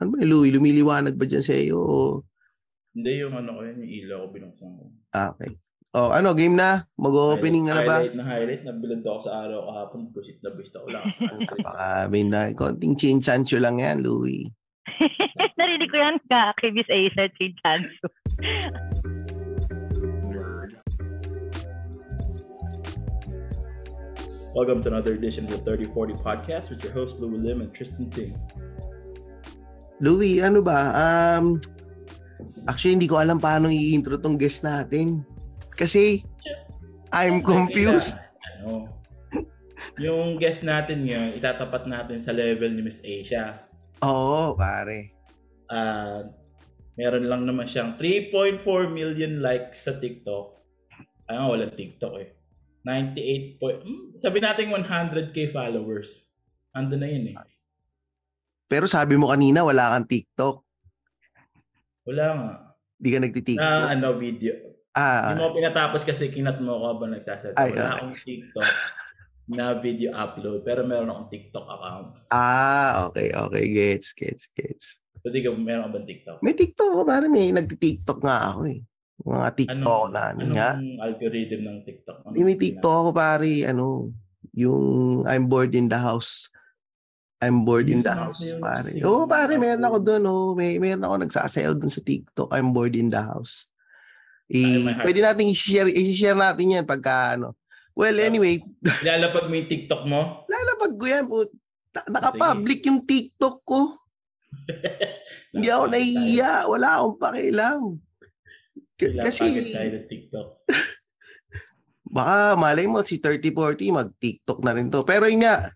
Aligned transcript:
Ano 0.00 0.16
ba, 0.16 0.24
Louie? 0.24 0.48
Lumiliwanag 0.48 1.20
ba 1.20 1.28
dyan 1.28 1.44
sa 1.44 1.52
iyo? 1.52 1.76
O... 1.76 2.24
Hindi 2.96 3.20
yung 3.20 3.36
ano 3.36 3.60
ko 3.60 3.68
yun, 3.68 3.84
yung 3.84 3.92
ilaw 3.92 4.18
ko 4.24 4.26
binuksan 4.32 4.72
ko. 4.72 4.82
Ah, 5.12 5.36
okay. 5.36 5.60
O, 5.92 6.08
ano, 6.08 6.32
game 6.32 6.56
na? 6.56 6.88
Mag-opening 6.96 7.68
na 7.68 7.84
ba? 7.84 8.00
Highlight 8.00 8.16
na 8.16 8.24
highlight, 8.24 8.64
nabilad 8.64 9.04
ako 9.04 9.20
sa 9.28 9.44
araw 9.44 9.60
kahapon, 9.68 10.08
pusit 10.16 10.40
na 10.40 10.56
bista 10.56 10.80
ko 10.80 10.88
lang 10.88 11.04
sa. 11.12 11.28
Baka 11.36 12.08
may 12.08 12.24
na, 12.24 12.48
konting 12.56 12.96
chinchansyo 12.96 13.60
lang 13.60 13.76
yan, 13.76 14.00
Louie. 14.00 14.48
Narinig 15.60 15.92
ko 15.92 15.96
yan 16.00 16.16
ka 16.32 16.56
kay 16.56 16.72
Miss 16.72 16.88
Acer 16.88 17.28
Chintanso. 17.36 18.08
Welcome 24.56 24.80
to 24.82 24.88
another 24.88 25.12
edition 25.12 25.44
of 25.44 25.52
the 25.52 25.76
3040 25.92 26.24
podcast 26.24 26.72
with 26.72 26.80
your 26.80 26.96
host 26.96 27.20
Louie 27.20 27.38
Lim 27.38 27.60
and 27.60 27.70
Tristan 27.76 28.08
Ting. 28.08 28.32
Louie, 30.00 30.40
ano 30.40 30.64
ba? 30.64 30.80
Um, 30.96 31.60
actually, 32.64 32.96
hindi 32.96 33.08
ko 33.08 33.20
alam 33.20 33.36
paano 33.36 33.68
i-intro 33.68 34.16
tong 34.16 34.40
guest 34.40 34.64
natin. 34.64 35.20
Kasi, 35.76 36.24
I'm 37.12 37.44
confused. 37.44 38.16
Ano? 38.60 38.88
Yung 40.00 40.40
guest 40.40 40.64
natin 40.64 41.04
ngayon, 41.04 41.36
itatapat 41.36 41.84
natin 41.84 42.20
sa 42.20 42.32
level 42.32 42.72
ni 42.72 42.82
Miss 42.84 43.04
Asia. 43.04 43.56
Oo, 44.00 44.56
pare. 44.56 45.12
Uh, 45.68 46.32
meron 46.96 47.28
lang 47.28 47.44
naman 47.44 47.68
siyang 47.68 48.00
3.4 48.00 48.64
million 48.88 49.44
likes 49.44 49.84
sa 49.84 50.00
TikTok. 50.00 50.56
Ay, 51.28 51.36
nga, 51.36 51.46
walang 51.48 51.76
TikTok 51.76 52.14
eh. 52.20 52.28
98 52.80 53.60
point, 53.60 53.80
hmm, 53.84 54.16
sabi 54.16 54.40
natin 54.40 54.72
100k 54.72 55.52
followers. 55.52 56.32
Ando 56.72 56.96
na 56.96 57.08
yun 57.12 57.34
eh. 57.34 57.36
Pero 58.70 58.86
sabi 58.86 59.18
mo 59.18 59.26
kanina, 59.26 59.66
wala 59.66 59.90
kang 59.92 60.06
TikTok. 60.06 60.62
Wala 62.06 62.26
nga. 62.30 62.50
Hindi 62.96 63.08
ka 63.10 63.18
nagtitiktok. 63.18 63.66
Na 63.66 63.90
ano, 63.90 64.14
video. 64.14 64.54
Ah, 64.94 65.34
Hindi 65.34 65.42
mo 65.42 65.50
pinatapos 65.50 66.02
kasi 66.02 66.30
kinat 66.30 66.62
mo 66.62 66.78
ako 66.78 66.84
habang 66.86 67.10
nagsasalita. 67.12 67.58
Ay, 67.58 67.74
Wala 67.74 67.82
okay. 67.82 67.94
akong 67.98 68.16
TikTok 68.22 68.70
na 69.50 69.64
video 69.74 70.08
upload. 70.14 70.62
Pero 70.62 70.86
meron 70.86 71.10
akong 71.10 71.28
TikTok 71.28 71.66
account. 71.66 72.08
ah, 72.30 73.10
okay, 73.10 73.34
okay. 73.34 73.64
Gets, 73.66 74.14
gets, 74.14 74.46
gets. 74.54 75.02
Pwede 75.18 75.42
ka, 75.42 75.50
meron 75.50 75.90
ka 75.90 75.90
ba 75.90 76.00
TikTok? 76.00 76.36
May 76.40 76.54
TikTok 76.54 76.90
ko, 76.92 77.02
pare. 77.02 77.26
May 77.26 77.50
nagtitiktok 77.50 78.20
nga 78.22 78.54
ako 78.54 78.70
eh. 78.70 78.80
Mga 79.20 79.48
TikTok 79.52 80.02
na 80.08 80.22
ano 80.30 80.38
anong 80.40 80.54
nga. 80.54 80.70
algorithm 81.02 81.60
ng 81.66 81.78
TikTok? 81.82 82.16
Ano 82.22 82.32
May, 82.32 82.44
may 82.46 82.56
TikTok 82.56 82.94
ako, 82.94 83.10
pare. 83.10 83.50
Ano, 83.66 84.14
yung 84.54 84.84
I'm 85.26 85.44
bored 85.44 85.74
in 85.74 85.90
the 85.90 85.98
house. 85.98 86.46
I'm 87.40 87.64
bored 87.64 87.88
in 87.88 88.04
the 88.04 88.12
house, 88.12 88.44
pare. 88.60 88.92
Oo, 89.00 89.24
pare, 89.24 89.56
meron 89.56 89.80
ako 89.80 89.98
doon. 89.98 90.22
Oh. 90.24 90.52
May, 90.52 90.76
meron 90.76 91.00
ako 91.00 91.24
nagsasayaw 91.24 91.72
doon 91.72 91.88
sa 91.88 92.04
TikTok. 92.04 92.52
I'm 92.52 92.70
bored 92.70 92.92
in 92.92 93.08
the 93.08 93.16
house. 93.18 93.72
Heart. 94.46 95.06
pwede 95.06 95.22
natin 95.22 95.46
i-share, 95.46 95.86
i-share 95.86 96.34
natin 96.34 96.74
yan 96.74 96.84
pagka 96.84 97.38
ano. 97.38 97.54
Well, 97.94 98.12
Ah. 98.14 98.26
anyway, 98.26 98.60
Ilalapag 99.02 99.46
mo 99.46 99.54
yung 99.54 99.70
TikTok 99.70 100.02
mo? 100.04 100.44
lalapag 100.46 100.94
ko 100.94 101.04
yan 101.06 101.24
po. 101.24 101.48
Na- 101.90 102.08
Naka-public 102.12 102.80
yung 102.84 103.00
TikTok 103.02 103.62
ko. 103.62 103.94
Hindi 105.54 105.66
ako 105.66 105.84
nahihiya. 105.88 106.52
Wala 106.66 106.88
akong 106.98 107.16
pakialam. 107.16 107.80
K- 108.94 109.16
Kasi... 109.16 109.46
Kasi, 109.48 109.72
tayo 109.72 109.90
ng 109.96 110.06
TikTok. 110.06 110.48
baka 112.16 112.58
malay 112.58 112.84
mo, 112.84 113.00
si 113.00 113.16
3040, 113.16 113.54
mag-TikTok 113.94 114.60
na 114.60 114.74
rin 114.74 114.90
to. 114.90 115.02
Pero 115.02 115.24
yun 115.24 115.40
nga, 115.40 115.70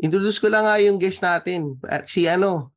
introduce 0.00 0.40
ko 0.40 0.48
lang 0.48 0.64
nga 0.64 0.80
yung 0.80 0.96
guest 0.96 1.20
natin. 1.20 1.76
At 1.84 2.08
Si 2.08 2.24
ano, 2.24 2.72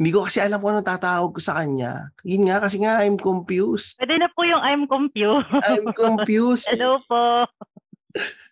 hindi 0.00 0.10
ko 0.10 0.24
kasi 0.24 0.40
alam 0.40 0.64
kung 0.64 0.72
anong 0.72 0.88
tatawag 0.88 1.36
ko 1.36 1.40
sa 1.44 1.60
kanya. 1.60 2.08
Yun 2.24 2.48
nga, 2.48 2.64
kasi 2.64 2.80
nga, 2.80 3.04
I'm 3.04 3.20
confused. 3.20 4.00
Pwede 4.00 4.16
na 4.16 4.32
po 4.32 4.48
yung 4.48 4.64
I'm 4.64 4.88
confused. 4.88 5.52
I'm 5.68 5.92
confused. 5.92 6.64
Hello 6.72 6.96
po. 7.04 7.44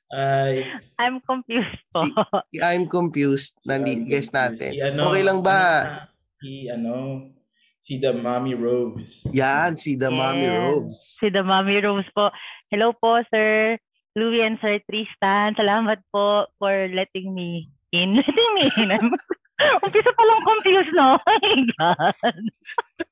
Ay, 0.08 0.64
I'm 1.00 1.20
confused 1.24 1.80
po. 1.88 2.04
Si- 2.52 2.60
I'm 2.60 2.84
confused. 2.84 3.64
Nandi, 3.64 3.96
ano, 3.96 4.04
guest 4.04 4.36
natin. 4.36 4.76
si 4.76 4.80
ano, 4.80 5.08
okay 5.08 5.24
lang 5.24 5.40
ba? 5.40 5.60
ano, 5.60 6.04
si 6.36 6.50
ano, 6.68 6.94
si 7.80 7.96
the 7.96 8.12
Mommy 8.12 8.52
Robes. 8.52 9.24
Yan, 9.32 9.80
si 9.80 9.96
The 9.96 10.12
Mommy 10.12 10.44
Yes. 10.44 10.60
Robes. 10.60 10.98
Si 11.16 11.26
The 11.32 11.40
Mommy 11.40 11.80
Rose 11.80 12.08
po. 12.12 12.28
Hello 12.68 12.92
po, 12.92 13.24
Sir 13.32 13.80
Louie 14.12 14.44
and 14.44 14.60
Sir 14.60 14.84
Tristan. 14.84 15.56
Salamat 15.56 16.04
po 16.12 16.44
for 16.60 16.72
letting 16.92 17.32
me 17.32 17.72
in. 17.92 18.20
In. 18.78 18.90
I'm- 18.92 19.14
Umpisa 19.82 20.14
pa 20.14 20.22
lang 20.22 20.40
confused, 20.46 20.94
no? 20.94 21.18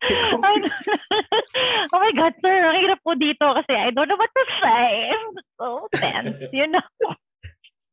Oh 0.06 0.38
my 0.38 0.54
God. 0.62 0.70
Ay, 0.70 1.90
oh 1.90 1.98
my 1.98 2.12
God, 2.14 2.34
sir. 2.38 2.54
Ang 2.54 2.78
hirap 2.86 3.00
po 3.02 3.18
dito 3.18 3.42
kasi 3.42 3.74
I 3.74 3.90
don't 3.90 4.06
know 4.06 4.14
what 4.14 4.30
to 4.30 4.44
say. 4.62 4.86
I'm 5.10 5.26
so 5.58 5.66
tense, 5.90 6.38
you 6.54 6.70
know. 6.70 6.86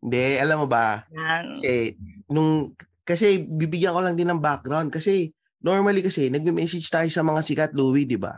Hindi, 0.06 0.38
alam 0.38 0.62
mo 0.62 0.68
ba? 0.70 1.02
Yan. 1.10 1.58
Kasi, 1.58 1.98
nung, 2.30 2.78
kasi 3.02 3.42
bibigyan 3.50 3.98
ko 3.98 4.06
lang 4.06 4.14
din 4.14 4.30
ng 4.30 4.38
background. 4.38 4.94
Kasi, 4.94 5.34
normally 5.66 6.06
kasi, 6.06 6.30
nagme-message 6.30 6.86
tayo 6.94 7.10
sa 7.10 7.26
mga 7.26 7.42
sikat 7.42 7.72
Louie, 7.74 8.06
di 8.06 8.22
ba? 8.22 8.38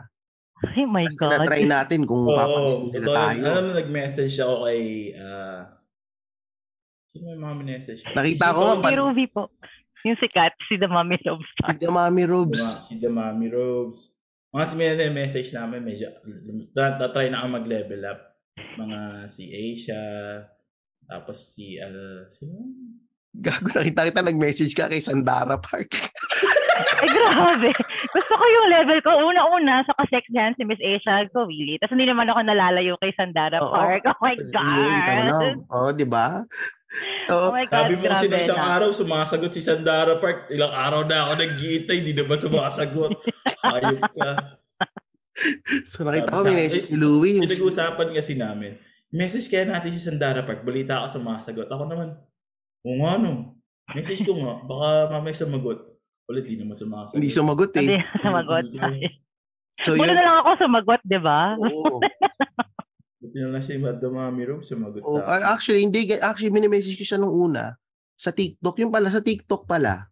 Oh 0.64 0.88
my 0.88 1.04
Kasi 1.12 1.20
God. 1.20 1.30
na-try 1.36 1.62
natin 1.68 2.08
kung 2.08 2.24
Oo, 2.24 2.32
papansin 2.32 2.80
nila 2.88 3.08
tayo. 3.12 3.42
alam 3.52 3.64
mo, 3.68 3.72
nag-message 3.76 4.34
ako 4.40 4.54
kay, 4.64 4.80
ah, 5.20 5.75
sino 7.16 7.32
may 7.32 7.40
mga 7.40 7.56
message 7.64 8.00
Nakita 8.12 8.46
ko 8.52 8.62
Si 8.76 8.82
pa- 8.84 8.98
Ruby 9.00 9.26
po. 9.32 9.42
Yung 10.06 10.18
sikat, 10.22 10.54
si 10.70 10.78
The 10.78 10.86
Mommy 10.86 11.18
Star. 11.18 11.34
Si 11.40 11.82
The 11.82 11.90
Mommy 11.90 12.24
Robes. 12.28 12.62
si 12.86 12.94
the 13.00 13.10
Mommy 13.10 13.50
Robes. 13.50 14.14
Mga 14.54 14.64
si 14.70 14.74
may 14.78 15.10
message 15.10 15.50
namin, 15.50 15.82
medyo, 15.82 16.08
tatry 16.72 17.28
na 17.28 17.42
ako 17.42 17.58
mag-level 17.58 18.02
up. 18.06 18.20
Mga 18.78 18.98
si 19.26 19.50
Asia, 19.50 20.00
tapos 21.10 21.52
si, 21.52 21.76
uh, 21.82 22.24
sino? 22.30 22.54
Gago, 23.36 23.68
nakita 23.68 24.08
kita 24.08 24.22
nag-message 24.24 24.72
ka 24.72 24.88
kay 24.88 25.02
Sandara 25.02 25.58
Park. 25.60 25.92
Ay, 27.02 27.08
grabe. 27.12 27.68
Gusto 28.12 28.32
ko 28.32 28.44
yung 28.44 28.68
level 28.72 28.98
ko. 29.04 29.10
Una-una, 29.12 29.84
sa 29.84 29.92
kasex 30.00 30.24
niyan, 30.32 30.56
si 30.56 30.64
Miss 30.64 30.80
Asia 30.80 31.28
ko, 31.32 31.44
Willie. 31.44 31.76
Tapos 31.76 31.96
hindi 31.96 32.08
naman 32.08 32.28
ako 32.32 32.40
nalalayo 32.40 32.96
kay 33.00 33.12
Sandara 33.12 33.60
Oo. 33.60 33.72
Park. 33.72 34.04
Oh 34.08 34.16
my. 34.24 34.36
God. 34.52 35.56
Oo, 35.68 35.88
di 35.92 36.08
ba? 36.08 36.44
Oh 37.28 37.50
So, 37.50 37.52
my 37.52 37.66
God, 37.66 37.74
Sabi 37.82 37.92
mo 37.94 38.04
kasi 38.06 38.24
nung 38.26 38.40
isang 38.40 38.56
na. 38.56 38.72
araw, 38.72 38.88
sumasagot 38.90 39.50
si 39.50 39.60
Sandara 39.60 40.16
Park. 40.16 40.48
Ilang 40.48 40.70
araw 40.70 41.02
na 41.02 41.26
ako 41.26 41.32
nag-giitay, 41.36 41.96
hindi 41.98 42.12
na 42.12 42.24
ba 42.24 42.36
sumasagot? 42.36 43.10
Ayop 43.60 44.00
ka. 44.12 44.30
so 45.84 46.00
nakita 46.00 46.32
ko 46.32 46.42
may 46.42 46.56
message 46.58 46.88
si 46.88 46.94
Louie. 46.94 47.36
Yung, 47.36 47.44
Pinag-uusapan 47.44 48.08
kasi 48.10 48.32
namin, 48.32 48.78
message 49.10 49.46
kaya 49.46 49.66
natin 49.66 49.92
si 49.92 50.00
Sandara 50.00 50.40
Park, 50.40 50.62
balita 50.62 51.02
ako 51.02 51.20
sumasagot. 51.20 51.68
Ako 51.68 51.84
naman, 51.84 52.16
oo 52.82 52.96
nga 52.98 53.18
no. 53.18 53.58
Message 53.92 54.22
ko 54.22 54.32
nga, 54.34 54.62
baka 54.62 54.88
mamaya 55.12 55.34
sumagot. 55.36 55.78
Wala, 56.26 56.38
di 56.40 56.56
naman 56.56 56.74
sumasagot. 56.74 57.18
hindi 57.18 57.28
sumagot 57.28 57.70
Hindi 57.70 57.92
eh. 57.92 58.00
na 58.00 58.18
sumagot. 58.18 58.64
Hindi. 58.64 59.06
So 59.76 59.92
Buti 59.92 60.08
yun. 60.08 60.16
na 60.16 60.24
lang 60.24 60.36
ako 60.40 60.50
sumagot, 60.56 61.00
di 61.04 61.18
ba? 61.20 61.40
Oo. 61.60 62.00
Buti 63.36 63.52
na 63.52 63.60
siya 63.60 63.76
yung 63.76 63.84
Madam 63.84 64.12
Mami 64.16 64.42
Rob, 64.48 64.64
sumagot 64.64 65.04
Oh, 65.04 65.20
sa 65.20 65.28
akin. 65.28 65.42
actually, 65.44 65.82
hindi. 65.84 66.08
Actually, 66.16 66.48
mini-message 66.48 66.96
ko 66.96 67.04
siya 67.04 67.20
nung 67.20 67.36
una. 67.36 67.76
Sa 68.16 68.32
TikTok. 68.32 68.80
Yung 68.80 68.88
pala, 68.88 69.12
sa 69.12 69.20
TikTok 69.20 69.68
pala. 69.68 70.08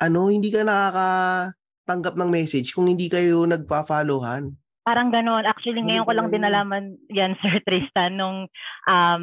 Ano, 0.00 0.32
hindi 0.32 0.48
ka 0.48 0.64
nakakatanggap 0.64 2.16
ng 2.16 2.30
message 2.32 2.72
kung 2.72 2.88
hindi 2.88 3.12
kayo 3.12 3.44
nagpa-followhan. 3.44 4.56
Parang 4.82 5.12
ganon. 5.12 5.44
Actually, 5.44 5.84
ngayon 5.84 6.08
ko 6.08 6.12
lang 6.16 6.32
din 6.32 6.40
nalaman 6.40 6.96
yan, 7.12 7.36
Sir 7.44 7.60
Tristan, 7.60 8.16
nung 8.16 8.48
um, 8.88 9.22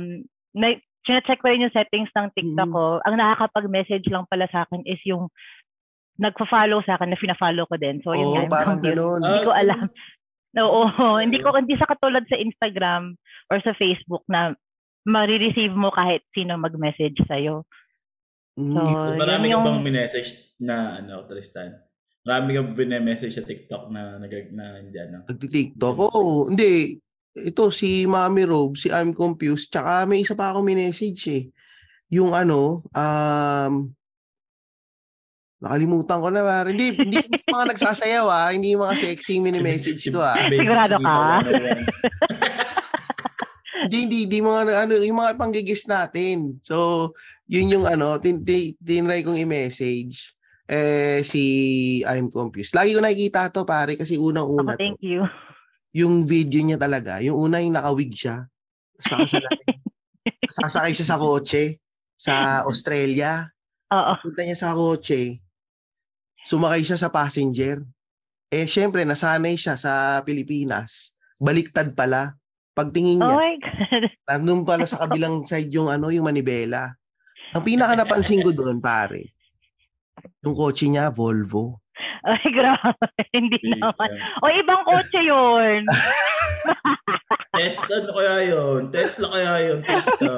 na, 0.53 0.77
check 1.03 1.41
ko 1.41 1.49
rin 1.49 1.65
yung 1.65 1.73
settings 1.73 2.13
ng 2.13 2.29
TikTok 2.37 2.69
Mhm. 2.69 2.75
ko. 2.77 3.01
Ang 3.01 3.17
nakakapag-message 3.17 4.05
lang 4.13 4.29
pala 4.29 4.45
sa 4.53 4.69
akin 4.69 4.85
is 4.85 5.01
yung 5.09 5.25
nagpa-follow 6.21 6.85
sa 6.85 7.01
akin 7.01 7.09
na 7.09 7.17
fina-follow 7.17 7.65
ko 7.65 7.81
din. 7.81 7.97
So, 8.05 8.13
yun 8.13 8.29
Oo, 8.29 8.33
nga, 8.45 8.61
parang 8.61 8.77
ganun. 8.77 9.25
Hindi 9.25 9.41
ko 9.41 9.51
Ah, 9.57 9.61
alam. 9.65 9.89
Oo, 10.69 10.81
hindi 11.17 11.37
ko 11.41 11.53
hindi 11.53 11.77
sa 11.77 11.85
katulad 11.85 12.25
sa 12.25 12.33
Instagram 12.35 13.13
or 13.49 13.57
sa 13.61 13.73
Facebook 13.75 14.23
na 14.29 14.53
marireceive 15.05 15.73
mo 15.73 15.89
kahit 15.89 16.21
sino 16.31 16.55
mag-message 16.55 17.17
sa'yo. 17.25 17.65
Mm, 18.55 18.73
So, 18.75 18.81
Marami 19.17 19.45
yun 19.47 19.51
ka 19.51 19.55
yung- 19.57 19.65
bang 19.65 19.83
minessage 19.83 20.29
na, 20.61 21.01
ano, 21.01 21.25
Tristan? 21.25 21.73
Marami 22.21 22.49
ka 22.53 22.61
binemessage 22.61 23.33
sa 23.33 23.47
TikTok 23.47 23.89
na, 23.89 24.19
nag, 24.19 24.31
na, 24.51 24.83
hindi, 24.83 24.97
ano? 24.99 25.25
Nagti-TikTok? 25.25 25.95
Oo, 25.97 26.51
hindi. 26.51 26.99
Ito, 27.33 27.71
si 27.71 28.03
Mami 28.03 28.43
Rob, 28.43 28.75
si 28.75 28.91
I'm 28.91 29.15
Confused, 29.15 29.71
tsaka 29.71 30.03
may 30.05 30.21
isa 30.21 30.35
pa 30.35 30.51
ako 30.51 30.59
minessage 30.61 31.21
eh. 31.31 31.43
Yung 32.11 32.35
ano, 32.35 32.83
um, 32.91 33.73
nakalimutan 35.61 36.19
ko 36.19 36.27
na 36.27 36.41
ba? 36.43 36.67
Hindi, 36.67 36.91
hindi 36.97 37.15
yung 37.47 37.53
mga 37.55 37.69
nagsasayaw 37.71 38.25
ah, 38.27 38.49
hindi 38.51 38.75
yung 38.75 38.83
mga 38.83 38.97
sexy 38.99 39.39
mini-message 39.39 40.11
ko 40.11 40.19
ah. 40.19 40.35
Sigurado 40.51 40.99
ka? 40.99 41.17
Hindi, 43.89 44.05
hindi, 44.05 44.17
hindi 44.29 44.39
mga 44.45 44.85
ano, 44.85 44.93
yung 45.01 45.17
mga 45.17 45.33
panggigis 45.33 45.89
natin. 45.89 46.61
So, 46.61 47.09
yun 47.49 47.73
yung 47.73 47.85
ano, 47.89 48.21
tin, 48.21 48.45
tin, 48.45 48.77
tinry 48.77 49.25
kong 49.25 49.41
i-message. 49.41 50.37
eh 50.69 51.25
si 51.25 51.41
I'm 52.05 52.29
confused. 52.29 52.77
Lagi 52.77 52.93
ko 52.93 53.01
nakikita 53.01 53.49
to 53.49 53.65
pare 53.65 53.97
kasi 53.97 54.21
unang-una 54.21 54.77
to. 54.77 54.81
thank 54.85 55.01
you. 55.01 55.25
Yung 55.97 56.29
video 56.29 56.61
niya 56.61 56.77
talaga, 56.77 57.17
yung 57.25 57.49
una 57.49 57.57
yung 57.57 57.73
nakawig 57.73 58.13
siya. 58.13 58.45
Sasakay, 59.01 59.57
sasakay 60.61 60.93
siya 60.93 61.07
sa 61.09 61.17
kotse 61.17 61.81
sa 62.13 62.61
Australia. 62.69 63.49
Oo. 63.89 64.13
Punta 64.21 64.45
niya 64.45 64.61
sa 64.61 64.77
kotse. 64.77 65.41
Sumakay 66.45 66.85
siya 66.85 67.01
sa 67.01 67.09
passenger. 67.09 67.81
Eh 68.53 68.69
syempre 68.69 69.01
nasanay 69.09 69.57
siya 69.57 69.73
sa 69.73 70.21
Pilipinas. 70.21 71.17
Baliktad 71.41 71.97
pala. 71.97 72.37
Pagtingin 72.79 73.19
Oh 73.19 73.27
niya, 73.27 73.35
my 73.35 73.55
God. 73.59 74.03
nandun 74.31 74.63
pala 74.63 74.87
sa 74.87 75.03
kabilang 75.03 75.43
side 75.43 75.67
yung 75.67 75.91
ano, 75.91 76.07
yung 76.07 76.23
manibela. 76.23 76.95
Ang 77.51 77.63
pinaka 77.67 77.99
napansin 77.99 78.39
ko 78.39 78.55
doon, 78.55 78.79
pare, 78.79 79.35
yung 80.45 80.55
kotse 80.55 80.87
niya, 80.87 81.11
Volvo. 81.11 81.83
Ay, 82.23 82.45
grabe. 82.55 82.95
Hindi 83.35 83.59
Big 83.59 83.75
naman. 83.75 84.09
O, 84.39 84.47
ibang 84.47 84.83
kotse 84.87 85.19
yun. 85.19 85.83
Tesla 87.59 87.95
na 88.05 88.11
kaya 88.15 88.35
yun? 88.55 88.81
Tesla 88.93 89.27
kaya 89.27 89.53
yun? 89.67 89.79
Tesla. 89.83 90.35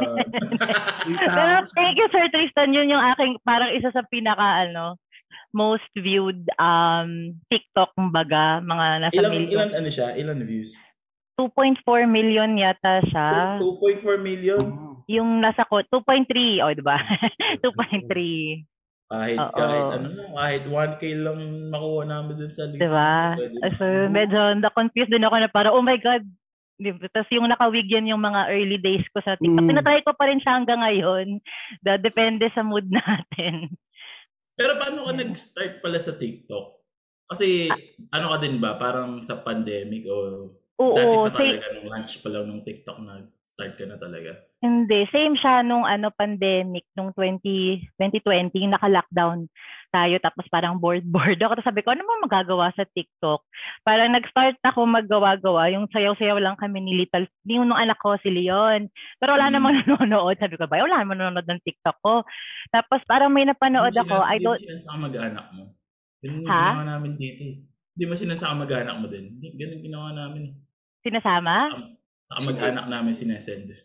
Pero 1.05 1.53
thank 1.77 1.99
you, 1.99 2.07
Sir 2.09 2.25
Tristan. 2.33 2.73
Yun 2.73 2.89
yung 2.89 3.03
aking, 3.13 3.37
parang 3.45 3.69
isa 3.75 3.93
sa 3.93 4.01
pinaka, 4.09 4.65
ano, 4.65 4.97
most 5.51 5.91
viewed 5.99 6.47
um 6.57 7.35
TikTok, 7.51 7.91
kumbaga, 7.93 8.63
mga 8.63 8.85
nasa 9.03 9.19
ilang, 9.19 9.33
million. 9.35 9.51
ilan 9.51 9.69
ano 9.83 9.89
siya? 9.91 10.15
Ilan 10.15 10.39
views? 10.47 10.73
2.4 11.49 12.05
million 12.05 12.49
yata 12.53 13.01
siya. 13.09 13.57
2.4 13.57 14.21
million? 14.21 14.61
Yung 15.09 15.41
nasa 15.41 15.65
ko, 15.65 15.81
2.3, 15.81 16.61
o, 16.61 16.73
di 16.77 16.85
ba? 16.85 17.01
2.3. 17.65 18.61
Kahit, 19.11 19.39
Oo. 19.43 19.57
kahit 19.59 19.85
ano 19.99 20.07
lang, 20.15 20.31
kahit 20.31 20.63
1K 20.69 21.03
lang 21.19 21.39
makuha 21.67 22.01
namin 22.07 22.33
dun 22.39 22.53
sa 22.53 22.63
list. 22.69 22.79
Diba? 22.79 23.35
Pwede. 23.35 23.59
So, 23.75 23.85
medyo 24.07 24.39
na-confused 24.55 25.11
din 25.11 25.27
ako 25.27 25.35
na 25.41 25.51
parang, 25.51 25.75
oh 25.75 25.83
my 25.83 25.99
God. 25.99 26.23
Tapos 27.11 27.29
yung 27.29 27.51
nakawig 27.51 27.85
yan 27.91 28.09
yung 28.09 28.23
mga 28.23 28.49
early 28.49 28.79
days 28.81 29.05
ko 29.13 29.21
sa 29.21 29.37
TikTok. 29.37 29.67
Mm. 29.67 29.69
Tinatry 29.69 30.01
ko 30.01 30.17
pa 30.17 30.25
rin 30.31 30.41
siya 30.41 30.57
hanggang 30.57 30.81
ngayon. 30.81 31.37
Da, 31.85 31.99
depende 31.99 32.49
sa 32.55 32.65
mood 32.65 32.89
natin. 32.95 33.69
Pero 34.57 34.79
paano 34.79 35.05
ka 35.05 35.13
nag-start 35.13 35.83
pala 35.83 35.99
sa 36.01 36.17
TikTok? 36.17 36.81
Kasi 37.31 37.71
ano 38.11 38.33
ka 38.33 38.37
din 38.41 38.57
ba? 38.57 38.75
Parang 38.75 39.21
sa 39.23 39.39
pandemic 39.39 40.03
o 40.09 40.15
dati 40.87 41.07
Oo, 41.07 41.23
pa 41.23 41.29
same, 41.33 41.51
talaga 41.53 41.67
nung 41.71 41.87
launch 41.87 42.13
pa 42.17 42.27
lang 42.27 42.45
ng 42.45 42.61
TikTok 42.63 42.97
na 42.99 43.13
start 43.43 43.73
ka 43.75 43.83
na 43.83 43.97
talaga? 43.97 44.31
hindi. 44.59 44.99
Same 45.09 45.33
siya 45.33 45.61
nung 45.61 45.83
ano, 45.83 46.09
pandemic, 46.11 46.85
nung 46.93 47.09
20, 47.11 47.41
2020, 47.95 48.21
yung 48.57 48.71
naka-lockdown 48.71 49.49
tayo. 49.89 50.15
Tapos 50.19 50.45
parang 50.47 50.77
bored-bored 50.77 51.35
ako. 51.41 51.57
Tapos 51.57 51.65
sabi 51.65 51.81
ko, 51.81 51.91
ano 51.91 52.03
ba 52.03 52.21
magagawa 52.21 52.69
sa 52.71 52.85
TikTok? 52.85 53.41
Parang 53.81 54.11
nag-start 54.11 54.61
ako 54.61 54.85
maggawa-gawa. 54.85 55.67
Yung 55.71 55.89
sayaw-sayaw 55.89 56.37
lang 56.37 56.55
kami 56.55 56.77
ni 56.79 56.93
Little, 56.95 57.25
yung 57.43 57.67
nung 57.67 57.75
anak 57.75 57.97
ko, 57.97 58.15
si 58.17 58.29
Leon. 58.29 58.85
Pero 59.17 59.33
wala 59.33 59.49
Mm. 59.49 59.53
namang 59.53 59.75
nanonood. 59.81 60.37
Sabi 60.37 60.55
ko, 60.55 60.63
ba, 60.63 60.77
wala 60.77 61.01
namang 61.01 61.19
nanonood 61.19 61.47
ng 61.47 61.61
TikTok 61.61 61.97
ko. 61.99 62.21
Tapos 62.69 63.01
parang 63.03 63.29
may 63.29 63.43
napanood 63.43 63.89
Hindi 63.89 63.99
ako. 63.99 64.15
sinas- 64.15 64.29
I 64.29 64.33
Hindi 64.33 64.45
don't, 64.45 64.55
mo 64.55 64.63
sinasaka 64.63 64.97
mag-anak 65.01 65.45
mo. 65.51 65.63
Ganun 66.21 66.37
yung 66.37 66.45
ginawa 66.47 66.83
namin 66.87 67.11
dito 67.17 67.41
eh. 67.43 67.55
Hindi 67.91 68.03
mo 68.05 68.13
sinasaka 68.15 68.53
mag-anak 68.55 68.95
mo 68.95 69.05
din. 69.07 69.25
Hindi- 69.33 69.53
Ganun 69.55 69.79
ginawa 69.81 70.09
namin 70.13 70.41
eh. 70.45 70.53
Sinasama? 71.01 71.69
Saka 72.31 72.39
mag-anak 72.47 72.85
namin 72.87 73.13
sinesend. 73.13 73.75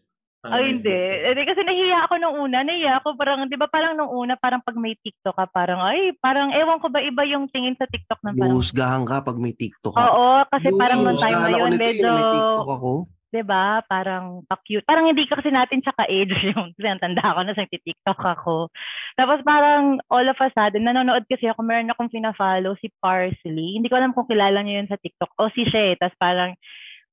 Ay, 0.47 0.51
Para 0.53 0.63
may 0.63 0.71
hindi. 0.79 0.95
Eh, 0.95 1.43
kasi 1.43 1.61
nahiya 1.67 2.07
ako 2.07 2.15
nung 2.23 2.37
una. 2.47 2.63
Nahiya 2.63 3.03
ako 3.03 3.19
parang, 3.19 3.51
di 3.51 3.59
ba 3.59 3.67
parang 3.67 3.99
nung 3.99 4.15
una, 4.15 4.39
parang 4.39 4.63
pag 4.63 4.79
may 4.79 4.95
TikTok 4.95 5.35
ka, 5.35 5.47
parang, 5.51 5.83
ay, 5.83 6.15
parang, 6.23 6.55
ewan 6.55 6.79
ko 6.79 6.87
ba 6.87 7.03
iba 7.03 7.27
yung 7.27 7.51
tingin 7.51 7.75
sa 7.75 7.91
TikTok 7.91 8.23
na 8.23 8.31
parang, 8.31 8.55
Luhusgahan 8.55 9.03
ka 9.03 9.27
pag 9.27 9.39
may 9.43 9.51
TikTok 9.51 9.95
ka. 9.99 10.07
oo, 10.07 10.47
kasi 10.47 10.69
parang 10.79 11.03
nung 11.03 11.19
time 11.19 11.35
na 11.35 11.51
yun, 11.51 11.75
nito, 11.75 11.83
medyo, 11.83 12.11
May 12.15 12.27
TikTok 12.31 12.71
ako. 12.79 12.93
di 13.27 13.43
ba, 13.43 13.83
parang 13.91 14.47
pa-cute. 14.47 14.87
Parang 14.87 15.11
hindi 15.11 15.27
ka 15.27 15.43
kasi 15.43 15.51
natin 15.51 15.83
siya 15.83 15.99
ka-age 15.99 16.39
yung, 16.55 16.71
kasi 16.79 16.87
ang 16.87 17.03
tanda 17.03 17.35
ko 17.35 17.41
na 17.43 17.53
sa 17.59 17.67
TikTok 17.67 18.21
ako. 18.23 18.71
Tapos 19.19 19.39
parang, 19.43 19.99
all 20.15 20.31
of 20.31 20.39
a 20.39 20.49
sudden, 20.55 20.87
nanonood 20.87 21.27
kasi 21.27 21.51
ako, 21.51 21.67
meron 21.67 21.91
akong 21.91 22.13
fina-follow, 22.15 22.79
si 22.79 22.87
Parsley. 23.03 23.83
Hindi 23.83 23.91
ko 23.91 23.99
alam 23.99 24.15
kung 24.15 24.31
kilala 24.31 24.63
niyo 24.63 24.79
yun 24.79 24.91
sa 24.93 25.01
TikTok. 25.01 25.35
O 25.43 25.51
si 25.51 25.67
Shay, 25.67 25.99
tapos 25.99 26.15
parang, 26.23 26.55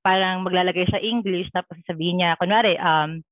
parang 0.03 0.43
maglalagay 0.43 0.85
siya 0.85 1.01
English, 1.01 1.49
tapos 1.55 1.79
sasabihin 1.83 2.19
niya, 2.21 2.35
kunwari, 2.37 2.75
um, 2.77 3.23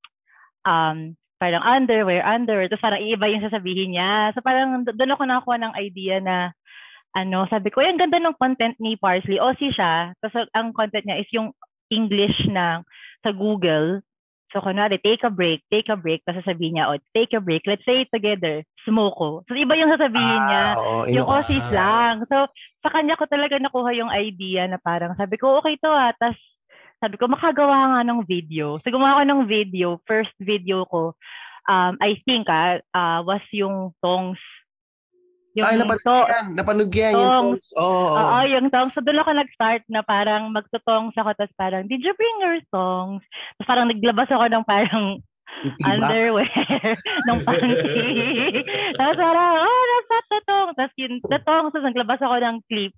um, 0.66 0.98
parang 1.42 1.64
underwear, 1.66 2.22
underwear, 2.22 2.70
tapos 2.70 2.86
parang 2.86 3.02
iiba 3.02 3.26
yung 3.30 3.44
sasabihin 3.46 3.98
niya. 3.98 4.32
So 4.38 4.46
parang 4.46 4.86
do- 4.86 4.94
doon 4.94 5.14
ako 5.18 5.24
nakakuha 5.26 5.58
ng 5.58 5.74
idea 5.82 6.16
na, 6.22 6.54
ano, 7.18 7.50
sabi 7.50 7.74
ko, 7.74 7.82
"Ay, 7.84 7.92
ang 7.92 8.00
ganda 8.00 8.22
ng 8.22 8.38
content 8.40 8.78
ni 8.80 8.96
Parsley. 8.96 9.42
O 9.42 9.52
si 9.58 9.74
siya, 9.74 10.14
tapos 10.24 10.48
ang 10.56 10.72
content 10.72 11.04
niya 11.04 11.20
is 11.20 11.30
yung 11.36 11.52
English 11.92 12.48
na 12.48 12.86
sa 13.26 13.34
Google. 13.36 14.00
So, 14.52 14.60
kunwari, 14.60 15.00
take 15.00 15.24
a 15.24 15.32
break, 15.32 15.64
take 15.72 15.88
a 15.88 15.96
break, 15.96 16.28
tapos 16.28 16.44
sasabihin 16.44 16.76
niya, 16.80 16.92
oh, 16.92 17.00
take 17.16 17.32
a 17.32 17.40
break, 17.40 17.64
let's 17.64 17.84
say 17.88 18.04
it 18.04 18.12
together, 18.12 18.64
smoke 18.84 19.16
So, 19.48 19.56
iba 19.56 19.80
yung 19.80 19.92
sasabihin 19.96 20.44
niya. 20.52 20.76
Ah, 20.76 20.80
oo, 20.80 21.08
Yung 21.08 21.24
Aussies 21.28 21.64
lang. 21.72 22.28
So, 22.28 22.52
sa 22.84 22.90
kanya 22.92 23.16
ko 23.16 23.32
talaga 23.32 23.56
nakuha 23.60 23.96
yung 23.96 24.12
idea 24.12 24.68
na 24.68 24.76
parang 24.76 25.16
sabi 25.16 25.40
ko, 25.40 25.64
okay 25.64 25.80
to 25.80 25.88
ah. 25.88 26.12
Tapos, 26.20 26.36
sabi 27.02 27.18
ko, 27.18 27.26
makagawa 27.26 27.98
nga 27.98 28.02
ng 28.06 28.22
video. 28.30 28.78
So, 28.78 28.94
gumawa 28.94 29.20
ko 29.20 29.24
ng 29.26 29.42
video. 29.50 29.98
First 30.06 30.38
video 30.38 30.86
ko, 30.86 31.18
um, 31.66 31.98
I 31.98 32.22
think 32.30 32.46
ah, 32.46 32.78
ah, 32.94 33.26
was 33.26 33.42
yung 33.50 33.90
songs. 34.06 34.38
Yung 35.58 35.68
Ay, 35.68 35.76
napanood 35.82 36.06
to- 36.06 36.30
yan. 36.32 36.48
Napanood. 36.56 36.92
Yung 36.94 37.12
Songs. 37.18 37.66
Oo. 37.76 38.16
oo. 38.16 38.16
Oo, 38.16 38.40
yung 38.48 38.70
songs. 38.72 38.94
So, 38.96 39.04
doon 39.04 39.20
ako 39.20 39.32
nag-start 39.36 39.84
na 39.90 40.06
parang 40.06 40.54
magtutongs 40.56 41.18
ako. 41.18 41.36
Tapos 41.36 41.54
parang, 41.60 41.90
did 41.90 42.00
you 42.06 42.14
bring 42.16 42.38
your 42.40 42.62
songs? 42.72 43.26
Tapos 43.60 43.68
parang 43.68 43.90
naglabas 43.92 44.30
ako 44.32 44.46
ng 44.48 44.64
parang 44.64 45.06
underwear 45.84 46.48
ng 47.28 47.40
panty. 47.44 47.84
Tapos 49.02 49.18
parang, 49.20 49.52
oh, 49.60 49.84
not 49.92 50.26
tatong. 50.32 50.70
Tapos 50.78 50.96
yun, 50.96 51.14
tatong. 51.20 51.66
Tapos 51.74 51.84
naglabas 51.84 52.22
ako 52.24 52.36
ng 52.40 52.58
clip, 52.72 52.94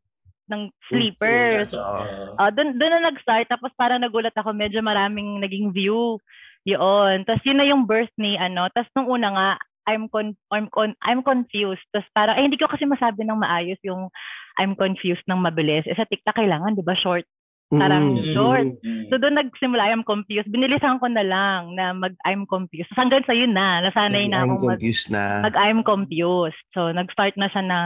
ng 0.53 0.61
sleepers. 0.85 1.73
Oo. 1.73 2.37
Uh, 2.37 2.49
doon, 2.53 2.77
doon 2.77 2.93
na 2.93 3.09
nag-start. 3.09 3.49
Tapos 3.49 3.73
parang 3.73 4.05
nagulat 4.05 4.37
ako, 4.37 4.53
medyo 4.53 4.85
maraming 4.85 5.41
naging 5.41 5.73
view. 5.73 6.21
Yun. 6.63 7.25
Tapos 7.25 7.41
yun 7.43 7.57
na 7.57 7.65
yung 7.65 7.89
birth 7.89 8.13
ni 8.21 8.37
ano. 8.37 8.69
Tapos 8.71 8.87
nung 8.93 9.09
una 9.09 9.29
nga, 9.33 9.49
I'm 9.83 10.07
con 10.07 10.31
I'm 10.47 10.71
con 10.71 10.95
I'm 11.03 11.19
confused. 11.19 11.83
Tapos 11.91 12.07
parang, 12.15 12.39
eh, 12.39 12.47
hindi 12.47 12.55
ko 12.55 12.71
kasi 12.71 12.87
masabi 12.87 13.27
ng 13.27 13.41
maayos 13.41 13.81
yung 13.83 14.07
I'm 14.55 14.77
confused 14.77 15.25
ng 15.27 15.43
mabilis. 15.43 15.83
Eh, 15.89 15.97
sa 15.97 16.07
TikTok 16.07 16.39
kailangan, 16.39 16.77
di 16.77 16.85
ba, 16.85 16.95
short. 16.95 17.27
Parang 17.73 18.13
Mm. 18.15 18.37
short. 18.37 18.69
Mm. 18.85 19.09
So 19.09 19.17
doon 19.17 19.33
nagsimula, 19.33 19.89
I'm 19.89 20.05
confused. 20.05 20.45
Binilisan 20.53 21.01
ko 21.01 21.09
na 21.09 21.25
lang 21.25 21.73
na 21.73 21.89
mag 21.89 22.13
I'm 22.21 22.45
confused. 22.45 22.85
Tapos 22.93 23.01
hanggang 23.01 23.25
sa 23.25 23.33
yun 23.33 23.51
na, 23.51 23.81
nasanay 23.81 24.29
na 24.29 24.45
I'm 24.45 24.55
akong 24.55 24.61
mag, 24.61 24.77
confused 24.77 25.09
na. 25.09 25.41
mag 25.41 25.55
I'm 25.57 25.81
confused. 25.81 26.61
So 26.77 26.93
nag-start 26.93 27.33
na 27.35 27.49
siya 27.49 27.63
na, 27.65 27.79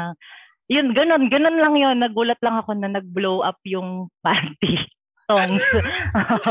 yun, 0.68 0.92
ganun, 0.92 1.28
ganun 1.28 1.58
lang 1.58 1.76
yun. 1.76 1.98
Nagulat 2.00 2.40
lang 2.44 2.60
ako 2.60 2.76
na 2.76 2.92
nag-blow 2.92 3.42
up 3.42 3.60
yung 3.64 4.12
panty 4.20 4.76
songs. 5.28 5.64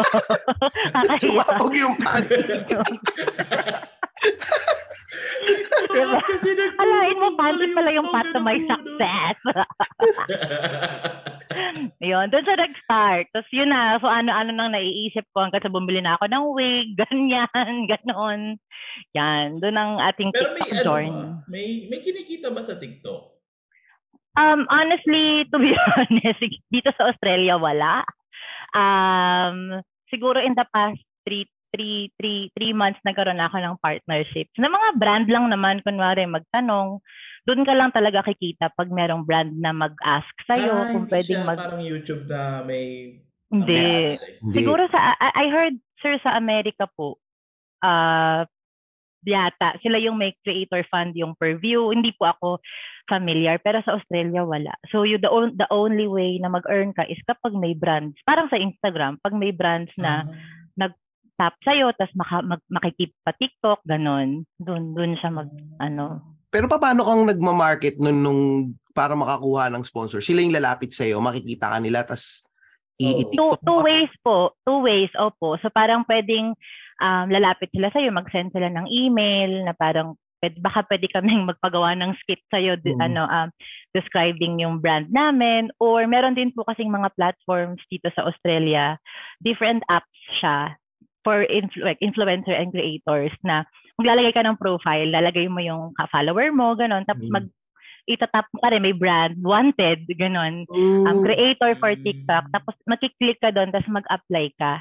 Sumabog 1.20 1.73
yung 1.73 1.96
panty. 1.96 2.37
Diba? 5.87 6.18
Kasi 6.20 6.49
Alain 6.76 7.16
mo, 7.16 7.28
panty 7.37 7.73
pala 7.73 7.90
yung 7.92 8.08
to 8.08 8.40
my 8.40 8.56
natutulog. 8.56 8.68
success. 8.68 9.37
yun, 12.04 12.26
doon 12.28 12.44
siya 12.44 12.56
nag-start. 12.58 13.25
Tapos 13.32 13.50
yun 13.52 13.70
na, 13.70 13.96
so 13.96 14.08
ano-ano 14.08 14.50
nang 14.52 14.73
naiisip 14.73 15.25
ko 15.32 15.44
hanggang 15.44 15.64
sa 15.64 15.73
bumili 15.73 16.00
na 16.00 16.16
ako 16.16 16.25
ng 16.28 16.44
wig, 16.52 16.88
ganyan, 16.96 17.49
ganon. 17.88 18.40
Yan, 19.14 19.61
doon 19.61 19.76
ang 19.76 19.92
ating 20.02 20.32
Pero 20.32 20.52
may 20.52 20.64
TikTok 20.64 20.73
ano 20.75 20.85
journey. 20.85 21.12
ba? 21.12 21.49
May, 21.49 21.66
may 21.88 22.00
kinikita 22.00 22.52
ba 22.52 22.61
sa 22.61 22.76
TikTok? 22.76 23.36
Um, 24.37 24.69
honestly, 24.69 25.49
to 25.49 25.57
be 25.57 25.73
honest, 25.97 26.45
dito 26.69 26.93
sa 26.95 27.11
Australia, 27.11 27.57
wala. 27.57 28.05
Um, 28.76 29.81
siguro 30.12 30.38
in 30.45 30.52
the 30.52 30.69
past 30.71 31.00
three, 31.25 31.49
three, 31.73 32.12
three, 32.21 32.52
three 32.52 32.75
months 32.76 33.00
nagkaroon 33.02 33.40
ako 33.40 33.57
ng 33.59 33.76
partnerships. 33.81 34.52
Na 34.61 34.69
mga 34.69 35.00
brand 35.00 35.26
lang 35.33 35.49
naman, 35.49 35.81
kunwari 35.83 36.28
magtanong, 36.28 37.00
doon 37.49 37.62
ka 37.64 37.73
lang 37.73 37.90
talaga 37.97 38.26
kikita 38.28 38.73
pag 38.76 38.93
merong 38.93 39.25
brand 39.25 39.57
na 39.57 39.73
mag-ask 39.73 40.35
sa'yo 40.45 40.73
Ah, 40.73 40.88
kung 40.93 41.09
hindi 41.09 41.12
pwedeng 41.16 41.40
siya 41.43 41.49
mag... 41.49 41.59
parang 41.59 41.83
YouTube 41.85 42.25
na 42.28 42.61
may... 42.61 43.16
Hindi. 43.47 44.19
Hindi. 44.19 44.55
Siguro 44.59 44.90
sa, 44.90 45.14
I, 45.23 45.31
I 45.33 45.47
heard, 45.49 45.75
sir, 46.02 46.19
sa 46.21 46.35
Amerika 46.35 46.90
po, 46.99 47.23
ah, 47.81 48.45
yata, 49.26 49.78
sila 49.83 49.99
yung 49.99 50.19
may 50.19 50.35
creator 50.43 50.87
fund 50.87 51.14
yung 51.19 51.35
per 51.35 51.59
view. 51.59 51.90
Hindi 51.90 52.14
po 52.14 52.31
ako 52.31 52.49
familiar, 53.06 53.58
pero 53.62 53.80
sa 53.86 53.96
Australia 53.98 54.42
wala. 54.42 54.75
So 54.90 55.06
you 55.06 55.18
the, 55.18 55.30
on, 55.30 55.54
the 55.56 55.66
only 55.70 56.06
way 56.10 56.38
na 56.42 56.50
mag-earn 56.50 56.92
ka 56.92 57.06
is 57.06 57.18
kapag 57.26 57.54
may 57.54 57.75
brands. 57.75 58.18
Parang 58.26 58.50
sa 58.50 58.58
Instagram, 58.58 59.18
pag 59.22 59.34
may 59.34 59.50
brands 59.54 59.90
na 59.96 60.26
Ah. 60.26 60.54
tap 61.36 61.52
sa'yo, 61.60 61.92
tapos 62.00 62.16
maka, 62.16 62.40
mag, 62.40 62.62
makikip 62.72 63.12
pa 63.20 63.36
TikTok, 63.36 63.84
ganon. 63.84 64.48
Doon, 64.56 64.96
doon 64.96 65.12
siya 65.20 65.28
mag, 65.28 65.52
ano. 65.76 66.25
Pero 66.48 66.64
paano 66.64 67.04
kang 67.04 67.28
nagma-market 67.28 68.00
nun 68.00 68.18
nung 68.25 68.42
para 68.96 69.12
makakuha 69.12 69.68
ng 69.68 69.84
sponsor? 69.84 70.25
Sila 70.25 70.40
yung 70.40 70.56
lalapit 70.56 70.96
sa'yo, 70.96 71.20
makikita 71.20 71.76
ka 71.76 71.78
nila. 71.78 72.08
Two, 72.08 72.16
i-tiktok 72.96 73.60
two 73.60 73.76
pa. 73.76 73.84
ways 73.84 74.12
po. 74.25 74.36
Two 74.64 74.80
ways, 74.80 75.12
opo. 75.12 75.60
So 75.60 75.68
parang 75.68 76.08
pwedeng 76.08 76.56
um, 77.04 77.26
lalapit 77.28 77.68
sila 77.68 77.92
sa'yo, 77.92 78.08
mag-send 78.16 78.56
sila 78.56 78.72
ng 78.72 78.88
email 78.88 79.68
na 79.68 79.76
parang 79.76 80.16
pwede, 80.47 80.62
baka 80.62 80.87
pwede 80.87 81.11
kaming 81.11 81.43
magpagawa 81.50 81.99
ng 81.99 82.15
skit 82.23 82.38
sa'yo, 82.49 82.79
Mm. 82.79 83.03
ano, 83.03 83.26
um, 83.26 83.49
describing 83.91 84.62
yung 84.62 84.79
brand 84.79 85.11
namin. 85.11 85.75
Or 85.83 86.07
meron 86.07 86.38
din 86.38 86.55
po 86.55 86.62
kasing 86.62 86.87
mga 86.88 87.11
platforms 87.19 87.83
dito 87.91 88.07
sa 88.15 88.23
Australia, 88.23 88.95
different 89.43 89.83
apps 89.91 90.07
siya 90.38 90.79
for 91.26 91.43
influ- 91.50 91.83
like, 91.83 91.99
influencer 91.99 92.55
and 92.55 92.71
creators 92.71 93.35
na 93.43 93.67
maglalagay 93.99 94.31
ka 94.31 94.47
ng 94.47 94.61
profile, 94.61 95.11
lalagay 95.11 95.50
mo 95.50 95.59
yung 95.59 95.91
ka-follower 95.99 96.55
mo, 96.55 96.79
ganon. 96.79 97.03
Tapos 97.03 97.26
Mm. 97.26 97.35
mag 97.35 97.47
itatap 98.07 98.47
mo 98.55 98.62
ka 98.62 98.71
rin, 98.71 98.87
may 98.87 98.95
brand, 98.95 99.35
wanted, 99.43 100.07
ganon 100.15 100.62
Mm, 100.71 101.11
um, 101.11 101.19
creator 101.26 101.75
for 101.83 101.91
Mm. 101.91 102.07
TikTok. 102.07 102.47
Tapos 102.55 102.79
makiklik 102.87 103.35
ka 103.43 103.50
doon, 103.50 103.75
tapos 103.75 103.91
mag-apply 103.91 104.47
ka. 104.55 104.79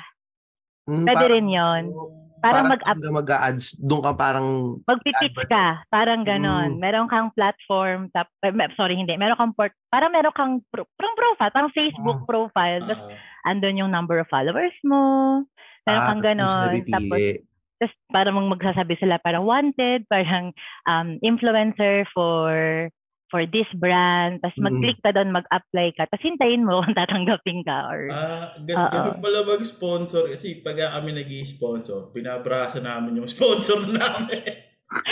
mm, 0.85 1.01
Pwede 1.09 1.17
parang- 1.17 1.33
rin 1.33 1.47
yon. 1.49 1.83
Parang 2.43 2.67
mag 2.67 2.81
doon 2.83 3.01
ka 3.01 3.11
mag-ads, 3.11 3.65
doon 3.79 4.01
ka 4.03 4.11
parang 4.13 4.47
Magpipitch 4.85 5.39
ka, 5.47 5.81
parang 5.89 6.21
ganon. 6.27 6.77
Mm. 6.77 6.81
Meron 6.81 7.07
kang 7.09 7.31
platform, 7.33 8.11
tap, 8.11 8.29
eh, 8.43 8.53
sorry, 8.75 8.99
hindi. 8.99 9.15
Meron 9.15 9.39
kang 9.39 9.53
port, 9.55 9.73
parang 9.89 10.11
meron 10.11 10.35
kang 10.35 10.53
pro, 10.69 10.85
parang 10.99 11.15
profile, 11.15 11.51
parang 11.55 11.71
Facebook 11.73 12.19
Ah. 12.21 12.27
profile. 12.27 12.81
Tapos 12.85 13.05
Ah, 13.09 13.49
andun 13.53 13.79
yung 13.79 13.91
number 13.93 14.19
of 14.19 14.27
followers 14.27 14.75
mo. 14.83 15.41
Meron 15.85 16.01
ah, 16.01 16.07
kang 16.11 16.23
ganon. 16.23 16.69
Tapos, 16.89 17.21
tapos 17.75 17.93
parang 18.09 18.35
magsasabi 18.49 18.95
sila, 18.99 19.15
parang 19.21 19.45
wanted, 19.45 20.05
parang 20.09 20.51
um, 20.89 21.17
influencer 21.21 22.07
for 22.13 22.89
for 23.27 23.43
this 23.45 23.67
brand. 23.75 24.37
Tapos 24.39 24.55
Mm. 24.55 24.65
mag-click 24.65 24.99
ka 24.99 25.11
doon, 25.11 25.29
mag-apply 25.31 25.87
ka. 25.93 26.05
Tapos 26.05 26.23
hintayin 26.23 26.61
mo 26.61 26.77
kung 26.81 26.93
tatanggapin 26.93 27.61
ka 27.61 27.77
or 27.87 28.01
Ah, 28.07 28.45
gan- 28.59 28.77
Oo. 28.77 28.91
ganun 28.91 29.19
pala 29.19 29.39
mag-sponsor 29.47 30.29
kasi 30.29 30.59
pag 30.59 30.77
kami 30.77 31.09
nag 31.11 31.29
sponsor 31.43 32.09
binabrasa 32.09 32.77
namin 32.79 33.17
yung 33.17 33.27
sponsor 33.27 33.81
namin. 33.91 34.43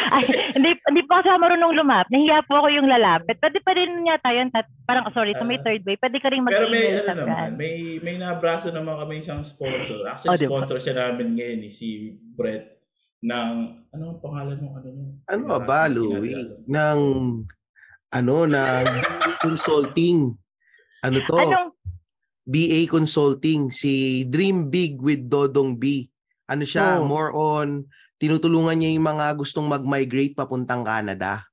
Ay, 0.05 0.21
hindi, 0.53 0.69
hindi 0.77 1.01
pa 1.03 1.19
kasi 1.19 1.33
marunong 1.33 1.73
lumap. 1.73 2.05
Nahiya 2.07 2.45
po 2.45 2.55
ako 2.55 2.69
yung 2.69 2.85
lalapit. 2.85 3.41
Pwede 3.41 3.57
pa 3.59 3.73
rin 3.73 4.05
yata 4.05 4.29
yun. 4.29 4.47
Tat, 4.47 4.69
parang, 4.85 5.09
sorry, 5.09 5.33
sa 5.33 5.41
may 5.41 5.57
Ah. 5.57 5.65
third 5.65 5.81
way. 5.81 5.97
Pwede 5.97 6.21
ka 6.21 6.29
rin 6.29 6.45
Pero 6.45 6.69
may 6.69 6.93
ano 6.93 7.01
sa 7.01 7.13
naman, 7.17 7.49
may 7.57 7.75
may 7.99 8.15
nabrasa 8.15 8.69
naman 8.69 8.95
kami 8.95 9.19
isang 9.19 9.41
sponsor. 9.41 9.97
Oh, 9.99 10.13
Actually, 10.13 10.45
ba? 10.45 10.61
sponsor 10.61 10.77
siya 10.77 10.95
namin 11.01 11.33
ngayon 11.33 11.61
eh, 11.63 11.71
si 11.71 11.87
Brett 12.31 12.85
ng 13.19 13.49
ano 13.89 14.03
ang 14.07 14.19
pangalan 14.21 14.57
ng 14.57 14.73
ano 14.73 14.87
nun? 14.87 15.11
Ano 15.25 15.43
ba, 15.59 15.89
Louie? 15.89 16.37
Ng, 16.63 16.99
ano, 18.13 18.45
ng 18.45 18.85
consulting. 19.41 20.31
Ano 21.01 21.17
to? 21.25 21.35
Anong, 21.35 21.73
BA 22.43 22.91
Consulting, 22.91 23.71
si 23.71 24.23
Dream 24.27 24.67
Big 24.67 24.99
with 24.99 25.25
Dodong 25.25 25.79
B. 25.79 26.11
Ano 26.45 26.67
siya, 26.67 26.99
Oh. 26.99 27.07
more 27.07 27.31
on, 27.31 27.87
tinutulungan 28.19 28.75
niya 28.75 28.91
yung 28.93 29.07
mga 29.07 29.31
gustong 29.33 29.65
mag-migrate 29.65 30.35
papuntang 30.35 30.83
Canada. 30.83 31.43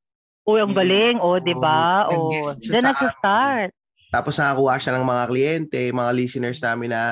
uy, 0.42 0.58
ang 0.58 0.74
galing. 0.74 1.22
O, 1.22 1.38
di 1.38 1.54
ba? 1.54 2.10
Oh, 2.10 2.34
O, 2.34 2.50
siya 2.58 2.58
dyan 2.58 2.82
sa 2.82 2.86
nag-start. 2.90 3.70
Tapos 4.10 4.34
nakakuha 4.34 4.74
siya 4.82 4.92
ng 4.98 5.06
mga 5.06 5.24
kliyente, 5.30 5.80
mga 5.94 6.10
listeners 6.10 6.58
namin 6.58 6.90
na 6.90 7.02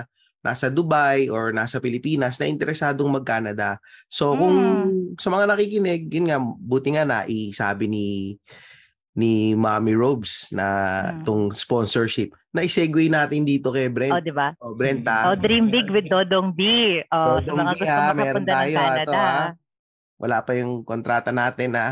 nasa 0.43 0.67
Dubai 0.67 1.31
or 1.31 1.55
nasa 1.55 1.79
Pilipinas 1.79 2.35
na 2.35 2.51
interesadong 2.51 3.07
mag-Canada. 3.07 3.79
So 4.11 4.35
kung 4.35 4.57
Hmm. 4.59 5.15
sa 5.23 5.31
mga 5.31 5.55
nakikinig, 5.55 6.11
yun 6.11 6.27
nga, 6.27 6.43
buti 6.43 6.99
nga 6.99 7.07
na 7.07 7.19
isabi 7.31 7.87
ni 7.87 8.07
ni 9.19 9.51
Mommy 9.53 9.99
Robes 9.99 10.55
na 10.55 10.67
Hmm. 11.11 11.27
tong 11.27 11.45
sponsorship. 11.51 12.31
Na 12.55 12.63
i-segue 12.63 13.11
natin 13.11 13.43
dito 13.43 13.75
kay 13.75 13.91
Brent. 13.91 14.15
di 14.23 14.31
ba? 14.31 14.55
Oh, 14.63 14.79
Brent 14.79 15.03
O, 15.03 15.11
ah. 15.11 15.35
Dream 15.35 15.69
Big 15.69 15.91
with 15.91 16.07
Dodong 16.07 16.55
B. 16.55 16.63
O, 17.11 17.19
sa 17.19 17.43
Dodong 17.43 17.59
mga 17.59 17.73
B, 17.75 17.75
gusto 17.75 17.91
ah, 17.91 17.99
meron 17.99 18.15
makapunta 18.15 18.47
ng 18.47 18.55
tayo, 18.55 18.71
ah, 18.71 18.87
Canada. 18.87 19.19
ah. 19.19 19.47
Wala 20.19 20.37
pa 20.43 20.53
yung 20.55 20.73
kontrata 20.83 21.31
natin 21.31 21.71
ha. 21.75 21.89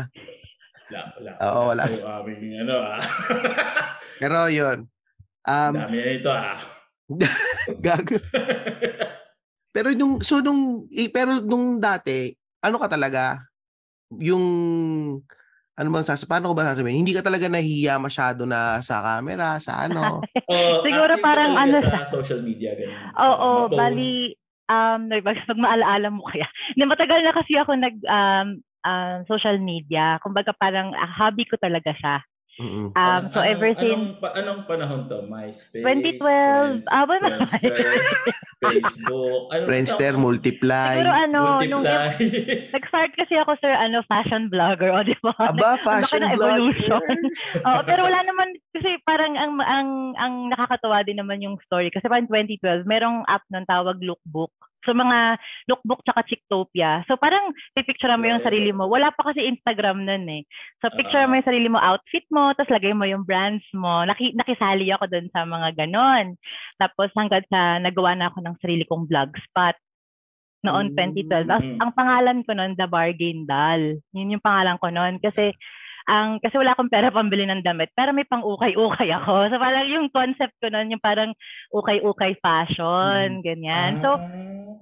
Wala, 0.87 0.99
wala. 1.13 1.31
Oo, 1.43 1.61
wala. 1.67 1.83
Yung 1.85 2.07
aming 2.07 2.43
ano 2.63 2.75
ah. 2.79 2.99
Pero 4.23 4.47
yun. 4.47 4.77
Um, 5.43 5.73
Dami 5.75 5.97
na 5.99 6.11
ito 6.15 6.31
ah. 6.31 6.55
gag. 7.83 8.07
Pero 9.71 9.91
nung 9.93 10.19
so 10.19 10.39
nung 10.39 10.87
eh, 10.89 11.07
pero 11.07 11.39
nung 11.39 11.77
dati, 11.77 12.31
ano 12.59 12.75
ka 12.75 12.87
talaga 12.89 13.39
yung 14.11 14.43
ano 15.77 15.93
bang 15.93 16.07
sasa 16.09 16.25
paano 16.25 16.49
ko 16.49 16.55
ba 16.57 16.73
sasabihin? 16.73 17.05
Hindi 17.05 17.13
ka 17.13 17.21
talaga 17.21 17.45
nahihiya 17.45 18.01
masyado 18.01 18.49
na 18.49 18.81
sa 18.81 18.97
camera, 19.05 19.61
sa 19.61 19.85
ano. 19.85 20.19
Oh, 20.49 20.79
Siguro 20.87 21.19
parang 21.19 21.59
ano 21.59 21.77
sa 21.83 22.07
social 22.07 22.39
media 22.39 22.71
ganun. 22.73 22.97
Oo, 23.19 23.49
Ma-post. 23.67 23.75
bali, 23.75 24.31
um, 24.71 25.11
pag, 25.21 25.37
pag 25.43 25.59
maalaala 25.59 26.07
mo 26.07 26.23
kaya. 26.23 26.47
Hindi, 26.73 26.83
matagal 26.87 27.19
na 27.21 27.35
kasi 27.35 27.59
ako 27.59 27.71
nag, 27.75 27.95
um, 28.07 28.47
um, 28.87 29.17
social 29.27 29.59
media. 29.59 30.17
Kumbaga 30.23 30.55
parang 30.55 30.95
ah, 30.95 31.11
hobby 31.19 31.43
ko 31.45 31.59
talaga 31.59 31.91
siya. 31.99 32.23
Mm-mm. 32.57 32.89
Um, 32.89 33.21
so 33.29 33.37
Anong- 33.37 33.47
ever 33.47 33.69
anong, 33.69 33.77
since 33.79 34.09
pa- 34.17 34.33
anong 34.33 34.61
panahon 34.65 35.05
to? 35.05 35.21
MySpace? 35.23 35.85
2012, 35.85 36.17
Friends, 36.17 36.85
ah, 36.89 37.05
wala. 37.05 37.27
Friendster, 37.45 37.73
Facebook, 38.57 39.41
anong 39.51 39.67
Friendster, 39.67 40.11
sa- 40.11 40.17
multiply. 40.19 40.93
siguro 40.95 41.13
ano, 41.13 41.39
nung 41.61 41.85
Multiply. 41.85 42.73
nag-start 42.73 43.11
kasi 43.13 43.33
ako 43.37 43.51
sir, 43.57 43.69
ano, 43.69 44.01
fashion 44.03 44.49
vlogger, 44.49 44.89
o 44.89 45.05
di 45.05 45.13
ba? 45.21 45.37
Aba, 45.37 45.77
fashion 45.79 46.25
evolution. 46.25 46.97
blogger. 46.97 47.21
Oo, 47.67 47.79
pero 47.83 48.01
wala 48.03 48.19
naman 48.23 48.47
kasi 48.73 48.89
parang 49.03 49.37
ang 49.37 49.53
ang 49.59 49.89
ang 50.15 50.33
nakakatawa 50.49 51.01
din 51.01 51.17
naman 51.17 51.37
yung 51.37 51.61
story 51.61 51.87
kasi 51.87 52.05
parang 52.05 52.25
2012 52.25 52.57
merong 52.83 53.21
app 53.27 53.45
nun 53.47 53.63
tawag 53.63 54.01
Lookbook. 54.01 54.49
So 54.87 54.95
mga 54.95 55.35
Lookbook 55.67 56.07
tsaka 56.07 56.23
Chicktopia. 56.23 57.03
So 57.05 57.19
parang 57.19 57.51
pipicture 57.75 58.15
mo 58.15 58.23
yung 58.23 58.39
sarili 58.39 58.71
mo. 58.71 58.87
Wala 58.87 59.11
pa 59.11 59.27
kasi 59.27 59.43
Instagram 59.43 60.07
nun 60.07 60.23
eh. 60.31 60.47
So 60.79 60.87
picture 60.95 61.19
Ah. 61.19 61.27
mo 61.27 61.35
yung 61.35 61.43
sarili 61.43 61.67
mo, 61.67 61.75
outfit 61.77 62.23
mo, 62.31 62.55
tapos 62.55 62.71
lagay 62.71 62.95
mo 62.95 63.03
yung 63.03 63.27
brands 63.27 63.67
mo. 63.75 64.07
Naki, 64.07 64.31
nakisali 64.33 64.87
ako 64.89 65.11
dun 65.11 65.27
sa 65.35 65.43
mga 65.43 65.75
ganon. 65.75 66.39
Tapos 66.79 67.11
hanggang 67.13 67.43
sa 67.51 67.77
nagawa 67.77 68.15
na 68.15 68.31
ako 68.31 68.39
ng 68.39 68.55
sarili 68.63 68.87
kong 68.87 69.11
vlog 69.11 69.35
spot 69.43 69.75
noon 70.63 70.95
Mm. 70.95 71.13
2012. 71.27 71.51
As, 71.51 71.65
ang 71.77 71.91
pangalan 71.93 72.41
ko 72.41 72.55
noon, 72.55 72.73
The 72.73 72.87
Bargain 72.87 73.45
Doll. 73.45 73.99
Yun 74.15 74.33
yung 74.33 74.41
pangalan 74.41 74.79
ko 74.79 74.87
noon. 74.89 75.19
Kasi 75.19 75.51
ang 76.07 76.39
kasi 76.39 76.55
wala 76.55 76.71
akong 76.71 76.87
pera 76.87 77.11
pambili 77.11 77.43
ng 77.43 77.61
damit, 77.61 77.91
pero 77.91 78.15
may 78.15 78.23
pang-ukay-ukay 78.23 79.11
ako. 79.11 79.51
So 79.51 79.59
parang 79.59 79.91
yung 79.91 80.07
concept 80.07 80.55
ko 80.63 80.71
noon, 80.71 80.95
yung 80.95 81.03
parang 81.03 81.35
ukay-ukay 81.69 82.39
fashion, 82.39 83.43
ganyan. 83.43 83.99
So, 83.99 84.15
Ah. 84.15 84.23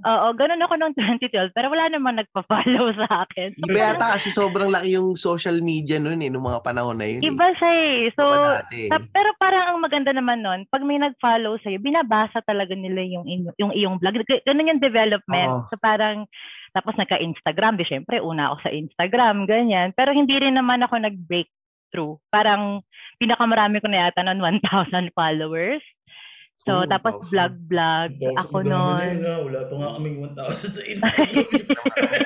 Oo, 0.05 0.27
ganun 0.37 0.61
ako 0.61 0.73
noong 0.77 0.95
2012, 0.95 1.49
pero 1.57 1.67
wala 1.67 1.89
namang 1.89 2.21
nagpa-follow 2.21 2.93
sa 2.95 3.25
akin. 3.25 3.57
So, 3.57 3.65
Iba 3.65 3.79
yata 3.91 4.13
kasi 4.13 4.29
sobrang 4.29 4.69
laki 4.69 4.93
yung 4.93 5.17
social 5.17 5.57
media 5.59 5.97
noon 5.97 6.21
eh, 6.21 6.29
nung 6.29 6.45
mga 6.45 6.61
panahon 6.61 6.95
na 6.95 7.09
yun. 7.09 7.19
eh. 7.19 7.27
iba 7.27 7.47
siya 7.57 7.71
eh. 7.73 7.99
So, 8.13 8.23
dati. 8.29 8.87
Ta- 8.87 9.01
pero 9.09 9.33
parang 9.35 9.73
ang 9.73 9.79
maganda 9.81 10.13
naman 10.13 10.45
nun, 10.45 10.69
pag 10.69 10.85
may 10.85 11.01
nag-follow 11.01 11.57
sa'yo, 11.59 11.81
binabasa 11.81 12.39
talaga 12.45 12.77
nila 12.77 13.01
yung, 13.01 13.25
inyo- 13.25 13.57
yung 13.57 13.73
iyong 13.73 13.97
vlog. 13.97 14.21
Ganun 14.45 14.69
yung 14.69 14.83
development. 14.83 15.49
Oo. 15.49 15.65
So 15.67 15.75
parang, 15.81 16.29
tapos 16.71 16.93
nagka-Instagram, 16.95 17.79
di 17.79 17.87
syempre, 17.87 18.19
una 18.19 18.51
ako 18.51 18.67
sa 18.67 18.71
Instagram, 18.71 19.47
ganyan. 19.47 19.95
Pero 19.95 20.11
hindi 20.11 20.35
rin 20.35 20.53
naman 20.53 20.83
ako 20.83 21.01
nag-breakthrough. 21.01 22.19
Parang, 22.29 22.83
pinakamarami 23.17 23.79
ko 23.79 23.87
na 23.87 24.07
yata 24.07 24.21
nun, 24.21 24.43
1,000 24.43 25.09
followers. 25.15 25.79
So, 26.65 26.81
Oo, 26.81 26.89
tapos 26.89 27.13
1,000. 27.21 27.29
vlog-vlog 27.29 28.09
Tapos 28.17 28.37
ako 28.41 28.57
noon. 28.63 29.13
Wala 29.21 29.59
pa 29.63 29.73
nga 29.75 29.89
kaming 29.95 30.17
1,000 30.33 30.73
sa 30.73 30.81
Instagram. 30.83 31.45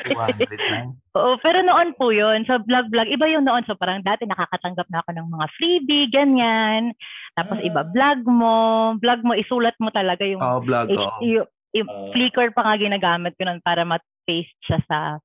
200 0.08 0.72
lang. 0.72 0.88
Oo, 1.20 1.34
pero 1.38 1.60
noon 1.60 1.90
po 1.94 2.08
yun. 2.10 2.48
So, 2.48 2.56
vlog-vlog, 2.58 3.08
iba 3.10 3.26
yung 3.28 3.44
noon. 3.44 3.68
So, 3.68 3.76
parang 3.76 4.00
dati 4.00 4.24
nakakatanggap 4.24 4.88
na 4.88 5.04
ako 5.04 5.10
ng 5.12 5.28
mga 5.28 5.46
freebie, 5.54 6.08
ganyan. 6.08 6.96
Tapos, 7.36 7.60
Ah. 7.60 7.68
iba 7.68 7.82
vlog 7.84 8.20
mo. 8.26 8.56
Vlog 8.98 9.22
mo, 9.22 9.36
isulat 9.36 9.76
mo 9.78 9.92
talaga 9.92 10.24
yung 10.24 10.40
Oh, 10.40 10.64
vlog 10.64 10.88
ko. 10.88 11.04
H- 11.20 11.20
yung, 11.22 11.48
yung 11.76 11.90
Ah. 11.90 12.08
Flickr 12.12 12.50
pa 12.50 12.64
nga 12.64 12.76
ginagamit 12.76 13.36
ko 13.36 13.44
nun 13.44 13.60
para 13.60 13.84
ma-paste 13.84 14.56
siya 14.64 14.80
sa 14.88 15.20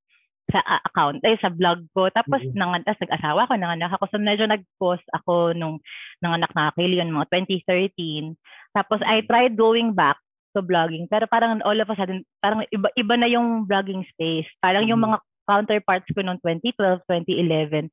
sa 0.45 0.61
account, 0.85 1.25
ay 1.25 1.41
sa 1.41 1.49
blog 1.49 1.89
ko. 1.91 2.13
Tapos 2.13 2.37
Mhm. 2.39 2.53
nangan, 2.53 2.85
tas 2.85 3.01
nag-asawa 3.01 3.49
ko, 3.49 3.57
nanganak 3.57 3.97
ako. 3.97 4.13
So 4.13 4.21
medyo 4.21 4.45
nag-post 4.45 5.03
ako 5.11 5.57
nung 5.57 5.81
nanganak 6.21 6.53
na 6.53 6.69
ako 6.69 6.85
yun, 6.85 7.09
mga 7.09 7.33
2013. 7.33 8.37
Tapos 8.75 9.01
I 9.07 9.23
tried 9.25 9.55
going 9.57 9.95
back 9.95 10.19
to 10.55 10.63
blogging. 10.63 11.07
Pero 11.11 11.27
parang 11.31 11.63
all 11.63 11.79
of 11.79 11.91
a 11.91 11.97
sudden, 11.97 12.23
parang 12.43 12.67
iba, 12.71 12.91
iba 12.95 13.15
na 13.19 13.27
yung 13.31 13.67
blogging 13.67 14.03
space. 14.15 14.47
Parang 14.63 14.87
yung 14.87 15.01
Mhm. 15.03 15.07
mga 15.11 15.19
counterparts 15.45 16.09
ko 16.15 16.21
noong 16.25 16.41
2012, 16.43 17.03
2011, 17.07 17.91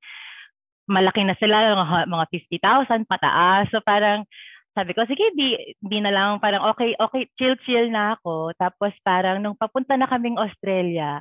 malaki 0.90 1.24
na 1.24 1.36
sila, 1.40 1.76
mga, 1.76 1.98
mga 2.08 2.26
50,000 2.32 3.08
pataas. 3.08 3.68
So 3.72 3.80
parang 3.84 4.26
sabi 4.72 4.96
ko, 4.96 5.04
sige, 5.04 5.36
di, 5.36 5.76
di 5.84 6.00
na 6.00 6.12
lang, 6.16 6.40
parang 6.40 6.64
okay, 6.72 6.96
okay, 6.96 7.28
chill-chill 7.36 7.92
na 7.92 8.16
ako. 8.16 8.56
Tapos 8.56 8.96
parang 9.04 9.44
nung 9.44 9.58
papunta 9.60 10.00
na 10.00 10.08
kaming 10.08 10.40
Australia, 10.40 11.20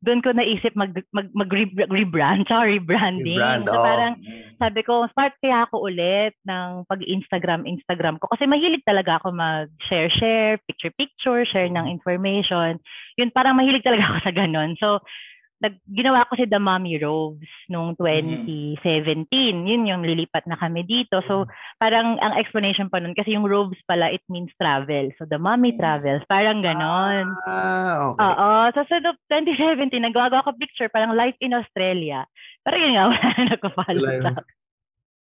doon 0.00 0.24
ko 0.24 0.32
naisip 0.32 0.72
mag, 0.72 0.96
mag, 1.12 1.28
mag 1.36 1.50
rebrand, 1.92 2.48
tsaka 2.48 2.72
rebranding. 2.72 3.36
Rebrand, 3.36 3.68
so 3.68 3.76
oo. 3.76 3.84
parang 3.84 4.14
sabi 4.56 4.80
ko, 4.84 5.04
start 5.12 5.36
kaya 5.40 5.64
ako 5.68 5.88
ulit 5.88 6.32
ng 6.44 6.84
pag-Instagram, 6.88 7.68
Instagram 7.68 8.16
ko. 8.20 8.28
Kasi 8.32 8.48
mahilig 8.48 8.84
talaga 8.84 9.20
ako 9.20 9.32
mag-share-share, 9.32 10.60
picture-picture, 10.68 11.44
share 11.48 11.68
ng 11.68 11.88
information. 11.88 12.80
Yun, 13.20 13.32
parang 13.32 13.56
mahilig 13.56 13.84
talaga 13.84 14.08
ako 14.08 14.18
sa 14.24 14.32
ganun. 14.32 14.76
So, 14.80 15.00
nag, 15.60 15.76
ginawa 15.92 16.24
ko 16.24 16.40
si 16.40 16.48
The 16.48 16.56
Mommy 16.56 16.96
Robes 16.96 17.44
noong 17.68 17.92
2017. 18.00 19.28
Yun 19.68 19.84
yung 19.84 20.00
lilipat 20.00 20.48
na 20.48 20.56
kami 20.56 20.88
dito. 20.88 21.20
So, 21.28 21.44
parang 21.76 22.16
ang 22.16 22.40
explanation 22.40 22.88
pa 22.88 22.96
nun, 22.96 23.12
kasi 23.12 23.36
yung 23.36 23.44
robes 23.44 23.76
pala, 23.84 24.08
it 24.08 24.24
means 24.32 24.48
travel. 24.56 25.12
So, 25.20 25.28
The 25.28 25.36
Mommy 25.36 25.76
Travels, 25.76 26.24
parang 26.24 26.64
ganon. 26.64 27.36
Ah, 27.44 28.16
okay. 28.16 28.24
Oo. 28.24 28.48
So, 28.72 28.80
sa 28.88 28.96
so, 29.04 29.12
2017, 29.28 30.00
nagagawa 30.00 30.48
ko 30.48 30.56
picture, 30.56 30.88
parang 30.88 31.12
life 31.12 31.36
in 31.44 31.52
Australia. 31.52 32.24
Pero 32.64 32.76
yun 32.80 32.96
nga, 32.96 33.04
wala 33.12 33.28
na 33.36 33.44
nagpa-follow 33.52 34.10
yun. 34.16 34.36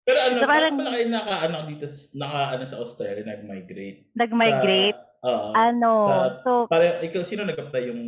Pero 0.01 0.17
ano, 0.17 0.35
So, 0.39 0.47
parang- 0.47 0.49
parang, 0.49 0.75
pala 0.79 0.91
kayo 0.95 1.07
naka, 1.11 1.33
ano, 1.43 1.57
dito, 1.67 1.85
naka, 2.15 2.39
ano, 2.55 2.63
sa 2.63 2.79
Australia, 2.79 3.23
nag-migrate? 3.27 4.15
Nag-migrate. 4.15 4.95
Sa, 4.95 5.27
oo. 5.27 5.49
Ano, 5.53 5.91
sa- 6.07 6.35
so, 6.41 6.51
Parang, 6.71 7.03
ikaw, 7.03 7.21
sino 7.27 7.43
nag-apply 7.43 7.83
yung... 7.91 8.01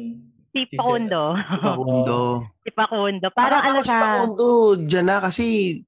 si 0.53 0.61
si 0.65 0.77
Pakundo. 0.77 1.33
Pakundo. 1.59 2.17
si 2.61 2.69
Pakundo. 2.79 3.25
Parang 3.33 3.61
ano 3.63 3.73
ko 3.73 3.81
si 3.81 3.89
siya. 3.89 3.99
Pakundo, 3.99 4.45
dyan 4.85 5.05
na 5.05 5.17
kasi, 5.19 5.45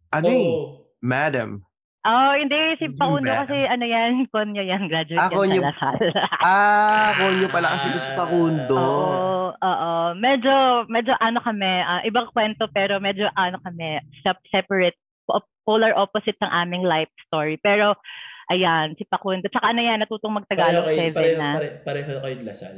ano 0.10 0.28
eh, 0.28 0.50
Oo. 0.50 0.64
madam. 1.00 1.50
Oh, 2.02 2.34
hindi. 2.34 2.54
Si 2.78 2.86
Pakundo 2.92 3.26
ba? 3.28 3.46
kasi 3.46 3.58
ano 3.66 3.82
yan, 3.82 4.12
konyo 4.34 4.62
yan, 4.62 4.86
graduate 4.86 5.18
Ah, 5.18 5.26
yan 5.28 5.38
konyo. 5.38 5.60
sa 5.60 5.70
Lasal. 5.70 5.96
Ah, 6.46 7.10
konyo 7.16 7.48
pala 7.50 7.68
kasi 7.72 7.90
to 7.90 7.98
si 7.98 8.10
Pakundo. 8.14 8.78
Oo, 8.78 9.50
oo. 9.54 9.94
Medyo, 10.14 10.54
medyo 10.86 11.14
ano 11.18 11.40
kami, 11.40 11.66
ah, 11.82 12.02
ibang 12.02 12.30
kwento 12.30 12.70
pero 12.70 12.98
medyo 12.98 13.26
ano 13.34 13.58
kami, 13.60 13.98
sep- 14.22 14.46
separate, 14.50 14.94
po- 15.26 15.42
polar 15.62 15.94
opposite 15.94 16.38
ng 16.38 16.54
aming 16.56 16.86
life 16.86 17.10
story. 17.26 17.58
Pero, 17.58 17.98
ayan, 18.48 18.94
si 18.94 19.06
Pakundo. 19.06 19.50
Tsaka 19.50 19.74
ano 19.74 19.82
yan, 19.82 19.98
natutong 19.98 20.30
Pareho 20.30 20.38
mag-Tagalog 20.46 20.86
kayo, 20.86 21.00
7 21.02 21.18
pareho, 21.18 21.38
na. 21.38 21.50
pareho, 21.58 21.76
pareho 21.82 22.12
kayo 22.22 22.36
Lasal. 22.46 22.76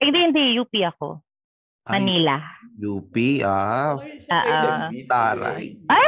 Eh, 0.00 0.08
hindi, 0.08 0.20
hindi, 0.32 0.44
UP 0.56 0.72
ako. 0.72 1.20
Ay, 1.84 2.00
Manila. 2.00 2.40
UP, 2.80 3.14
ah. 3.44 4.00
So 4.20 4.32
kayo 4.32 4.34
Ah, 4.48 4.48
ah. 4.48 4.64
nag-meet. 4.88 5.06
Taray. 5.08 5.64
Ay, 5.92 6.04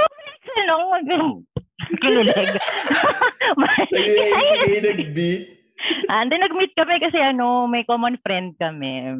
ano, 0.65 0.77
kayo 0.97 1.45
kayo 2.01 2.21
nag-meet. 2.25 2.57
Ah, 6.09 6.23
Hindi, 6.23 6.37
nag-meet 6.39 6.73
kami 6.79 6.95
kasi 7.03 7.19
ano, 7.19 7.67
may 7.67 7.83
common 7.85 8.17
friend 8.23 8.55
kami. 8.57 9.19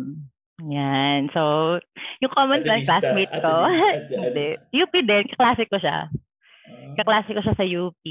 Yan. 0.71 1.26
So, 1.35 1.76
yung 2.23 2.33
common 2.33 2.62
friend 2.62 2.87
Adelista, 2.87 3.02
classmate 3.02 3.35
ko. 3.43 3.55
Hindi. 4.25 4.47
UP 4.79 4.95
din, 4.95 5.26
kaklase 5.35 5.67
ko 5.67 5.76
siya. 5.83 6.07
Ah. 6.07 6.95
Kaklase 6.97 7.35
ko 7.35 7.41
siya 7.43 7.57
sa 7.59 7.67
UP. 7.67 8.05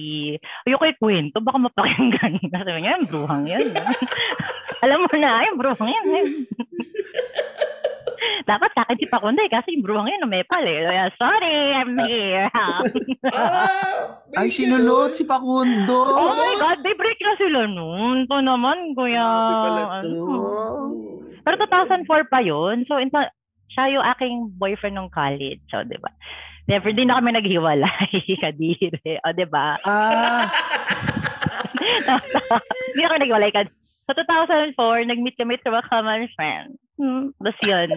Ayoko 0.67 0.85
ikwento, 0.85 1.39
baka 1.39 1.57
mapakinggan. 1.57 2.37
Sabi 2.51 2.83
niya, 2.83 2.99
yung 2.99 3.07
bruhang 3.07 3.47
yan. 3.47 3.71
Alam 4.81 5.05
mo 5.05 5.07
na, 5.13 5.45
yung 5.45 5.57
bruhang 5.61 5.89
yan. 5.89 6.05
eh. 6.09 6.25
Dapat 8.41 8.69
sa 8.73 8.81
akin 8.85 8.97
si 8.97 9.05
Pakunday 9.05 9.45
kasi 9.47 9.77
yung 9.77 9.85
bruhang 9.85 10.09
yan, 10.09 10.25
umepal 10.25 10.65
eh. 10.65 10.81
Kaya, 10.83 11.03
Sorry, 11.15 11.55
I'm 11.77 11.93
here. 12.05 12.49
Ah! 12.57 12.81
Ay, 14.33 14.49
may 14.49 14.51
sinunod 14.51 15.13
si 15.13 15.23
Pakundo. 15.23 16.09
oh 16.09 16.33
my 16.33 16.57
God, 16.57 16.81
they 16.81 16.97
break 16.97 17.21
na 17.21 17.37
sila 17.37 17.69
noon. 17.69 18.25
Ito 18.25 18.41
naman, 18.41 18.97
kuya. 18.97 19.21
Grabe 19.21 19.55
pala 19.61 19.81
to. 20.01 20.09
Ano? 20.09 20.25
Pero 21.41 21.55
2004 21.61 22.33
pa 22.33 22.39
yun. 22.41 22.81
So, 22.89 22.97
in 22.97 23.13
siya 23.71 23.93
yung 23.93 24.05
aking 24.05 24.33
boyfriend 24.57 24.97
nung 24.97 25.13
college. 25.13 25.61
So, 25.69 25.85
di 25.85 25.95
ba? 26.01 26.09
Never 26.65 26.91
din 26.91 27.09
na 27.09 27.17
kami 27.17 27.33
naghiwalay, 27.33 28.09
kadire. 28.43 29.01
O, 29.21 29.33
di 29.33 29.45
ba? 29.45 29.77
Ah, 29.85 30.45
Hindi 32.91 32.99
na 32.99 33.09
kami 33.09 33.21
naghiwalay. 33.25 33.51
Kad- 33.51 33.73
Sa 34.09 34.17
2004, 34.17 34.75
nag-meet 35.07 35.37
kami 35.37 35.61
sa 35.61 35.69
mga 35.69 35.87
common 35.87 36.25
friends. 36.33 36.75
Hmm, 37.01 37.33
tapos 37.41 37.61
yun. 37.65 37.89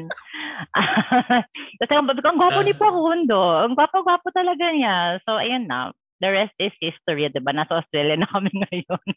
Tapos 1.82 1.92
ang 1.92 2.08
babi 2.08 2.22
ko, 2.24 2.28
ang 2.30 2.40
gwapo 2.40 2.60
ni 2.62 2.72
Pakundo. 2.72 3.36
Ang 3.68 3.74
gwapo-gwapo 3.76 4.32
talaga 4.32 4.70
niya. 4.72 5.20
So, 5.26 5.36
ayun 5.36 5.68
na. 5.68 5.92
The 6.24 6.30
rest 6.32 6.56
is 6.62 6.72
history, 6.80 7.28
di 7.28 7.42
ba? 7.42 7.52
Nasa 7.52 7.84
Australia 7.84 8.16
na 8.16 8.30
kami 8.30 8.48
ngayon. 8.64 9.08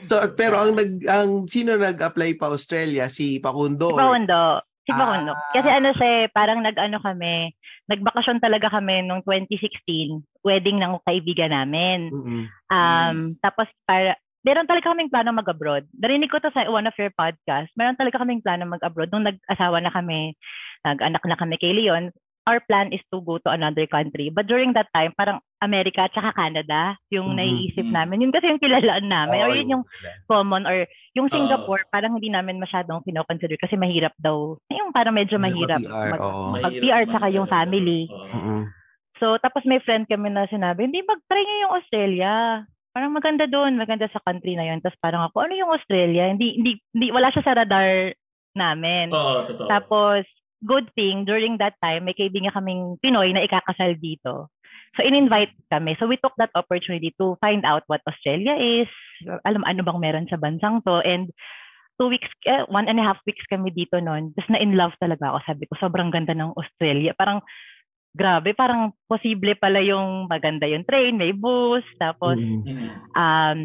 so, 0.00 0.16
pero 0.38 0.56
ang 0.56 0.72
nag 0.78 1.04
ang 1.04 1.30
sino 1.50 1.76
nag-apply 1.76 2.38
pa 2.40 2.48
Australia 2.48 3.10
si 3.12 3.42
Pakundo? 3.42 3.92
Si 3.92 3.98
Pakundo. 3.98 4.40
Si 4.88 4.90
Pakundo. 4.94 5.32
Ah. 5.36 5.52
Kasi 5.52 5.68
ano 5.68 5.88
siya, 5.92 6.08
eh, 6.08 6.24
parang 6.32 6.64
nag-ano 6.64 6.96
kami, 7.02 7.52
nagbakasyon 7.90 8.38
talaga 8.40 8.70
kami 8.70 9.04
nung 9.04 9.20
2016, 9.26 10.22
wedding 10.46 10.78
ng 10.80 10.96
kaibigan 11.02 11.52
namin. 11.52 12.08
Mm-mm. 12.08 12.42
Um, 12.70 13.16
tapos 13.42 13.66
para, 13.84 14.16
meron 14.40 14.64
talaga 14.64 14.90
kaming 14.90 15.12
plano 15.12 15.30
mag-abroad. 15.30 15.84
Narinig 15.94 16.28
ko 16.28 16.40
to 16.40 16.48
sa 16.50 16.64
one 16.66 16.86
of 16.86 16.96
your 16.96 17.12
podcast. 17.12 17.68
Meron 17.74 17.96
talaga 17.96 18.18
kaming 18.18 18.40
plano 18.40 18.64
mag-abroad. 18.64 19.10
Nung 19.10 19.24
nag-asawa 19.24 19.80
na 19.80 19.90
kami, 19.90 20.32
nag-anak 20.82 21.20
na 21.24 21.36
kami 21.36 21.56
kay 21.56 21.72
Leon, 21.72 22.08
our 22.48 22.56
plan 22.64 22.88
is 22.88 23.04
to 23.12 23.20
go 23.20 23.36
to 23.36 23.52
another 23.52 23.84
country. 23.84 24.32
But 24.32 24.48
during 24.48 24.72
that 24.72 24.88
time, 24.90 25.12
parang 25.12 25.38
Amerika 25.60 26.08
at 26.08 26.16
saka 26.16 26.32
Canada, 26.32 26.96
yung 27.08 27.32
Mhm. 27.32 27.36
naiisip 27.36 27.84
Mhm. 27.84 27.92
namin. 27.92 28.20
Yun 28.24 28.32
kasi 28.32 28.48
yung 28.48 28.58
kilalaan 28.58 29.06
namin. 29.06 29.38
or 29.38 29.52
Oo, 29.52 29.58
yun 29.60 29.72
yung 29.76 29.84
common. 30.24 30.64
Or 30.64 30.88
yung 31.12 31.28
Singapore, 31.28 31.84
parang 31.88 32.16
hindi 32.16 32.32
namin 32.32 32.56
masyadong 32.56 33.04
kinoconsider 33.04 33.60
kasi 33.60 33.76
mahirap 33.76 34.16
daw. 34.16 34.56
Yung 34.72 34.90
parang 34.90 35.12
medyo 35.12 35.36
mahirap. 35.36 35.84
Mag-PR, 35.84 36.10
mag- 36.10 36.24
oo. 36.24 36.42
mag- 36.56 36.80
PR 36.80 37.04
tsaka 37.06 37.26
yung 37.28 37.44
family. 37.46 38.08
Mm-mm. 38.08 38.72
So, 39.20 39.36
tapos 39.36 39.68
may 39.68 39.78
friend 39.78 40.08
kami 40.08 40.32
na 40.32 40.48
sinabi, 40.48 40.88
hindi, 40.88 41.04
mag-try 41.04 41.44
nyo 41.44 41.56
yung 41.60 41.76
Australia. 41.76 42.32
Parang 42.90 43.14
maganda 43.14 43.46
doon, 43.46 43.78
maganda 43.78 44.10
sa 44.10 44.22
country 44.26 44.58
na 44.58 44.66
yun. 44.66 44.82
Tapos 44.82 44.98
parang 44.98 45.22
ako, 45.30 45.46
ano 45.46 45.54
yung 45.54 45.70
Australia? 45.70 46.26
Hindi, 46.30 46.58
hindi, 46.58 46.72
hindi 46.90 47.08
wala 47.14 47.30
siya 47.30 47.46
sa 47.46 47.54
radar 47.54 48.14
namin. 48.58 49.14
Oo, 49.14 49.46
totoo. 49.46 49.68
Tapos, 49.70 50.26
good 50.66 50.90
thing, 50.98 51.22
during 51.22 51.56
that 51.62 51.78
time, 51.78 52.04
may 52.04 52.16
kaibigan 52.18 52.50
kaming 52.50 52.98
Pinoy 52.98 53.30
na 53.30 53.46
ikakasal 53.46 53.94
dito. 54.02 54.50
So, 54.98 55.06
in-invite 55.06 55.54
kami. 55.70 55.94
So, 56.02 56.10
we 56.10 56.18
took 56.18 56.34
that 56.42 56.50
opportunity 56.58 57.14
to 57.22 57.38
find 57.38 57.62
out 57.62 57.86
what 57.86 58.02
Australia 58.10 58.58
is, 58.58 58.90
alam 59.46 59.62
ano 59.62 59.86
bang 59.86 60.02
meron 60.02 60.26
sa 60.26 60.40
bansang 60.40 60.82
to, 60.82 60.98
and 61.06 61.30
two 62.00 62.08
weeks, 62.08 62.26
eh, 62.48 62.64
one 62.72 62.88
and 62.88 62.96
a 62.96 63.04
half 63.04 63.20
weeks 63.28 63.44
kami 63.52 63.68
dito 63.70 64.00
noon. 64.00 64.32
Tapos 64.32 64.48
na 64.48 64.58
in 64.58 64.72
love 64.72 64.96
talaga 64.96 65.30
ako. 65.30 65.38
Sabi 65.44 65.68
ko, 65.68 65.76
sobrang 65.76 66.08
ganda 66.08 66.32
ng 66.32 66.56
Australia. 66.56 67.12
Parang, 67.12 67.44
grabe, 68.10 68.50
parang 68.58 68.90
posible 69.06 69.54
pala 69.54 69.78
yung 69.78 70.26
maganda 70.26 70.66
yung 70.66 70.82
train, 70.82 71.14
may 71.14 71.30
bus, 71.30 71.86
tapos 72.02 72.34
Mm-mm. 72.34 72.66
Mm. 72.66 72.90
um, 73.14 73.60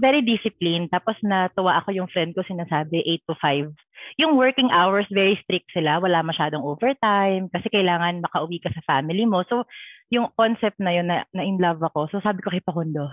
very 0.00 0.20
disciplined. 0.20 0.92
Tapos 0.92 1.16
natuwa 1.24 1.80
ako 1.80 1.96
yung 1.96 2.08
friend 2.12 2.36
ko 2.36 2.44
sinasabi 2.44 3.00
8 3.24 3.28
to 3.28 3.34
5. 3.40 4.20
Yung 4.20 4.36
working 4.36 4.68
hours, 4.72 5.08
very 5.08 5.36
strict 5.44 5.68
sila. 5.72 6.00
Wala 6.00 6.20
masyadong 6.20 6.64
overtime 6.64 7.48
kasi 7.52 7.68
kailangan 7.72 8.24
makauwi 8.24 8.60
ka 8.60 8.72
sa 8.72 8.84
family 8.84 9.24
mo. 9.24 9.44
So, 9.48 9.64
yung 10.12 10.32
concept 10.36 10.76
na 10.80 10.92
yun 10.92 11.08
na, 11.08 11.24
na 11.32 11.44
in 11.44 11.56
love 11.56 11.80
ako. 11.80 12.08
So, 12.12 12.16
sabi 12.20 12.44
ko 12.44 12.52
kay 12.52 12.64
Pakundo, 12.64 13.08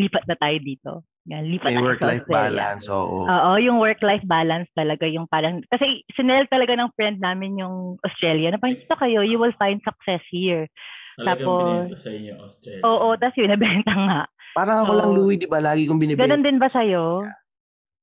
lipat 0.00 0.24
na 0.28 0.36
tayo 0.36 0.56
dito. 0.60 0.92
Yan, 1.24 1.48
lipat 1.48 1.72
May 1.72 1.80
work-life 1.80 2.28
Australia. 2.28 2.36
balance, 2.68 2.84
oo. 2.92 3.24
Oo, 3.24 3.50
yung 3.56 3.80
work-life 3.80 4.20
balance 4.28 4.68
talaga 4.76 5.08
yung 5.08 5.24
parang, 5.24 5.64
kasi 5.72 6.04
sinel 6.12 6.44
talaga 6.52 6.76
ng 6.76 6.92
friend 6.92 7.16
namin 7.16 7.56
yung 7.56 7.96
Australia 8.04 8.52
na 8.52 8.60
parang 8.60 8.76
kayo, 9.00 9.24
you 9.24 9.40
will 9.40 9.56
find 9.56 9.80
success 9.80 10.20
here. 10.28 10.68
Talagang 11.16 11.40
Tapos- 11.40 11.88
binenta 11.88 11.96
sa 11.96 12.10
inyo 12.12 12.32
Australia. 12.36 12.82
Oo, 12.84 13.06
tapos 13.16 13.36
yun, 13.40 13.50
nabenta 13.50 13.92
nga. 13.94 14.20
Parang 14.52 14.78
ako 14.84 14.92
So, 14.92 14.98
lang, 15.00 15.10
Louie, 15.16 15.40
di 15.40 15.48
ba? 15.48 15.58
Lagi 15.58 15.88
kong 15.88 15.96
binibenta. 15.98 16.28
Ganon 16.28 16.44
din 16.44 16.58
ba 16.60 16.68
sa'yo? 16.68 17.24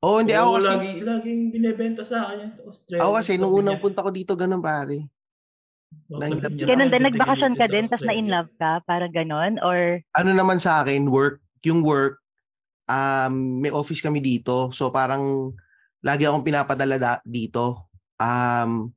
Oo, 0.02 0.18
hindi 0.18 0.34
ako 0.34 0.48
Oo, 0.48 0.58
kasi. 0.58 0.68
lagi, 0.68 0.90
laging 1.00 1.42
binibenta 1.54 2.02
sa 2.02 2.18
akin 2.26 2.38
yung 2.42 2.54
Australia. 2.66 3.02
Ako 3.06 3.12
kasi, 3.14 3.32
nung 3.38 3.54
unang 3.54 3.78
punta 3.78 4.02
ko 4.02 4.10
dito, 4.10 4.34
ganun 4.34 4.60
pare. 4.60 4.98
oh, 6.10 6.18
nang- 6.18 6.42
Ganon 6.42 6.90
din, 6.90 7.04
"Bakit 7.04 7.08
nagbakasyon 7.14 7.54
ka 7.54 7.66
din, 7.68 7.86
tapos 7.86 8.02
na-in 8.02 8.26
Australia?" 8.26 8.34
love 8.34 8.50
ka, 8.58 8.72
para 8.84 9.06
ganon? 9.08 9.62
Or, 9.62 10.02
Ano 10.18 10.32
naman 10.34 10.58
sa 10.58 10.82
akin, 10.82 11.06
work, 11.06 11.38
yung 11.62 11.86
work, 11.86 12.21
um, 12.88 13.62
may 13.62 13.74
office 13.74 14.02
kami 14.02 14.22
dito. 14.22 14.70
So 14.74 14.90
parang 14.94 15.54
lagi 16.02 16.26
akong 16.26 16.46
pinapadala 16.46 16.98
da- 16.98 17.24
dito. 17.26 17.92
Um, 18.18 18.94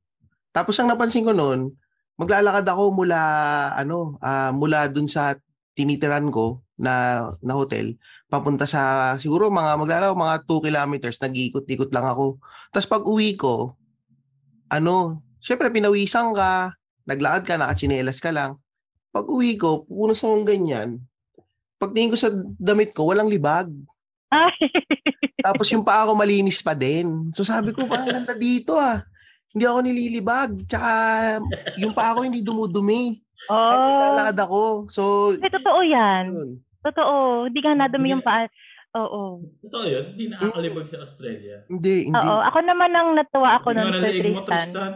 tapos 0.54 0.78
ang 0.78 0.88
napansin 0.92 1.26
ko 1.26 1.32
noon, 1.34 1.74
maglalakad 2.20 2.64
ako 2.68 2.94
mula 2.94 3.20
ano, 3.74 4.20
ah, 4.22 4.54
mula 4.54 4.86
dun 4.86 5.10
sa 5.10 5.34
tinitiran 5.74 6.30
ko 6.30 6.62
na 6.78 7.26
na 7.42 7.54
hotel 7.54 7.98
papunta 8.34 8.66
sa 8.66 9.14
siguro 9.22 9.46
mga 9.46 9.78
maglalakad 9.78 10.18
mga 10.18 10.36
2 10.46 10.66
kilometers 10.66 11.18
nag-iikot-ikot 11.22 11.90
lang 11.94 12.06
ako. 12.06 12.42
Tapos 12.74 12.88
pag 12.90 13.04
uwi 13.06 13.38
ko, 13.38 13.78
ano, 14.66 15.22
syempre 15.38 15.70
pinawisan 15.70 16.34
ka, 16.34 16.74
naglakad 17.06 17.42
ka, 17.46 17.54
nakachinelas 17.54 18.18
ka 18.18 18.34
lang. 18.34 18.58
Pag 19.14 19.30
uwi 19.30 19.54
ko, 19.54 19.86
pupunas 19.86 20.18
akong 20.18 20.42
ganyan. 20.42 20.98
Pagtingin 21.84 22.12
ko 22.12 22.18
sa 22.18 22.28
damit 22.56 22.90
ko, 22.90 23.06
walang 23.06 23.28
libag. 23.28 23.68
ay, 24.32 24.56
Tapos 25.38 25.68
yung 25.68 25.84
paa 25.84 26.08
ko 26.08 26.16
malinis 26.16 26.58
pa 26.58 26.72
din. 26.72 27.30
So 27.30 27.44
sabi 27.44 27.70
ko, 27.70 27.84
parang 27.84 28.08
ganda 28.10 28.32
dito 28.32 28.74
ah. 28.74 29.04
hindi 29.52 29.64
ako 29.64 29.78
nililibag. 29.80 30.50
Tsaka 30.66 30.90
yung 31.76 31.94
pa 31.94 32.10
ako 32.10 32.24
hindi 32.24 32.40
dumudumi. 32.40 33.20
Kahit 33.44 33.78
Oh, 33.78 33.86
naglalakad 33.92 34.38
ako. 34.40 34.62
So, 34.88 35.02
Hindi, 35.36 35.50
totoo 35.52 35.80
yan. 35.84 36.24
yun. 36.32 36.50
Totoo. 36.80 37.14
Hindi 37.46 37.60
ka 37.60 37.70
nadumi 37.76 38.08
yung 38.10 38.24
paa. 38.24 38.48
Oo. 38.94 39.42
Totoo 39.60 39.84
yun, 39.84 40.04
hindi 40.14 40.30
nakakalibag 40.30 40.86
sa 40.86 41.02
Australia. 41.02 41.66
Hindi, 41.66 42.08
hindi. 42.08 42.14
Oo. 42.14 42.38
Ako 42.46 42.58
naman 42.62 42.94
ang 42.94 43.18
natuwa 43.18 43.58
ako 43.58 43.74
nun, 43.74 43.90
Sir 43.90 44.06
leeg 44.06 44.32
mo, 44.32 44.42
Tristan. 44.46 44.92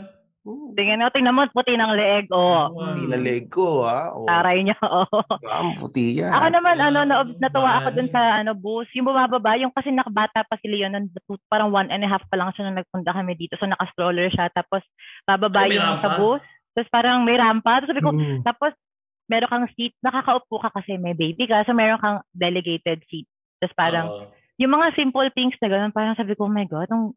Hmm, 0.49 0.73
Tingnan 0.73 1.05
mo, 1.05 1.13
tingnan 1.13 1.37
mo, 1.37 1.43
puti 1.53 1.77
ng 1.77 1.93
leeg. 1.93 2.25
Oo. 2.33 2.73
Hindi 2.81 3.05
na 3.05 3.21
leg 3.21 3.53
ko, 3.53 3.85
ha? 3.85 4.17
O, 4.17 4.25
Taray 4.25 4.65
niya. 4.65 4.81
Oo. 4.81 5.21
ang 5.45 5.77
puti 5.77 6.25
yan. 6.25 6.33
Ako 6.33 6.47
naman, 6.49 6.81
ano, 6.81 7.05
na, 7.05 7.21
natuwa 7.37 7.85
ako 7.85 7.89
dun 7.93 8.09
sa 8.09 8.41
ano, 8.41 8.57
bus. 8.57 8.89
Yung 8.97 9.13
bumababa, 9.13 9.61
yung 9.61 9.77
kasi 9.77 9.93
nakabata 9.93 10.49
pa 10.49 10.57
si 10.65 10.73
Leon, 10.73 10.97
parang 11.53 11.69
one 11.69 11.93
and 11.93 12.01
a 12.01 12.09
half 12.09 12.25
pa 12.33 12.41
lang 12.41 12.49
siya 12.57 12.65
nung 12.65 12.81
nagpunta 12.81 13.13
kami 13.13 13.37
dito. 13.37 13.61
So, 13.61 13.69
naka-stroller 13.69 14.33
siya. 14.33 14.49
Tapos, 14.57 14.81
bababa 15.29 15.69
Ay, 15.69 15.77
yung 15.77 16.01
sa 16.01 16.17
bus. 16.17 16.41
Tapos, 16.73 16.89
parang 16.89 17.29
may 17.29 17.37
rampa. 17.37 17.85
Tapos, 17.85 17.93
sabi 17.93 18.01
ko, 18.01 18.11
Mm. 18.17 18.41
tapos, 18.41 18.73
meron 19.29 19.53
kang 19.53 19.69
seat. 19.77 19.93
Nakakaupo 20.01 20.65
ka 20.65 20.73
kasi 20.81 20.97
may 20.97 21.13
baby 21.13 21.45
ka. 21.45 21.61
So, 21.69 21.77
meron 21.77 22.01
kang 22.01 22.25
delegated 22.33 23.05
seat. 23.13 23.29
Tapos, 23.61 23.77
parang, 23.77 24.07
Oo. 24.09 24.25
yung 24.57 24.73
mga 24.73 24.97
simple 24.97 25.29
things 25.37 25.61
na 25.61 25.69
gano'n, 25.69 25.93
parang 25.93 26.17
sabi 26.17 26.33
ko, 26.33 26.49
oh 26.49 26.53
my 26.57 26.65
God, 26.65 26.89
ang 26.89 27.13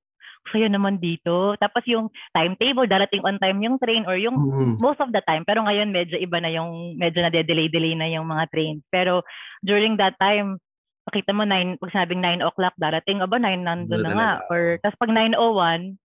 saya 0.50 0.68
naman 0.68 0.98
dito. 0.98 1.54
Tapos 1.58 1.86
yung 1.86 2.10
timetable, 2.32 2.90
darating 2.90 3.22
on 3.22 3.38
time 3.38 3.62
yung 3.62 3.78
train 3.78 4.04
or 4.04 4.18
yung 4.18 4.36
Mm. 4.36 4.76
most 4.82 4.98
of 4.98 5.14
the 5.14 5.22
time. 5.24 5.46
Pero 5.46 5.62
ngayon, 5.62 5.94
medyo 5.94 6.18
iba 6.18 6.42
na 6.42 6.50
yung, 6.50 6.98
medyo 6.98 7.22
na-delay-delay 7.22 7.94
na 7.94 8.10
yung 8.10 8.26
mga 8.26 8.50
trains. 8.50 8.82
Pero 8.90 9.22
during 9.62 9.96
that 9.96 10.18
time, 10.18 10.58
makita 11.06 11.32
mo, 11.32 11.46
nine, 11.46 11.78
pag 11.78 11.94
sinabing 11.94 12.20
9 12.20 12.42
o'clock, 12.42 12.74
darating, 12.78 13.22
aba, 13.22 13.38
9 13.38 13.62
nandun 13.62 14.02
Doon 14.02 14.06
na 14.06 14.14
nga. 14.14 14.32
Or, 14.50 14.78
tapos 14.82 14.98
pag 14.98 15.14
9.01, 15.14 15.98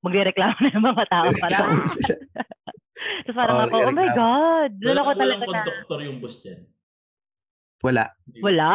magre-reklamo 0.00 0.56
na 0.58 0.70
yung 0.70 0.86
mga 0.86 1.04
tao. 1.08 1.26
Parang, 1.38 1.68
tapos 3.24 3.36
parang 3.36 3.56
Oh, 3.56 3.64
ako, 3.66 3.76
oh 3.84 3.92
my. 3.92 4.08
God, 4.10 4.70
doon 4.76 4.90
Wala, 4.90 5.00
ako 5.00 5.10
talaga 5.14 5.44
na. 5.44 5.48
conductor 5.50 5.98
yung 6.02 6.18
bus 6.20 6.36
dyan. 6.40 6.60
Wala. 7.80 8.04
Wala. 8.40 8.72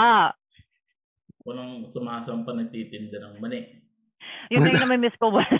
Walang 1.42 1.86
sumasampa 1.88 2.54
nagtitinda 2.54 3.18
ng 3.20 3.42
mani. 3.42 3.89
Yung 4.48 4.62
ngayon 4.64 4.80
na 4.80 4.88
may 4.88 5.00
miss 5.00 5.16
ko, 5.16 5.30
wala. 5.30 5.60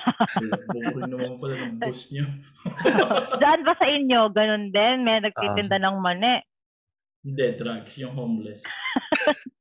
Bukurin 0.72 1.08
naman 1.08 1.36
pala 1.38 1.56
ng 1.62 1.76
bus 1.78 2.10
nyo. 2.10 2.26
Diyan 3.42 3.62
ba 3.62 3.74
sa 3.76 3.86
inyo, 3.86 4.20
ganun 4.32 4.72
din? 4.72 4.96
May 5.04 5.20
nagtitinda 5.20 5.78
Ah. 5.78 5.84
ng 5.86 5.98
mani. 6.00 6.36
Hindi, 7.20 7.46
drugs. 7.56 7.94
Yung 7.98 8.16
homeless. 8.16 8.64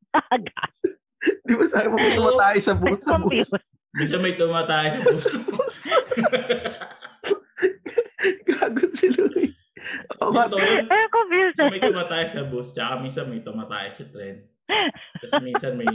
Taga. 0.09 0.59
Di 1.47 1.53
ba 1.53 1.65
sabi 1.67 1.87
mo, 1.89 1.99
tumatay 1.99 2.57
sa 2.59 2.73
bus, 2.73 3.03
sa 3.03 3.19
bus. 3.19 3.51
Bisa 3.93 4.17
may 4.17 4.39
tumatay 4.39 4.95
sa 5.11 5.35
bus. 5.45 5.77
Gagot 8.47 8.93
si 8.95 9.07
Louie. 9.11 9.51
Totoo 10.13 10.59
yun. 10.59 10.85
I'm 10.87 11.09
confused. 11.09 11.59
May 11.65 11.81
tumatay 11.81 12.25
sa 12.29 12.43
bus, 12.45 12.71
tsaka 12.71 13.01
minsan 13.01 13.27
may 13.27 13.41
tumatay 13.41 13.91
sa 13.91 14.07
tren. 14.07 14.47
Tapos 15.19 15.41
minsan 15.41 15.75
may 15.75 15.91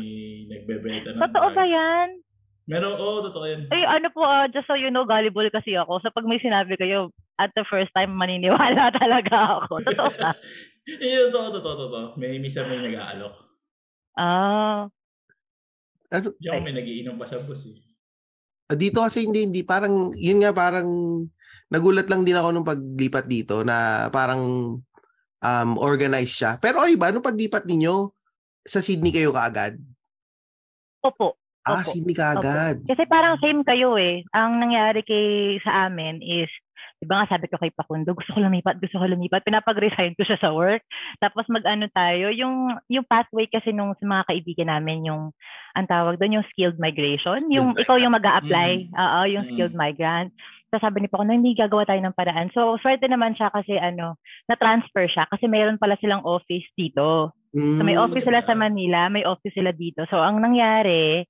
nagbebenta 0.50 1.14
ng 1.14 1.22
Totoo 1.22 1.48
ba 1.54 1.64
yan? 1.64 2.08
Meron, 2.64 2.96
oo, 2.96 3.20
totoo 3.28 3.44
yan. 3.44 3.68
Ay, 3.76 3.84
ano 3.84 4.08
po, 4.16 4.24
ah, 4.24 4.48
just 4.48 4.64
so 4.72 4.76
you 4.80 4.88
know, 4.88 5.04
gullible 5.04 5.48
kasi 5.52 5.76
ako. 5.76 6.00
So, 6.00 6.08
pag 6.16 6.24
may 6.24 6.40
sinabi 6.40 6.80
kayo, 6.80 7.12
at 7.36 7.52
the 7.60 7.68
first 7.68 7.92
time, 7.92 8.16
maniniwala 8.16 8.88
talaga 9.02 9.64
ako. 9.64 9.84
Totoo 9.92 10.12
ba? 10.20 10.32
Eh, 10.84 11.32
totoo, 11.32 11.48
totoo, 11.48 11.76
totoo. 11.88 12.06
May 12.20 12.44
minsan 12.44 12.68
may 12.68 12.76
nag-aalok. 12.84 13.32
Ah. 14.20 14.92
Ano? 16.12 16.36
Diyan 16.36 16.60
may 16.60 16.76
nagiinom 16.76 17.16
pa 17.16 17.24
sa 17.24 17.40
bus 17.40 17.72
eh. 17.72 17.80
Ah, 18.68 18.76
Dito 18.76 19.00
kasi 19.00 19.24
hindi, 19.24 19.48
hindi. 19.48 19.64
Parang, 19.64 20.12
yun 20.12 20.44
nga, 20.44 20.52
parang 20.52 20.84
nagulat 21.72 22.12
lang 22.12 22.28
din 22.28 22.36
ako 22.36 22.52
nung 22.52 22.68
paglipat 22.68 23.32
dito 23.32 23.64
na 23.64 24.12
parang 24.12 24.76
um, 25.40 25.70
organized 25.80 26.36
siya. 26.36 26.60
Pero 26.60 26.84
ay 26.84 27.00
ba, 27.00 27.16
nung 27.16 27.24
paglipat 27.24 27.64
ninyo, 27.64 28.12
sa 28.68 28.84
Sydney 28.84 29.16
kayo 29.16 29.32
kaagad? 29.32 29.80
Opo. 31.00 31.43
Ah, 31.64 31.80
Opo. 31.80 31.96
Sydney 31.96 32.12
kaagad. 32.12 32.84
Kasi 32.84 33.08
parang 33.08 33.40
same 33.40 33.64
kayo 33.64 33.96
eh. 33.96 34.28
Ang 34.36 34.60
nangyari 34.60 35.00
kay 35.02 35.58
sa 35.64 35.88
amin 35.88 36.20
is, 36.20 36.52
di 37.00 37.08
ba 37.08 37.24
nga 37.24 37.36
sabi 37.36 37.48
ko 37.48 37.56
kay 37.56 37.72
Pakundo, 37.72 38.12
gusto 38.12 38.36
ko 38.36 38.44
lumipat, 38.44 38.84
gusto 38.84 39.00
ko 39.00 39.08
lumipat. 39.08 39.48
Pinapag-resign 39.48 40.20
ko 40.20 40.28
siya 40.28 40.40
sa 40.44 40.52
work. 40.52 40.84
Tapos 41.24 41.48
mag-ano 41.48 41.88
tayo, 41.96 42.28
yung, 42.36 42.76
yung 42.92 43.08
pathway 43.08 43.48
kasi 43.48 43.72
nung 43.72 43.96
sa 43.96 44.04
mga 44.04 44.24
kaibigan 44.28 44.68
namin, 44.76 45.08
yung, 45.08 45.32
ang 45.74 45.88
tawag 45.88 46.20
doon, 46.20 46.44
yung 46.44 46.48
skilled 46.52 46.76
migration. 46.80 47.48
Yung 47.48 47.72
Skilled 47.72 47.88
ikaw 47.88 47.96
yung 47.96 48.12
mag 48.14 48.28
apply 48.28 48.72
Mm. 48.92 49.00
Oo, 49.00 49.20
yung 49.32 49.44
Mm. 49.48 49.52
skilled 49.56 49.76
migrant. 49.76 50.30
Tapos 50.68 50.84
sabi 50.84 51.00
ni 51.00 51.08
Pakundo, 51.08 51.32
hindi 51.32 51.56
gagawa 51.56 51.88
tayo 51.88 52.02
ng 52.04 52.18
paraan. 52.18 52.52
So, 52.52 52.76
swerte 52.84 53.08
naman 53.08 53.40
siya 53.40 53.54
kasi 53.56 53.80
ano, 53.80 54.20
na-transfer 54.52 55.08
siya 55.08 55.32
kasi 55.32 55.48
mayroon 55.48 55.80
pala 55.80 55.96
silang 56.04 56.28
office 56.28 56.68
dito. 56.76 57.32
So 57.54 57.86
may 57.86 57.94
Mm. 57.94 58.04
office 58.04 58.26
sila 58.26 58.42
sa 58.42 58.58
Manila, 58.58 59.08
may 59.08 59.22
office 59.24 59.54
sila 59.54 59.70
dito. 59.70 60.04
So 60.10 60.18
ang 60.18 60.42
nangyari, 60.42 61.22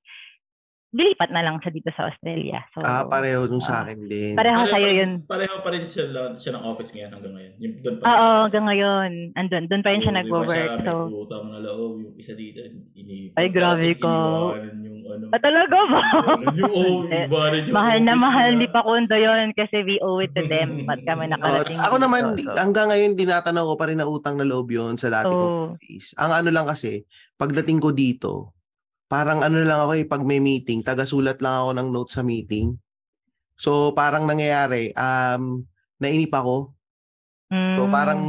dilipat 0.93 1.33
na 1.33 1.41
lang 1.41 1.57
siya 1.57 1.73
dito 1.73 1.89
sa 1.89 2.05
Australia. 2.05 2.61
So 2.69 2.79
Ah, 2.79 3.01
pareho 3.03 3.49
nung 3.49 3.59
sa 3.59 3.81
Ah. 3.81 3.83
akin 3.83 4.05
din. 4.05 4.33
pareho 4.33 4.61
Pareho 4.61 4.69
sa'yo 4.69 4.89
yun. 4.93 5.11
Pareho 5.25 5.55
pa 5.59 5.73
rin 5.73 5.83
siya, 5.83 6.05
lang- 6.07 6.37
siya 6.37 6.53
ng 6.53 6.63
office 6.63 6.93
ngayon 6.93 7.11
hanggang 7.11 7.33
ngayon. 7.33 7.53
Yung, 7.57 7.73
doon 7.81 7.95
pa 7.97 8.03
Oo, 8.05 8.29
hanggang 8.45 8.65
ngayon. 8.69 9.09
Andun, 9.33 9.63
doon 9.65 9.81
pa 9.81 9.89
rin 9.89 9.99
siya 9.99 10.13
Oo, 10.13 10.15
di 10.15 10.21
ba 10.21 10.25
nagwo-work. 10.29 10.71
siya 10.71 10.85
So, 10.85 10.93
May 11.03 11.17
utang 11.19 11.45
na 11.49 11.59
loob, 11.59 11.91
yung 11.97 12.13
isa 12.15 12.33
dito, 12.33 12.59
iniipon. 12.93 13.35
Ay, 13.35 13.47
grabe 13.49 13.83
iniwanan 13.89 14.77
yung 14.79 14.97
ano. 15.03 15.25
ah, 15.27 15.41
talaga 15.41 15.77
ba? 15.83 16.01
yung, 16.53 16.73
oh, 16.77 17.09
yung 17.09 17.73
mahal 17.73 17.97
na 17.99 18.13
mahal 18.15 18.51
ni 18.53 18.67
Pakundo 18.67 19.15
yun 19.17 19.49
kasi 19.51 19.81
we 19.81 19.97
owe 19.99 20.21
it 20.21 20.31
to 20.31 20.45
them. 20.45 20.85
Ba't 20.85 21.01
kami 21.01 21.25
Oh, 21.27 21.31
nakarating 21.33 21.75
ako 21.75 21.95
dito? 21.95 22.03
naman, 22.03 22.23
So, 22.37 22.53
hanggang 22.53 22.87
ngayon, 22.87 23.11
dinatanaw 23.17 23.65
ko 23.65 23.75
pa 23.75 23.89
rin 23.89 23.97
na 23.97 24.05
utang 24.05 24.37
na 24.37 24.45
loob 24.45 24.69
yun 24.69 24.93
sa 24.95 25.09
dati 25.09 25.27
kong 25.27 25.41
oh, 25.59 25.73
office. 25.73 26.13
Ang 26.15 26.31
ano 26.35 26.49
lang 26.49 26.65
kasi, 26.65 27.01
pagdating 27.33 27.79
ko 27.79 27.89
dito, 27.89 28.53
parang 29.13 29.45
ano 29.45 29.61
lang 29.61 29.77
ako 29.77 29.93
eh, 29.93 30.09
pag 30.09 30.25
may 30.25 30.41
meeting, 30.41 30.81
tagasulat 30.81 31.37
lang 31.37 31.53
ako 31.53 31.69
ng 31.77 31.87
notes 31.93 32.17
sa 32.17 32.25
meeting. 32.25 32.73
So, 33.53 33.93
parang 33.93 34.25
nangyayari, 34.25 34.89
um, 34.97 35.61
nainip 36.01 36.33
ako. 36.33 36.73
So, 37.53 37.85
mm, 37.85 37.93
parang 37.93 38.21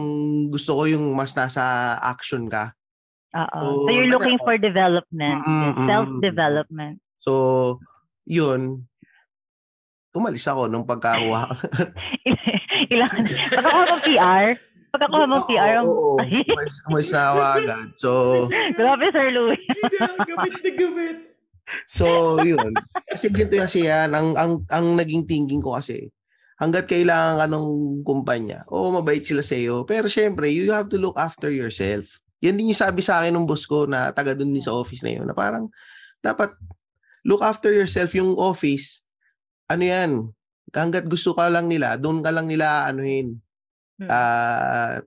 gusto 0.53 0.77
ko 0.77 0.85
yung 0.85 1.17
mas 1.17 1.33
nasa 1.33 1.97
action 2.05 2.45
ka. 2.53 2.77
oo. 3.33 3.49
so, 3.57 3.89
So, 3.89 3.91
you're 3.97 4.13
taga- 4.13 4.15
looking 4.21 4.39
for 4.45 4.61
development. 4.61 5.41
Mm, 5.41 5.49
mm, 5.49 5.73
mm. 5.73 5.89
Self-development. 5.89 6.97
So, 7.25 7.33
yun. 8.29 8.85
Umalis 10.13 10.45
ako 10.45 10.69
nung 10.69 10.85
pagkakuha. 10.85 11.49
Ilang, 12.93 13.17
pagkakuha 13.49 13.85
mo 13.89 13.97
PR, 14.05 14.61
pagkakuha 14.95 15.27
mo 15.27 15.37
PR, 15.51 15.83
ang- 15.83 15.91
Oo, 15.91 16.15
oo. 16.15 16.95
Ako 16.95 17.41
agad. 17.43 17.89
So, 17.99 18.11
grabe 18.79 19.11
Sir 19.11 19.35
Louie. 19.35 19.59
Hindi 19.59 19.97
na, 19.99 20.07
gamit 20.79 21.19
na. 21.19 21.33
So, 21.89 22.39
yun. 22.45 22.71
Kasi 23.11 23.33
ganito 23.33 23.57
kasi 23.59 23.89
yan, 23.89 24.15
ang, 24.15 24.37
ang, 24.39 24.53
ang 24.69 24.87
naging 24.95 25.25
thinking 25.27 25.65
ko 25.65 25.75
kasi, 25.75 26.13
hanggat 26.61 26.87
kailangan 26.87 27.41
ka 27.41 27.47
ng 27.51 27.67
kumpanya, 28.07 28.63
oo, 28.71 28.95
mabait 28.95 29.25
sila 29.25 29.43
sa 29.43 29.57
iyo. 29.59 29.83
Pero 29.83 30.07
syempre, 30.07 30.47
you 30.53 30.71
have 30.71 30.87
to 30.93 31.01
look 31.01 31.17
after 31.19 31.51
yourself. 31.51 32.07
Yan 32.45 32.61
din 32.61 32.71
yung 32.71 32.79
sabi 32.79 33.01
sa 33.01 33.25
akin 33.25 33.35
ng 33.35 33.49
boss 33.49 33.65
ko 33.65 33.89
na 33.89 34.13
taga 34.13 34.37
dun 34.37 34.53
din 34.53 34.63
sa 34.63 34.77
office 34.77 35.03
na 35.03 35.17
yun, 35.17 35.27
na 35.27 35.35
parang, 35.35 35.73
dapat, 36.21 36.53
look 37.25 37.41
after 37.41 37.73
yourself 37.73 38.13
yung 38.13 38.37
office. 38.37 39.03
Ano 39.67 39.83
yan, 39.83 40.11
hanggat 40.71 41.09
gusto 41.09 41.33
ka 41.33 41.49
lang 41.49 41.67
nila, 41.67 41.97
doon 41.97 42.21
ka 42.21 42.29
lang 42.29 42.47
nila 42.47 42.85
anuhin. 42.87 43.41
Hmm. 43.95 44.11
Ah, 44.11 44.99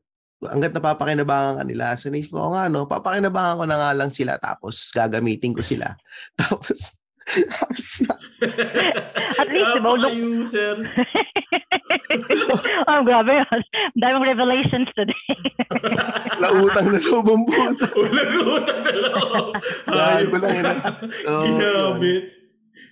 hanggat 0.48 0.72
napapakinabangan 0.72 1.60
ka 1.60 1.64
nila. 1.66 1.98
So, 1.98 2.14
naisip 2.14 2.32
ko, 2.32 2.48
"Oo 2.48 2.54
nga, 2.54 2.70
no, 2.70 2.86
papakinabangan 2.88 3.58
ko 3.60 3.66
na 3.66 3.78
nga 3.78 3.92
lang 3.98 4.12
sila, 4.14 4.38
tapos 4.38 4.94
gagamitin 4.94 5.58
ko 5.58 5.66
sila. 5.66 5.98
tapos, 6.40 7.02
At 9.38 9.48
least, 9.52 9.68
diba, 9.76 9.92
look- 10.00 10.16
Napaka-user. 10.16 10.78
oh, 12.88 13.00
grabe 13.04 13.44
daming 14.00 14.26
revelations 14.32 14.88
today. 14.96 15.28
nautang 16.40 16.96
na 16.96 17.00
loob 17.04 17.28
ang 17.28 17.44
puto. 17.44 17.84
Utang 17.84 18.80
na 18.80 18.92
loob. 18.96 19.52
Gago 19.92 20.36
lang 20.40 20.54
yun. 20.56 20.66
So, 21.26 21.32
Ginamit. 21.44 22.24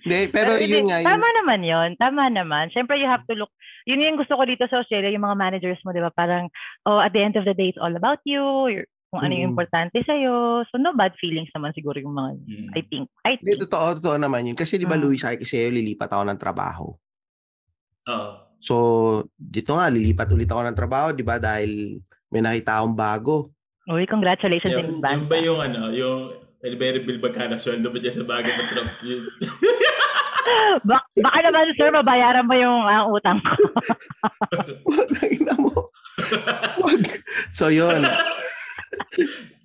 Hindi, 0.06 0.30
pero 0.30 0.54
yun 0.60 0.86
nga, 0.86 1.02
yun, 1.02 1.08
Tama 1.08 1.26
naman 1.42 1.60
yun. 1.66 1.88
Tama 1.98 2.30
naman. 2.30 2.70
Siyempre, 2.70 2.94
you 3.00 3.08
have 3.10 3.26
to 3.26 3.34
look. 3.34 3.50
Yun 3.86 4.02
yung 4.02 4.18
gusto 4.18 4.34
ko 4.34 4.42
dito 4.42 4.66
sa 4.66 4.82
Australia, 4.82 5.08
yung 5.08 5.22
mga 5.22 5.38
managers 5.38 5.78
mo, 5.80 5.94
di 5.94 6.02
ba? 6.02 6.10
Parang, 6.10 6.50
oh, 6.84 6.98
at 6.98 7.14
the 7.14 7.22
end 7.22 7.38
of 7.38 7.46
the 7.46 7.54
day, 7.54 7.70
it's 7.70 7.78
all 7.78 7.94
about 7.94 8.18
you. 8.26 8.42
Your, 8.66 8.84
kung 9.06 9.22
ano 9.22 9.30
yung 9.32 9.46
Mm. 9.46 9.54
importante 9.54 10.02
sa'yo. 10.02 10.66
So, 10.66 10.76
no 10.76 10.90
bad 10.92 11.14
feelings 11.16 11.46
naman 11.54 11.70
siguro 11.70 11.94
yung 11.96 12.12
mga, 12.12 12.30
Mm. 12.42 12.68
I 12.74 12.80
think. 12.82 13.06
I 13.22 13.38
hindi, 13.38 13.54
think. 13.54 13.62
totoo, 13.64 13.94
totoo 13.96 14.18
naman 14.18 14.44
yun. 14.44 14.58
Kasi 14.58 14.74
di 14.74 14.84
ba, 14.84 14.98
Mm. 14.98 15.02
Louis, 15.06 15.16
sabi 15.16 15.38
kasi 15.38 15.54
sa'yo, 15.56 15.70
lilipat 15.72 16.10
ako 16.10 16.22
ng 16.26 16.36
trabaho. 16.36 16.86
Oo. 18.06 18.30
So, 18.58 18.74
dito 19.32 19.78
nga, 19.78 19.86
lilipat 19.86 20.26
ulit 20.28 20.50
ako 20.50 20.62
ng 20.64 20.74
trabaho, 20.76 21.06
di 21.12 21.22
ba? 21.22 21.38
Dahil 21.38 22.02
may 22.26 22.42
nakita 22.42 22.82
akong 22.82 22.98
bago. 22.98 23.54
Uy, 23.86 24.02
congratulations 24.04 24.74
Yung, 24.74 24.82
in 24.82 24.90
advance. 24.98 25.14
yung 25.14 25.26
ba 25.30 25.36
yung 25.38 25.60
ano, 25.62 25.80
yung 25.94 26.18
elevator 26.58 27.06
bill 27.06 27.22
ba 27.22 27.30
ka 27.30 27.46
na 27.46 27.54
sweldo 27.54 27.86
ba 27.86 28.02
dyan 28.02 28.16
sa 28.16 28.26
bagay 28.26 28.50
ng 28.50 28.68
Trump? 28.68 28.90
Bak- 30.82 31.08
baka 31.16 31.38
naman, 31.42 31.74
sir, 31.74 31.90
mabayaran 31.90 32.46
mo 32.46 32.54
yung 32.54 32.80
ah, 32.84 33.06
utang 33.06 33.38
ko. 33.38 33.52
Wag 34.86 35.08
na 35.10 35.22
ina 35.26 35.54
mo. 35.56 35.90
Wag. 36.80 37.02
So 37.48 37.68
yun. 37.68 38.02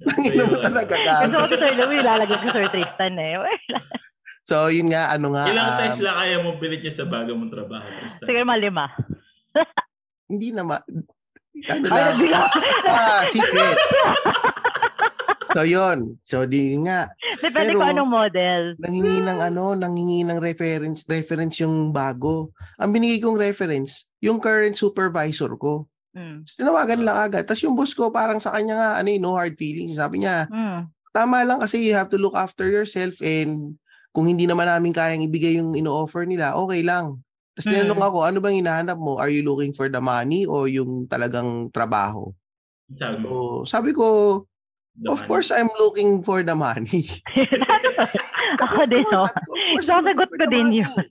Ang 0.01 0.21
ina 0.23 0.43
mo 0.43 0.55
talaga 0.57 0.93
Kasi 0.93 1.29
ka. 1.29 1.37
ako 1.37 1.45
si 1.47 1.57
Sir 1.57 1.73
Louie, 1.77 1.99
ilalagay 1.99 2.37
ko 2.37 2.47
Sir 2.49 2.65
Tristan 2.67 3.13
eh. 3.17 3.37
So 4.41 4.67
yun 4.67 4.89
nga, 4.89 5.13
ano 5.13 5.31
nga. 5.31 5.45
Ilang 5.47 5.69
um, 5.69 5.79
Tesla 5.79 6.11
kaya 6.17 6.35
mo 6.41 6.57
bilhin 6.57 6.81
niya 6.81 6.93
sa 6.93 7.05
bago 7.05 7.37
mong 7.37 7.53
trabaho, 7.53 7.85
Tristan? 8.01 8.25
Siguro 8.25 8.43
mga 8.43 8.63
lima. 8.65 8.85
hindi 10.25 10.49
naman. 10.49 10.81
Ano 11.67 11.85
Ay, 11.91 12.31
lang. 12.31 12.47
ah, 12.87 13.23
secret. 13.27 13.77
So 15.51 15.61
yun. 15.61 16.17
So 16.21 16.43
di 16.43 16.75
nga. 16.79 17.11
Depende 17.37 17.73
Pero- 17.73 17.79
kung 17.79 17.89
anong 17.91 18.11
model. 18.11 18.61
Nanghingi 18.77 19.17
ng 19.21 19.39
ano, 19.41 19.63
nanghingi 19.73 20.23
ng 20.23 20.39
reference, 20.39 21.03
reference 21.05 21.59
yung 21.59 21.91
bago. 21.91 22.51
Ang 22.77 22.91
binigay 22.91 23.19
kong 23.19 23.35
reference, 23.35 24.07
yung 24.19 24.37
current 24.37 24.75
supervisor 24.75 25.55
ko. 25.55 25.87
Mm. 26.11 26.43
So, 26.43 26.59
tinawagan 26.59 27.01
lang 27.01 27.17
agad. 27.17 27.47
Tapos 27.47 27.63
yung 27.63 27.75
boss 27.75 27.95
ko, 27.95 28.11
parang 28.11 28.37
sa 28.37 28.51
kanya 28.51 28.75
nga, 28.75 28.89
ano 28.99 29.07
eh, 29.07 29.19
no 29.19 29.31
hard 29.31 29.55
feelings. 29.55 29.95
Sabi 29.95 30.23
niya, 30.23 30.43
Mm. 30.47 30.91
tama 31.11 31.43
lang 31.43 31.59
kasi 31.59 31.79
you 31.79 31.95
have 31.95 32.11
to 32.11 32.19
look 32.19 32.35
after 32.35 32.67
yourself 32.67 33.15
and 33.23 33.79
kung 34.11 34.27
hindi 34.27 34.43
naman 34.43 34.67
namin 34.67 34.91
kayang 34.91 35.23
ibigay 35.23 35.55
yung 35.55 35.71
ino-offer 35.71 36.27
nila, 36.27 36.59
okay 36.59 36.83
lang. 36.83 37.23
Tapos 37.55 37.67
Mm. 37.67 37.73
tinanong 37.73 38.03
ako, 38.03 38.17
ano 38.23 38.37
bang 38.39 38.59
hinahanap 38.59 38.97
mo? 38.99 39.15
Are 39.15 39.31
you 39.31 39.39
looking 39.39 39.71
for 39.71 39.87
the 39.87 40.03
money 40.03 40.43
o 40.43 40.67
yung 40.67 41.07
talagang 41.07 41.71
trabaho? 41.71 42.27
Sabi 42.91 43.23
So, 43.23 43.63
sabi 43.63 43.95
ko, 43.95 44.07
of 45.07 45.19
money. 45.19 45.27
course 45.27 45.49
I'm 45.51 45.71
looking 45.79 46.23
for 46.23 46.43
the 46.43 46.55
money. 46.55 47.07
Ako 48.63 48.85
din, 48.87 49.05
no? 49.07 49.27
I'm 49.27 49.81
Sasagot 49.83 50.29
ko 50.29 50.45
din 50.49 50.83
yun. 50.83 51.03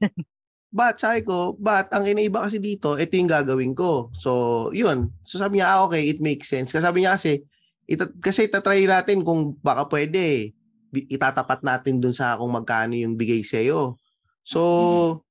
But 0.71 1.03
sabi 1.03 1.27
ko, 1.27 1.59
but 1.59 1.91
ang 1.91 2.07
inaiba 2.07 2.47
kasi 2.47 2.63
dito, 2.63 2.95
ito 2.95 3.11
yung 3.19 3.27
gagawin 3.27 3.75
ko. 3.75 4.15
So, 4.15 4.71
yun. 4.71 5.11
So 5.27 5.43
sabi 5.43 5.59
niya, 5.59 5.67
ah, 5.75 5.83
okay, 5.91 6.07
it 6.07 6.23
makes 6.23 6.47
sense. 6.47 6.71
Kasi 6.71 6.87
sabi 6.87 7.03
niya 7.03 7.19
kasi, 7.19 7.43
ita, 7.91 8.07
kasi 8.23 8.47
itatry 8.47 8.87
natin 8.87 9.27
kung 9.27 9.59
baka 9.59 9.91
pwede, 9.91 10.55
itatapat 10.95 11.67
natin 11.67 11.99
dun 11.99 12.15
sa 12.15 12.39
kung 12.39 12.55
magkano 12.55 12.95
yung 12.95 13.19
bigay 13.19 13.43
sa'yo. 13.43 13.99
So, 14.47 15.23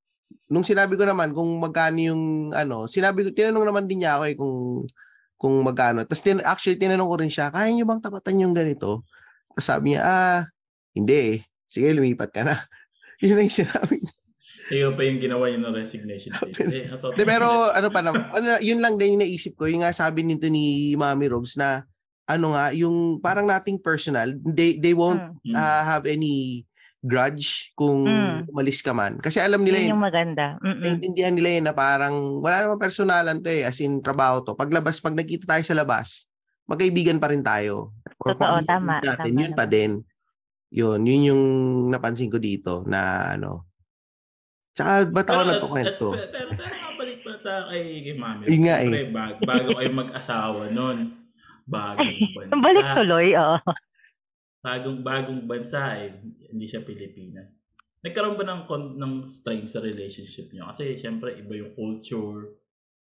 nung 0.52 0.64
sinabi 0.64 1.00
ko 1.00 1.08
naman 1.08 1.32
kung 1.32 1.48
magkano 1.56 1.98
yung 2.00 2.22
ano, 2.52 2.84
sinabi 2.84 3.24
ko, 3.24 3.28
tinanong 3.32 3.64
naman 3.64 3.88
din 3.88 4.04
niya 4.04 4.20
ako 4.20 4.24
eh 4.28 4.36
kung 4.36 4.56
kung 5.40 5.56
magkano. 5.64 6.04
Tapos 6.04 6.20
tin, 6.20 6.44
actually, 6.44 6.76
tinanong 6.76 7.08
ko 7.08 7.16
rin 7.16 7.32
siya, 7.32 7.48
kaya 7.48 7.72
niyo 7.72 7.88
bang 7.88 7.98
tapatan 7.98 8.44
yung 8.44 8.52
ganito? 8.52 9.08
Tapos 9.48 9.64
sabi 9.64 9.96
niya, 9.96 10.04
ah, 10.04 10.40
hindi 10.92 11.16
eh. 11.16 11.36
Sige, 11.64 11.96
lumipat 11.96 12.28
ka 12.28 12.44
na. 12.44 12.60
Yun 13.24 13.40
na 13.40 13.48
yung 13.48 13.56
sinabi 13.56 14.04
niya. 14.04 14.14
Ayun 14.70 14.94
pa 14.94 15.02
yung 15.02 15.18
ginawa 15.18 15.50
niya 15.50 15.60
ng 15.64 15.74
resignation. 15.74 16.30
Sabi- 16.30 16.54
Eh, 16.62 16.86
De, 16.92 17.24
pero 17.24 17.48
ano 17.72 17.88
pa 17.88 18.04
naman, 18.04 18.22
ano, 18.30 18.60
yun 18.62 18.78
lang 18.78 18.94
din 18.94 19.18
yung 19.18 19.22
naisip 19.24 19.58
ko, 19.58 19.66
yung 19.66 19.82
nga 19.82 19.90
sabi 19.90 20.22
nito 20.22 20.46
ni 20.46 20.94
Mami 20.94 21.26
Robs 21.26 21.58
na 21.58 21.82
ano 22.22 22.54
nga, 22.54 22.70
yung 22.70 23.18
parang 23.18 23.50
nating 23.50 23.82
personal, 23.82 24.30
they, 24.46 24.78
they 24.78 24.94
won't 24.94 25.18
Mm. 25.42 25.50
Mm. 25.50 25.54
uh, 25.56 25.82
have 25.82 26.06
any 26.06 26.62
grudge 27.00 27.72
kung 27.72 28.04
Mm. 28.04 28.38
umalis 28.46 28.80
ka 28.80 28.92
man. 28.92 29.16
Kasi 29.16 29.38
alam 29.38 29.60
nila 29.60 29.76
Yun 29.76 29.84
yun, 29.86 29.92
yung 29.94 30.04
maganda. 30.04 30.46
Mm-mm. 30.58 30.80
naiintindihan 30.80 31.32
nila 31.32 31.48
yun 31.50 31.64
na 31.64 31.72
parang 31.72 32.12
wala 32.38 32.62
namang 32.62 32.78
personalan 32.78 33.38
to 33.38 33.48
eh, 33.48 33.64
as 33.64 33.80
in 33.80 33.98
trabaho 33.98 34.40
to. 34.40 34.52
Paglabas, 34.52 34.98
pag 34.98 35.12
nagkita 35.12 35.48
tayo 35.48 35.62
sa 35.62 35.72
labas, 35.72 36.28
magkaibigan 36.64 37.16
pa 37.16 37.28
rin 37.28 37.40
tayo. 37.40 37.96
Or 38.18 38.32
Totoo, 38.32 38.60
tama, 38.62 39.00
Natin, 39.00 39.16
tama 39.26 39.40
yun 39.40 39.52
pa 39.54 39.64
naman. 39.64 39.72
din. 39.72 39.92
Yun, 40.70 41.00
yun 41.02 41.22
yung 41.26 41.42
napansin 41.88 42.28
ko 42.28 42.36
dito 42.36 42.84
na 42.84 43.32
ano. 43.34 43.64
Tsaka 44.70 45.08
ba't 45.08 45.26
ako 45.26 45.34
Pero- 45.34 45.50
nagkukwento? 45.50 46.06
Pero, 46.12 46.28
pero, 46.30 46.50
pero 46.54 46.74
mabalik 46.84 47.18
pa 47.20 47.32
tayo 47.42 47.62
kay, 47.68 47.82
kay 48.02 48.14
Mami. 48.14 48.42
Yun 48.46 48.62
nga 48.62 48.76
eh. 48.78 48.86
Siyempre, 48.86 49.10
bag, 49.10 49.34
bago 49.42 49.68
kayo 49.74 49.90
mag-asawa 49.90 50.62
bagong 51.66 52.12
bansa. 52.36 52.54
Balik 52.60 52.86
tuloy, 52.94 53.28
oo. 53.34 53.56
Bagong, 54.60 55.00
bagong 55.00 55.48
bansa 55.48 55.96
eh, 56.04 56.20
hindi 56.52 56.68
siya 56.68 56.84
Pilipinas. 56.84 57.56
Nagkaroon 58.04 58.36
ba 58.36 58.44
ng, 58.44 58.62
ng 58.96 59.12
strain 59.24 59.64
sa 59.68 59.80
relationship 59.80 60.52
nyo? 60.52 60.68
Kasi 60.68 61.00
siyempre, 61.00 61.36
iba 61.36 61.52
yung 61.56 61.72
culture, 61.72 62.60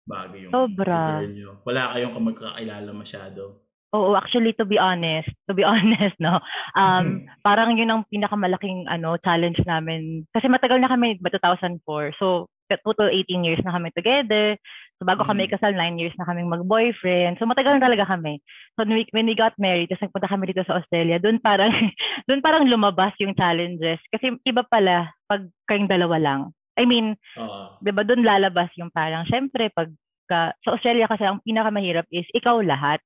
bago 0.06 0.36
yung 0.36 0.54
Sobra. 0.54 1.24
nyo. 1.24 1.64
Wala 1.64 1.96
kayong 1.96 2.16
kamagkakilala 2.16 2.92
masyado. 2.92 3.64
Oo, 3.94 4.18
actually 4.18 4.58
to 4.58 4.66
be 4.66 4.82
honest, 4.82 5.30
to 5.46 5.54
be 5.54 5.62
honest, 5.70 6.18
no. 6.18 6.42
Um, 6.74 7.24
parang 7.48 7.78
yun 7.78 7.94
ang 7.94 8.10
pinakamalaking 8.10 8.90
ano 8.90 9.16
challenge 9.22 9.62
namin 9.70 10.26
kasi 10.34 10.50
matagal 10.50 10.82
na 10.82 10.90
kami 10.90 11.22
ba 11.22 11.30
2004. 11.30 12.18
So 12.18 12.50
total 12.82 13.14
18 13.14 13.46
years 13.46 13.62
na 13.62 13.78
kami 13.78 13.94
together. 13.94 14.58
So 15.02 15.10
bago 15.10 15.26
kami 15.26 15.50
Mm. 15.50 15.52
kasal, 15.58 15.74
9 15.74 15.98
years 16.00 16.16
na 16.16 16.28
kaming 16.30 16.48
mag-boyfriend. 16.52 17.42
So 17.42 17.50
matagal 17.50 17.78
na 17.78 17.86
talaga 17.90 18.06
kami. 18.08 18.40
So 18.78 18.86
when 18.86 18.94
we, 18.94 19.04
when 19.12 19.28
we 19.28 19.36
got 19.36 19.58
married, 19.58 19.90
tapos 19.90 20.08
nagpunta 20.08 20.30
kami 20.30 20.44
dito 20.54 20.64
sa 20.64 20.78
Australia, 20.80 21.18
doon 21.18 21.42
parang 21.42 21.74
doon 22.30 22.42
parang 22.46 22.70
lumabas 22.70 23.14
yung 23.20 23.34
challenges 23.34 24.00
kasi 24.14 24.38
iba 24.46 24.64
pala 24.66 25.12
pag 25.28 25.44
kayong 25.68 25.90
dalawa 25.90 26.18
lang. 26.22 26.42
I 26.78 26.86
mean, 26.90 27.18
Oo. 27.38 27.78
'di 27.82 27.92
ba 27.94 28.02
doon 28.06 28.26
lalabas 28.26 28.70
yung 28.78 28.90
parang 28.90 29.26
syempre 29.30 29.70
pag 29.74 29.90
ka, 30.26 30.56
sa 30.64 30.70
Australia 30.74 31.06
kasi 31.06 31.28
ang 31.28 31.44
pinakamahirap 31.44 32.08
is 32.10 32.26
ikaw 32.34 32.58
lahat. 32.64 32.98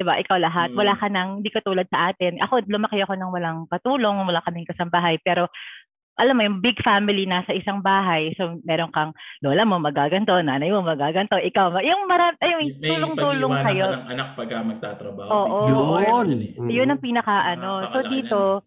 'Di 0.00 0.02
ba? 0.08 0.16
Ikaw 0.18 0.38
lahat. 0.40 0.72
Mm. 0.72 0.78
Wala 0.80 0.94
ka 0.96 1.06
nang 1.12 1.42
hindi 1.42 1.50
katulad 1.52 1.86
sa 1.92 2.10
atin. 2.10 2.40
Ako 2.42 2.64
lumaki 2.66 2.98
ako 3.04 3.14
nang 3.14 3.30
walang 3.30 3.68
katulong, 3.68 4.22
wala 4.24 4.40
kaming 4.42 4.66
kasambahay, 4.66 5.20
pero 5.22 5.46
alam 6.20 6.36
mo 6.36 6.42
yung 6.44 6.60
big 6.60 6.76
family 6.84 7.24
nasa 7.24 7.56
isang 7.56 7.80
bahay. 7.80 8.36
So 8.36 8.60
meron 8.68 8.92
kang 8.92 9.16
lola 9.40 9.64
mo 9.64 9.80
magaganto, 9.80 10.36
nanay 10.38 10.68
mo 10.68 10.84
magaganto, 10.84 11.40
ikaw 11.40 11.72
ma- 11.72 11.84
yung 11.84 12.04
marami 12.04 12.36
ay 12.44 12.50
yung 12.52 12.64
May 12.68 12.88
tulong-tulong 12.88 13.52
ka 13.56 13.70
ng 13.72 14.04
anak 14.12 14.28
pag 14.36 14.48
ah, 14.52 14.64
magtatrabaho. 14.64 15.30
Oo, 15.32 15.60
Yun. 16.04 16.28
Yun 16.68 16.92
ang 16.92 17.00
pinaka 17.00 17.36
ano. 17.56 17.88
So 17.90 18.04
dito, 18.04 18.62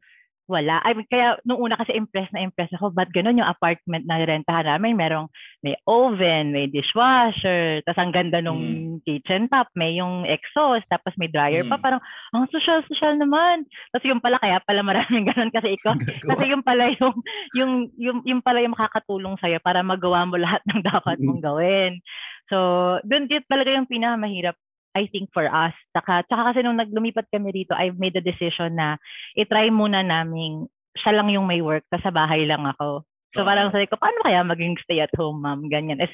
wala. 0.46 0.78
Ay, 0.86 0.94
kaya 1.10 1.42
nung 1.42 1.58
una 1.58 1.74
kasi 1.78 1.98
impress 1.98 2.30
na 2.30 2.46
impress 2.46 2.70
ako, 2.78 2.94
ba't 2.94 3.10
ganun 3.10 3.42
yung 3.42 3.50
apartment 3.50 4.06
na 4.06 4.22
rentahan 4.22 4.70
namin? 4.70 4.94
Merong 4.94 5.28
may 5.66 5.74
oven, 5.90 6.54
may 6.54 6.70
dishwasher, 6.70 7.82
tapos 7.82 8.00
ang 8.02 8.14
ganda 8.14 8.40
nung 8.42 8.98
kitchen 9.02 9.50
top, 9.50 9.74
may 9.74 9.98
yung 9.98 10.24
exhaust, 10.30 10.86
tapos 10.88 11.18
may 11.18 11.30
dryer 11.30 11.66
pa. 11.66 11.82
Mm. 11.82 11.84
Parang, 11.84 12.02
ang 12.38 12.46
social-social 12.54 13.18
naman. 13.18 13.66
Tapos 13.90 14.06
yung 14.06 14.22
pala, 14.22 14.38
kaya 14.38 14.62
pala 14.62 14.86
maraming 14.86 15.26
ganun 15.34 15.50
kasi 15.50 15.74
ikaw. 15.74 15.98
Kasi 15.98 16.44
yung 16.54 16.62
pala 16.62 16.94
yung, 16.94 17.16
yung, 17.58 17.74
yung, 17.98 18.20
yung 18.24 18.42
pala 18.46 18.62
yung 18.62 18.78
makakatulong 18.78 19.36
sa'yo 19.42 19.58
para 19.66 19.82
magawa 19.82 20.30
mo 20.30 20.38
lahat 20.46 20.62
ng 20.70 20.86
dapat 20.86 21.18
mong 21.22 21.42
gawin. 21.42 22.02
So, 22.46 22.58
doon 23.02 23.26
talaga 23.50 23.74
yung 23.74 23.90
pinakamahirap 23.90 24.54
I 24.96 25.12
think 25.12 25.30
for 25.36 25.46
us. 25.46 25.76
Tsaka, 25.92 26.24
tsaka 26.26 26.56
kasi 26.56 26.60
nung 26.64 26.80
naglumipat 26.80 27.28
kami 27.30 27.52
dito, 27.52 27.76
I've 27.76 28.00
made 28.00 28.16
the 28.16 28.24
decision 28.24 28.80
na 28.80 28.96
i-try 29.36 29.68
muna 29.68 30.02
namin 30.02 30.72
siya 30.96 31.20
lang 31.20 31.28
yung 31.28 31.46
may 31.46 31.60
work, 31.60 31.84
tapos 31.92 32.08
sa 32.08 32.16
bahay 32.16 32.48
lang 32.48 32.64
ako. 32.64 33.04
So 33.36 33.44
Oo. 33.44 33.48
parang 33.52 33.68
sabi 33.76 33.84
ko, 33.92 34.00
paano 34.00 34.16
kaya 34.24 34.48
maging 34.48 34.80
stay 34.80 35.04
at 35.04 35.12
home 35.20 35.44
mom? 35.44 35.68
Ganyan. 35.68 36.00
As, 36.00 36.12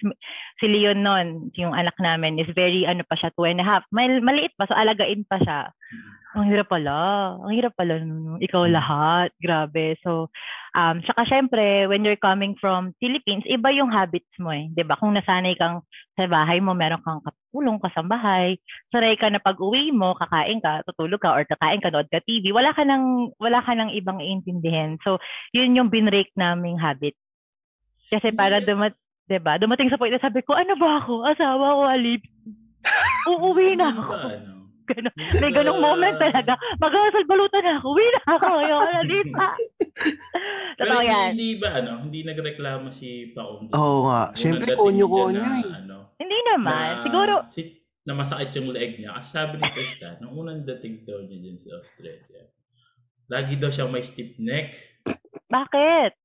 si 0.58 0.66
Leon 0.66 1.06
nun, 1.06 1.54
yung 1.54 1.78
anak 1.78 1.94
namin, 2.02 2.42
is 2.42 2.50
very, 2.58 2.90
ano 2.90 3.06
pa 3.06 3.14
siya, 3.14 3.30
two 3.38 3.46
and 3.46 3.62
a 3.62 3.66
half. 3.66 3.86
Mal, 3.94 4.10
maliit 4.26 4.58
pa, 4.58 4.66
so 4.66 4.74
alagain 4.74 5.22
pa 5.30 5.38
siya. 5.38 5.70
Ang 6.34 6.50
hirap 6.50 6.74
pala. 6.74 7.38
Ang 7.46 7.54
hirap 7.54 7.78
pala. 7.78 8.02
no, 8.02 8.18
no. 8.18 8.34
Ikaw 8.42 8.64
lahat. 8.74 9.30
Grabe. 9.38 10.02
So, 10.02 10.34
um, 10.76 11.04
saka 11.04 11.28
syempre, 11.28 11.88
when 11.88 12.04
you're 12.04 12.20
coming 12.20 12.56
from 12.60 12.96
Philippines, 13.00 13.44
iba 13.48 13.72
yung 13.76 13.92
habits 13.92 14.32
mo 14.40 14.52
eh. 14.52 14.72
'Di 14.72 14.84
ba 14.88 14.96
Kung 15.00 15.16
nasanay 15.16 15.56
kang 15.60 15.84
sa 16.16 16.28
bahay 16.28 16.60
mo, 16.60 16.76
meron 16.76 17.04
kang 17.04 17.24
katulong 17.24 17.80
kasambahay, 17.80 18.60
sanay 18.92 19.16
ka 19.16 19.32
na 19.32 19.40
pag 19.40 19.60
uwi 19.60 19.92
mo, 19.96 20.16
kakain 20.16 20.60
ka, 20.60 20.84
tutulog 20.88 21.20
ka, 21.20 21.36
or 21.36 21.44
kakain 21.48 21.80
ka, 21.80 21.92
nood 21.92 22.08
ka 22.12 22.20
TV, 22.24 22.52
wala 22.52 22.76
ka 22.76 22.84
nang, 22.84 23.32
wala 23.40 23.64
ka 23.64 23.72
nang 23.76 23.92
ibang 23.96 24.20
iintindihin. 24.20 25.00
So, 25.04 25.20
yun 25.56 25.76
yung 25.76 25.92
binrake 25.92 26.32
naming 26.36 26.80
habit. 26.80 27.16
Kasi 28.12 28.36
para 28.36 28.60
dumat, 28.60 28.92
'di 29.28 29.40
ba 29.40 29.56
Dumating 29.56 29.88
sa 29.88 29.96
point 29.96 30.12
na 30.12 30.20
sabi 30.20 30.44
ko, 30.44 30.56
ano 30.56 30.76
ba 30.76 31.00
ako? 31.00 31.24
Asawa 31.24 31.80
ko, 31.80 31.82
alip. 31.88 32.24
Uuwi 33.32 33.80
na 33.80 33.92
Hindi 33.92 34.04
ako. 34.04 34.61
Ganun. 34.92 35.14
May 35.40 35.52
ganong 35.52 35.80
moment 35.80 36.18
talaga. 36.18 36.54
Mag-aasal 36.78 37.24
balutan 37.24 37.64
na 37.64 37.78
ako. 37.78 37.88
Uwi 37.92 38.06
na 38.08 38.22
ako. 38.30 38.48
Ayoko 38.58 38.88
na 38.88 39.04
dito. 39.04 39.44
Totoo 40.80 41.02
yan. 41.02 41.30
hindi 41.34 41.50
ba, 41.58 41.70
ano, 41.78 41.92
hindi 42.02 42.20
nagreklamo 42.22 42.90
si 42.90 43.32
Paong. 43.32 43.72
Oo 43.72 44.00
nga. 44.06 44.30
Unang 44.30 44.36
Siyempre, 44.36 44.74
konyo-konyo 44.74 45.42
eh. 45.42 45.66
Ano, 45.72 46.16
Hindi 46.18 46.38
naman. 46.46 46.92
na, 46.94 47.04
Siguro, 47.04 47.34
Si, 47.50 47.62
na 48.02 48.14
masakit 48.14 48.50
yung 48.56 48.70
leeg 48.70 48.98
niya. 48.98 49.14
Kasi 49.14 49.30
sabi 49.30 49.56
ni 49.58 49.68
Krista, 49.70 50.18
nung 50.18 50.34
unang 50.36 50.66
dating 50.66 51.04
daw 51.04 51.22
niya 51.22 51.38
dyan 51.40 51.58
sa 51.58 51.78
Australia, 51.78 52.42
lagi 53.28 53.56
daw 53.56 53.70
siya 53.70 53.86
may 53.86 54.02
stiff 54.02 54.36
neck. 54.38 54.74
bakit? 55.48 56.18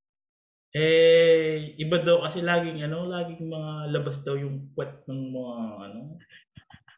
Eh, 0.69 1.73
iba 1.75 1.97
daw 1.97 2.21
kasi 2.21 2.43
laging 2.43 2.83
ano, 2.83 3.07
laging 3.07 3.39
mga 3.41 3.71
labas 3.89 4.21
daw 4.21 4.35
yung 4.35 4.69
puwet 4.71 5.07
ng 5.07 5.21
mga 5.31 5.55
ano, 5.81 5.99
mga 6.11 6.25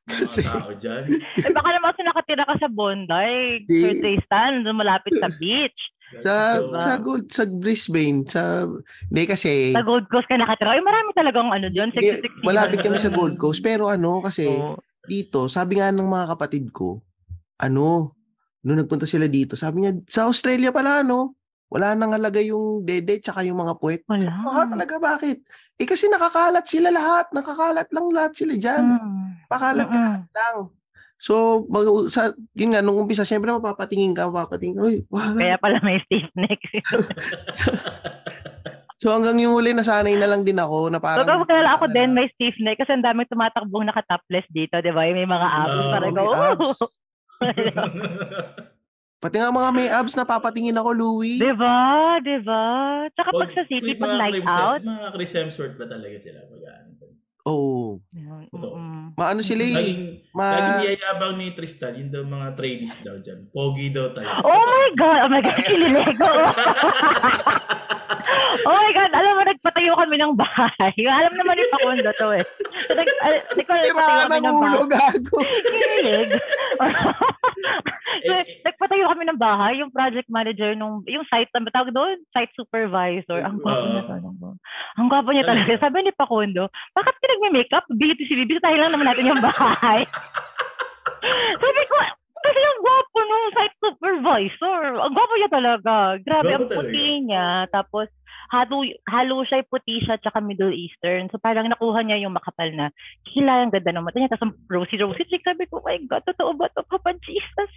Kasi- 0.10 0.46
tao 0.46 0.74
dyan. 0.74 1.06
Eh, 1.46 1.54
baka 1.54 1.70
naman 1.70 1.94
kasi 1.94 2.02
nakatira 2.04 2.44
ka 2.44 2.56
sa 2.58 2.70
Bondi, 2.70 3.30
Di- 3.64 3.80
Sir 3.80 3.94
Tristan, 3.98 4.66
malapit 4.74 5.14
sa 5.16 5.30
beach. 5.32 5.80
Sa 6.18 6.58
So, 6.58 6.74
sa 6.74 6.98
Gold 6.98 7.30
sa 7.30 7.46
Brisbane 7.46 8.26
sa 8.26 8.66
hindi 9.06 9.24
kasi 9.30 9.70
Sa 9.78 9.86
Gold 9.86 10.10
Coast 10.10 10.26
ka 10.26 10.42
nakatira. 10.42 10.74
Ay, 10.74 10.82
marami 10.82 11.14
talagang 11.14 11.54
ano 11.54 11.70
doon. 11.70 11.94
sexy. 11.94 12.26
malapit 12.42 12.82
kami 12.82 12.98
sa 12.98 13.14
Gold 13.14 13.38
Coast 13.38 13.62
pero 13.62 13.94
ano 13.94 14.18
kasi 14.18 14.50
Oo. 14.50 14.82
dito 15.06 15.46
sabi 15.46 15.78
nga 15.78 15.94
ng 15.94 16.10
mga 16.10 16.34
kapatid 16.34 16.74
ko 16.74 16.98
ano 17.62 18.18
nung 18.66 18.82
nagpunta 18.82 19.06
sila 19.06 19.30
dito 19.30 19.54
sabi 19.54 19.86
niya 19.86 20.02
sa 20.10 20.26
Australia 20.26 20.74
pala 20.74 21.06
ano 21.06 21.38
wala 21.70 21.94
nang 21.94 22.18
halaga 22.18 22.42
yung 22.42 22.82
dede 22.82 23.22
tsaka 23.22 23.46
yung 23.46 23.62
mga 23.62 23.78
puwet. 23.78 24.02
Wala. 24.10 24.34
Ah, 24.42 24.66
talaga 24.66 24.98
bakit? 24.98 25.46
Eh 25.78 25.86
kasi 25.86 26.10
nakakalat 26.10 26.66
sila 26.66 26.90
lahat, 26.90 27.30
nakakalat 27.30 27.86
lang 27.94 28.06
lahat 28.10 28.34
sila 28.34 28.54
diyan. 28.58 28.84
Mm. 28.90 29.29
Pakalat 29.50 29.90
Mm-mm. 29.90 30.30
lang. 30.30 30.58
So, 31.20 31.68
mag, 31.68 31.84
sa, 32.08 32.32
yun 32.56 32.72
nga, 32.72 32.80
nung 32.80 32.96
umpisa, 32.96 33.28
syempre 33.28 33.52
mapapatingin 33.52 34.16
ka, 34.16 34.32
mapapatingin 34.32 34.80
ka, 34.80 34.88
uy, 34.88 35.04
wow. 35.12 35.36
Kaya 35.36 35.60
pala 35.60 35.84
may 35.84 36.00
stiff 36.08 36.32
neck. 36.38 36.62
So, 39.00 39.16
hanggang 39.16 39.40
yung 39.40 39.56
huli, 39.56 39.72
nasanay 39.72 40.20
na 40.20 40.28
lang 40.28 40.44
din 40.44 40.60
ako 40.60 40.92
na 40.92 41.00
parang... 41.00 41.24
Pagka 41.24 41.48
kilala 41.48 41.80
ako 41.80 41.88
din, 41.88 42.12
may 42.12 42.28
stiff 42.36 42.52
neck 42.60 42.84
kasi 42.84 42.92
ang 42.92 43.00
daming 43.00 43.32
tumatakbong 43.32 43.88
naka-topless 43.88 44.44
dito, 44.52 44.76
di 44.84 44.92
ba? 44.92 45.08
May 45.08 45.24
mga 45.24 45.48
abs. 45.48 45.72
Oo, 45.72 45.88
parang 45.88 46.12
may 46.12 46.20
go, 46.20 46.36
abs. 46.36 46.80
Pati 49.24 49.36
nga 49.40 49.56
mga 49.56 49.72
may 49.72 49.88
abs, 49.88 50.20
napapatingin 50.20 50.76
ako, 50.76 50.92
Louie. 50.92 51.40
Di 51.40 51.56
ba? 51.56 52.20
Di 52.20 52.44
ba? 52.44 52.64
Tsaka 53.16 53.32
pag 53.32 53.56
sa 53.56 53.64
city, 53.72 53.96
pag 53.96 54.20
night 54.20 54.44
out. 54.44 54.84
Mga 54.84 55.16
Chris 55.16 55.32
Hemsworth 55.32 55.80
ba 55.80 55.88
talaga 55.88 56.20
sila? 56.20 56.44
Mag-ano? 56.52 56.89
Oo. 57.48 58.04
Totoo. 58.52 58.76
mm-mm. 58.76 59.16
Maano 59.16 59.40
sila 59.40 59.64
eh. 59.64 59.76
Laging, 59.76 60.04
Ma... 60.36 60.60
laging 60.60 60.76
niyayabang 60.84 61.34
ni 61.40 61.56
Tristan, 61.56 61.96
yun 61.96 62.12
daw 62.12 62.24
mga 62.28 62.48
tradies 62.60 62.96
daw 63.00 63.16
dyan. 63.20 63.48
Pogi 63.52 63.92
daw 63.96 64.12
talaga. 64.12 64.44
Oh 64.44 64.64
my 64.64 64.90
God! 65.00 65.20
Oh 65.24 65.30
my 65.32 65.42
God! 65.44 65.56
Kinilig 65.56 66.12
ko! 66.20 66.30
oh 68.66 68.76
my 68.76 68.92
God! 68.92 69.12
Alam 69.12 69.34
mo, 69.36 69.44
nagpatayo 69.44 69.92
kami 69.96 70.16
ng 70.18 70.34
bahay. 70.36 70.94
Alam 71.20 71.34
naman 71.36 71.56
ni 71.56 71.66
Pakundo 71.70 72.10
to 72.16 72.28
eh. 72.34 72.46
So, 72.88 72.94
nag, 72.94 73.10
al- 73.22 73.46
nagpatayo 73.54 73.92
Sira 73.92 74.26
kami 74.28 74.38
ng 74.40 74.56
ulo, 74.56 74.80
bahay. 74.86 75.16
gago. 75.16 75.38
Kinilig. 75.44 76.30
so, 76.34 76.44
Eh, 78.20 78.36
eh, 78.36 78.44
nagpatayo 78.66 79.06
kami 79.08 79.24
ng 79.30 79.40
bahay, 79.40 79.80
yung 79.80 79.94
project 79.94 80.28
manager 80.28 80.76
nung, 80.76 81.06
yung 81.08 81.24
site, 81.30 81.48
ano 81.56 81.70
ba 81.70 81.76
tawag 81.78 81.94
doon? 81.94 82.18
Site 82.36 82.52
supervisor. 82.58 83.40
Ang 83.40 83.62
gwapo 83.64 83.86
niya 83.86 84.04
Oo. 84.04 84.12
talaga. 84.12 84.48
Ang 84.98 85.08
gwapo 85.08 85.30
niya 85.32 85.46
talaga. 85.48 85.72
Sabi 85.80 86.04
ni 86.04 86.12
Pakundo, 86.12 86.68
bakit 86.92 87.16
ka 87.16 87.26
nagme-makeup? 87.30 87.86
Beauty 87.96 88.24
si 88.28 88.34
Bibi, 88.36 88.60
tayo 88.60 88.76
lang 88.76 88.92
naman 88.92 89.08
natin 89.08 89.30
yung 89.30 89.40
bahay. 89.40 90.04
Sabi 91.64 91.82
ko, 91.88 91.96
kasi 92.40 92.60
ang 92.60 92.80
gwapo 92.82 93.18
nung 93.22 93.48
site 93.56 93.78
supervisor. 93.78 94.80
Ang 95.00 95.14
gwapo 95.14 95.34
niya 95.38 95.52
talaga. 95.52 95.94
Grabe, 96.20 96.50
Gwapo 96.50 96.60
ang 96.60 96.68
puti 96.72 97.08
niya. 97.24 97.48
Tapos, 97.70 98.08
halo, 98.50 98.82
halo 99.06 99.46
siya, 99.46 99.62
puti 99.66 100.02
siya, 100.02 100.18
tsaka 100.18 100.42
Middle 100.42 100.74
Eastern. 100.74 101.30
So, 101.30 101.38
parang 101.38 101.70
nakuha 101.70 102.02
niya 102.02 102.22
yung 102.26 102.34
makapal 102.34 102.70
na 102.74 102.90
kilay, 103.30 103.66
ang 103.66 103.74
ganda 103.74 103.94
ng 103.94 104.06
mata 104.06 104.18
niya. 104.18 104.34
Tapos, 104.34 104.58
rosy-rosy 104.68 105.26
chick. 105.30 105.46
Sabi 105.46 105.70
ko, 105.70 105.82
my 105.86 105.98
God, 106.10 106.26
totoo 106.26 106.58
ba 106.58 106.68
to, 106.74 106.82
Papa 106.90 107.14
Jesus? 107.22 107.72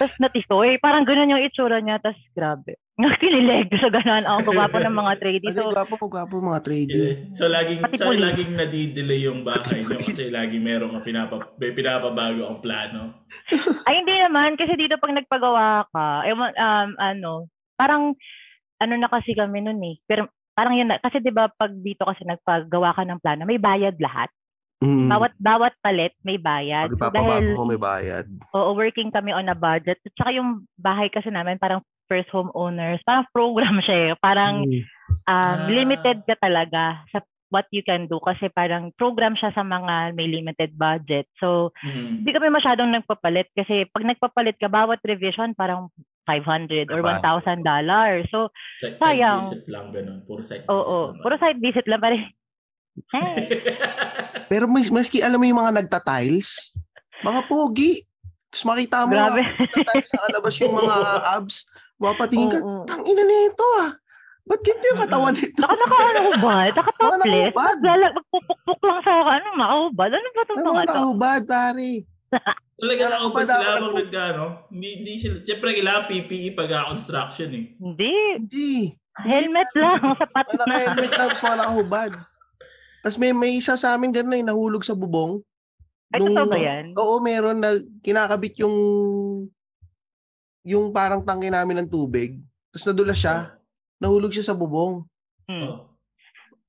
Tapos, 0.00 0.16
natisoy. 0.16 0.80
Parang 0.80 1.04
ganun 1.04 1.36
yung 1.36 1.44
itsura 1.44 1.78
niya. 1.84 2.00
Tapos, 2.00 2.20
grabe. 2.32 2.80
Nakililig 3.02 3.72
sa 3.80 3.88
ganun. 3.88 4.24
Ang 4.24 4.44
gwapo 4.44 4.76
ng 4.76 4.96
mga 4.96 5.12
tradie. 5.20 5.52
So, 5.56 5.72
gwapo 5.72 5.94
ko, 5.96 6.06
gwapo 6.12 6.40
mga 6.40 6.60
trading. 6.60 7.00
eh, 7.00 7.14
so 7.32 7.48
laging 7.48 7.80
Pati 7.80 7.96
so 7.96 8.12
police. 8.12 8.20
laging 8.20 8.52
nadidelay 8.52 9.20
yung 9.24 9.40
bahay 9.48 9.80
niyo 9.80 9.96
kasi 9.96 10.28
police. 10.28 10.28
lagi 10.28 10.56
merong 10.60 11.00
pinapa 11.00 11.40
may 11.56 11.72
pinapabago 11.72 12.44
ang 12.44 12.60
plano. 12.60 13.24
Ay, 13.88 14.04
hindi 14.04 14.12
naman. 14.20 14.60
Kasi 14.60 14.76
dito 14.76 15.00
pag 15.00 15.12
nagpagawa 15.16 15.88
ka, 15.88 16.28
ewan, 16.28 16.52
um, 16.52 16.90
ano, 17.00 17.32
parang, 17.80 18.12
ano 18.82 18.98
na 18.98 19.06
kasi 19.06 19.32
kami 19.32 19.62
nun 19.62 19.78
eh. 19.86 19.96
Pero, 20.04 20.26
parang 20.52 20.74
yun 20.74 20.90
na, 20.90 20.98
kasi 20.98 21.22
di 21.22 21.30
ba 21.30 21.46
pag 21.48 21.70
dito 21.72 22.02
kasi 22.02 22.26
nagpagawa 22.26 22.92
ka 22.92 23.06
ng 23.06 23.22
plano, 23.22 23.46
may 23.46 23.56
bayad 23.56 23.94
lahat. 24.02 24.28
Mm. 24.82 25.06
Bawat, 25.06 25.32
bawat 25.38 25.74
palit, 25.78 26.10
may 26.26 26.36
bayad. 26.36 26.90
Pag 26.98 27.14
dahil, 27.14 27.54
mo, 27.54 27.62
may 27.62 27.78
bayad. 27.78 28.26
oo, 28.50 28.74
working 28.74 29.14
kami 29.14 29.30
on 29.30 29.46
a 29.46 29.54
budget. 29.54 30.02
At 30.02 30.14
saka 30.18 30.34
yung 30.34 30.66
bahay 30.74 31.06
kasi 31.06 31.30
namin, 31.30 31.62
parang 31.62 31.86
first 32.10 32.26
homeowners, 32.34 32.98
parang 33.06 33.22
program 33.30 33.78
siya 33.78 34.10
eh. 34.10 34.12
Parang, 34.18 34.66
Mm. 34.66 34.82
um, 35.30 35.30
Ah. 35.30 35.70
limited 35.70 36.26
ka 36.26 36.34
talaga 36.36 36.98
sa 37.14 37.22
what 37.52 37.68
you 37.68 37.84
can 37.84 38.08
do 38.08 38.16
kasi 38.18 38.48
parang 38.48 38.90
program 38.96 39.36
siya 39.36 39.52
sa 39.52 39.60
mga 39.60 40.16
may 40.16 40.24
limited 40.24 40.72
budget. 40.72 41.28
So, 41.36 41.70
Hmm. 41.84 42.24
hindi 42.24 42.32
kami 42.32 42.48
masyadong 42.48 42.96
nagpapalit 42.96 43.52
kasi 43.52 43.84
pag 43.92 44.08
nagpapalit 44.08 44.56
ka, 44.56 44.72
bawat 44.72 45.04
revision 45.04 45.52
parang 45.52 45.92
500 46.24 46.90
or 46.90 47.02
Diba? 47.02 47.18
1,000 47.18 47.62
dollars. 47.62 48.24
So, 48.30 48.48
site 48.76 48.96
Sayang. 48.96 49.42
visit 49.42 49.64
lang 49.66 49.90
ganun. 49.90 50.22
Puro 50.22 50.40
site 50.40 50.62
oo, 50.66 51.10
visit 51.10 51.20
puro 51.20 51.34
site 51.36 51.58
visit 51.58 51.86
lang 51.86 52.00
pare. 52.00 52.18
Pero 54.50 54.68
mas, 54.68 54.88
maski 54.88 55.20
alam 55.20 55.40
mo 55.40 55.46
yung 55.46 55.58
mga 55.58 55.82
nagta-tiles, 55.82 56.76
mga 57.22 57.40
pogi. 57.46 58.04
Tapos 58.52 58.64
makita 58.68 59.08
mo, 59.08 59.16
grabe. 59.16 59.40
nagta-tiles 59.40 60.08
sa 60.08 60.20
alabas 60.28 60.54
yung 60.60 60.74
mga 60.76 60.94
abs. 61.32 61.56
Mapatingin 61.96 62.50
ka, 62.50 62.58
Oo. 62.58 62.82
tang 62.84 63.00
ina 63.02 63.22
nito 63.22 63.66
ah. 63.80 63.94
Ba't 64.42 64.58
ganito 64.58 64.86
yung 64.90 65.02
katawan 65.06 65.34
nito? 65.38 65.62
Naka 65.62 65.74
naka 65.78 65.96
ano 66.02 66.20
hubad? 66.28 66.70
Naka 66.74 66.92
topless? 66.98 67.52
Maglala, 67.54 68.06
magpupukpuk 68.10 68.80
lang 68.82 69.00
sa 69.00 69.12
ano, 69.22 69.48
makahubad. 69.54 70.10
Ano 70.10 70.28
ba 70.28 70.40
itong 70.42 70.58
Ano 70.58 70.66
mga 70.66 70.68
mga 70.68 70.82
to? 70.82 70.90
nakahubad, 70.90 71.40
pare? 71.46 71.90
Talaga 72.82 73.02
Kaya 73.04 73.16
ako 73.20 73.28
pa 73.28 73.34
pa 73.34 73.42
dapat 73.44 73.58
sila 73.62 73.70
habang 73.78 73.94
nag-ano. 73.94 74.44
Hindi, 74.72 74.88
hindi 74.98 75.14
sila. 75.20 75.34
Siyempre, 75.46 75.68
kailangan 75.70 76.04
PPE 76.10 76.48
pag 76.58 76.70
construction 76.90 77.48
eh. 77.54 77.64
Hindi. 77.78 78.14
Hindi. 78.40 78.72
Helmet 79.12 79.70
lang, 79.76 80.00
sapat 80.20 80.46
na. 80.50 80.64
naka-helmet 80.66 81.12
lang, 81.12 81.28
tapos 81.30 81.44
mga 81.44 81.58
nakahubad. 81.60 82.10
Tapos 83.02 83.18
may, 83.20 83.32
may 83.36 83.52
isa 83.60 83.76
sa 83.76 83.94
amin 83.94 84.10
ganun 84.10 84.34
eh, 84.34 84.42
nahulog 84.42 84.82
sa 84.82 84.96
bubong. 84.96 85.44
Ay, 86.10 86.18
Nung- 86.20 86.32
totoo 86.32 86.48
ba 86.48 86.58
yan? 86.58 86.84
Oo, 86.96 87.20
meron 87.20 87.58
na 87.60 87.76
kinakabit 88.00 88.56
yung 88.64 88.76
yung 90.62 90.94
parang 90.94 91.26
tangke 91.26 91.50
namin 91.50 91.82
ng 91.82 91.90
tubig. 91.90 92.38
Tapos 92.70 92.86
nadula 92.86 93.14
siya, 93.14 93.58
nahulog 93.98 94.30
siya 94.30 94.46
sa 94.46 94.56
bubong. 94.56 95.02
Hmm. 95.50 95.91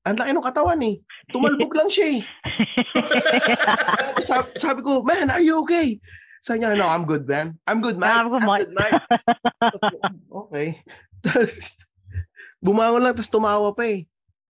Oh. 0.04 0.10
Ang 0.12 0.20
laki 0.20 0.32
ng 0.36 0.44
katawan 0.44 0.82
eh. 0.84 0.96
Tumalbog 1.32 1.72
lang 1.72 1.88
siya 1.88 2.20
eh. 2.20 2.22
sabi, 4.28 4.48
sabi 4.60 4.80
ko, 4.84 5.00
man, 5.00 5.32
are 5.32 5.40
you 5.40 5.56
okay? 5.64 5.96
Sabi 6.44 6.60
niya, 6.60 6.76
no, 6.76 6.92
I'm 6.92 7.08
good, 7.08 7.24
man. 7.24 7.56
I'm 7.64 7.80
good, 7.80 7.96
man. 7.96 8.20
I'm 8.20 8.28
good, 8.28 8.44
man." 8.44 8.68
man. 8.76 8.92
okay. 10.44 10.84
Bumangon 12.60 13.00
lang, 13.00 13.16
tapos 13.16 13.32
tumawa 13.32 13.72
pa 13.72 13.88
eh. 13.88 14.04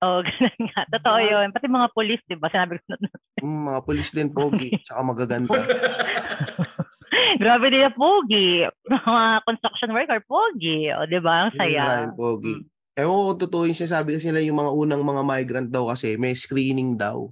Oo, 0.02 0.24
ganun 0.26 0.62
nga. 0.72 0.82
Totoo 0.98 1.18
Diba? 1.20 1.30
yun. 1.30 1.48
Pati 1.54 1.68
mga 1.70 1.92
polis, 1.94 2.22
di 2.26 2.36
ba? 2.40 2.50
Sinabi 2.50 2.80
ko 2.80 2.96
na. 2.96 2.98
Mm, 3.44 3.62
mga 3.70 3.82
pulis 3.86 4.10
din, 4.10 4.30
pogi. 4.34 4.70
Tsaka 4.82 5.02
magaganda. 5.06 5.60
Grabe 7.42 7.66
din 7.70 7.86
na 7.86 7.94
pogi. 7.94 8.66
Mga 8.90 9.24
construction 9.46 9.92
worker, 9.94 10.20
pogi. 10.26 10.90
O, 10.96 11.06
di 11.06 11.20
ba? 11.22 11.46
Ang 11.46 11.54
saya. 11.54 11.84
maraming 11.86 12.18
pogi. 12.18 12.56
Ewan 12.96 13.12
ko 13.14 13.24
kung 13.32 13.42
totoo 13.42 13.64
yung 13.66 13.78
sinasabi 13.78 14.20
kasi 14.20 14.28
nila 14.30 14.44
yung 14.44 14.60
mga 14.60 14.72
unang 14.74 15.04
mga 15.04 15.24
migrant 15.24 15.70
daw 15.72 15.88
kasi 15.88 16.20
may 16.20 16.36
screening 16.36 17.00
daw. 17.00 17.32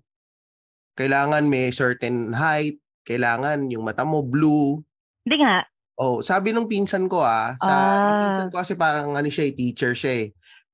Kailangan 0.96 1.48
may 1.48 1.72
certain 1.72 2.32
height, 2.32 2.80
kailangan 3.04 3.68
yung 3.68 3.84
mata 3.84 4.04
mo 4.04 4.24
blue. 4.24 4.80
Hindi 5.24 5.44
nga. 5.44 5.68
Oh, 6.00 6.24
sabi 6.24 6.56
nung 6.56 6.72
pinsan 6.72 7.12
ko 7.12 7.20
ah, 7.20 7.60
sa 7.60 7.68
Ah. 7.68 8.20
pinsan 8.24 8.50
ko 8.50 8.56
kasi 8.56 8.74
parang 8.76 9.20
ano 9.20 9.28
siya, 9.28 9.52
eh, 9.52 9.54
teacher 9.54 9.92
siya 9.92 10.14
eh. 10.16 10.28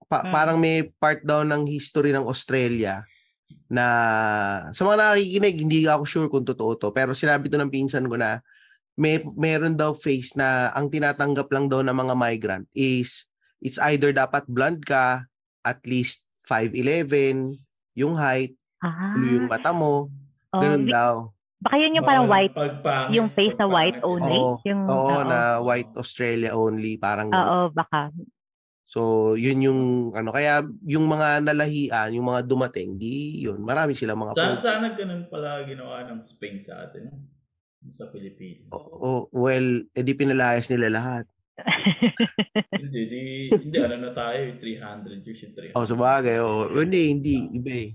Pa- 0.05 0.21
Mm. 0.21 0.31
Parang 0.31 0.57
may 0.61 0.85
part 1.01 1.25
daw 1.25 1.41
ng 1.41 1.65
history 1.65 2.13
ng 2.13 2.29
Australia 2.29 3.01
na 3.65 3.85
sa 4.69 4.85
mga 4.85 4.97
nakikinig, 5.01 5.57
hindi 5.57 5.77
ako 5.89 6.03
sure 6.05 6.29
kung 6.29 6.45
totoo 6.45 6.77
to, 6.77 6.89
pero 6.93 7.17
sinabi 7.17 7.49
to 7.49 7.57
ng 7.57 7.73
pinsan 7.73 8.05
ko 8.05 8.13
na 8.13 8.37
may 8.95 9.17
meron 9.33 9.73
daw 9.73 9.97
face 9.97 10.37
na 10.37 10.69
ang 10.71 10.87
tinatanggap 10.87 11.49
lang 11.49 11.65
daw 11.67 11.81
ng 11.81 11.91
mga 11.91 12.13
migrant 12.13 12.65
is 12.71 13.25
it's 13.59 13.79
either 13.85 14.09
dapat 14.09 14.43
blonde 14.45 14.81
ka, 14.81 15.23
at 15.61 15.79
least 15.83 16.25
5'11, 16.43 17.55
yung 17.93 18.13
height, 18.13 18.53
Ah. 18.77 19.15
yung 19.17 19.45
mata 19.45 19.71
mo, 19.71 20.11
Oh, 20.49 20.59
ganun 20.59 20.86
di- 20.86 20.91
daw. 20.91 21.32
Baka 21.57 21.75
yun 21.75 21.97
yung 21.97 22.05
parang 22.05 22.27
white. 22.27 22.53
Pagpangit, 22.53 23.11
Yung 23.11 23.30
face 23.32 23.57
na 23.57 23.65
white 23.65 23.97
only. 24.01 24.38
Oo. 24.38 24.61
Yung, 24.61 24.82
Oo, 24.86 24.93
oo. 25.09 25.23
na 25.23 25.39
white 25.59 25.89
Australia 25.95 26.53
only, 26.53 26.95
parang 26.95 27.27
ganun. 27.27 27.41
Oo, 27.41 27.59
baka. 27.71 28.13
So, 28.86 29.01
yun 29.34 29.59
yung 29.59 29.82
ano 30.13 30.30
kaya 30.30 30.61
yung 30.86 31.09
mga 31.09 31.41
nalahian, 31.41 32.13
yung 32.13 32.30
mga 32.30 32.45
dumating, 32.45 32.95
di 32.95 33.41
yun, 33.41 33.57
marami 33.59 33.91
silang 33.91 34.21
mga 34.21 34.38
Sana, 34.38 34.53
po. 34.53 34.61
sana 34.61 34.88
ganun 34.93 35.25
pala 35.25 35.65
ginawa 35.65 36.05
ng 36.05 36.21
Spain 36.21 36.61
sa 36.61 36.86
atin. 36.86 37.09
no? 37.09 37.17
Sa 37.91 38.07
Pilipinas. 38.07 38.69
Oh, 38.69 39.25
well, 39.32 39.65
edi 39.91 40.13
pinalayas 40.13 40.69
nila 40.69 40.89
lahat. 40.91 41.25
hindi, 42.84 43.01
di, 43.08 43.24
hindi, 43.47 43.78
ano 43.80 43.95
na 43.95 44.12
tayo, 44.12 44.39
300 44.60 45.24
years 45.24 45.39
yung 45.47 45.56
300. 45.56 45.78
Oh, 45.80 45.88
sa 45.88 45.95
bagay, 45.95 46.36
oh. 46.43 46.68
Hindi, 46.72 47.01
hindi, 47.16 47.36
iba 47.56 47.72
eh. 47.72 47.89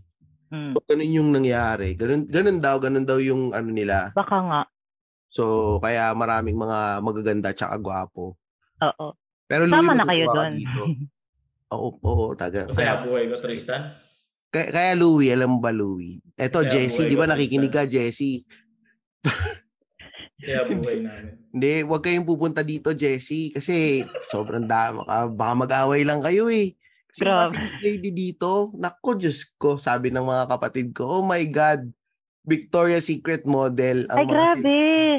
Hmm. 0.50 0.72
So, 0.74 0.82
ganun 0.88 1.14
yung 1.14 1.30
nangyari. 1.30 1.94
Ganun, 1.94 2.26
ganun 2.26 2.58
daw, 2.58 2.76
ganun 2.82 3.06
daw 3.06 3.18
yung 3.22 3.54
ano 3.54 3.70
nila. 3.70 4.10
Baka 4.16 4.36
nga. 4.48 4.62
So, 5.30 5.78
kaya 5.78 6.10
maraming 6.10 6.58
mga 6.58 6.98
magaganda 7.04 7.54
tsaka 7.54 7.78
gwapo. 7.78 8.34
Oo. 8.82 9.06
Pero 9.46 9.70
Tama 9.70 9.94
na 9.94 10.06
kayo 10.06 10.26
doon. 10.30 10.52
Oo, 11.70 11.94
oo, 12.02 12.34
taga. 12.34 12.66
Kaya, 12.66 13.06
buhay 13.06 13.30
ko, 13.30 13.38
Tristan. 13.38 13.94
kaya, 14.50 14.74
kaya 14.74 14.92
Louie, 14.98 15.30
alam 15.30 15.54
mo 15.54 15.58
ba 15.62 15.70
Louie? 15.70 16.18
Eto, 16.34 16.66
buhay 16.66 17.06
di 17.06 17.14
ba 17.14 17.30
nakikinig 17.30 17.70
ka, 17.70 17.86
Jessie? 17.86 18.42
Masaya 20.40 20.64
buhay 20.72 20.98
namin. 21.00 21.32
Hindi, 21.50 21.72
huwag 21.82 22.02
kayong 22.02 22.24
pupunta 22.24 22.62
dito, 22.62 22.90
Jessie. 22.90 23.50
Kasi 23.50 24.00
sobrang 24.30 24.64
dami. 24.64 25.02
Baka, 25.02 25.26
baka 25.28 25.52
mag-away 25.58 26.02
lang 26.02 26.22
kayo 26.22 26.48
eh. 26.48 26.72
Kasi 27.10 27.26
Grabe. 27.26 27.58
lady 27.82 28.10
dito, 28.10 28.70
nako, 28.72 29.18
Diyos 29.18 29.42
ko, 29.58 29.76
sabi 29.76 30.08
ng 30.08 30.22
mga 30.22 30.46
kapatid 30.46 30.94
ko, 30.94 31.10
oh 31.10 31.24
my 31.26 31.42
God, 31.44 31.90
Victoria's 32.40 33.04
Secret 33.04 33.42
model. 33.44 34.06
Ay, 34.06 34.22
mga 34.22 34.30
grabe. 34.30 34.78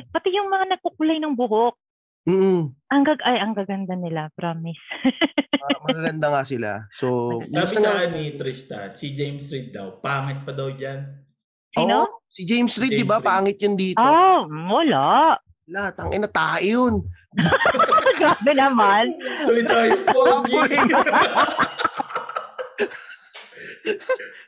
Pati 0.09 0.29
yung 0.31 0.47
mga 0.47 0.65
nagkukulay 0.71 1.19
ng 1.19 1.35
buhok. 1.35 1.75
sis- 1.75 1.89
Mm, 2.21 2.69
Ang 2.93 3.01
gag 3.01 3.17
ay 3.25 3.41
ang 3.41 3.57
gaganda 3.57 3.97
nila, 3.97 4.29
promise. 4.37 4.77
ah, 5.65 5.73
magaganda 5.81 6.29
nga 6.29 6.43
sila. 6.45 6.69
So, 6.93 7.41
Sabi 7.49 7.81
sa 7.81 7.97
akin 7.97 8.09
ni 8.13 8.37
Tristan, 8.37 8.93
si 8.93 9.17
James 9.17 9.49
Reid 9.49 9.73
daw, 9.73 9.97
pangit 9.97 10.45
pa 10.45 10.53
daw 10.53 10.69
dyan. 10.69 11.01
Sino? 11.71 11.97
Oo, 12.03 12.27
si 12.27 12.43
James 12.43 12.73
Reid, 12.75 12.93
di 12.93 13.07
ba? 13.07 13.19
Pangit 13.19 13.55
yun 13.57 13.75
dito. 13.75 14.03
Oh, 14.03 14.43
wala. 14.69 15.39
Lahat, 15.71 15.95
ang 15.97 16.11
ina, 16.11 16.27
tayo 16.27 16.59
yun. 16.59 16.93
Grabe 18.19 18.51
naman. 18.51 19.07
Salita 19.39 19.87
yung 19.87 20.03
pogi. 20.11 20.59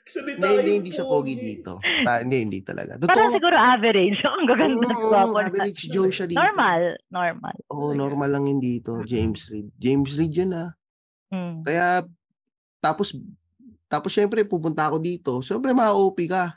Salita 0.04 0.46
Hindi, 0.46 0.60
hindi, 0.60 0.72
hindi 0.84 0.92
siya 0.92 1.08
pogi 1.08 1.34
dito. 1.34 1.80
Ta- 2.04 2.22
hindi, 2.22 2.38
hindi 2.44 2.60
talaga. 2.60 3.00
Parang 3.00 3.32
Totoo. 3.32 3.36
siguro 3.40 3.56
average. 3.56 4.20
Ang 4.36 4.46
gaganda. 4.46 4.84
Mm, 4.84 5.00
gwapo 5.00 5.38
na. 5.40 5.48
average 5.48 5.82
Joe 5.88 6.12
siya 6.12 6.28
dito. 6.28 6.38
Normal. 6.38 6.82
Normal. 7.08 7.56
Oo, 7.72 7.96
normal 7.96 8.30
lang 8.30 8.46
yun 8.46 8.60
dito. 8.60 9.00
James 9.08 9.48
Reid. 9.48 9.72
James 9.80 10.12
Reid 10.14 10.34
yun 10.36 10.52
ah. 10.54 10.70
Mm. 11.32 11.64
Kaya, 11.64 12.04
tapos, 12.78 13.16
tapos 13.88 14.12
syempre, 14.12 14.44
pupunta 14.44 14.86
ako 14.86 15.00
dito. 15.00 15.32
Siyempre, 15.40 15.72
ma-OP 15.72 16.20
ka. 16.28 16.52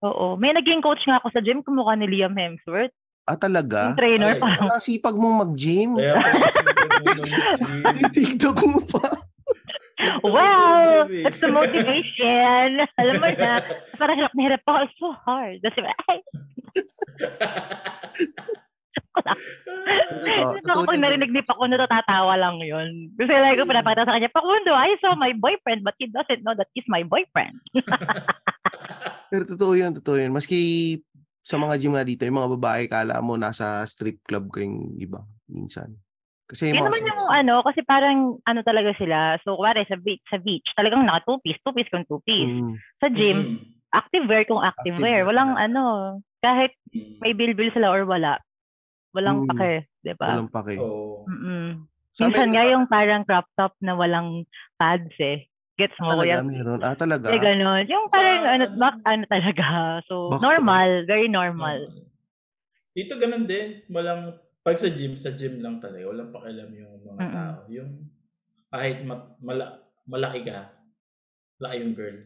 Oo. 0.00 0.36
May 0.40 0.56
naging 0.56 0.80
coach 0.80 1.04
nga 1.04 1.20
ako 1.20 1.28
sa 1.32 1.44
gym, 1.44 1.60
kumukha 1.60 1.92
ni 1.96 2.08
Liam 2.08 2.32
Hemsworth. 2.32 2.92
Ah, 3.28 3.36
talaga? 3.36 3.92
Yung 3.92 4.00
trainer, 4.00 4.32
Ay, 4.34 4.40
parang, 4.40 4.68
Ang 4.72 4.82
sipag 4.82 5.14
mong 5.14 5.36
mag-gym. 5.46 5.90
Kaya 6.00 6.16
TikTok 8.16 8.58
mo 8.66 8.80
pa. 8.82 9.06
wow, 10.24 11.04
that's 11.04 11.38
the 11.44 11.52
motivation. 11.52 12.80
Alam 12.96 13.14
mo 13.20 13.28
na, 13.36 13.60
parang 14.00 14.16
hirap 14.16 14.32
na 14.32 14.42
hirap 14.48 14.62
ako. 14.64 14.78
It's 14.88 14.96
so 14.96 15.12
hard. 15.12 15.60
Tapos, 15.60 15.84
ay, 16.08 16.18
Totoo, 19.20 20.64
Ako 20.64 20.88
pag 20.88 21.02
narinig 21.02 21.30
ni 21.34 21.44
Pakundo, 21.44 21.76
natatawa 21.76 22.40
lang 22.40 22.56
yun. 22.64 23.12
Kasi 23.20 23.32
like 23.36 23.60
ko 23.60 23.68
pinapakita 23.68 24.08
sa 24.08 24.16
kanya, 24.16 24.32
Pakundo, 24.32 24.72
I 24.72 24.96
saw 25.04 25.12
my 25.12 25.36
boyfriend 25.36 25.84
but 25.84 25.94
he 26.00 26.08
doesn't 26.08 26.40
know 26.40 26.56
that 26.56 26.72
he's 26.72 26.88
my 26.88 27.04
boyfriend. 27.04 27.60
Pero 29.30 29.46
totoo 29.46 29.72
yun, 29.78 29.94
totoo 29.94 30.18
yun. 30.18 30.34
Maski 30.34 30.98
sa 31.40 31.56
mga 31.56 31.78
gym 31.80 31.94
nga 31.96 32.04
dito, 32.04 32.26
yung 32.26 32.36
mga 32.36 32.52
babae, 32.58 32.82
kala 32.90 33.22
mo 33.22 33.38
nasa 33.38 33.82
strip 33.86 34.20
club 34.26 34.50
kayong 34.52 34.98
iba, 35.00 35.22
minsan. 35.48 35.94
Kasi 36.50 36.74
mga 36.74 36.82
naman 36.82 37.02
yung 37.06 37.22
ano, 37.30 37.54
kasi 37.62 37.80
parang 37.86 38.42
ano 38.42 38.60
talaga 38.66 38.90
sila. 38.98 39.38
So, 39.46 39.54
kuwari 39.54 39.86
sa 39.86 39.94
beach, 39.94 40.22
sa 40.26 40.38
beach 40.42 40.66
talagang 40.74 41.06
naka 41.06 41.22
two-piece, 41.30 41.62
two-piece 41.62 41.90
kung 41.94 42.06
two-piece. 42.10 42.50
Mm. 42.50 42.74
Sa 42.98 43.06
gym, 43.10 43.38
active 43.94 44.26
wear 44.26 44.42
kung 44.46 44.62
active, 44.62 44.98
Active 44.98 45.26
Walang 45.26 45.54
talaga. 45.54 45.66
ano, 45.66 45.84
kahit 46.42 46.74
may 47.22 47.34
bilbil 47.34 47.70
sila 47.70 47.90
or 47.90 48.02
wala. 48.06 48.38
Walang 49.14 49.46
Mm. 49.46 49.48
pake, 49.54 49.90
di 50.06 50.14
ba? 50.14 50.38
Walang 50.38 50.50
pake. 50.50 50.74
Oo. 50.78 51.26
Mm-mm. 51.26 51.66
Sa 52.18 52.26
Minsan 52.26 52.50
nga 52.54 52.64
yung 52.66 52.86
parang 52.86 53.22
crop 53.26 53.46
top 53.58 53.74
na 53.82 53.94
walang 53.98 54.46
pads 54.78 55.14
eh. 55.18 55.49
Gets 55.80 55.96
Ah, 55.96 56.02
mo? 56.02 56.08
talaga, 56.12 56.34
Kuya? 56.36 56.44
meron. 56.44 56.80
Ah, 56.82 56.92
talaga. 56.94 57.26
Eh, 57.26 57.40
ganun. 57.40 57.82
Yung 57.86 58.04
Sa- 58.06 58.14
parang 58.14 58.44
ano, 58.44 58.64
bak, 58.76 58.94
ano 59.02 59.24
talaga. 59.26 59.66
So, 60.04 60.28
Back 60.28 60.36
to- 60.36 60.44
normal. 60.44 60.88
Very 61.04 61.26
normal. 61.26 61.78
Dito 62.92 63.16
ganun 63.16 63.46
din. 63.46 63.80
Walang, 63.88 64.34
pag 64.60 64.76
sa 64.76 64.88
gym, 64.88 65.16
sa 65.16 65.32
gym 65.32 65.58
lang 65.58 65.80
talaga. 65.80 66.04
Walang 66.04 66.28
pakialam 66.28 66.68
yung 66.70 67.00
mga 67.00 67.16
Mm-mm. 67.18 67.34
tao. 67.48 67.60
Yung 67.70 67.90
kahit 68.68 68.98
mat, 69.02 69.40
mala, 69.40 69.64
malaki 70.04 70.44
ka, 70.44 70.68
malaki 71.56 71.76
yung 71.80 71.94
girl, 71.94 72.18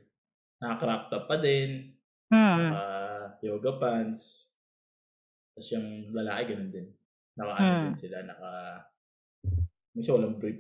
naka-crop 0.59 1.02
top 1.09 1.24
pa 1.24 1.36
din, 1.36 1.94
Hmm. 2.26 2.68
naka-yoga 2.68 3.72
pants. 3.78 4.50
Tapos 5.52 5.68
yung 5.70 5.86
lalaki 6.11 6.42
ganun 6.50 6.70
din. 6.70 6.86
Naka-ano 7.34 7.70
Mm. 7.70 7.84
din 7.84 7.98
sila, 8.00 8.18
naka... 8.24 8.50
Minsan 9.92 10.18
walang 10.18 10.36
brief. 10.36 10.59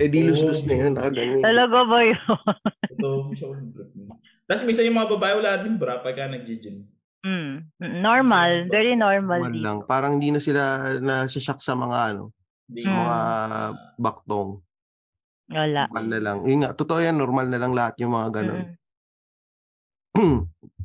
Eh, 0.00 0.08
di 0.10 0.26
lus-lus 0.26 0.66
na 0.66 0.74
yun. 0.74 0.92
Nakaganyan. 0.98 1.42
Talaga 1.42 1.78
ba 1.86 1.98
yun? 2.02 2.20
Ito. 2.90 3.10
Tapos 4.50 4.62
minsan 4.66 4.86
yung 4.86 4.98
mga 4.98 5.10
babae 5.14 5.32
wala 5.38 5.62
din 5.62 5.78
bra 5.78 6.02
pagka 6.02 6.26
nag-gym. 6.26 6.86
Hmm. 7.20 7.68
Normal. 7.78 8.66
Very 8.72 8.96
normal. 8.96 9.44
Normal 9.44 9.60
lang. 9.60 9.78
Parang 9.84 10.16
hindi 10.18 10.32
na 10.32 10.40
sila 10.40 10.96
nasashock 10.98 11.60
sa 11.60 11.76
mga 11.76 12.16
ano, 12.16 12.32
Hindi 12.70 12.86
Mm. 12.86 12.94
mga 12.94 13.18
baktong. 13.98 14.50
Wala. 15.50 15.82
Normal 15.90 16.06
na 16.06 16.18
lang. 16.22 16.38
Yun 16.46 16.58
nga, 16.62 16.70
totoo 16.70 17.02
yan, 17.02 17.18
normal 17.18 17.50
na 17.50 17.58
lang 17.58 17.74
lahat 17.74 17.98
yung 17.98 18.14
mga 18.14 18.28
ganun. 18.30 18.62
Mm. 20.14 20.40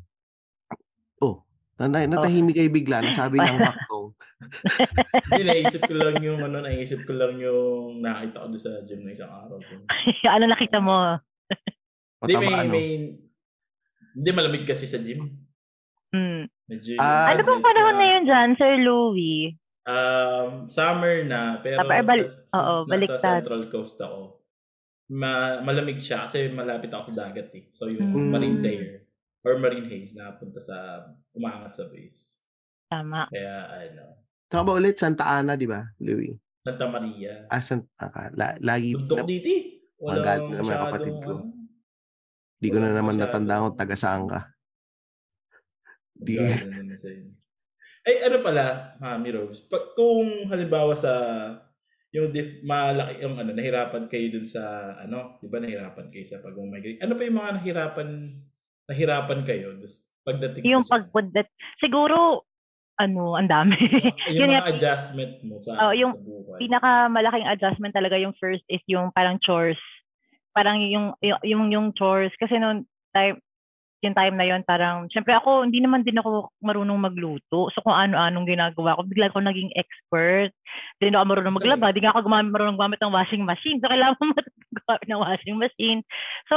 oh, 1.78 1.88
nat- 1.88 2.07
natahimik 2.07 2.55
kayo 2.55 2.69
bigla, 2.69 3.01
nasabi 3.01 3.38
ng 3.38 3.59
baktong. 3.67 4.07
Hindi, 5.26 5.43
naisip 5.43 5.82
ko 5.82 5.93
lang 5.93 6.15
yung 6.19 6.39
ano, 6.41 6.57
naisip 6.59 7.03
ko 7.03 7.13
lang 7.13 7.36
yung 7.38 7.99
nakita 7.99 8.38
ko 8.38 8.47
doon 8.47 8.61
sa 8.61 8.84
gym 8.84 9.01
na 9.01 9.11
isang 9.11 9.30
araw. 9.30 9.57
ano 10.36 10.45
nakita 10.45 10.78
mo? 10.80 10.95
Hindi, 12.21 12.34
may, 12.38 12.53
ano. 12.53 12.71
may, 12.71 12.88
hindi 14.13 14.30
malamig 14.32 14.63
kasi 14.63 14.86
sa 14.86 14.97
gym. 14.97 15.28
Hmm. 16.09 16.47
Medyo, 16.65 16.95
Ah, 16.95 17.30
Ano 17.30 17.43
bang 17.43 17.61
panahon 17.61 17.95
na 17.95 18.07
yun 18.09 18.23
dyan, 18.23 18.49
Sir 18.55 18.73
Louie? 18.80 19.59
Um, 19.86 20.65
summer 20.65 21.21
na, 21.21 21.59
pero 21.59 21.78
Tapos, 21.78 22.01
balik- 22.01 22.26
sa, 22.26 22.34
since 22.34 22.55
oo, 22.57 22.76
baliktad. 22.88 23.21
Central 23.21 23.63
Coast 23.69 23.97
ako, 23.99 24.21
ma, 25.11 25.32
malamig 25.61 25.99
siya 25.99 26.26
kasi 26.26 26.49
malapit 26.49 26.89
ako 26.89 27.13
sa 27.13 27.17
dagat 27.21 27.53
eh. 27.53 27.69
So 27.69 27.86
yung 27.86 28.09
Mm. 28.09 28.32
marine 28.32 28.59
layer 28.59 29.05
or 29.43 29.59
marine 29.59 29.86
haze 29.86 30.17
na 30.17 30.34
punta 30.34 30.57
sa, 30.57 31.05
umangat 31.36 31.75
sa 31.75 31.86
base. 31.91 32.39
Tama. 32.88 33.27
Kaya 33.29 33.55
ano, 33.91 34.25
Saka 34.45 34.61
ba 34.61 34.71
ulit, 34.77 34.95
Santa 34.95 35.25
Ana, 35.27 35.59
di 35.59 35.67
ba, 35.67 35.83
Louie? 35.99 36.38
Santa 36.63 36.86
Maria. 36.88 37.43
Ah, 37.51 37.59
Santa, 37.59 38.07
ah, 38.07 38.29
la, 38.33 38.55
lagi, 38.61 38.95
Bundok 38.95 39.21
na, 39.21 39.27
dito 39.27 39.49
eh. 39.51 39.61
Magalit 39.95 40.43
na 40.47 40.61
masyadong, 40.61 40.83
kapatid 40.88 41.15
ko. 41.19 41.31
ano, 41.33 41.43
di 42.55 42.67
ko 42.71 42.77
na 42.77 42.88
walang 42.88 42.97
naman 42.97 43.15
natandaan 43.19 43.63
kung 43.67 43.77
taga 43.77 43.97
saan 43.97 44.23
ka. 44.29 44.39
Di- 46.15 46.39
Grabe 46.39 46.65
naman 46.71 46.95
sa 46.95 47.09
inyo. 47.11 47.31
Ay, 48.05 48.15
ano 48.21 48.38
pala, 48.45 48.63
Mami 49.01 49.29
Rose, 49.33 49.65
pag, 49.65 49.97
kung 49.97 50.47
halimbawa 50.47 50.93
sa 50.93 51.11
yung 52.15 52.31
dif, 52.31 52.63
malaki 52.63 53.27
yung 53.27 53.36
ano 53.36 53.51
nahirapan 53.51 54.07
kayo 54.07 54.39
dun 54.39 54.47
sa 54.47 54.95
ano, 55.03 55.36
'di 55.43 55.51
ba 55.51 55.59
nahirapan 55.59 56.07
kayo 56.07 56.23
sa 56.23 56.39
pag-migrate. 56.39 57.03
Ano 57.03 57.19
pa 57.19 57.27
yung 57.27 57.38
mga 57.43 57.51
nahirapan 57.59 58.09
nahirapan 58.88 59.41
kayo 59.43 59.75
pagdating 60.26 60.61
Yung 60.65 60.84
pagpundat. 60.89 61.47
Siguro, 61.78 62.43
ano, 62.97 63.36
ang 63.36 63.47
dami. 63.47 63.76
yung 64.32 64.49
yun 64.49 64.55
mga 64.55 64.76
adjustment 64.76 65.34
mo 65.43 65.59
sa, 65.59 65.76
Oh, 65.80 65.93
yung 65.93 66.15
sa 66.15 66.23
buhay. 66.23 66.59
pinakamalaking 66.63 67.47
adjustment 67.47 67.93
talaga 67.93 68.15
yung 68.17 68.36
first 68.39 68.63
is 68.71 68.82
yung 68.88 69.11
parang 69.11 69.38
chores. 69.43 69.80
Parang 70.55 70.80
yung 70.80 71.11
yung 71.19 71.39
yung, 71.43 71.63
yung 71.71 71.88
chores 71.93 72.32
kasi 72.39 72.55
noon 72.55 72.88
time 73.11 73.36
yung 74.03 74.15
time 74.15 74.38
na 74.38 74.45
yon 74.45 74.61
parang 74.63 75.09
syempre 75.09 75.34
ako 75.34 75.65
hindi 75.65 75.82
naman 75.82 76.05
din 76.05 76.15
ako 76.21 76.53
marunong 76.61 76.99
magluto. 77.03 77.67
So 77.73 77.82
kung 77.84 77.95
ano-anong 77.95 78.47
ginagawa 78.47 78.95
ko, 78.95 79.01
bigla 79.03 79.28
ako 79.34 79.43
naging 79.43 79.73
expert. 79.76 80.53
Hindi 81.01 81.11
na 81.11 81.19
ako 81.19 81.26
marunong 81.36 81.55
maglaba, 81.57 81.89
hindi 81.91 82.05
nga 82.05 82.13
ako 82.13 82.30
gumamit, 82.30 82.53
marunong 82.53 82.78
gumamit 82.78 82.99
ng 83.01 83.15
washing 83.15 83.43
machine. 83.43 83.82
So 83.84 83.89
kailangan 83.91 84.15
mo 84.21 84.32
gumamit 84.80 85.07
ng 85.09 85.21
washing 85.26 85.57
machine. 85.59 85.99
So 86.47 86.55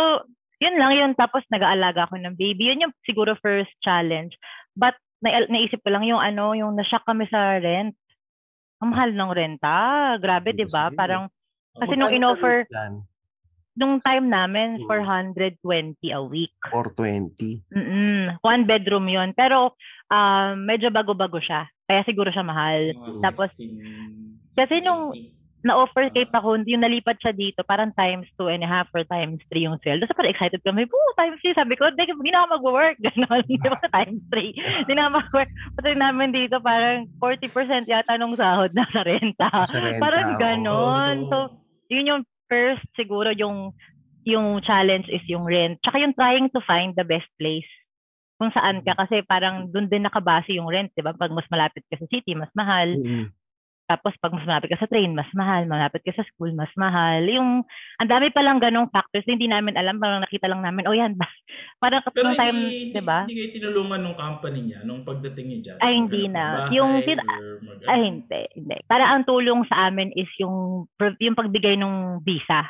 yun 0.58 0.74
lang 0.76 0.92
yun. 0.94 1.10
Tapos 1.14 1.42
nag-aalaga 1.48 2.06
ako 2.06 2.18
ng 2.18 2.34
baby. 2.34 2.70
Yun 2.70 2.88
yung 2.88 2.94
siguro 3.02 3.38
first 3.38 3.70
challenge. 3.80 4.34
But 4.74 4.94
na, 5.18 5.46
naisip 5.46 5.82
ko 5.82 5.90
lang 5.90 6.06
yung 6.06 6.18
ano, 6.18 6.54
yung 6.54 6.74
nashock 6.74 7.02
kami 7.02 7.26
sa 7.26 7.58
rent. 7.58 7.94
Ang 8.78 8.88
mahal 8.94 9.10
ng 9.10 9.32
renta. 9.34 9.74
Grabe, 10.22 10.54
di 10.54 10.62
ba? 10.64 10.90
Parang, 10.92 11.26
kasi 11.74 11.94
nung 11.94 12.14
in-offer, 12.14 12.62
nung 13.74 13.98
time 13.98 14.26
namin, 14.26 14.82
Hmm. 14.82 14.86
420 14.86 16.10
a 16.10 16.22
week. 16.22 16.54
420. 16.70 17.62
Mm-mm. 17.70 18.38
One 18.38 18.62
bedroom 18.66 19.06
yon 19.06 19.34
Pero, 19.34 19.74
um, 20.06 20.50
medyo 20.58 20.90
bago-bago 20.90 21.38
siya. 21.38 21.66
Kaya 21.86 22.02
siguro 22.02 22.30
siya 22.30 22.42
mahal. 22.42 22.94
Tapos, 23.18 23.54
16, 23.54 24.54
kasi 24.54 24.78
nung- 24.78 25.14
1680. 25.14 25.37
Na-offer 25.68 26.08
kay 26.10 26.24
Ah. 26.28 26.40
Pakundo, 26.40 26.66
yung 26.66 26.82
nalipat 26.82 27.20
siya 27.20 27.36
dito, 27.36 27.60
parang 27.62 27.92
times 27.94 28.26
two 28.40 28.48
and 28.48 28.64
a 28.64 28.68
half 28.68 28.88
or 28.96 29.04
times 29.04 29.38
three 29.52 29.68
yung 29.68 29.76
sweldo. 29.84 30.08
So 30.08 30.16
parang 30.16 30.32
excited 30.32 30.64
kami, 30.64 30.88
po, 30.88 30.96
times 31.14 31.38
three. 31.44 31.54
Sabi 31.54 31.76
ko, 31.76 31.92
hindi 31.92 32.08
hindi 32.08 32.30
na 32.32 32.44
ako 32.44 32.48
mag-work. 32.60 32.96
Ganon, 33.06 33.44
di 33.44 33.56
ba, 33.60 33.78
times 33.92 34.22
three. 34.32 34.52
Hindi 34.56 34.92
na 34.96 35.08
ako 35.08 35.12
mag-work. 35.20 35.50
Pati 35.76 35.88
namin 35.94 36.28
dito, 36.32 36.56
parang 36.58 37.06
40% 37.20 37.86
yata 37.86 38.16
nung 38.16 38.34
sahod 38.34 38.72
na 38.72 38.88
sa 38.88 39.04
renta. 39.04 39.48
Sa 39.68 39.78
renta, 39.78 40.00
parang 40.00 40.28
ganon. 40.40 41.16
Oo, 41.24 41.28
So, 41.28 41.36
yun 41.92 42.08
yung 42.08 42.22
first 42.48 42.84
siguro 42.96 43.30
yung 43.36 43.76
yung 44.24 44.60
challenge 44.64 45.08
is 45.08 45.24
yung 45.28 45.44
rent. 45.44 45.80
Tsaka 45.84 46.00
yung 46.00 46.12
trying 46.12 46.48
to 46.52 46.60
find 46.64 46.92
the 46.96 47.04
best 47.04 47.28
place 47.40 47.68
kung 48.38 48.54
saan 48.54 48.86
ka 48.86 48.94
kasi 48.94 49.20
parang 49.26 49.66
doon 49.72 49.90
din 49.90 50.06
nakabase 50.06 50.54
yung 50.54 50.70
rent, 50.70 50.94
'di 50.94 51.02
ba? 51.02 51.10
Pag 51.12 51.34
mas 51.34 51.48
malapit 51.50 51.82
ka 51.90 51.98
sa 51.98 52.06
city, 52.06 52.38
mas 52.38 52.52
mahal. 52.54 52.86
Mm-mm. 52.94 53.34
Tapos 53.88 54.12
pag 54.20 54.32
mas 54.36 54.44
malapit 54.46 54.68
ka 54.72 54.78
sa 54.80 54.90
train, 54.90 55.16
mas 55.16 55.28
mahal. 55.34 55.64
Malapit 55.66 56.04
ka 56.04 56.12
sa 56.14 56.24
school, 56.28 56.52
mas 56.54 56.70
mahal. 56.76 57.24
Yung 57.26 57.64
ang 58.00 58.08
dami 58.10 58.28
pa 58.30 58.44
lang 58.44 58.60
ganong 58.60 58.92
factors 58.92 59.24
na 59.26 59.34
hindi 59.36 59.48
namin 59.50 59.74
alam, 59.80 59.96
parang 59.98 60.22
nakita 60.24 60.46
lang 60.50 60.60
namin, 60.62 60.84
oh 60.88 60.96
yan 60.96 61.16
ba? 61.16 61.26
Parang 61.82 62.02
Pero 62.14 62.24
nung 62.26 62.38
time, 62.38 62.58
'di 62.92 63.02
ba? 63.04 63.28
hindi 63.28 63.32
kayo 63.34 63.48
tinulungan 63.54 64.00
ng 64.04 64.16
company 64.18 64.60
niya 64.70 64.80
nung 64.86 65.02
pagdating 65.06 65.46
niya 65.52 65.60
dyan? 65.74 65.82
Ay, 65.82 65.92
hindi 65.98 66.22
na. 66.30 66.44
bahay 66.52 66.70
Yung 66.70 67.02
tin- 67.06 67.22
Ay, 67.88 68.00
hindi, 68.04 68.42
hindi. 68.54 68.76
Para 68.86 69.08
ang 69.10 69.24
tulong 69.26 69.64
sa 69.66 69.88
amin 69.90 70.12
is 70.14 70.28
yung 70.38 70.86
yung 71.20 71.36
pagbigay 71.38 71.74
ng 71.80 72.20
visa. 72.22 72.64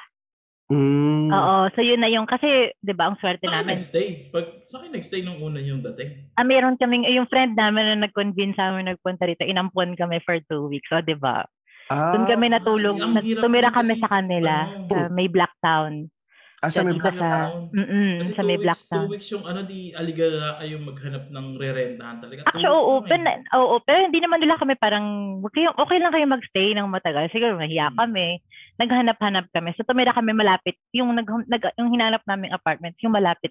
Mm. 0.69 1.33
Oo, 1.33 1.73
so 1.73 1.81
yun 1.81 1.97
na 2.05 2.13
yung 2.13 2.29
kasi 2.29 2.77
'di 2.85 2.93
ba 2.93 3.09
ang 3.09 3.17
swerte 3.17 3.49
Saan 3.49 3.57
kayo 3.57 3.65
namin. 3.65 3.75
nagstay? 3.81 4.07
Pag, 4.29 4.45
saan 4.61 4.81
kayo 4.85 4.93
nagstay 5.01 5.21
nung 5.25 5.41
una 5.41 5.65
yung 5.65 5.81
dating? 5.81 6.29
Ah, 6.37 6.45
meron 6.45 6.77
kaming 6.77 7.09
yung 7.09 7.25
friend 7.27 7.57
namin 7.57 7.89
na 7.89 8.05
nag-convince 8.05 8.55
sa 8.55 8.69
amin 8.71 8.93
nagpunta 8.93 9.25
rito, 9.25 9.49
inampon 9.49 9.97
kami 9.97 10.21
for 10.29 10.37
two 10.45 10.69
weeks. 10.69 10.85
So, 10.93 11.01
'di 11.01 11.17
ba? 11.17 11.49
Ah, 11.89 12.13
Doon 12.13 12.29
kami 12.29 12.47
natulog, 12.53 13.01
hirap 13.01 13.25
tumira 13.41 13.73
kami 13.73 13.97
kasi, 13.97 14.05
sa 14.05 14.09
kanila 14.13 14.55
ano, 14.69 14.77
sa 14.93 14.99
may 15.09 15.29
Black 15.33 15.53
Town. 15.65 16.13
ah, 16.61 16.69
sa 16.69 16.85
may 16.85 16.93
black 17.01 17.17
sa- 17.17 17.33
town. 17.33 17.53
Mm 17.73 18.13
Kasi 18.21 18.33
sa 18.37 18.43
two 18.45 18.49
may 18.51 18.59
Black 18.61 18.77
weeks, 18.77 18.89
Town. 18.93 19.01
two 19.01 19.09
weeks 19.09 19.29
yung 19.33 19.45
ano, 19.49 19.61
di 19.65 19.89
aligaga 19.97 20.61
kayong 20.61 20.85
maghanap 20.85 21.25
ng 21.33 21.47
re-rentahan 21.57 22.19
talaga. 22.21 22.41
Actually, 22.45 22.77
oo, 22.77 22.93
open, 23.01 23.23
eh. 23.25 23.39
oo, 23.57 23.75
pero 23.89 23.99
hindi 24.05 24.21
naman 24.21 24.41
nila 24.45 24.61
kami 24.61 24.75
parang, 24.77 25.07
kayo, 25.53 25.73
okay 25.81 25.97
lang 25.97 26.13
kayo 26.13 26.27
magstay 26.29 26.77
ng 26.77 26.89
matagal. 26.93 27.31
Siguro 27.33 27.57
nahiya 27.57 27.89
Hmm. 27.89 27.99
kami. 27.99 28.41
Naghanap-hanap 28.79 29.51
kami. 29.51 29.75
So, 29.75 29.83
tumira 29.83 30.15
kami 30.15 30.31
malapit. 30.33 30.79
Yung, 30.95 31.11
nag, 31.15 31.27
nag, 31.27 31.63
yung 31.75 31.91
hinanap 31.91 32.23
naming 32.25 32.55
apartment, 32.55 32.95
yung 33.03 33.15
malapit 33.15 33.51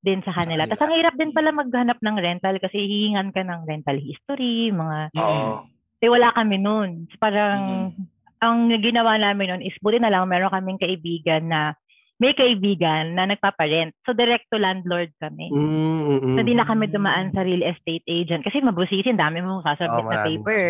din 0.00 0.24
sa 0.24 0.32
kanila. 0.32 0.64
Tapos 0.64 0.88
ang 0.88 0.96
hirap 0.96 1.14
din 1.14 1.30
pala 1.30 1.52
maghanap 1.52 2.00
ng 2.00 2.16
rental 2.18 2.56
kasi 2.56 2.80
hihingan 2.88 3.36
ka 3.36 3.44
ng 3.44 3.68
rental 3.68 4.00
history, 4.00 4.72
mga, 4.72 5.12
Oo. 5.12 5.68
eh 6.00 6.08
wala 6.08 6.32
kami 6.32 6.56
noon. 6.56 7.04
So, 7.12 7.20
parang, 7.20 7.92
Mm. 7.92 8.08
ang 8.40 8.58
ginawa 8.80 9.20
namin 9.20 9.46
noon 9.52 9.62
is 9.62 9.76
buti 9.84 10.00
na 10.00 10.08
lang 10.08 10.24
meron 10.24 10.48
kaming 10.48 10.80
kaibigan 10.80 11.52
na 11.52 11.76
may 12.20 12.36
kaibigan 12.36 13.16
na 13.16 13.28
nagpaparent. 13.28 13.96
So, 14.04 14.12
direct 14.12 14.48
to 14.52 14.60
landlord 14.60 15.12
kami. 15.20 15.52
Mm, 15.52 15.64
mm, 15.64 16.04
mm. 16.20 16.32
So, 16.36 16.38
hindi 16.44 16.52
na 16.56 16.68
kami 16.68 16.88
dumaan 16.92 17.32
sa 17.32 17.40
real 17.44 17.64
estate 17.64 18.04
agent. 18.04 18.44
Kasi 18.44 18.60
mabusisin, 18.60 19.16
dami 19.16 19.40
mong 19.40 19.64
sasabit 19.64 20.04
Oo, 20.04 20.12
na 20.12 20.20
marami. 20.20 20.36
paper. 20.36 20.64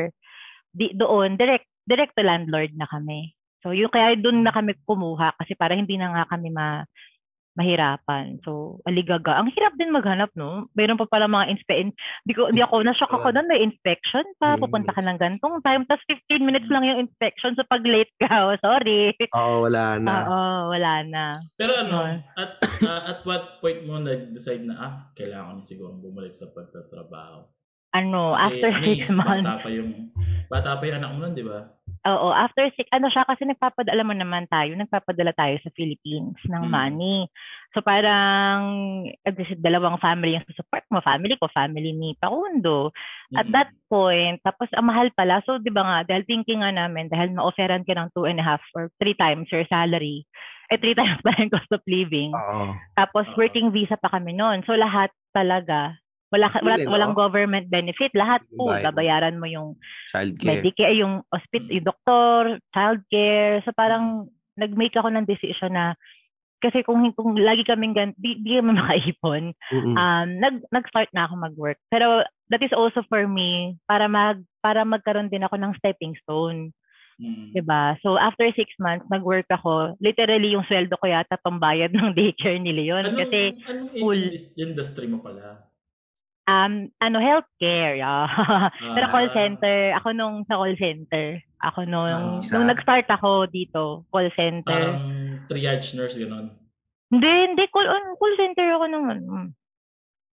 Di, 0.70 0.94
doon, 0.94 1.34
direct, 1.34 1.66
direct 1.86 2.14
to 2.14 2.22
landlord 2.22 2.70
na 2.78 2.86
kami. 2.86 3.34
So, 3.60 3.76
yung 3.76 3.92
kaya 3.92 4.16
doon 4.16 4.44
na 4.44 4.52
kami 4.52 4.76
kumuha 4.88 5.36
kasi 5.36 5.52
para 5.54 5.76
hindi 5.76 6.00
na 6.00 6.12
nga 6.12 6.24
kami 6.32 6.48
ma, 6.48 6.84
mahirapan. 7.58 8.38
So, 8.46 8.78
aligaga. 8.86 9.36
Ang 9.36 9.50
hirap 9.50 9.74
din 9.74 9.90
maghanap, 9.90 10.30
no? 10.38 10.70
Mayroon 10.78 10.96
pa 10.96 11.10
pala 11.10 11.26
mga 11.26 11.50
inspe... 11.50 11.92
Di, 12.24 12.32
ko, 12.32 12.48
di 12.54 12.62
ako, 12.62 12.86
na-shock 12.86 13.10
ako 13.10 13.34
doon. 13.34 13.50
May 13.50 13.60
inspection 13.66 14.22
pa. 14.38 14.54
Mm. 14.54 14.60
Pupunta 14.62 14.94
ka 14.94 15.02
ng 15.02 15.18
gantong 15.18 15.58
time. 15.66 15.82
Tapos 15.90 16.04
15 16.06 16.46
minutes 16.46 16.70
lang 16.70 16.86
yung 16.86 17.02
inspection. 17.04 17.58
So, 17.58 17.66
pag 17.66 17.82
late 17.82 18.12
ka, 18.22 18.30
oh, 18.46 18.56
sorry. 18.62 19.12
Oo, 19.34 19.66
wala 19.66 19.98
na. 19.98 20.10
Oo, 20.24 20.42
wala 20.70 20.92
na. 21.02 21.24
Pero 21.58 21.72
ano, 21.74 22.06
Yun. 22.06 22.16
at 22.38 22.52
ah, 22.86 23.02
at 23.12 23.20
what 23.26 23.58
point 23.58 23.82
mo 23.82 23.98
nag-decide 23.98 24.64
na, 24.64 24.74
ah, 24.78 24.94
kailangan 25.12 25.50
ko 25.50 25.54
na 25.58 25.64
siguro 25.66 25.92
bumalik 25.98 26.32
sa 26.32 26.48
pagtatrabaho? 26.54 27.50
Ano, 27.90 28.38
Kasi, 28.38 28.46
after 28.46 28.70
ano 28.70 28.84
six 28.86 29.00
eh, 29.02 29.10
months. 29.10 29.42
Bata 29.50 29.64
pa 29.66 29.70
yung, 29.74 29.90
bata 30.46 30.70
pa 30.78 30.82
yung 30.86 30.96
anak 31.02 31.10
mo 31.10 31.18
nun, 31.26 31.34
di 31.34 31.42
ba? 31.42 31.58
Oo, 32.00 32.32
after 32.32 32.64
six, 32.80 32.88
ano 32.96 33.12
siya, 33.12 33.28
kasi 33.28 33.44
nagpapadala 33.44 34.00
mo 34.00 34.16
naman 34.16 34.48
tayo, 34.48 34.72
nagpapadala 34.72 35.36
tayo 35.36 35.60
sa 35.60 35.68
Philippines 35.76 36.32
ng 36.48 36.64
Mm. 36.64 36.72
money. 36.72 37.28
So 37.76 37.84
parang, 37.84 38.60
kasi 39.20 39.52
dalawang 39.60 40.00
family 40.00 40.40
yung 40.40 40.48
support 40.56 40.80
mo, 40.88 41.04
family 41.04 41.36
ko, 41.36 41.52
family 41.52 41.92
ni 41.92 42.16
Pakundo. 42.16 42.88
At 43.36 43.44
Mm. 43.44 43.52
that 43.52 43.70
point, 43.92 44.40
tapos 44.40 44.72
ang 44.72 44.88
mahal 44.88 45.12
pala, 45.12 45.44
so 45.44 45.60
di 45.60 45.68
ba 45.68 45.84
nga, 45.84 45.98
dahil 46.08 46.24
thinking 46.24 46.64
nga 46.64 46.72
namin, 46.72 47.12
dahil 47.12 47.36
ma-offeran 47.36 47.84
ka 47.84 47.92
ng 47.92 48.08
two 48.16 48.24
and 48.24 48.40
a 48.40 48.46
half 48.48 48.64
or 48.72 48.88
three 48.96 49.14
times 49.20 49.52
your 49.52 49.68
salary, 49.68 50.24
eh 50.72 50.80
three 50.80 50.96
times 51.00 51.20
pa 51.20 51.36
yung 51.36 51.52
cost 51.52 51.68
of 51.68 51.84
living. 51.84 52.32
Oo. 52.32 52.80
Tapos 52.96 53.28
Oo. 53.28 53.36
working 53.36 53.68
visa 53.76 54.00
pa 54.00 54.08
kami 54.08 54.32
noon. 54.32 54.64
So 54.64 54.72
lahat 54.72 55.12
talaga, 55.36 56.00
wala, 56.30 56.46
wala, 56.62 56.76
no? 56.78 56.90
walang 56.90 57.14
government 57.14 57.66
benefit. 57.66 58.14
Lahat 58.14 58.42
po, 58.54 58.70
Bayad. 58.70 58.90
babayaran 58.90 59.36
mo 59.36 59.46
yung 59.46 59.74
Childcare. 60.08 60.62
Medicare, 60.62 60.96
yung 60.96 61.22
hospital, 61.28 61.66
Mm. 61.66 61.74
yung 61.76 61.86
doktor, 61.86 62.40
childcare. 62.70 63.62
So 63.62 63.70
parang 63.72 64.30
nag-make 64.54 64.94
ako 64.94 65.10
ng 65.10 65.26
decision 65.26 65.74
na 65.74 65.94
kasi 66.60 66.84
kung 66.84 67.00
kung 67.16 67.32
lagi 67.34 67.64
kaming 67.64 67.96
gan 67.96 68.12
di, 68.14 68.36
di 68.36 68.54
kami 68.54 68.76
makaipon, 68.80 69.56
um 69.72 70.28
nag 70.36 70.60
nag-start 70.68 71.08
na 71.10 71.24
ako 71.24 71.34
mag-work. 71.40 71.78
Pero 71.88 72.20
that 72.48 72.60
is 72.60 72.70
also 72.70 73.00
for 73.06 73.24
me 73.24 73.80
para 73.84 74.06
mag 74.06 74.38
para 74.60 74.84
magkaroon 74.84 75.26
din 75.26 75.42
ako 75.42 75.56
ng 75.56 75.72
stepping 75.76 76.12
stone, 76.20 76.70
Mm. 77.16 77.52
'di 77.52 77.62
ba? 77.62 78.00
So 78.00 78.16
after 78.16 78.48
six 78.50 78.72
months 78.76 79.04
nag-work 79.08 79.44
ako. 79.48 79.92
Literally 80.00 80.52
yung 80.52 80.64
sweldo 80.64 80.96
ko 80.96 81.04
yata 81.04 81.36
pambayad 81.36 81.92
ng 81.96 82.12
daycare 82.12 82.56
ni 82.56 82.72
Leon 82.72 83.04
Anong, 83.04 83.18
kasi 83.18 83.40
anong 83.62 83.90
full. 83.94 84.16
indus- 84.18 84.52
industry 84.56 85.04
mo 85.04 85.20
pala? 85.20 85.68
Um 86.50 86.72
ano 86.98 87.16
healthcare. 87.22 87.94
Yeah. 87.94 88.26
Pero 88.98 89.06
call 89.08 89.30
Ah. 89.30 89.34
center, 89.34 89.76
ako 90.02 90.08
nung 90.10 90.42
sa 90.50 90.58
call 90.58 90.74
center. 90.74 91.38
Ako 91.62 91.84
nung, 91.86 92.40
Ah. 92.40 92.42
nung 92.50 92.66
nag-start 92.66 93.06
ako 93.06 93.46
dito, 93.46 94.02
call 94.10 94.26
center. 94.34 94.96
Parang 94.98 95.46
triage 95.46 95.94
nurse, 95.94 96.18
gano'n. 96.18 96.50
hindi, 97.10 97.30
hindi, 97.50 97.64
call, 97.70 97.86
on, 97.86 98.14
call 98.16 98.34
center 98.38 98.66
ako 98.70 98.84
nung 98.86 99.06
ano, 99.10 99.50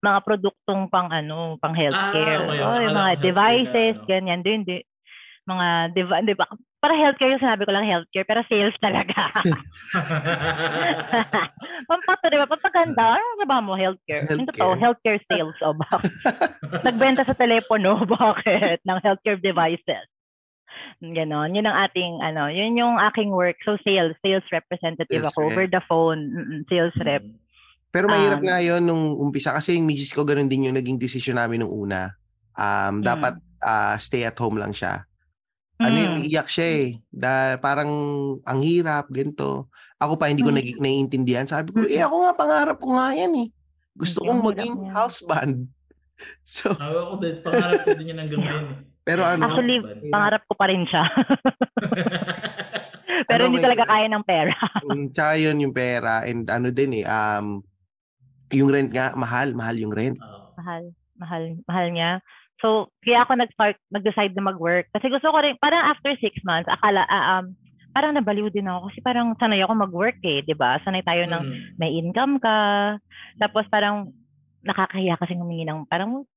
mga 0.03 0.19
produktong 0.21 0.85
pang 0.91 1.09
ano, 1.09 1.57
pang 1.57 1.73
healthcare. 1.73 2.45
Ah, 2.45 2.47
okay. 2.47 2.61
oh, 2.61 2.79
yung 2.83 2.93
mga 2.95 3.13
devices, 3.19 3.95
na, 3.97 4.03
ano. 4.03 4.09
ganyan. 4.09 4.39
Hindi, 4.43 4.51
hindi. 4.61 4.77
Mga, 5.45 5.67
diba, 5.93 6.15
diba, 6.21 6.45
para 6.85 6.93
healthcare 6.93 7.33
yung 7.33 7.41
sinabi 7.41 7.65
ko 7.65 7.73
lang 7.73 7.89
healthcare, 7.89 8.29
pero 8.29 8.45
sales 8.45 8.77
talaga. 8.77 9.33
Pampato, 11.89 12.29
di 12.29 12.37
ba? 12.37 12.45
Pampaganda. 12.45 13.17
Ano 13.17 13.25
na 13.41 13.45
ba 13.49 13.57
mo? 13.57 13.73
Healthcare. 13.73 14.29
Yung 14.29 14.45
totoo, 14.53 14.77
healthcare 14.77 15.17
sales. 15.25 15.57
O 15.65 15.73
ba? 15.73 15.89
Nagbenta 16.85 17.25
sa 17.25 17.33
telepono. 17.33 18.05
Bakit? 18.21 18.85
Ng 18.85 18.99
healthcare 19.01 19.41
devices. 19.41 20.05
Ganon. 21.01 21.57
Yun 21.57 21.65
ang 21.65 21.89
ating, 21.89 22.21
ano, 22.21 22.53
yun 22.53 22.77
yung 22.77 23.01
aking 23.01 23.33
work. 23.33 23.57
So, 23.65 23.81
sales. 23.81 24.13
Sales 24.21 24.45
representative 24.53 25.25
Sales 25.25 25.33
ako. 25.33 25.41
rep. 25.41 25.49
Over 25.49 25.65
the 25.65 25.81
phone. 25.89 26.21
Sales 26.69 26.93
rep. 27.01 27.25
Pero 27.89 28.05
mahirap 28.05 28.43
Um, 28.43 28.45
nga 28.45 28.59
yun 28.61 28.83
nung 28.85 29.17
umpisa 29.17 29.55
kasi 29.55 29.79
yung 29.79 29.87
misis 29.87 30.11
ko 30.11 30.21
ganun 30.21 30.45
din 30.45 30.67
yung 30.67 30.75
naging 30.77 30.99
desisyon 30.99 31.39
namin 31.39 31.63
nung 31.63 31.71
una. 31.71 32.11
Um, 32.53 32.99
Mm. 32.99 33.01
dapat 33.01 33.33
ah, 33.63 33.95
stay 33.97 34.21
at 34.21 34.37
home 34.37 34.59
lang 34.59 34.69
siya. 34.69 35.07
Ano 35.77 35.95
yung 35.97 36.17
Mm. 36.19 36.25
iyak 36.25 36.47
siya 36.47 36.65
eh. 36.77 36.85
Da, 37.05 37.57
parang 37.57 37.89
ang 38.41 38.59
hirap, 38.59 39.09
ganito. 39.09 39.67
Ako 39.97 40.15
pa 40.15 40.27
hindi 40.27 40.39
ko 40.39 40.49
Mm. 40.49 40.77
naiintindihan. 40.77 41.45
Sabi 41.45 41.69
ko, 41.69 41.83
eh 41.83 41.99
ako 41.99 42.13
nga 42.21 42.31
pangarap 42.33 42.77
ko 42.77 42.93
nga 42.93 43.11
yan 43.11 43.33
eh. 43.37 43.47
Gusto 43.93 44.21
kong 44.21 44.41
maging 44.41 44.73
niya. 44.77 44.91
house 44.93 45.21
band. 45.21 45.65
So, 46.47 46.71
Ako 46.71 47.19
din, 47.19 47.41
pangarap 47.41 47.81
ko 47.81 47.91
din 47.93 48.07
yun 48.07 48.17
hanggang 48.17 48.39
ngayon. 48.39 48.65
eh. 48.65 48.75
pero 49.03 49.21
ano, 49.21 49.45
Actually, 49.45 49.77
pangarap 50.07 50.41
ko 50.45 50.53
pa 50.55 50.65
rin 50.65 50.81
siya. 50.83 51.03
pero 53.27 53.39
Ano, 53.41 53.47
hindi 53.47 53.57
may- 53.57 53.65
talaga 53.65 53.83
kaya 53.85 54.05
ng 54.07 54.23
pera. 54.23 54.53
mm, 54.81 55.05
tsaka 55.11 55.31
yun 55.35 55.59
yung 55.59 55.73
pera 55.73 56.21
and 56.23 56.47
ano 56.47 56.67
din 56.69 56.91
eh, 56.95 57.03
um, 57.05 57.61
yung 58.49 58.67
rent 58.67 58.89
nga, 58.89 59.11
mahal, 59.13 59.51
mahal 59.51 59.75
yung 59.75 59.91
rent. 59.91 60.15
Oo. 60.17 60.53
mahal, 60.55 60.81
mahal, 61.15 61.43
mahal 61.65 61.85
niya. 61.89 62.09
So, 62.63 62.89
kaya 63.03 63.23
ako 63.23 63.35
nag-start, 63.35 63.77
nag-decide 63.91 64.33
na 64.33 64.47
mag-work. 64.47 64.87
Kasi 64.95 65.11
gusto 65.11 65.27
ko 65.27 65.37
rin, 65.43 65.59
parang 65.59 65.91
after 65.91 66.15
six 66.23 66.39
months, 66.47 66.71
akala, 66.71 67.03
ah, 67.05 67.43
um, 67.43 67.51
parang 67.95 68.11
nabaliw 68.11 68.51
din 68.51 68.67
ako 68.67 68.91
kasi 68.91 68.99
parang 68.99 69.31
sanay 69.39 69.63
ako 69.63 69.71
mag-work 69.75 70.19
eh, 70.27 70.43
di 70.43 70.51
ba? 70.51 70.75
Sanay 70.83 70.99
tayo 70.99 71.23
ng 71.31 71.43
Mm. 71.47 71.55
may 71.79 71.91
income 71.95 72.43
ka. 72.43 72.57
Tapos 73.39 73.63
parang 73.71 74.11
nakakahiya 74.67 75.15
kasi 75.15 75.39
humingi 75.39 75.63
ng 75.63 75.87
parang 75.87 76.27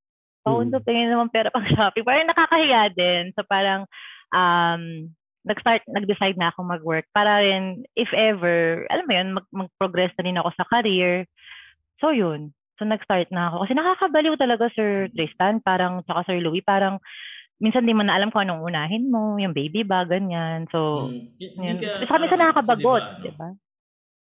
paundo, 0.46 0.78
Mm. 0.78 0.86
tingin 0.86 1.10
naman 1.10 1.34
pera 1.34 1.50
pang 1.50 1.66
shopping. 1.74 2.06
Parang 2.06 2.30
nakakahiya 2.30 2.94
din. 2.94 3.34
So 3.34 3.42
parang 3.42 3.90
um, 4.30 5.10
nag-start, 5.42 5.82
nag-decide 5.90 6.38
na 6.38 6.54
ako 6.54 6.62
mag-work 6.62 7.10
para 7.10 7.42
rin, 7.42 7.82
if 7.98 8.10
ever, 8.14 8.86
alam 8.86 9.06
mo 9.08 9.12
yun, 9.18 9.28
mag- 9.34 9.50
mag-progress 9.54 10.14
na 10.14 10.30
rin 10.30 10.38
ako 10.38 10.54
sa 10.54 10.68
career. 10.68 11.26
So 11.98 12.14
yun. 12.14 12.54
So 12.78 12.86
nag-start 12.86 13.28
na 13.34 13.50
ako. 13.52 13.66
Kasi 13.66 13.72
nakakabaliw 13.74 14.34
talaga 14.38 14.70
Sir 14.72 15.10
Tristan, 15.12 15.58
parang, 15.60 16.00
tsaka 16.06 16.22
Sir 16.30 16.38
Louie, 16.38 16.62
parang 16.62 17.02
minsan 17.58 17.84
di 17.86 17.94
mo 17.94 18.02
na 18.06 18.14
alam 18.18 18.30
kung 18.30 18.46
anong 18.46 18.62
unahin 18.66 19.10
mo, 19.10 19.34
yung 19.38 19.54
baby 19.54 19.82
ba, 19.82 20.06
ganyan. 20.06 20.66
So, 20.70 21.10
Mm. 21.58 21.58
Di 21.58 21.66
yun. 21.66 21.76
ka- 21.82 22.06
Saka 22.06 22.18
minsan 22.22 22.38
ano, 22.38 22.44
nakakabagot, 22.50 23.04
di 23.18 23.30
ba? 23.34 23.48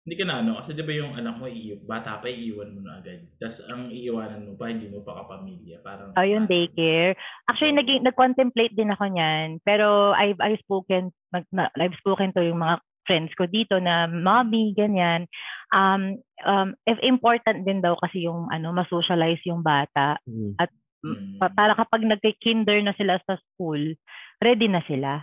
Hindi 0.04 0.16
ka 0.20 0.26
na 0.28 0.36
ano, 0.44 0.52
kasi 0.60 0.72
di 0.76 0.84
ba 0.84 0.94
yung 0.98 1.14
anak 1.16 1.36
mo, 1.40 1.46
bata 1.86 2.20
pa, 2.20 2.28
iiwan 2.28 2.74
mo 2.76 2.80
na 2.84 3.00
agad. 3.00 3.22
Tapos 3.40 3.64
ang 3.72 3.88
iiwanan 3.94 4.44
mo 4.50 4.54
pa, 4.60 4.68
hindi 4.68 4.88
mo 4.92 5.00
pa 5.06 5.14
kapamilya. 5.24 5.80
Parang, 5.86 6.12
Oh, 6.18 6.26
yung 6.28 6.50
daycare. 6.50 7.16
Actually, 7.48 7.78
naging, 7.78 8.04
nag-contemplate 8.04 8.76
din 8.76 8.92
ako 8.92 9.06
niyan. 9.16 9.64
Pero 9.64 10.12
I've, 10.12 10.40
I've 10.44 10.60
spoken, 10.60 11.14
nag, 11.32 11.46
na, 11.56 11.72
I've 11.80 11.96
spoken 12.02 12.34
to 12.36 12.44
yung 12.44 12.60
mga 12.60 12.84
friends 13.06 13.34
ko 13.36 13.46
dito 13.50 13.78
na 13.82 14.06
mommy, 14.08 14.74
ganyan. 14.78 15.26
Um, 15.74 16.20
um, 16.46 16.76
if 16.86 16.98
important 17.02 17.66
din 17.66 17.82
daw 17.82 17.98
kasi 17.98 18.26
yung 18.28 18.48
ano, 18.52 18.72
ma-socialize 18.76 19.42
yung 19.48 19.62
bata. 19.66 20.20
Mm. 20.28 20.56
Mm. 21.02 21.42
Pa- 21.42 21.54
para 21.54 21.74
kapag 21.74 22.06
nagki-kinder 22.06 22.78
na 22.86 22.94
sila 22.94 23.18
sa 23.26 23.36
school, 23.42 23.98
ready 24.38 24.70
na 24.70 24.86
sila. 24.86 25.22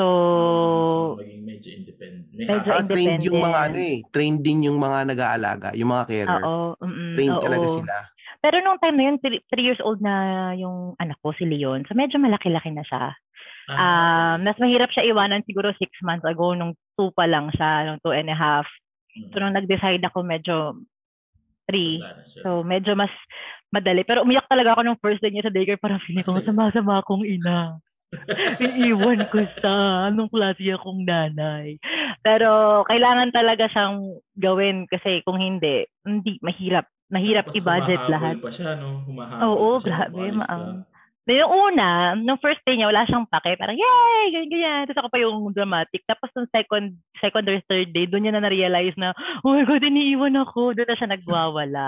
So, 0.00 0.06
So, 0.86 1.20
maging 1.20 1.44
medyo 1.44 1.68
independent. 1.76 2.24
May 2.32 2.44
Medyo 2.48 2.70
habit. 2.72 2.80
Ah, 2.80 2.88
trained 2.88 3.20
yung 3.28 3.40
mga 3.40 3.60
independent. 3.60 3.68
ano 3.68 3.78
eh. 3.84 3.96
Trained 4.08 4.40
din 4.40 4.58
yung 4.66 4.78
mga 4.80 4.98
nag-aalaga, 5.12 5.68
yung 5.76 5.90
mga 5.92 6.04
carer. 6.08 6.42
oo, 6.44 6.76
mm, 6.80 7.14
Trained 7.20 7.38
talaga 7.44 7.66
oo. 7.68 7.76
sila. 7.76 7.94
Pero 8.40 8.56
nung 8.64 8.80
time 8.80 8.96
na 8.96 9.04
yun, 9.12 9.16
3 9.20 9.60
years 9.60 9.80
old 9.84 10.00
na 10.00 10.14
yung 10.56 10.96
anak 10.96 11.20
ko, 11.20 11.36
si 11.36 11.44
Leon. 11.44 11.84
So, 11.84 11.92
medyo 11.92 12.16
malaki-laki 12.16 12.72
na 12.72 12.80
siya. 12.80 13.12
Ah, 13.70 14.34
Um, 14.34 14.46
mas 14.46 14.58
mahirap 14.58 14.90
siya 14.90 15.06
iwanan 15.06 15.46
siguro 15.46 15.70
six 15.78 15.90
months 16.02 16.26
ago 16.26 16.54
nung 16.58 16.74
two 16.98 17.14
pa 17.14 17.24
lang 17.30 17.50
siya, 17.54 17.86
nung 17.86 18.00
two 18.02 18.14
and 18.14 18.30
a 18.30 18.36
half. 18.36 18.66
mm. 19.14 19.30
So, 19.30 19.38
nung 19.38 19.54
nag-decide 19.54 20.02
ako, 20.02 20.26
medyo 20.26 20.56
three. 21.70 22.02
So, 22.42 22.66
medyo 22.66 22.98
mas 22.98 23.12
madali. 23.70 24.02
Pero 24.02 24.26
umiyak 24.26 24.50
talaga 24.50 24.74
ako 24.74 24.80
nung 24.82 25.00
first 25.02 25.22
day 25.22 25.30
niya 25.30 25.46
sa 25.46 25.54
daycare. 25.54 25.78
Parang 25.78 26.02
feeling 26.02 26.26
ko, 26.26 26.42
sama-sama 26.42 26.98
akong 26.98 27.22
ina. 27.22 27.78
Iniwan 28.58 29.22
ko 29.30 29.38
sa 29.62 30.06
anong 30.10 30.30
klase 30.34 30.66
akong 30.74 31.06
nanay. 31.06 31.78
Pero 32.26 32.82
kailangan 32.90 33.30
talaga 33.30 33.70
siyang 33.70 34.18
gawin 34.34 34.90
kasi 34.90 35.22
kung 35.22 35.38
hindi, 35.38 35.86
hindi, 36.02 36.42
mahirap. 36.42 36.90
Mahirap 37.10 37.50
Tapos 37.50 37.58
i-budget 37.58 38.02
lahat. 38.06 38.36
pa 38.38 38.50
siya, 38.50 38.78
no? 38.78 39.02
Humahabol 39.06 39.46
Oo, 39.46 39.68
pa 39.78 39.82
siya 39.82 39.94
grabe. 40.10 40.26
alis 40.30 40.46
ka. 40.46 40.58
Yung 41.28 41.52
una, 41.52 42.16
nung 42.16 42.40
first 42.40 42.58
day 42.64 42.74
niya, 42.74 42.90
wala 42.90 43.06
siyang 43.06 43.28
pake. 43.28 43.54
Parang, 43.54 43.76
yay! 43.76 44.24
Ganyan, 44.34 44.50
ganyan. 44.50 44.82
Tapos 44.88 44.98
ako 45.04 45.08
pa 45.12 45.18
yung 45.20 45.36
dramatic. 45.52 46.02
Tapos 46.08 46.32
nung 46.34 46.48
second, 46.50 46.96
second 47.20 47.44
or 47.46 47.60
third 47.68 47.92
day, 47.92 48.08
doon 48.08 48.26
niya 48.26 48.34
na 48.34 48.42
na-realize 48.42 48.96
na, 48.98 49.14
oh 49.44 49.54
my 49.54 49.62
God, 49.62 49.84
iniiwan 49.84 50.34
ako. 50.40 50.74
Doon 50.74 50.88
na 50.90 50.96
siya 50.98 51.08
nagwawala. 51.12 51.86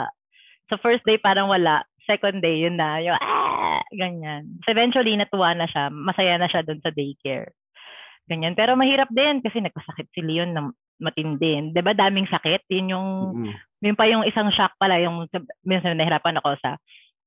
so 0.71 0.79
first 0.79 1.03
day, 1.05 1.19
parang 1.19 1.51
wala. 1.51 1.83
Second 2.07 2.39
day, 2.39 2.63
yun 2.63 2.79
na. 2.79 3.03
Yung, 3.03 3.19
ah! 3.19 3.83
Ganyan. 3.91 4.63
So 4.63 4.73
eventually, 4.73 5.17
natuwa 5.17 5.53
na 5.53 5.67
siya. 5.67 5.91
Masaya 5.91 6.39
na 6.39 6.47
siya 6.47 6.63
doon 6.63 6.81
sa 6.81 6.95
daycare. 6.95 7.53
Ganyan. 8.25 8.55
Pero 8.55 8.79
mahirap 8.79 9.11
din 9.11 9.43
kasi 9.43 9.59
nagkasakit 9.59 10.07
si 10.15 10.23
Leon 10.23 10.55
na 10.55 10.71
matindi. 11.03 11.75
'Di 11.75 11.83
ba 11.83 11.93
daming 11.93 12.31
sakit? 12.31 12.63
Yun 12.71 12.95
yung 12.95 13.09
Mm. 13.35 13.51
yun 13.83 13.97
pa 13.99 14.07
yung 14.07 14.23
isang 14.23 14.47
shock 14.55 14.71
pala, 14.79 15.03
yung 15.03 15.27
sa- 15.29 15.43
minsan 15.67 15.99
nahirapan 15.99 16.39
ako 16.39 16.55
sa 16.63 16.79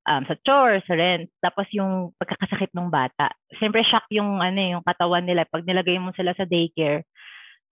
um, 0.05 0.23
sa 0.25 0.35
chores, 0.45 0.85
sa 0.85 0.95
rent, 0.95 1.29
tapos 1.41 1.65
yung 1.73 2.13
pagkakasakit 2.21 2.71
ng 2.73 2.89
bata. 2.89 3.33
Siyempre 3.57 3.81
shock 3.85 4.05
yung 4.13 4.39
ano 4.41 4.57
eh, 4.57 4.71
yung 4.77 4.85
katawan 4.85 5.25
nila 5.25 5.45
pag 5.49 5.65
nilagay 5.65 5.97
mo 5.97 6.13
sila 6.13 6.31
sa 6.37 6.45
daycare. 6.45 7.03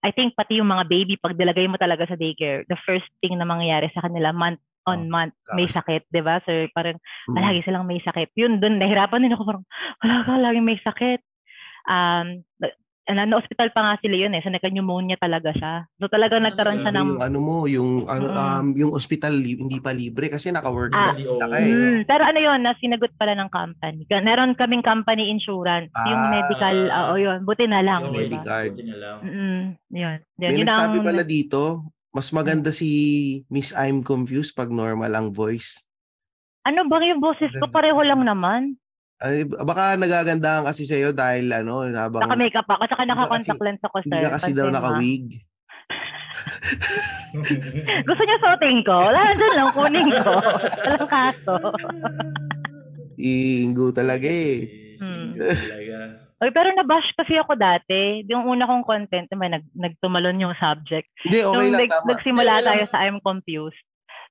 I 0.04 0.12
think 0.12 0.36
pati 0.36 0.60
yung 0.60 0.68
mga 0.68 0.84
baby 0.84 1.16
pag 1.16 1.32
nilagay 1.32 1.64
mo 1.64 1.80
talaga 1.80 2.04
sa 2.04 2.18
daycare, 2.18 2.68
the 2.68 2.76
first 2.84 3.08
thing 3.24 3.40
na 3.40 3.48
mangyayari 3.48 3.88
sa 3.94 4.04
kanila 4.04 4.36
month 4.36 4.60
on 4.84 5.08
month 5.08 5.32
may 5.56 5.64
sakit, 5.64 6.04
'di 6.12 6.20
ba? 6.20 6.44
Sir, 6.44 6.68
parang 6.76 7.00
Mm. 7.32 7.34
palagi 7.40 7.60
silang 7.64 7.88
may 7.88 8.04
sakit. 8.04 8.36
Yun 8.36 8.60
doon 8.60 8.76
nahirapan 8.76 9.24
din 9.24 9.32
ako 9.32 9.42
parang 9.48 9.64
wala 10.04 10.14
ka 10.28 10.32
laging 10.36 10.66
may 10.68 10.76
sakit. 10.84 11.20
Um 11.88 12.44
na, 13.06 13.22
na 13.22 13.36
hospital 13.36 13.68
pa 13.68 13.80
nga 13.82 14.00
sila 14.00 14.16
yun 14.16 14.32
eh. 14.32 14.40
So 14.40 14.48
nagka-pneumonia 14.48 15.16
talaga 15.16 15.52
siya. 15.52 15.84
So 15.98 16.08
talagang 16.08 16.40
Ah, 16.40 16.48
nagkaroon 16.48 16.80
siya 16.80 16.88
ng 16.90 17.04
yung 17.06 17.20
ano 17.20 17.38
mo, 17.38 17.56
yung 17.66 17.90
ano, 18.06 18.26
Mm. 18.26 18.38
um, 18.38 18.66
yung 18.74 18.90
hospital 18.90 19.34
li- 19.34 19.56
hindi 19.56 19.76
pa 19.76 19.92
libre 19.92 20.26
kasi 20.26 20.48
naka-work 20.48 20.88
Ah, 20.90 21.12
oo. 21.12 21.36
ka 21.36 21.52
eh. 21.54 21.68
Mm, 21.68 21.98
pero 22.04 22.22
ano 22.22 22.38
yun, 22.38 22.60
na 22.60 22.72
sinagot 22.74 23.12
pala 23.14 23.34
ng 23.34 23.48
company. 23.48 24.08
Meron 24.08 24.54
kaming 24.54 24.80
company 24.82 25.28
insurance. 25.28 25.92
yung 26.00 26.16
Ah. 26.18 26.32
medical, 26.32 26.76
oo 26.88 27.14
yun. 27.14 27.38
Buti 27.42 27.64
na 27.66 27.80
lang. 27.80 28.00
Yung 28.02 28.14
di 28.14 28.16
ba? 28.16 28.24
medical. 28.40 28.64
Buti 28.70 28.84
na 28.84 28.96
lang. 28.96 29.16
Mm, 29.20 29.62
yun. 29.90 30.18
Yun, 30.34 30.40
May 30.40 30.56
yun 30.56 30.64
nagsabi 30.64 30.96
ang- 30.96 31.06
pala 31.06 31.22
dito, 31.22 31.60
mas 32.08 32.28
maganda 32.30 32.70
si 32.70 32.88
Miss 33.46 33.70
I'm 33.70 34.00
confused 34.00 34.52
pag 34.52 34.70
normal 34.70 35.12
ang 35.12 35.28
voice. 35.28 35.84
Ano 36.62 36.88
ba 36.88 36.96
yung 36.98 37.20
boses 37.20 37.52
ko? 37.52 37.68
Pareho 37.68 38.00
lang 38.00 38.24
naman. 38.24 38.80
Ay, 39.24 39.48
baka 39.48 39.96
nagagandahan 39.96 40.68
kasi 40.68 40.84
sa'yo 40.84 41.16
dahil 41.16 41.48
ano, 41.48 41.80
habang 41.88 42.28
Naka-makeup 42.28 42.68
ako. 42.68 42.82
Saka 42.84 43.02
Hindi 43.02 43.08
ka 43.08 43.16
naka-contact 43.16 43.56
kasi- 43.56 43.64
lens 43.64 43.82
ako, 43.82 43.96
sir. 43.96 44.08
hindi 44.12 44.20
ka 44.20 44.34
kasi 44.36 44.50
daw 44.52 44.66
naka-wig. 44.68 45.24
Gusto 48.04 48.22
niyo 48.22 48.36
suotin 48.42 48.78
ko? 48.84 48.96
Wala 49.00 49.20
na 49.22 49.32
dyan 49.32 49.54
lang. 49.54 49.68
Kunin 49.72 50.08
ko. 50.12 50.32
Walang 50.84 51.08
kaso. 51.08 51.54
Inggo 53.16 53.94
talaga 53.94 54.26
eh. 54.28 54.96
Hmm. 55.00 55.38
Talaga. 55.38 55.98
Oy, 56.42 56.50
pero 56.52 56.68
nabash 56.74 57.08
kasi 57.16 57.38
ako 57.38 57.56
dati. 57.56 58.26
Yung 58.28 58.44
una 58.44 58.68
kong 58.68 58.84
content, 58.84 59.24
diba, 59.30 59.48
nag, 59.48 59.64
nagtumalon 59.72 60.42
yung 60.42 60.54
subject. 60.58 61.08
Hindi, 61.24 61.40
okay 61.40 61.48
Nung 61.48 61.72
lang, 61.72 61.80
nag, 61.80 61.90
tama. 61.90 62.08
nagsimula 62.12 62.54
lang. 62.60 62.66
tayo 62.68 62.84
sa 62.90 63.00
I'm 63.00 63.18
confused. 63.24 63.80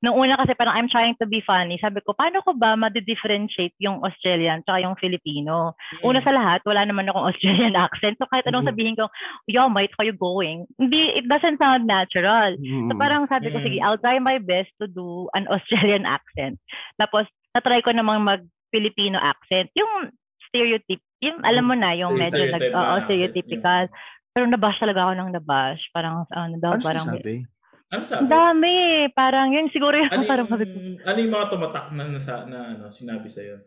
Nung 0.03 0.19
una 0.19 0.35
kasi 0.35 0.51
parang 0.59 0.75
I'm 0.75 0.91
trying 0.91 1.15
to 1.23 1.25
be 1.25 1.39
funny. 1.39 1.79
Sabi 1.79 2.03
ko, 2.03 2.11
paano 2.11 2.43
ko 2.43 2.51
ba 2.51 2.75
ma-differentiate 2.75 3.71
yung 3.79 4.03
Australian 4.03 4.59
tsaka 4.67 4.83
yung 4.83 4.99
Filipino? 4.99 5.79
Una 6.03 6.19
sa 6.19 6.35
lahat, 6.35 6.59
wala 6.67 6.83
naman 6.83 7.07
akong 7.07 7.23
Australian 7.31 7.79
accent. 7.79 8.19
So 8.19 8.27
kahit 8.27 8.43
anong 8.43 8.67
Mhm. 8.67 8.71
sabihin 8.75 8.95
ko, 8.99 9.07
yo, 9.47 9.71
mate, 9.71 9.95
are 9.95 10.03
you 10.03 10.11
going? 10.11 10.67
Hindi, 10.75 11.15
it 11.15 11.25
doesn't 11.31 11.55
sound 11.55 11.87
natural. 11.87 12.59
Mm. 12.59 12.91
So 12.91 12.99
parang 12.99 13.31
sabi 13.31 13.47
ko, 13.47 13.57
Mm. 13.57 13.65
sige, 13.65 13.77
I'll 13.79 14.01
try 14.03 14.19
my 14.19 14.43
best 14.43 14.75
to 14.83 14.91
do 14.91 15.31
an 15.39 15.47
Australian 15.55 16.03
accent. 16.03 16.59
Tapos, 16.99 17.23
natry 17.55 17.79
ko 17.79 17.95
namang 17.95 18.27
mag-Filipino 18.27 19.15
accent. 19.23 19.71
Yung 19.71 20.11
stereotype, 20.51 20.99
yung 21.23 21.39
alam 21.47 21.63
mo 21.63 21.79
na, 21.79 21.95
yung 21.95 22.19
medyo 22.19 22.43
nag, 22.51 22.59
oo, 22.75 22.93
stereotypical. 23.07 23.87
Pero 24.35 24.51
nabash 24.51 24.83
talaga 24.83 25.07
ako 25.07 25.13
ng 25.15 25.31
nabash. 25.31 25.79
Parang, 25.95 26.27
ano 26.27 26.59
daw, 26.59 26.75
ano 26.75 26.83
parang, 26.83 27.07
sinasabi? 27.07 27.47
Ano 27.93 28.03
sabi? 28.09 28.25
dami 28.25 28.73
eh. 28.73 29.01
Parang 29.13 29.53
yun 29.53 29.69
siguro 29.69 29.93
yung 29.93 30.09
Ano 30.09 30.25
parang 30.25 30.49
yung, 30.49 30.97
ano 31.05 31.17
yung 31.21 31.33
mga 31.37 31.47
tumatak 31.53 31.85
na, 31.93 32.03
nasa, 32.09 32.33
na 32.49 32.73
ano, 32.73 32.89
sinabi 32.89 33.29
sa'yo? 33.29 33.61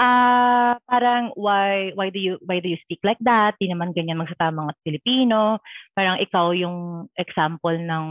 ah, 0.00 0.80
parang 0.88 1.36
why 1.36 1.92
why 1.92 2.08
do 2.08 2.16
you 2.16 2.40
why 2.48 2.56
do 2.56 2.72
you 2.72 2.80
speak 2.80 3.04
like 3.04 3.20
that? 3.20 3.52
Di 3.60 3.68
naman 3.68 3.92
ganyan 3.92 4.16
magsata 4.16 4.48
mga 4.48 4.72
Pilipino. 4.80 5.60
Parang 5.92 6.16
ikaw 6.16 6.56
yung 6.56 7.08
example 7.20 7.76
ng 7.76 8.04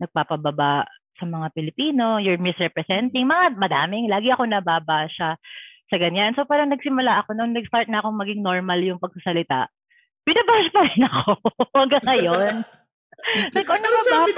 nagpapababa 0.00 0.88
sa 1.16 1.24
mga 1.24 1.48
Pilipino, 1.56 2.20
you're 2.20 2.40
misrepresenting, 2.40 3.24
mga 3.24 3.56
madaming, 3.56 4.08
lagi 4.08 4.28
ako 4.28 4.44
nababa 4.44 5.08
siya 5.08 5.36
sa 5.88 5.96
ganyan. 5.96 6.36
So 6.36 6.44
parang 6.44 6.68
nagsimula 6.68 7.24
ako, 7.24 7.32
nung 7.32 7.56
nag-start 7.56 7.88
na 7.88 8.04
akong 8.04 8.16
maging 8.16 8.44
normal 8.44 8.76
yung 8.84 9.00
pagsasalita, 9.00 9.72
binabash 10.28 10.68
pa 10.76 10.80
rin 10.84 11.02
ako 11.08 11.30
hanggang 11.80 12.04
ngayon. 12.04 12.54
Like, 13.54 13.68
ano 13.68 13.86
Ano 13.86 13.96
ba 13.96 14.02
ba? 14.02 14.16
na 14.16 14.26
Kasi 14.26 14.34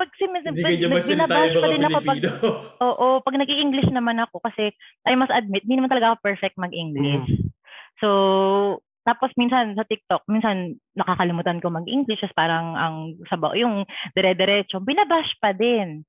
pag 0.00 0.10
sim- 0.16 0.32
Hindi 0.32 0.62
kayo 0.64 0.88
magsalita 0.88 1.28
yung 1.28 1.60
pa 1.60 1.68
mga 1.68 1.74
din 1.76 1.84
ako 1.84 1.98
pag 2.00 2.20
Pilipino. 2.20 2.30
Oo, 2.88 3.06
pag 3.20 3.36
nag-i-English 3.36 3.90
naman 3.92 4.16
ako 4.22 4.36
kasi 4.40 4.72
I 5.04 5.14
must 5.18 5.34
admit, 5.34 5.66
hindi 5.66 5.76
naman 5.76 5.92
talaga 5.92 6.14
ako 6.14 6.24
perfect 6.24 6.56
mag-English. 6.56 7.28
So, 8.00 8.08
tapos 9.04 9.32
minsan 9.36 9.76
sa 9.76 9.84
TikTok, 9.84 10.24
minsan 10.28 10.80
nakakalimutan 10.96 11.60
ko 11.60 11.68
mag-English 11.68 12.20
kasi 12.24 12.32
parang 12.32 12.76
ang 12.76 12.96
sabaw, 13.28 13.52
yung 13.56 13.84
dire-diretso, 14.16 14.80
binabash 14.80 15.36
pa 15.40 15.52
din. 15.52 16.04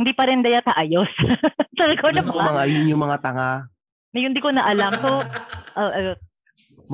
Hindi 0.00 0.12
pa 0.16 0.24
rin 0.28 0.40
daya 0.40 0.64
ayos. 0.76 1.08
Sabi 1.80 1.94
ko, 2.00 2.08
ano 2.08 2.24
Alam 2.24 2.32
ko 2.32 2.38
ba? 2.40 2.52
mga 2.56 2.64
yun 2.72 2.92
yung 2.96 3.02
mga 3.04 3.18
tanga. 3.20 3.68
Na 4.10 4.18
yun, 4.18 4.32
hindi 4.32 4.42
ko 4.42 4.50
na 4.52 4.64
alam. 4.64 4.92
So, 5.00 5.08
uh, 5.80 5.92
uh, 5.92 6.16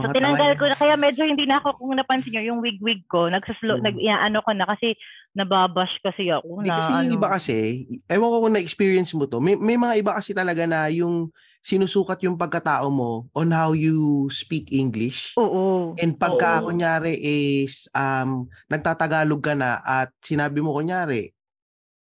so 0.01 0.09
Mga 0.09 0.14
tinanggal 0.14 0.53
tanga. 0.53 0.61
ko 0.61 0.64
na, 0.68 0.76
kaya 0.78 0.94
medyo 1.01 1.22
hindi 1.24 1.44
na 1.49 1.59
ako, 1.61 1.68
kung 1.80 1.97
napansin 1.97 2.32
nyo, 2.36 2.42
yung 2.55 2.61
wig-wig 2.64 3.03
ko, 3.09 3.28
nagsaslo, 3.32 3.80
Mm. 3.80 3.84
nag, 3.84 3.97
ano 4.28 4.38
ko 4.44 4.51
na, 4.53 4.66
kasi 4.68 4.97
nababash 5.36 5.92
kasi 6.05 6.28
ako 6.32 6.64
Hindi 6.64 6.70
na, 6.70 6.76
kasi 6.80 6.92
ano, 6.97 7.05
yung 7.05 7.12
iba 7.20 7.28
kasi, 7.28 7.57
ewan 8.09 8.30
ko 8.32 8.36
kung 8.49 8.55
na-experience 8.57 9.12
mo 9.12 9.28
to, 9.28 9.44
may, 9.44 9.57
may 9.61 9.76
mga 9.76 9.94
iba 10.01 10.12
kasi 10.16 10.32
talaga 10.32 10.64
na 10.64 10.88
yung 10.88 11.28
sinusukat 11.61 12.22
yung 12.24 12.38
pagkatao 12.40 12.88
mo 12.88 13.26
on 13.36 13.51
how 13.53 13.74
you 13.76 14.30
speak 14.32 14.70
English. 14.72 15.34
Oo. 15.36 15.92
And 15.99 16.14
pagka 16.16 16.62
Oo. 16.62 16.70
kunyari 16.70 17.18
is 17.18 17.90
um 17.92 18.47
nagtatagalog 18.70 19.42
ka 19.42 19.53
na 19.59 19.82
at 19.82 20.14
sinabi 20.22 20.62
mo 20.62 20.72
kunyari 20.78 21.34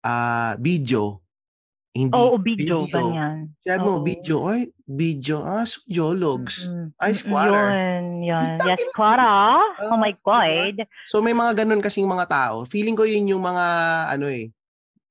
ah 0.04 0.54
video 0.60 1.23
hindi 1.94 2.10
Oo, 2.10 2.34
video, 2.42 2.90
ganyan. 2.90 3.54
Sinabi 3.62 3.86
mo 3.86 3.94
Oo. 3.94 4.02
video, 4.02 4.36
ay 4.50 4.66
video, 4.82 5.46
ah 5.46 5.62
so 5.62 5.78
geologs. 5.86 6.66
Mm-mm. 6.66 6.90
Ay, 6.98 7.14
squatter. 7.14 7.70
Yun, 7.70 8.04
yun. 8.26 8.58
Yes, 8.66 8.82
squatter. 8.90 9.62
Oh 9.86 9.94
my 9.94 10.10
Ah, 10.10 10.18
God. 10.20 10.76
So 11.06 11.22
may 11.22 11.30
mga 11.30 11.62
ganun 11.62 11.78
kasing 11.78 12.10
mga 12.10 12.26
tao. 12.26 12.66
Feeling 12.66 12.98
ko 12.98 13.06
yun 13.06 13.30
yung 13.30 13.40
mga 13.40 13.66
ano 14.10 14.26
eh, 14.26 14.50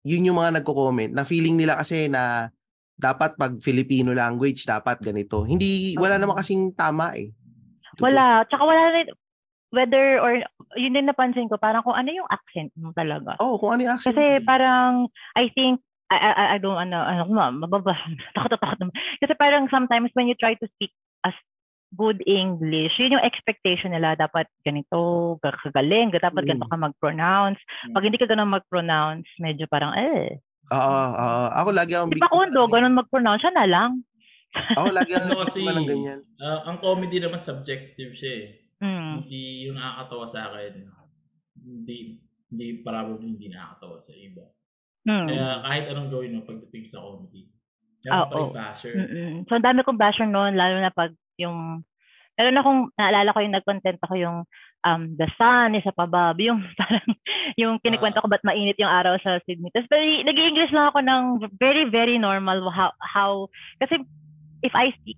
yun 0.04 0.28
yung 0.28 0.36
mga 0.36 0.60
nagko-comment 0.60 1.16
na 1.16 1.24
feeling 1.24 1.56
nila 1.56 1.80
kasi 1.80 2.12
na 2.12 2.52
dapat 2.94 3.40
pag 3.40 3.56
Filipino 3.64 4.12
language, 4.12 4.68
dapat 4.68 5.00
ganito. 5.00 5.48
Hindi, 5.48 5.96
wala 5.96 6.20
naman 6.20 6.36
kasing 6.36 6.76
tama 6.76 7.16
eh. 7.16 7.32
Wala. 8.04 8.44
Tsaka 8.46 8.64
wala 8.64 8.92
rin, 8.92 9.08
whether 9.72 10.20
or, 10.20 10.44
yun 10.76 10.94
din 10.94 11.08
napansin 11.08 11.48
ko, 11.48 11.56
parang 11.56 11.82
kung 11.82 11.96
ano 11.96 12.12
yung 12.12 12.30
accent 12.30 12.70
mo 12.76 12.92
talaga. 12.92 13.40
Oo, 13.40 13.56
kung 13.58 13.74
ano 13.74 13.88
yung 13.88 13.94
accent. 13.96 14.14
Kasi 14.14 14.40
mo. 14.40 14.46
parang, 14.46 14.92
I 15.34 15.48
think, 15.56 15.80
I, 16.14 16.30
I, 16.32 16.46
I 16.56 16.58
don't, 16.58 16.78
ano, 16.78 16.98
ano, 16.98 17.22
ma, 17.30 17.50
mababa, 17.50 17.94
takot, 18.38 18.58
takot 18.58 18.78
naman. 18.80 18.96
Kasi 19.20 19.34
parang 19.36 19.66
sometimes 19.70 20.10
when 20.14 20.30
you 20.30 20.38
try 20.38 20.54
to 20.54 20.68
speak 20.74 20.94
as 21.24 21.34
good 21.94 22.22
English, 22.26 22.98
yun 22.98 23.14
yung 23.14 23.26
expectation 23.26 23.94
nila, 23.94 24.18
dapat 24.18 24.50
ganito, 24.66 25.38
kagaling, 25.40 26.10
dapat 26.10 26.42
ganito 26.46 26.66
ka 26.66 26.78
mag-pronounce. 26.78 27.62
Pag 27.94 28.04
hindi 28.06 28.18
ka 28.18 28.26
ganun 28.26 28.50
mag-pronounce, 28.50 29.30
medyo 29.38 29.70
parang, 29.70 29.94
eh. 29.94 30.42
Oo, 30.74 31.02
oo. 31.14 31.44
Ako 31.54 31.70
lagi 31.70 31.94
akong 31.94 32.10
Di 32.10 32.18
ba 32.18 32.34
kundo, 32.34 32.66
biktima- 32.66 32.74
ganun 32.82 32.98
mag-pronounce, 32.98 33.42
siya 33.46 33.54
na 33.54 33.68
lang. 33.70 33.92
Ako 34.78 34.90
lagi 34.94 35.18
akong 35.18 35.34
Ano 35.34 35.42
kasi, 35.46 35.62
ng 35.66 35.86
ganyan. 35.90 36.20
ah, 36.38 36.70
ang 36.70 36.78
comedy 36.78 37.18
naman 37.18 37.42
subjective 37.42 38.14
siya 38.14 38.34
eh. 38.38 38.48
Mm. 38.82 39.26
Hindi 39.26 39.44
yung 39.66 39.78
nakakatawa 39.78 40.26
sa 40.30 40.40
akin, 40.50 40.72
hindi, 41.58 42.22
hindi 42.50 42.66
probably 42.82 43.34
hindi 43.34 43.48
nakakatawa 43.50 43.98
sa 43.98 44.14
iba. 44.14 44.46
Mm. 45.04 45.28
Kaya 45.28 45.48
kahit 45.64 45.86
anong 45.92 46.10
gawin 46.12 46.36
mo 46.40 46.42
pagdating 46.48 46.86
sa 46.88 47.04
comedy, 47.04 47.52
Ah, 48.12 48.28
pa 48.28 48.36
rin 48.36 48.52
oo. 48.52 48.56
basher. 48.56 48.94
Mm-mm. 49.00 49.48
So, 49.48 49.56
ang 49.56 49.64
dami 49.64 49.80
kong 49.88 49.96
basher 49.96 50.28
noon, 50.28 50.60
lalo 50.60 50.76
na 50.84 50.92
pag 50.92 51.16
yung, 51.40 51.88
lalo 52.36 52.50
na 52.52 52.66
kung 52.66 52.92
naalala 53.00 53.32
ko 53.32 53.40
yung 53.40 53.56
nag-content 53.56 54.00
ako 54.04 54.16
yung 54.20 54.38
um, 54.84 55.02
The 55.16 55.32
Sun, 55.40 55.80
isa 55.80 55.96
pa 55.96 56.04
ba, 56.04 56.36
yung 56.36 56.60
parang, 56.80 57.08
yung 57.56 57.80
kinikwento 57.80 58.20
ko 58.20 58.28
ba't 58.28 58.44
mainit 58.44 58.76
yung 58.76 58.92
araw 58.92 59.16
sa 59.24 59.40
Sydney. 59.48 59.72
Tapos, 59.72 59.88
pero 59.88 60.04
nag-English 60.04 60.76
lang 60.76 60.92
ako 60.92 61.00
ng 61.00 61.24
very, 61.56 61.88
very 61.88 62.20
normal 62.20 62.68
how, 62.76 62.92
how, 63.00 63.48
kasi 63.80 64.04
if 64.60 64.76
I 64.76 64.92
speak 65.00 65.16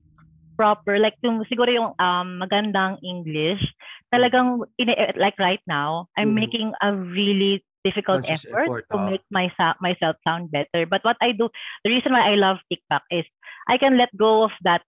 proper, 0.54 1.02
like 1.02 1.18
yung, 1.26 1.42
siguro 1.50 1.74
yung 1.74 1.98
um, 1.98 2.38
magandang 2.38 3.02
English, 3.02 3.66
talagang, 4.14 4.62
in, 4.78 4.94
like 5.18 5.36
right 5.42 5.62
now, 5.66 6.06
I'm 6.16 6.38
Mhm. 6.38 6.38
making 6.38 6.70
a 6.86 6.94
really 6.94 7.66
difficult 7.86 8.26
Conscious 8.26 8.42
effort, 8.50 8.66
effort, 8.66 8.84
to 8.90 8.98
oo. 8.98 9.06
make 9.14 9.22
my, 9.30 9.46
myself 9.78 10.18
sound 10.26 10.50
better. 10.50 10.90
But 10.90 11.06
what 11.06 11.22
I 11.22 11.32
do, 11.38 11.54
the 11.86 11.94
reason 11.94 12.12
why 12.18 12.34
I 12.34 12.36
love 12.36 12.58
TikTok 12.66 13.06
is 13.14 13.24
I 13.70 13.78
can 13.78 14.02
let 14.02 14.10
go 14.18 14.42
of 14.50 14.52
that 14.66 14.82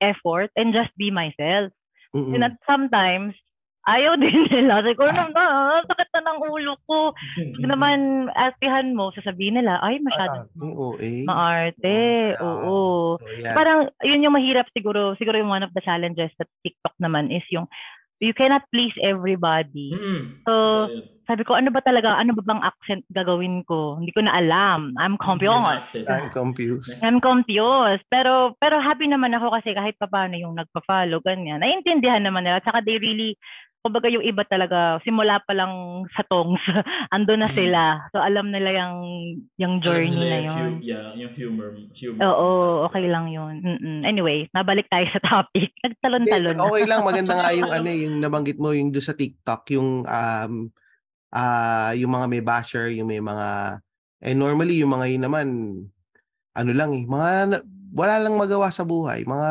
effort 0.00 0.48
and 0.56 0.72
just 0.72 0.90
be 0.96 1.12
myself. 1.12 1.70
Mm-mm. 2.16 2.32
And 2.34 2.44
at 2.44 2.56
sometimes, 2.64 3.36
ayaw 3.88 4.14
din 4.22 4.46
nila. 4.48 4.82
Siguro 4.86 5.10
na, 5.10 5.26
na, 5.30 5.44
sakit 5.86 6.08
na 6.14 6.20
ng 6.32 6.38
ulo 6.46 6.74
ko. 6.86 7.12
Pag 7.58 7.66
naman, 7.66 7.98
atihan 8.32 8.94
mo, 8.94 9.10
sasabihin 9.12 9.58
nila, 9.58 9.78
ay, 9.82 9.98
masyado 10.00 10.46
Ah, 10.46 10.64
Oo, 10.64 10.96
eh. 11.02 11.26
maarte. 11.26 11.98
Ah, 12.38 12.44
Oo. 12.46 13.18
So, 13.18 13.26
yan. 13.42 13.54
Parang, 13.54 13.80
yun 14.06 14.24
yung 14.24 14.36
mahirap 14.36 14.70
siguro. 14.70 15.18
Siguro 15.18 15.38
yung 15.38 15.50
one 15.50 15.64
of 15.66 15.74
the 15.74 15.82
challenges 15.82 16.30
sa 16.38 16.46
TikTok 16.62 16.94
naman 17.02 17.34
is 17.34 17.44
yung, 17.50 17.66
you 18.22 18.30
cannot 18.30 18.62
please 18.70 18.94
everybody. 19.02 19.90
Mm. 19.90 20.46
So, 20.46 20.52
Ayun. 20.86 21.02
Sabi 21.32 21.42
ko, 21.42 21.56
ano 21.56 21.72
ba 21.72 21.80
talaga, 21.80 22.12
ano 22.12 22.36
ba 22.36 22.44
bang 22.44 22.60
accent 22.60 23.02
gagawin 23.08 23.64
ko? 23.64 23.96
Hindi 23.96 24.12
ko 24.12 24.20
na 24.20 24.36
alam. 24.36 24.92
I'm 24.94 25.16
Yung 25.16 25.24
confused. 25.24 26.04
I'm 26.04 26.28
confused. 26.28 27.00
I'm 27.00 27.18
confused. 27.18 28.04
Pero 28.06 28.52
pero 28.56 28.76
happy 28.78 29.08
naman 29.08 29.32
ako 29.32 29.48
kasi 29.50 29.72
kahit 29.72 29.96
papaano 29.96 30.36
yung 30.36 30.52
nagpa-follow, 30.54 31.24
ganyan. 31.24 31.58
Naiintindihan 31.58 32.20
naman 32.20 32.44
nila. 32.44 32.60
Tsaka 32.60 32.84
they 32.84 33.00
really, 33.00 33.40
kumbaga 33.80 34.06
yung 34.06 34.22
iba 34.22 34.44
talaga, 34.44 35.00
simula 35.00 35.42
pa 35.42 35.50
lang 35.52 35.72
sa 36.12 36.22
tongs, 36.22 36.60
ando 37.10 37.34
na 37.34 37.48
Mm. 37.48 37.56
sila. 37.56 37.82
So 38.10 38.20
alam 38.20 38.52
nila 38.52 38.70
yung, 38.70 38.94
yung 39.56 39.74
journey 39.80 40.12
nila 40.12 40.22
na 40.28 40.38
yung 40.38 40.54
yun. 40.54 40.72
hu- 40.72 40.84
yeah, 40.84 41.08
yung 41.16 41.32
humor. 41.32 41.70
humor. 41.90 42.20
Oo, 42.22 42.48
okay 42.86 43.08
lang 43.08 43.26
yun. 43.26 43.58
Mm-mm. 43.58 44.04
Anyway, 44.04 44.46
nabalik 44.52 44.86
tayo 44.86 45.08
sa 45.10 45.18
topic. 45.18 45.72
Nagtalon-talon 45.82 46.54
na. 46.54 46.62
okay 46.62 46.84
lang, 46.84 47.00
maganda 47.02 47.34
nga 47.34 47.50
yung 47.50 47.72
ano, 47.74 47.88
yung 47.88 48.16
nabanggit 48.20 48.56
mo 48.56 48.70
yung 48.70 48.90
doon 48.90 49.02
sa 49.02 49.16
TikTok, 49.16 49.62
yung 49.72 50.04
um 50.04 50.70
ah 51.32 51.96
yung 51.96 52.12
mga 52.12 52.26
may 52.28 52.42
basher, 52.44 52.92
yung 52.92 53.08
may 53.08 53.18
mga 53.18 53.80
eh 54.22 54.36
normally 54.36 54.78
yung 54.78 54.92
mga 54.92 55.06
yun 55.08 55.22
naman 55.24 55.46
ano 56.52 56.70
lang 56.70 56.92
eh, 56.92 57.04
mga 57.04 57.64
wala 57.92 58.14
lang 58.20 58.36
magawa 58.36 58.68
sa 58.68 58.84
buhay, 58.84 59.24
mga 59.24 59.50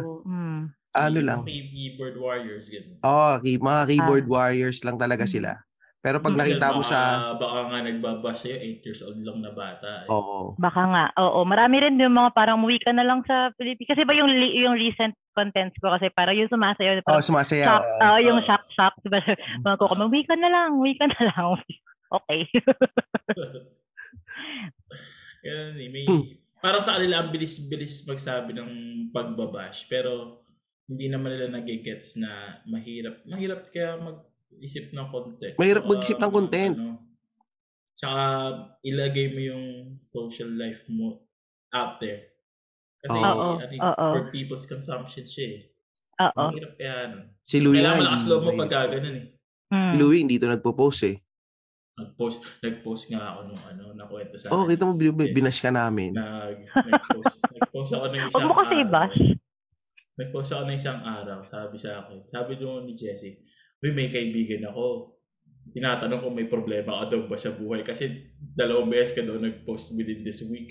Oo, 0.00 0.24
mm. 0.24 0.60
ano 0.92 1.18
Yung 1.18 1.26
lang. 1.26 1.40
key- 1.44 1.68
Keyboard 1.72 2.16
warriors. 2.16 2.68
Ganun. 2.68 2.96
Oh, 3.02 3.36
key- 3.40 3.58
mga 3.58 3.82
keyboard 3.88 4.26
Ah. 4.28 4.32
warriors 4.32 4.80
lang 4.80 4.96
talaga 4.96 5.24
sila. 5.24 5.60
Pero 6.02 6.18
pag 6.18 6.34
nakita 6.34 6.74
mo 6.74 6.82
sa 6.82 7.30
Baka 7.38 7.70
nga 7.70 7.78
nagbabash 7.80 8.42
sa'yo, 8.42 8.58
8 8.58 8.82
years 8.82 9.00
old 9.00 9.22
lang 9.22 9.38
na 9.38 9.54
bata. 9.54 10.02
eh. 10.02 10.10
Oo. 10.10 10.58
Baka 10.58 10.82
nga. 10.84 11.04
Oo, 11.16 11.46
marami 11.46 11.78
rin 11.78 11.94
yung 11.94 12.10
mga 12.12 12.34
parang 12.34 12.58
muwi 12.58 12.82
ka 12.82 12.90
na 12.90 13.06
lang 13.06 13.22
sa 13.22 13.54
Pilipinas. 13.54 13.94
Kasi 13.94 14.02
ba 14.02 14.10
yung 14.10 14.26
yung 14.52 14.74
recent 14.74 15.14
contents 15.32 15.78
ko 15.78 15.88
kasi 15.88 16.10
parang 16.10 16.34
yung 16.34 16.50
sumasayaw 16.50 16.98
na 16.98 17.02
Oh, 17.02 17.08
parang 17.08 17.22
sumasaya. 17.24 17.64
shock, 17.64 17.84
oo. 17.86 18.02
ah, 18.02 18.18
yung 18.18 18.36
Oo. 18.36 18.44
shock 18.44 18.64
shock, 18.68 18.94
diba? 19.00 19.22
Mga 19.62 19.76
ko, 19.78 19.84
muwi 19.94 20.22
ka 20.26 20.34
na 20.34 20.50
lang, 20.50 20.68
muwi 20.74 20.94
ka 20.98 21.06
na 21.06 21.20
lang. 21.22 21.46
okay. 22.18 22.50
Yan, 25.42 25.74
eh, 25.74 25.88
may, 25.88 26.04
Hmm. 26.04 26.22
parang 26.58 26.82
sa 26.82 26.98
kanila 26.98 27.22
ang 27.22 27.30
bilis-bilis 27.30 28.02
magsabi 28.04 28.54
ng 28.54 28.70
pagbabash. 29.10 29.86
Pero 29.86 30.42
hindi 30.86 31.06
naman 31.06 31.30
nila 31.30 31.46
nagigets 31.52 32.14
na 32.14 32.58
mahirap. 32.64 33.22
Mahirap 33.24 33.70
kaya 33.70 33.98
mag-isip 34.52 34.92
ng 34.92 35.08
content. 35.08 35.54
Mahirap 35.56 35.84
mag-isip 35.88 36.18
ng 36.20 36.32
content. 36.32 36.74
Ano, 36.76 37.00
tsaka 37.96 38.22
ilagay 38.84 39.26
mo 39.32 39.40
yung 39.40 39.64
social 40.04 40.50
life 40.52 40.84
mo 40.86 41.24
out 41.72 41.96
there. 41.98 42.30
Kasi 43.02 43.18
Oo. 43.18 43.58
ano, 43.58 43.58
Oo. 43.58 44.06
for 44.14 44.22
people's 44.30 44.68
consumption 44.68 45.24
siya 45.26 45.46
eh. 45.48 45.60
Oo. 46.20 46.52
Mahirap 46.52 46.72
kaya 46.76 46.94
ano. 47.08 47.16
si 47.42 47.56
Louie 47.58 47.80
Kailangan 47.80 47.98
nga, 47.98 48.02
malakas 48.06 48.24
loob 48.28 48.42
mo 48.46 48.50
pagka 48.54 48.80
ganun 48.94 49.16
eh. 49.18 49.26
Mm. 49.72 49.90
Si 49.90 49.96
Louie 49.98 50.20
hindi 50.20 50.36
to 50.38 50.46
nagpo-post 50.46 51.02
eh. 51.08 51.16
Nag-post, 51.92 52.40
nag-post 52.64 53.04
nga 53.12 53.36
ako 53.36 53.40
nung 53.52 53.62
ano, 53.68 53.84
nakwento 53.92 54.36
sa 54.40 54.48
Oh, 54.48 54.64
kita 54.64 54.88
mo 54.88 54.96
bin- 54.96 55.12
bin- 55.12 55.32
binash 55.32 55.60
ka 55.60 55.68
namin. 55.68 56.16
Nag, 56.16 56.64
nag-post, 56.70 57.36
nag-post 57.56 57.92
ako 57.92 58.04
ng 58.08 58.20
isang 58.22 58.32
Huwag 58.32 58.48
mo 58.48 58.54
kasi 58.62 58.74
i-bash. 58.80 59.18
Nag-post 60.12 60.50
ako 60.52 60.62
ng 60.68 60.76
isang 60.78 61.00
araw, 61.02 61.38
sabi 61.44 61.76
sa 61.76 62.04
akin. 62.04 62.20
Sabi 62.28 62.52
doon 62.56 62.88
ni 62.88 62.94
Jessie, 62.96 63.40
Uy, 63.82 63.90
may 63.90 64.14
kaibigan 64.14 64.70
ako. 64.70 65.18
Tinatanong 65.74 66.22
kung 66.22 66.38
may 66.38 66.46
problema 66.46 67.02
ka 67.02 67.18
daw 67.18 67.26
ba 67.26 67.34
sa 67.34 67.50
buhay 67.50 67.82
kasi 67.82 68.30
dalawang 68.38 68.86
beses 68.86 69.10
ka 69.10 69.26
daw 69.26 69.34
nag-post 69.42 69.90
within 69.98 70.22
this 70.22 70.38
week. 70.46 70.70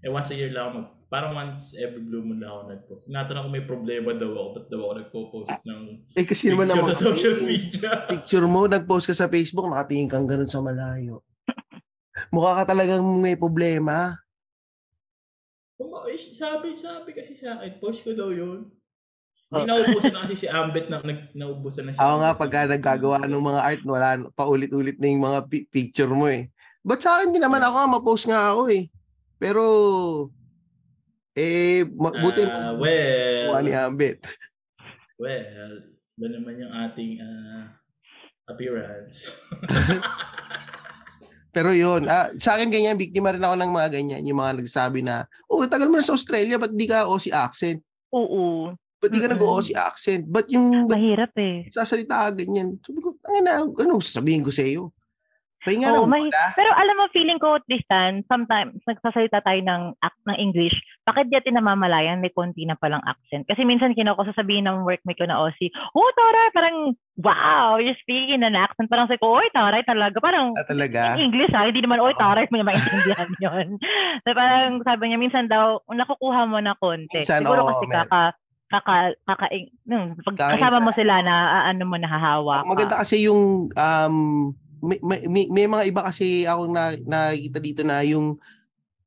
Eh 0.00 0.08
once 0.08 0.32
a 0.32 0.36
year 0.36 0.48
lang 0.48 0.72
ako 0.72 0.72
mag, 0.80 0.88
parang 1.12 1.32
once 1.36 1.76
every 1.76 2.00
blue 2.00 2.24
moon 2.24 2.40
lang 2.40 2.52
ako 2.52 2.62
nag-post. 2.72 3.02
Tinatanong 3.12 3.42
kung 3.48 3.56
may 3.60 3.66
problema 3.68 4.16
daw 4.16 4.32
ako, 4.32 4.48
ba't 4.56 4.66
daw 4.72 4.80
ako 4.80 4.92
nagpo-post 4.96 5.58
ng 5.68 5.82
Eh 6.16 6.24
kasi 6.24 6.48
picture 6.48 6.64
naman 6.64 6.96
sa 6.96 7.04
social 7.12 7.36
media. 7.44 7.90
picture 8.16 8.46
mo, 8.48 8.60
nag-post 8.64 9.04
ka 9.04 9.14
sa 9.16 9.28
Facebook, 9.28 9.68
nakatingin 9.68 10.08
kang 10.08 10.24
ganun 10.24 10.48
sa 10.48 10.64
malayo. 10.64 11.20
Mukha 12.32 12.64
ka 12.64 12.72
talagang 12.72 13.04
may 13.20 13.36
problema. 13.36 14.16
Eh, 16.06 16.16
sabi, 16.32 16.72
sabi 16.78 17.12
kasi 17.12 17.36
sa 17.36 17.60
akin, 17.60 17.82
post 17.82 18.00
ko 18.06 18.16
daw 18.16 18.32
yun. 18.32 18.72
Oh. 19.54 19.62
Naubusan 19.62 20.10
na 20.10 20.26
kasi 20.26 20.34
si 20.42 20.46
Ambet 20.50 20.90
na 20.90 20.98
nag, 21.06 21.30
naubusan 21.30 21.86
na 21.86 21.94
si 21.94 22.02
Ako 22.02 22.14
nga, 22.18 22.34
Ambet. 22.34 22.40
pagka 22.42 22.60
naggagawa 22.66 23.16
ng 23.30 23.46
mga 23.46 23.60
art, 23.62 23.82
wala, 23.86 24.08
paulit-ulit 24.34 24.98
na 24.98 25.06
yung 25.06 25.22
mga 25.22 25.40
pi- 25.46 25.66
picture 25.70 26.10
mo 26.10 26.26
eh. 26.26 26.50
But 26.82 26.98
sa 26.98 27.18
akin 27.18 27.30
din 27.30 27.42
naman 27.42 27.62
ako 27.62 27.74
nga, 27.78 27.92
ma-post 27.94 28.26
nga 28.26 28.50
ako 28.50 28.74
eh. 28.74 28.90
Pero, 29.38 29.62
eh, 31.38 31.86
buti 31.86 32.42
mo 32.42 32.82
well, 32.82 33.62
ni 33.62 33.70
Ambit. 33.70 34.26
well, 35.14 35.78
ba 36.18 36.26
naman 36.26 36.66
yung 36.66 36.72
ating 36.74 37.22
ah, 37.22 37.70
appearance? 38.50 39.30
Pero 41.56 41.70
yun, 41.70 42.04
ah, 42.10 42.34
sa 42.36 42.58
akin 42.58 42.68
ganyan, 42.68 42.98
biktima 42.98 43.32
rin 43.32 43.40
ako 43.40 43.56
ng 43.56 43.72
mga 43.72 43.88
ganyan. 43.94 44.26
Yung 44.26 44.42
mga 44.42 44.60
nagsasabi 44.60 45.06
na, 45.06 45.24
oh, 45.48 45.64
tagal 45.70 45.86
mo 45.86 45.96
na 45.96 46.04
sa 46.04 46.18
Australia, 46.18 46.58
ba't 46.58 46.74
di 46.74 46.84
ka 46.84 47.06
Aussie 47.06 47.32
accent? 47.32 47.80
Oo. 48.12 48.74
Ba't 48.96 49.10
di 49.10 49.20
ka 49.20 49.28
nag-Aussie 49.28 49.76
accent? 49.76 50.24
Ba't 50.24 50.48
yung 50.48 50.88
ba't 50.88 50.96
Mahirap 50.96 51.32
eh. 51.36 51.68
sasalita 51.68 52.26
ka 52.26 52.34
ganyan? 52.34 52.80
Sabi 52.80 52.98
ko, 52.98 53.12
ano 53.22 53.36
na, 53.38 53.52
ano 53.62 54.00
sasabihin 54.00 54.40
ko 54.40 54.48
sa 54.48 54.64
iyo? 54.64 54.88
Pahinga 55.60 55.90
ng 55.90 56.06
mahi-. 56.06 56.30
Pero 56.54 56.70
alam 56.70 56.94
mo, 56.94 57.10
feeling 57.10 57.42
ko, 57.42 57.58
Tristan, 57.66 58.22
sometimes 58.24 58.78
nagsasalita 58.86 59.42
tayo 59.42 59.58
ng 59.58 59.82
act 59.98 60.20
ng 60.24 60.38
English, 60.38 60.78
bakit 61.02 61.26
di 61.26 61.34
natin 61.34 61.58
namamalayan 61.58 62.22
may 62.22 62.30
konti 62.30 62.62
na 62.62 62.78
palang 62.78 63.02
accent? 63.02 63.42
Kasi 63.50 63.66
minsan 63.66 63.90
kinoko 63.90 64.22
sasabihin 64.24 64.70
ng 64.70 64.86
workmate 64.86 65.18
ko 65.18 65.26
na 65.26 65.42
Aussie, 65.42 65.74
oh, 65.90 66.10
taray, 66.14 66.54
parang, 66.54 66.76
wow, 67.18 67.82
you're 67.82 67.98
speaking 67.98 68.38
in 68.38 68.46
an 68.46 68.54
accent. 68.54 68.86
Parang 68.86 69.10
sabi 69.10 69.18
ko, 69.18 69.42
oy, 69.42 69.50
taray 69.50 69.82
talaga. 69.82 70.22
Parang, 70.22 70.54
Ah, 70.54 70.62
talaga? 70.64 71.18
in 71.18 71.34
English 71.34 71.50
ha, 71.50 71.66
hindi 71.66 71.82
naman, 71.82 71.98
oy, 71.98 72.14
Oo. 72.14 72.20
taray, 72.22 72.46
may 72.48 72.62
maintindihan 72.62 73.26
yun. 73.44 73.66
so, 74.22 74.28
parang 74.32 74.86
sabi 74.86 75.10
niya, 75.10 75.18
minsan 75.18 75.50
daw, 75.50 75.82
nakukuha 75.84 76.46
mo 76.46 76.62
na 76.62 76.78
konti. 76.78 77.26
Minsan, 77.26 77.42
Siguro 77.42 77.66
oo, 77.66 77.68
kasi 77.74 77.84
mer- 77.90 78.06
kaka, 78.06 78.22
kaka, 78.66 79.14
kaka, 79.26 79.46
nung, 79.86 80.18
pag 80.26 80.58
kasama 80.58 80.82
mo 80.82 80.90
sila 80.90 81.22
na, 81.22 81.34
ah, 81.34 81.64
ano 81.70 81.86
mo, 81.86 81.96
nahahawa 81.98 82.62
ka. 82.62 82.68
Maganda 82.68 82.96
kasi 83.02 83.26
yung 83.26 83.70
um 83.74 84.16
may, 84.82 84.98
may, 85.00 85.20
may- 85.26 85.50
may 85.50 85.66
mga 85.66 85.84
iba 85.88 86.00
kasi 86.04 86.44
akong 86.44 86.72
na, 86.74 86.94
nakikita 87.00 87.58
dito 87.58 87.82
na 87.82 88.04
yung 88.04 88.36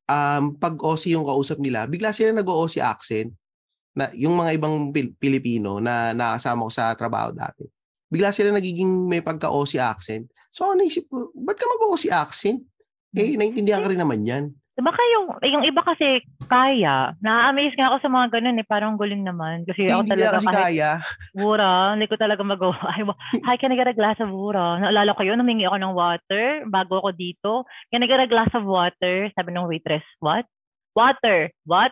um, 0.10 0.44
pag 0.58 0.76
Aussie 0.82 1.14
yung 1.14 1.28
kausap 1.28 1.62
nila, 1.62 1.86
bigla 1.86 2.10
sila 2.10 2.34
nag-Aussie 2.34 2.82
accent 2.82 3.30
na 3.94 4.10
yung 4.18 4.34
mga 4.34 4.58
ibang 4.58 4.90
Pil- 4.90 5.14
Pilipino 5.18 5.78
na 5.78 6.12
nakasama 6.12 6.66
ko 6.68 6.72
sa 6.74 6.94
trabaho 6.98 7.30
dati. 7.32 7.66
Bigla 8.10 8.34
sila 8.34 8.50
nagiging 8.50 9.06
may 9.06 9.22
pagka-Aussie 9.22 9.82
accent. 9.82 10.26
So, 10.50 10.66
ako 10.66 10.74
naisip 10.82 11.06
ko, 11.06 11.30
ba't 11.38 11.58
ka 11.58 11.66
mag-Aussie 11.70 12.10
accent? 12.10 12.66
Eh, 13.14 13.38
naintindihan 13.38 13.86
ka 13.86 13.90
rin 13.94 14.02
naman 14.02 14.26
yan. 14.26 14.50
Baka 14.80 15.02
yung, 15.16 15.26
yung 15.44 15.64
iba 15.68 15.82
kasi 15.84 16.24
kaya. 16.48 17.14
Na-amaze 17.20 17.76
nga 17.76 17.92
ako 17.92 17.98
sa 18.02 18.10
mga 18.10 18.28
ganun 18.40 18.60
eh. 18.60 18.68
Parang 18.68 18.96
guling 18.96 19.22
naman. 19.22 19.68
Kasi 19.68 19.86
ako 19.92 20.08
hindi 20.08 20.12
talaga 20.16 20.32
kasi 20.40 20.48
kahit 20.48 20.60
kaya. 20.64 20.92
Wura, 21.36 21.94
hindi 21.94 22.08
ko 22.08 22.16
talaga 22.16 22.42
magawa. 22.42 22.80
Hi, 23.48 23.56
can 23.60 23.72
I 23.72 23.78
get 23.78 23.92
a 23.92 23.98
glass 23.98 24.18
of 24.24 24.32
wura? 24.32 24.80
Naalala 24.80 25.14
ko 25.14 25.22
yun, 25.28 25.38
namingi 25.38 25.68
ako 25.68 25.78
ng 25.78 25.94
water 25.94 26.46
bago 26.72 27.04
ako 27.04 27.10
dito. 27.14 27.68
Can 27.92 28.02
I 28.02 28.08
get 28.10 28.24
a 28.24 28.30
glass 28.32 28.50
of 28.56 28.64
water? 28.64 29.28
Sabi 29.36 29.52
ng 29.54 29.68
waitress, 29.68 30.06
what? 30.24 30.48
Water. 30.96 31.52
What? 31.68 31.92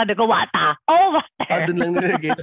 Sabi 0.00 0.16
ko, 0.16 0.24
wata. 0.26 0.78
Oh, 0.88 1.20
water. 1.20 1.46
Ah, 1.52 1.62
doon 1.68 1.78
lang 1.78 1.92
nilagay. 1.94 2.32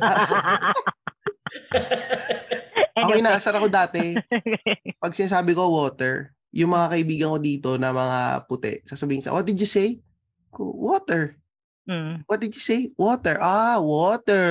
ako 2.99 3.09
Anyway. 3.15 3.21
inaasar 3.23 3.53
ako 3.55 3.67
dati. 3.71 4.15
Pag 5.03 5.15
sinasabi 5.15 5.55
ko 5.55 5.71
water, 5.71 6.35
yung 6.49 6.73
mga 6.73 6.87
kaibigan 6.97 7.29
ko 7.33 7.37
dito 7.37 7.69
na 7.77 7.93
mga 7.93 8.19
puti, 8.49 8.81
sasabihin 8.85 9.21
sa, 9.21 9.33
what 9.33 9.45
did 9.45 9.59
you 9.59 9.69
say? 9.69 10.01
Water. 10.57 11.37
mm. 11.85 12.25
What 12.25 12.41
did 12.41 12.53
you 12.53 12.61
say? 12.61 12.89
Water. 12.97 13.37
Ah, 13.37 13.77
water. 13.77 14.49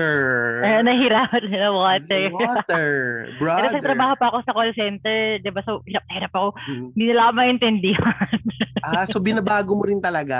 Ay, 0.62 0.82
nahirapan 0.86 1.42
na 1.50 1.70
water. 1.74 2.20
Water. 2.30 2.88
Kasi 3.26 3.38
Brother. 3.42 3.74
nagtrabaho 3.78 4.14
pa 4.14 4.26
ako 4.30 4.38
sa 4.46 4.54
call 4.54 4.70
center, 4.78 5.42
di 5.42 5.50
ba? 5.50 5.62
So, 5.66 5.82
hirap 5.90 6.06
na 6.06 6.14
hirap 6.18 6.32
ako. 6.34 6.48
Mm. 6.70 6.86
Hindi 6.94 7.04
nila 7.10 7.22
ako 7.26 7.32
maintindihan. 7.34 8.38
Ah, 8.78 9.02
so 9.10 9.18
binabago 9.18 9.74
mo 9.74 9.82
rin 9.82 9.98
talaga. 9.98 10.38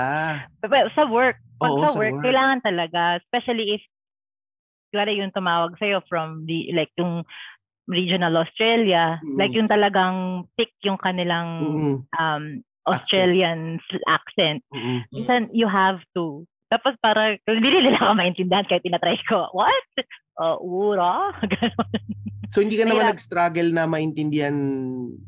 Pero 0.63 0.87
sa 0.95 1.03
work, 1.11 1.43
pag 1.59 1.75
Oo, 1.75 1.83
sa, 1.83 1.91
sa 1.91 1.99
work, 1.99 2.15
work. 2.15 2.23
kailangan 2.23 2.63
talaga, 2.63 3.19
especially 3.19 3.75
if, 3.75 3.83
kaya 4.95 5.11
yung 5.11 5.35
tumawag 5.35 5.75
sa'yo 5.75 5.99
from 6.07 6.47
the, 6.47 6.71
like, 6.71 6.87
yung 6.95 7.27
regional 7.89 8.37
Australia, 8.37 9.17
Mm. 9.19 9.35
like 9.35 9.51
yung 9.51 9.67
talagang 9.67 10.15
pick 10.53 10.69
yung 10.81 10.95
kanilang 10.95 11.49
Mm-mm. 11.59 11.95
um, 12.13 12.43
Australian 12.85 13.81
s- 13.83 14.05
accent. 14.07 14.61
Mm-mm. 14.69 15.01
Minsan, 15.09 15.49
you 15.51 15.65
have 15.65 15.99
to. 16.13 16.45
Tapos 16.69 16.93
para, 16.97 17.33
hindi 17.43 17.65
nila 17.67 17.97
ako 17.97 18.13
maintindihan 18.15 18.61
kahit 18.63 18.85
tinatry 18.85 19.17
ko. 19.25 19.49
What? 19.51 19.89
Uh, 20.37 20.55
ura? 20.61 21.33
Ganon. 21.51 21.97
So 22.49 22.61
hindi 22.61 22.77
ka 22.77 22.85
naman 22.85 23.05
Mahirap. 23.05 23.13
nag-struggle 23.13 23.69
na 23.69 23.85
maintindihan 23.85 24.57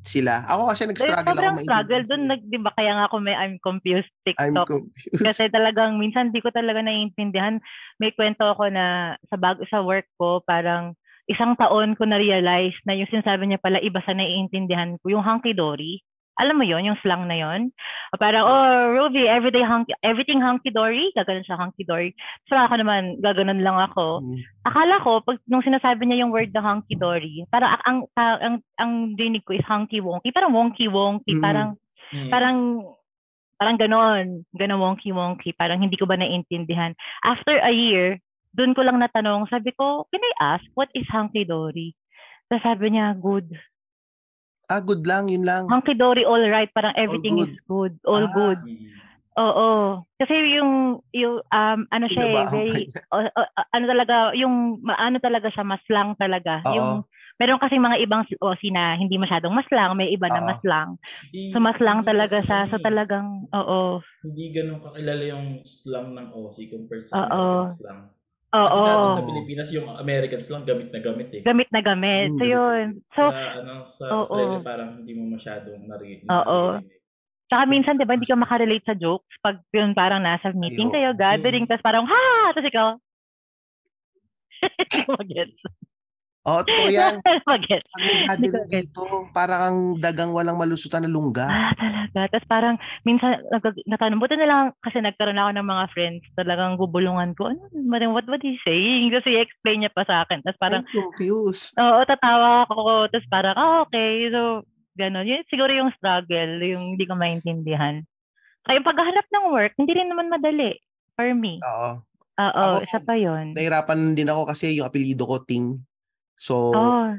sila. 0.02 0.42
Ako 0.48 0.74
kasi 0.74 0.90
nag-struggle 0.90 1.22
ako 1.28 1.38
maintindihan. 1.38 1.66
struggle 1.66 2.04
dun, 2.08 2.24
nag, 2.26 2.42
di 2.44 2.58
ba, 2.58 2.74
kaya 2.74 2.92
nga 2.92 3.06
ako 3.06 3.16
may 3.20 3.34
I'm 3.34 3.62
confused 3.62 4.10
I'm 4.10 4.58
TikTok. 4.58 4.68
confused. 4.68 5.22
Kasi 5.22 5.44
talagang 5.48 5.98
minsan 5.98 6.30
di 6.30 6.42
ko 6.42 6.50
talaga 6.50 6.82
naiintindihan. 6.82 7.62
May 7.98 8.10
kwento 8.12 8.42
ako 8.44 8.70
na 8.70 8.86
sa 9.30 9.38
bago 9.38 9.62
sa 9.68 9.86
work 9.86 10.10
ko, 10.18 10.42
parang 10.42 10.98
isang 11.30 11.54
taon 11.60 11.94
ko 11.98 12.06
na-realize 12.06 12.76
na 12.86 12.98
yung 12.98 13.10
sinasabi 13.10 13.50
niya 13.50 13.60
pala 13.62 13.82
iba 13.82 14.02
sa 14.06 14.14
naiintindihan 14.16 14.98
ko, 15.02 15.14
yung 15.14 15.26
hunky-dory. 15.26 16.02
Alam 16.40 16.64
mo 16.64 16.66
yon 16.66 16.88
yung 16.88 16.98
slang 17.04 17.28
na 17.28 17.38
yon 17.38 17.70
Parang, 18.18 18.48
oh, 18.48 18.98
Ruby, 18.98 19.28
everyday 19.28 19.62
hunky, 19.62 19.94
everything 20.02 20.42
hunky-dory. 20.42 21.12
Gaganon 21.14 21.46
siya 21.46 21.60
hunky-dory. 21.60 22.16
So 22.50 22.56
ako 22.58 22.82
naman, 22.82 23.20
gaganon 23.22 23.62
lang 23.62 23.78
ako. 23.78 24.24
Mm. 24.26 24.40
Akala 24.66 24.96
ko, 25.04 25.22
pag 25.22 25.38
nung 25.46 25.62
sinasabi 25.62 26.08
niya 26.08 26.26
yung 26.26 26.34
word 26.34 26.50
na 26.56 26.64
hunky-dory, 26.64 27.46
parang 27.52 27.78
ang, 27.84 28.00
ang, 28.16 28.38
ang, 28.42 28.56
ang 28.80 28.92
dinig 29.20 29.44
ko 29.46 29.54
is 29.54 29.68
hunky-wonky. 29.68 30.34
Parang 30.34 30.56
wonky-wonky. 30.56 31.38
Mm. 31.38 31.44
Parang, 31.44 31.70
Mm. 32.12 32.28
parang 32.28 32.58
parang 33.62 33.78
ganon, 33.78 34.26
ganon 34.58 34.82
wonky 34.82 35.14
wonky, 35.14 35.54
parang 35.54 35.80
hindi 35.80 35.94
ko 35.94 36.10
ba 36.10 36.18
naiintindihan. 36.18 36.98
After 37.22 37.62
a 37.62 37.70
year, 37.70 38.18
doon 38.56 38.76
ko 38.76 38.82
lang 38.84 39.00
natanong, 39.00 39.48
sabi 39.48 39.72
ko, 39.76 40.06
can 40.12 40.22
I 40.22 40.34
ask, 40.60 40.66
what 40.76 40.92
is 40.94 41.08
hunky 41.08 41.48
dory? 41.48 41.96
Tapos 42.52 42.64
sabi 42.68 42.92
niya, 42.92 43.16
good. 43.16 43.48
Ah, 44.72 44.80
good 44.80 45.04
lang, 45.04 45.28
yun 45.28 45.44
lang. 45.44 45.68
Hunky 45.68 45.96
dory, 45.96 46.24
all 46.24 46.44
right, 46.48 46.72
parang 46.72 46.96
everything 46.96 47.36
good. 47.40 47.52
is 47.52 47.60
good, 47.68 47.94
all 48.08 48.24
Ah. 48.24 48.32
good. 48.32 48.60
Oo. 49.40 50.04
Kasi 50.20 50.60
yung, 50.60 51.00
yung 51.16 51.40
um, 51.40 51.80
ano 51.88 52.06
siya 52.12 52.24
eh, 52.28 52.44
very, 52.52 52.84
o- 53.16 53.32
o- 53.32 53.52
ano 53.72 53.86
talaga, 53.88 54.16
yung, 54.36 54.84
ma- 54.84 55.00
ano 55.00 55.24
talaga 55.24 55.48
siya, 55.48 55.64
maslang 55.64 56.20
talaga. 56.20 56.60
Oo. 56.68 56.76
Yung, 56.76 56.90
meron 57.40 57.60
kasi 57.64 57.80
mga 57.80 58.04
ibang 58.04 58.28
OC 58.28 58.70
na 58.76 59.00
hindi 59.00 59.16
masyadong 59.16 59.56
maslang, 59.56 59.96
may 59.96 60.12
iba 60.12 60.28
na 60.28 60.44
Oo. 60.44 60.50
maslang. 60.52 60.90
Di- 61.32 61.52
So, 61.56 61.60
maslang 61.64 62.04
hindi 62.04 62.12
talaga 62.12 62.38
siya. 62.44 62.60
So, 62.72 62.76
eh, 62.80 62.84
talagang, 62.84 63.28
oo. 63.52 64.04
Hindi 64.24 64.44
ganun 64.52 64.80
kakilala 64.84 65.24
yung 65.26 65.48
slang 65.64 66.12
ng 66.16 66.28
Aussie 66.36 66.68
compared 66.68 67.08
sa 67.08 67.28
Oo. 67.28 67.72
American 67.72 68.12
slang. 68.52 68.68
Kasi 68.68 68.76
Oo. 68.76 68.84
sa, 68.84 68.92
atin 68.94 69.12
sa 69.16 69.24
Pilipinas, 69.26 69.68
yung 69.72 69.88
American 69.96 70.42
slang 70.44 70.66
gamit 70.68 70.92
na 70.92 71.00
gamit 71.00 71.28
eh. 71.32 71.42
gamit 71.42 71.70
na 71.72 71.82
gamit. 71.82 72.28
So, 72.36 72.44
Mm. 72.44 72.52
yun. 72.52 72.86
So, 73.16 73.22
sa, 73.32 73.40
ano, 73.58 73.74
sa 73.88 74.06
oo. 74.12 74.22
Australia 74.28 74.60
parang 74.62 74.90
hindi 75.00 75.12
mo 75.16 75.24
masyadong 75.32 75.82
narinig. 75.88 76.28
Oo. 76.28 76.84
tsaka 77.52 77.64
minsan, 77.68 78.00
di 78.00 78.08
ba, 78.08 78.16
hindi 78.16 78.28
ka 78.28 78.40
makarelate 78.40 78.88
sa 78.88 78.96
jokes 78.96 79.28
pag 79.44 79.60
yun 79.76 79.92
parang 79.92 80.24
nasa 80.24 80.56
meeting 80.56 80.88
Ayo. 80.88 80.96
kayo, 80.96 81.10
gathering, 81.20 81.68
tapos 81.68 81.84
parang, 81.84 82.08
ha! 82.08 82.24
Tapos 82.56 82.68
ikaw, 82.72 82.88
mag-gets. 85.20 85.60
Oo, 86.42 86.60
totoo 86.66 86.90
yan. 86.90 87.22
Pag 87.46 87.62
gathering 87.70 88.66
dito, 88.66 89.30
para 89.30 89.62
kang 89.68 90.02
dagang 90.02 90.34
walang 90.34 90.58
malusutan 90.58 91.06
na 91.06 91.12
lungga. 91.12 91.46
Ah, 91.46 91.70
talaga. 91.78 92.34
Tapos 92.34 92.48
parang, 92.50 92.76
minsan, 93.06 93.46
nag- 93.54 93.86
natanong, 93.86 94.18
buti 94.18 94.36
na 94.42 94.50
lang, 94.50 94.64
kasi 94.82 95.06
nagkaroon 95.06 95.38
ako 95.38 95.52
ng 95.54 95.70
mga 95.70 95.86
friends, 95.94 96.24
talagang 96.34 96.82
gubulungan 96.82 97.38
ko, 97.38 97.54
ano, 97.54 97.62
parang, 97.94 98.18
what, 98.18 98.26
what 98.26 98.42
he 98.42 98.58
saying? 98.66 99.14
Kasi 99.14 99.38
explain 99.38 99.86
niya 99.86 99.94
pa 99.94 100.02
sa 100.10 100.26
akin. 100.26 100.42
Tapos 100.42 100.58
parang, 100.58 100.82
I'm 100.82 100.90
confused. 100.90 101.78
Oo, 101.78 102.02
tatawa 102.10 102.66
ako. 102.66 103.06
Tapos 103.14 103.28
parang, 103.30 103.54
ah, 103.54 103.86
okay. 103.86 104.34
So, 104.34 104.66
gano'n. 104.98 105.30
Yun 105.30 105.46
siguro 105.46 105.70
yung 105.72 105.94
struggle, 105.94 106.58
yung 106.66 106.98
hindi 106.98 107.06
ko 107.06 107.14
maintindihan. 107.14 108.02
Kaya 108.66 108.82
yung 108.82 108.90
paghahanap 108.90 109.26
ng 109.30 109.46
work, 109.54 109.74
hindi 109.78 109.94
rin 109.94 110.10
naman 110.10 110.30
madali 110.30 110.74
for 111.14 111.30
me. 111.38 111.62
Oo. 111.62 112.02
Oo, 112.42 112.82
isa 112.82 112.98
pa 112.98 113.14
yun. 113.14 113.54
Nahirapan 113.54 114.18
din 114.18 114.30
ako 114.30 114.50
kasi 114.50 114.74
yung 114.82 114.90
apelido 114.90 115.30
ko, 115.30 115.42
Ting. 115.46 115.78
So, 116.42 116.74
Oh, 116.74 117.14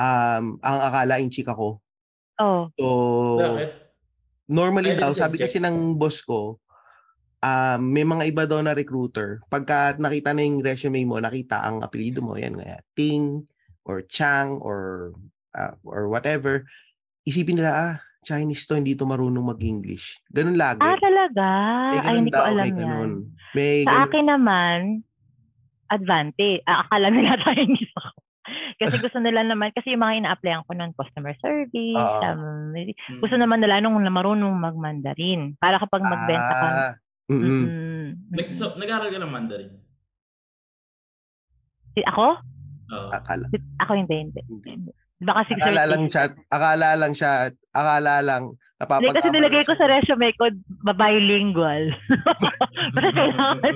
um, 0.00 0.44
ang 0.64 0.78
akala 0.80 1.20
in 1.20 1.28
chick 1.28 1.44
ako. 1.44 1.76
oh. 2.40 2.72
So, 2.72 2.86
Bakit? 3.36 3.70
normally 4.48 4.96
daw, 4.96 5.12
sabi 5.12 5.36
check. 5.36 5.52
kasi 5.52 5.60
ng 5.60 5.92
boss 5.94 6.24
ko, 6.24 6.56
um, 7.44 7.80
may 7.84 8.00
mga 8.02 8.24
iba 8.32 8.48
daw 8.48 8.64
na 8.64 8.72
recruiter. 8.72 9.44
Pagka 9.46 10.00
nakita 10.00 10.32
na 10.32 10.40
yung 10.40 10.64
resume 10.64 11.04
mo, 11.04 11.20
nakita 11.20 11.60
ang 11.60 11.84
apelido 11.84 12.24
mo, 12.24 12.32
yan 12.34 12.56
nga, 12.56 12.80
Ting, 12.96 13.44
or 13.84 14.00
Chang, 14.08 14.56
or 14.64 15.12
uh, 15.52 15.76
or 15.84 16.08
whatever, 16.08 16.64
isipin 17.22 17.60
nila, 17.60 17.72
ah, 17.72 17.94
Chinese 18.26 18.66
to, 18.66 18.74
hindi 18.74 18.96
to 18.96 19.06
marunong 19.06 19.52
mag-English. 19.52 20.18
Ganun 20.28 20.58
lagi. 20.58 20.82
Ah, 20.82 20.98
talaga? 20.98 21.46
may 21.92 22.00
Ay, 22.02 22.14
hindi 22.18 22.30
ko 22.32 22.40
daw, 22.40 22.44
alam 22.50 22.56
may 22.58 22.72
yan. 22.72 22.78
ganun. 22.80 23.10
May 23.52 23.72
Sa 23.84 23.90
ganun. 23.92 24.04
akin 24.08 24.24
naman, 24.26 24.78
advantage. 25.86 26.62
Ah, 26.66 26.82
akala 26.82 27.08
nila 27.08 27.38
Chinese 27.46 27.92
ako. 27.94 28.15
Kasi 28.80 28.98
gusto 28.98 29.18
nila 29.18 29.42
naman, 29.42 29.72
kasi 29.72 29.90
yung 29.90 30.00
mga 30.00 30.18
ina-applyan 30.20 30.62
ko 30.62 30.72
noon, 30.72 30.92
customer 30.92 31.34
service, 31.38 31.96
Oo. 31.96 32.22
um, 32.22 32.74
Mm. 32.76 33.20
gusto 33.20 33.36
naman 33.36 33.58
nila 33.58 33.80
nung 33.80 33.96
marunong 33.96 34.52
mag-Mandarin. 34.52 35.56
Para 35.56 35.76
kapag 35.76 36.02
magbenta 36.02 36.52
ka, 36.52 36.68
Ah, 36.68 36.92
mm-mm. 37.26 37.64
mm, 37.64 38.06
Nag, 38.30 38.48
so, 38.52 38.74
nag-aral 38.74 39.08
ka 39.08 39.18
ng 39.18 39.32
Mandarin? 39.32 39.72
Si- 41.92 42.04
Ako? 42.04 42.26
Oo. 42.86 43.08
Akala. 43.10 43.48
Si- 43.48 43.64
Ako 43.80 43.92
hindi, 43.96 44.16
hindi. 44.20 44.40
Hindi. 44.46 44.92
Baka 45.16 45.48
si 45.48 45.56
Akala 45.56 45.88
lang 45.88 46.04
siya, 46.06 46.24
akala 46.46 46.88
lang 46.92 47.12
siya, 47.12 47.32
akala 47.72 48.14
lang, 48.20 48.42
Hindi 48.76 48.84
napapagkamalan 49.08 49.16
kasi 49.16 49.28
nilagay 49.32 49.62
ko 49.64 49.72
sa 49.72 49.88
resume 49.88 50.28
ko, 50.36 50.52
bilingual. 50.84 51.84
Pero 52.94 53.08
kailangan, 53.08 53.74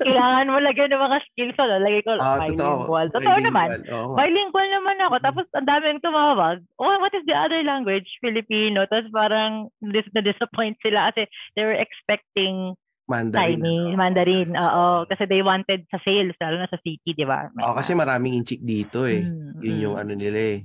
kailangan 0.00 0.46
mo 0.48 0.58
lagyan 0.64 0.88
ng 0.88 1.04
mga 1.04 1.18
skills. 1.28 1.56
Ano? 1.60 1.84
Lagay 1.84 2.00
ko, 2.00 2.10
Ah, 2.16 2.40
bilingual. 2.40 3.12
Totoo 3.12 3.38
naman. 3.44 3.68
Bilingual, 3.76 3.92
oo 3.92 4.06
nga. 4.08 4.16
Bilingual 4.24 4.68
naman 4.72 4.96
ako. 5.04 5.16
Tapos, 5.20 5.44
ang 5.52 5.68
daming 5.68 6.00
tumawag. 6.00 6.64
Oh, 6.80 6.96
what 6.96 7.12
is 7.12 7.28
the 7.28 7.36
other 7.36 7.60
language? 7.60 8.08
Filipino. 8.24 8.88
Tapos 8.88 9.12
parang 9.12 9.68
dis- 9.84 10.08
na-disappoint 10.16 10.80
sila 10.80 11.12
kasi 11.12 11.28
they 11.52 11.68
were 11.68 11.76
expecting 11.76 12.72
Mandarin. 13.04 13.60
Chinese, 13.60 14.00
Mandarin. 14.00 14.48
Oo. 14.56 15.04
Kasi 15.12 15.28
they 15.28 15.44
wanted 15.44 15.84
sa 15.92 16.00
sales, 16.00 16.32
lalo 16.40 16.56
na 16.64 16.72
sa 16.72 16.80
city, 16.80 17.12
di 17.12 17.28
ba? 17.28 17.52
Oo, 17.52 17.76
kasi 17.76 17.92
mga- 17.92 18.00
maraming 18.00 18.40
inchik 18.40 18.64
dito 18.64 19.04
eh. 19.04 19.28
Mm, 19.28 19.60
Yun 19.60 19.84
yung 19.84 19.96
mm. 20.00 20.02
ano 20.08 20.12
nila 20.16 20.40
eh. 20.40 20.58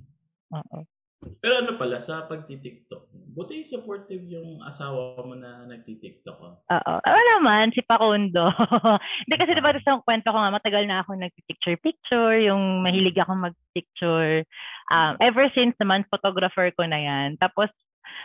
Oo. 0.55 0.87
Pero 1.21 1.61
ano 1.61 1.77
pala, 1.77 2.01
sa 2.01 2.25
pagtitiktok, 2.25 3.13
buti 3.37 3.61
supportive 3.61 4.25
yung 4.25 4.65
asawa 4.65 5.21
mo 5.21 5.37
na 5.37 5.69
nagtitiktok. 5.69 6.37
Oh. 6.41 6.57
Oo. 6.57 6.93
Ano 6.97 7.21
naman, 7.37 7.69
si 7.77 7.85
Pakundo. 7.85 8.49
Hindi 9.25 9.35
kasi 9.37 9.53
diba 9.53 9.69
sa 9.85 10.01
kwento 10.01 10.33
ko 10.33 10.37
nga, 10.41 10.53
matagal 10.53 10.89
na 10.89 11.05
ako 11.05 11.21
nag-picture-picture, 11.21 12.41
yung 12.41 12.81
mahilig 12.81 13.21
ako 13.21 13.37
mag-picture. 13.37 14.41
Um, 14.89 15.13
ever 15.21 15.45
since 15.53 15.77
naman, 15.77 16.09
photographer 16.09 16.73
ko 16.73 16.89
na 16.89 16.97
yan. 16.97 17.37
Tapos, 17.37 17.69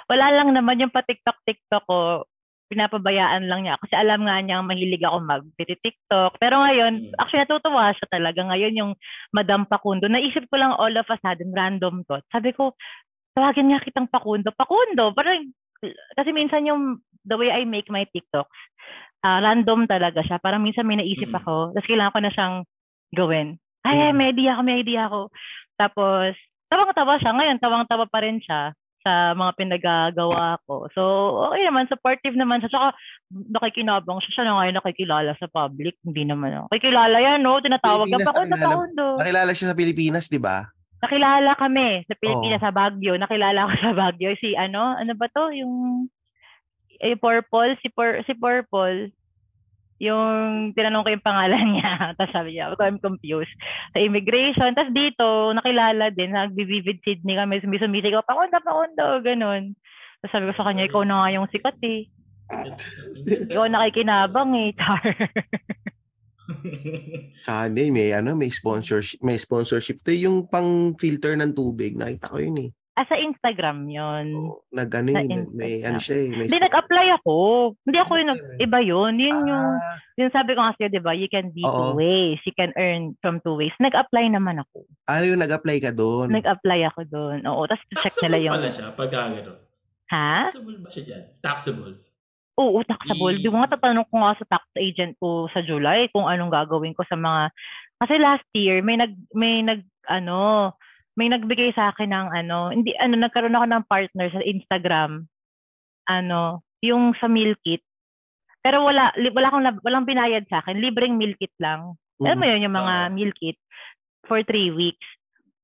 wala 0.09 0.33
lang 0.33 0.57
naman 0.57 0.81
yung 0.81 0.93
pa-TikTok-TikTok 0.93 1.85
ko. 1.85 2.25
Pinapabayaan 2.67 3.47
lang 3.47 3.67
niya. 3.67 3.79
Kasi 3.79 3.95
alam 3.95 4.27
nga 4.27 4.37
niya 4.43 4.63
mahilig 4.63 5.03
ako 5.07 5.23
mag-TikTok. 5.23 6.39
Pero 6.43 6.55
ngayon, 6.63 6.93
Mm. 7.11 7.13
actually 7.19 7.43
natutuwa 7.47 7.95
siya 7.95 8.07
talaga. 8.11 8.41
Ngayon 8.43 8.75
yung 8.79 8.93
Madam 9.31 9.65
Pakundo, 9.67 10.07
naisip 10.11 10.47
ko 10.51 10.59
lang 10.59 10.75
all 10.75 10.95
of 10.95 11.07
a 11.07 11.19
sudden, 11.23 11.55
random 11.55 12.03
thought. 12.11 12.27
Sabi 12.35 12.51
ko, 12.53 12.75
tawagin 13.39 13.71
niya 13.71 13.85
kitang 13.85 14.11
Pakundo. 14.11 14.51
Pakundo! 14.51 15.15
Parang, 15.15 15.47
kasi 16.19 16.31
minsan 16.35 16.67
yung, 16.67 16.99
the 17.27 17.35
way 17.39 17.51
I 17.51 17.67
make 17.67 17.91
my 17.91 18.07
TikToks, 18.11 18.59
ah, 19.27 19.39
random 19.43 19.87
talaga 19.87 20.23
siya. 20.23 20.39
Parang 20.43 20.63
minsan 20.63 20.87
may 20.87 20.99
naisip 20.99 21.31
Mm. 21.31 21.39
ako, 21.43 21.55
tapos 21.75 21.87
kailangan 21.91 22.15
ko 22.15 22.21
na 22.23 22.33
siyang 22.35 22.57
gawin. 23.15 23.49
Ay, 23.87 23.99
ay, 23.99 24.11
Mm. 24.11 24.19
may 24.19 24.29
idea 24.35 24.51
ako, 24.55 24.63
may 24.67 24.79
idea 24.83 25.03
ako. 25.07 25.21
Tapos, 25.79 26.33
tawang-tawa 26.67 27.15
siya. 27.23 27.31
Ngayon, 27.35 27.59
tawang-tawa 27.63 28.05
pa 28.11 28.19
rin 28.27 28.39
siya 28.43 28.75
sa 29.07 29.39
mga 29.39 29.53
pinagagawa 29.55 30.59
ko. 30.67 30.91
So, 30.91 31.03
okay 31.47 31.63
naman, 31.63 31.87
supportive 31.87 32.35
naman 32.35 32.59
siya. 32.59 32.75
Tsaka, 32.75 32.89
nakikinabang 33.31 34.19
siya. 34.19 34.33
Siya 34.35 34.45
na 34.51 34.59
ngayon 34.59 34.77
nakikilala 34.83 35.31
sa 35.39 35.47
public. 35.47 35.95
Hindi 36.03 36.27
naman 36.27 36.51
ako. 36.51 36.67
Nakikilala 36.75 37.17
yan, 37.23 37.39
no? 37.47 37.63
Tinatawag 37.63 38.11
na 38.11 38.19
Pilipinas, 38.19 38.27
Pakundo, 38.27 38.51
nakilala- 38.51 38.75
Pakundo. 38.75 39.05
Nakilala 39.23 39.51
siya 39.55 39.69
sa 39.71 39.79
Pilipinas, 39.79 40.27
di 40.27 40.41
ba? 40.43 40.57
Nakilala 41.07 41.51
kami 41.55 41.89
sa 42.11 42.15
Pilipinas, 42.19 42.59
Oo. 42.59 42.67
sa 42.67 42.75
Baguio. 42.75 43.15
Nakilala 43.15 43.61
ko 43.63 43.73
sa 43.79 43.93
Baguio. 43.95 44.31
Si 44.43 44.59
ano, 44.59 44.99
ano 44.99 45.13
ba 45.15 45.27
to? 45.31 45.55
Yung, 45.55 45.75
eh, 46.99 47.15
Purple, 47.15 47.79
si, 47.79 47.87
Pur, 47.95 48.27
si 48.27 48.35
Purple. 48.35 49.15
Yung 49.97 50.77
tinanong 50.77 51.05
ko 51.05 51.11
yung 51.13 51.25
pangalan 51.25 51.65
niya. 51.77 52.17
Tapos 52.17 52.33
sabi 52.33 52.57
niya, 52.57 52.73
ako 52.73 52.85
I'm 52.85 53.01
confused. 53.01 53.53
Sa 53.97 53.99
immigration. 54.01 54.77
Tapos 54.77 54.93
dito, 54.93 55.57
nakilala 55.57 56.13
din. 56.13 56.37
Nag-vivid 56.37 57.01
Sydney 57.01 57.37
kami. 57.37 57.65
Sumisumisi 57.65 58.13
ko, 58.13 58.21
pakundo, 58.25 58.61
pakundo. 58.61 59.05
Ganun. 59.25 59.73
Tapos 60.21 60.33
sabi 60.33 60.49
ko 60.51 60.53
sa 60.57 60.67
kanya, 60.69 60.89
ikaw 60.89 61.03
na 61.05 61.25
nga 61.25 61.33
yung 61.33 61.49
sikat 61.49 61.79
eh. 61.85 62.09
Ikaw 63.51 63.67
nakikinabang 63.67 64.53
eh. 64.55 64.71
Char. 64.77 65.03
Kani, 67.47 67.91
may 67.91 68.15
ano, 68.15 68.39
may 68.39 68.55
sponsorship, 68.55 69.19
may 69.19 69.35
sponsorship. 69.35 69.99
To 70.07 70.15
yung 70.15 70.47
pang 70.47 70.95
filter 70.95 71.35
ng 71.35 71.57
tubig. 71.57 71.99
Nakita 71.99 72.31
ko 72.31 72.39
yun 72.39 72.59
eh. 72.69 72.71
Ah, 72.97 73.05
sa 73.05 73.15
Instagram 73.15 73.87
yon. 73.87 74.27
Oo, 74.33 74.65
nag 74.71 74.89
ano 74.91 75.13
Sa 75.13 75.21
yun, 75.21 75.53
may 75.53 75.85
ano 75.85 75.97
siya 75.97 76.17
eh. 76.17 76.29
May 76.31 76.49
Hindi, 76.49 76.59
nag-apply 76.59 77.07
ako. 77.15 77.35
Hindi 77.85 77.99
ako 77.99 78.13
yung, 78.15 78.31
nag- 78.33 78.45
iba 78.59 78.79
yun. 78.81 79.13
Yun 79.17 79.37
yung, 79.45 79.69
Ah, 79.77 79.97
Yung 80.17 80.33
sabi 80.33 80.53
ko 80.53 80.65
kasi, 80.65 80.89
di 80.89 80.97
ba, 80.97 81.13
you 81.13 81.29
can 81.29 81.53
be 81.53 81.61
Oo. 81.61 81.93
two 81.93 82.01
ways. 82.01 82.41
You 82.43 82.53
can 82.53 82.73
earn 82.75 83.13
from 83.21 83.45
two 83.45 83.53
ways. 83.53 83.77
Nag-apply 83.77 84.33
naman 84.33 84.57
ako. 84.59 84.89
ano 85.05 85.23
yung 85.23 85.39
nag-apply 85.39 85.77
ka 85.79 85.93
doon? 85.93 86.33
Nag-apply 86.33 86.81
ako 86.89 87.01
doon. 87.05 87.45
Oo, 87.45 87.63
tapos 87.65 87.85
check 87.87 88.01
Taxable 88.11 88.25
nila 88.27 88.39
yung... 88.43 88.55
pala 88.57 88.71
siya 88.73 88.89
pag 88.91 89.11
gano'n. 89.13 89.59
Ha? 90.07 90.33
Taxable 90.49 90.77
ba 90.81 90.89
siya 90.89 91.05
dyan? 91.05 91.23
Taxable. 91.39 91.95
Oo, 92.57 92.81
taxable. 92.83 93.37
I- 93.37 93.45
Di 93.45 93.53
ba 93.53 93.61
nga 93.61 93.77
tatanong 93.77 94.09
ko 94.09 94.15
nga 94.17 94.33
sa 94.35 94.47
tax 94.49 94.65
agent 94.75 95.13
ko 95.21 95.45
sa 95.53 95.61
July 95.61 96.09
kung 96.09 96.25
anong 96.25 96.49
gagawin 96.51 96.97
ko 96.97 97.05
sa 97.05 97.13
mga... 97.15 97.53
Kasi 97.97 98.15
last 98.17 98.49
year, 98.51 98.81
may 98.81 98.97
nag... 98.97 99.13
May 99.31 99.61
nag... 99.61 99.85
Ano... 100.09 100.73
May 101.17 101.29
nagbigay 101.29 101.73
sa 101.73 101.91
akin 101.91 102.13
ng 102.13 102.29
ano... 102.31 102.71
Hindi, 102.71 102.93
ano, 102.97 103.17
nagkaroon 103.17 103.57
ako 103.57 103.67
ng 103.67 103.85
partner 103.89 104.29
sa 104.31 104.41
Instagram. 104.41 105.25
Ano... 106.07 106.61
Yung 106.85 107.17
sa 107.17 107.27
meal 107.27 107.57
kit. 107.65 107.81
Pero 108.61 108.85
wala, 108.85 109.09
li- 109.17 109.33
wala 109.33 109.49
akong, 109.49 109.65
walang 109.81 110.05
binayad 110.05 110.45
sa 110.47 110.61
akin. 110.61 110.77
Libreng 110.77 111.17
meal 111.17 111.33
kit 111.41 111.51
lang. 111.57 111.97
Alam 112.21 112.37
mo 112.37 112.45
Mhm. 112.45 112.51
yun, 112.53 112.65
yung 112.69 112.77
mga 112.77 112.95
Oo. 113.01 113.13
meal 113.17 113.33
kit 113.33 113.57
for 114.29 114.45
three 114.45 114.69
weeks. 114.71 115.03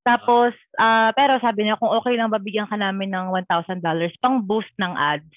Tapos, 0.02 0.56
ah 0.80 1.12
pero 1.12 1.36
sabi 1.38 1.62
niya, 1.62 1.76
kung 1.76 1.92
okay 1.92 2.16
lang, 2.16 2.32
babigyan 2.32 2.66
ka 2.66 2.74
namin 2.74 3.12
ng 3.12 3.28
$1,000 3.30 3.84
pang 4.18 4.40
boost 4.40 4.72
ng 4.80 4.96
ads. 4.96 5.30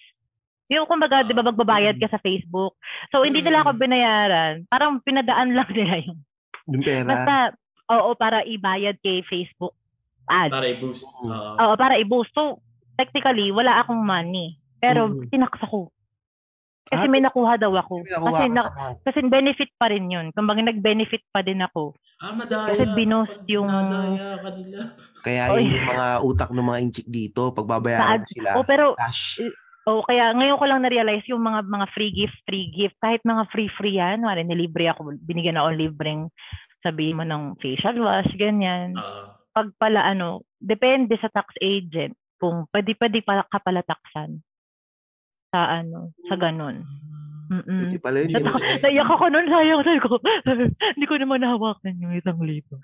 Yung 0.71 0.87
kumbaga, 0.89 1.21
di 1.21 1.35
ba, 1.35 1.43
magbabayad 1.45 1.99
ka 1.99 2.09
sa 2.09 2.23
Facebook. 2.23 2.73
So, 3.11 3.21
hindi 3.21 3.43
nila 3.43 3.61
ako 3.61 3.75
Mm. 3.75 3.81
binayaran. 3.83 4.53
Parang 4.71 5.03
pinadaan 5.03 5.53
lang 5.59 5.69
nila 5.69 5.95
yung, 6.01 6.19
Yung 6.71 6.81
pera. 6.81 7.05
basta, 7.05 7.33
oo, 7.91 8.15
para 8.15 8.41
ibayad 8.41 8.95
kay 9.03 9.21
Facebook 9.27 9.75
ads. 10.27 10.51
Para 10.51 10.67
i-boost. 10.67 11.05
Mm. 11.21 11.55
Oo. 11.57 11.73
Para 11.75 11.95
i-boost. 11.95 12.31
So, 12.31 12.59
technically, 12.95 13.49
wala 13.49 13.79
akong 13.79 13.99
money. 13.99 14.57
Pero, 14.77 15.09
Mm. 15.09 15.29
tinaks 15.29 15.61
ako. 15.61 15.89
Kasi 16.85 17.05
Ah, 17.05 17.11
may 17.11 17.17
nakuha 17.17 17.57
daw 17.57 17.73
ako. 17.73 18.05
Nakuha 18.05 18.29
Kasi, 18.29 18.45
ka 18.45 18.53
na, 18.53 18.61
kasi 19.01 19.17
benefit 19.25 19.71
pa 19.73 19.89
rin 19.89 20.05
yun. 20.05 20.29
Kumbaga, 20.29 20.61
nag-benefit 20.61 21.25
pa 21.33 21.41
din 21.41 21.57
ako. 21.57 21.97
Ah, 22.21 22.29
madaya. 22.31 22.69
Kasi 22.69 22.83
binost 22.93 23.41
yung- 23.49 23.65
Nadaya 23.65 24.37
kanila. 24.37 24.79
Kaya 25.25 25.43
Oy. 25.49 25.65
yung 25.65 25.81
mga 25.83 26.07
utak 26.21 26.49
ng 26.53 26.61
mga 26.63 26.79
inchik 26.79 27.07
dito, 27.09 27.49
pagbabayaran 27.51 28.21
mo 28.21 28.29
sila, 28.29 28.49
Oh, 28.53 28.61
pero, 28.61 28.93
cash. 29.01 29.41
oh, 29.89 30.05
kaya 30.05 30.29
ngayon 30.37 30.61
ko 30.61 30.65
lang 30.69 30.85
na-realize 30.85 31.25
yung 31.25 31.41
mga 31.41 31.65
mga 31.65 31.85
free 31.89 32.13
gift, 32.13 32.37
free 32.45 32.69
gift. 32.69 32.93
Kahit 33.01 33.25
mga 33.25 33.49
free-free 33.49 33.97
yan. 33.97 34.21
Wala, 34.21 34.45
nilibre 34.45 34.85
ako. 34.85 35.17
Binigyan 35.25 35.57
ako 35.57 35.73
libreng 35.73 36.29
sabihin 36.85 37.17
mo 37.17 37.25
ng 37.25 37.57
facial 37.57 37.97
wash, 37.97 38.29
ganyan. 38.37 38.93
Oo. 38.93 39.34
Pag 39.55 39.71
pala, 39.79 40.03
ano, 40.03 40.43
depende 40.59 41.15
sa 41.17 41.31
tax 41.31 41.55
agent 41.63 42.13
kung 42.35 42.67
pwede 42.75 42.91
pwede 42.99 43.23
pala 43.23 43.47
ka 43.47 43.63
pala 43.63 43.79
taksan 43.81 44.43
sa 45.55 45.79
ano, 45.79 46.11
sa 46.27 46.35
ganun. 46.35 46.83
Mm-mm. 47.47 47.81
Hindi 47.87 47.99
pala 48.01 48.25
yun. 48.25 48.35
Naiyak 48.83 49.07
ako 49.07 49.25
nun, 49.31 49.47
sayang. 49.47 49.81
Sabi 49.85 50.01
ko, 50.01 50.19
hindi 50.97 51.05
ko 51.07 51.15
naman 51.15 51.39
nahawakan 51.45 52.01
yung 52.01 52.13
isang 52.17 52.41
libo. 52.41 52.81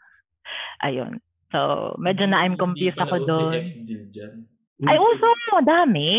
Ayun. 0.85 1.19
So, 1.51 1.91
medyo 1.99 2.29
na 2.31 2.47
I'm 2.47 2.55
confused 2.55 2.95
Hindi 2.95 3.03
pala 3.03 3.19
ako 3.19 3.27
doon. 3.27 3.61
Ay, 4.87 4.97
uso 4.97 5.27
mo, 5.27 5.57
dami. 5.61 6.09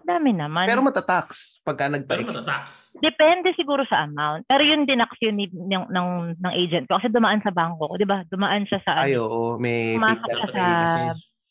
Dami 0.00 0.30
naman. 0.32 0.64
Pero 0.64 0.80
matatax 0.80 1.58
pagka 1.60 1.86
Pero 1.86 1.94
nagpa-ex. 1.96 2.26
matatax. 2.32 2.66
Depende 2.96 3.50
siguro 3.52 3.82
sa 3.84 4.04
amount. 4.04 4.46
Pero 4.46 4.62
yun 4.62 4.82
dinax 4.84 5.10
yun 5.18 5.36
ni- 5.36 5.50
ng, 5.50 5.86
ng, 5.86 6.08
ng 6.36 6.52
agent 6.56 6.86
ko. 6.86 6.96
Kasi 6.96 7.08
dumaan 7.08 7.38
sa 7.40 7.50
bangko 7.50 7.86
ko. 7.86 7.94
Di 7.94 8.04
ba? 8.04 8.22
Dumaan 8.24 8.64
siya 8.64 8.78
sa, 8.80 8.92
Ay, 8.96 9.14
ano, 9.14 9.26
oo. 9.26 9.42
May 9.56 9.94
Pumasok 9.94 10.28
siya 10.28 10.48
sa, 10.48 10.66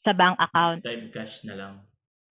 sa 0.02 0.12
bank 0.14 0.36
account. 0.38 0.80
Next 0.80 0.88
time 0.88 1.06
cash 1.10 1.36
na 1.44 1.56
lang. 1.56 1.74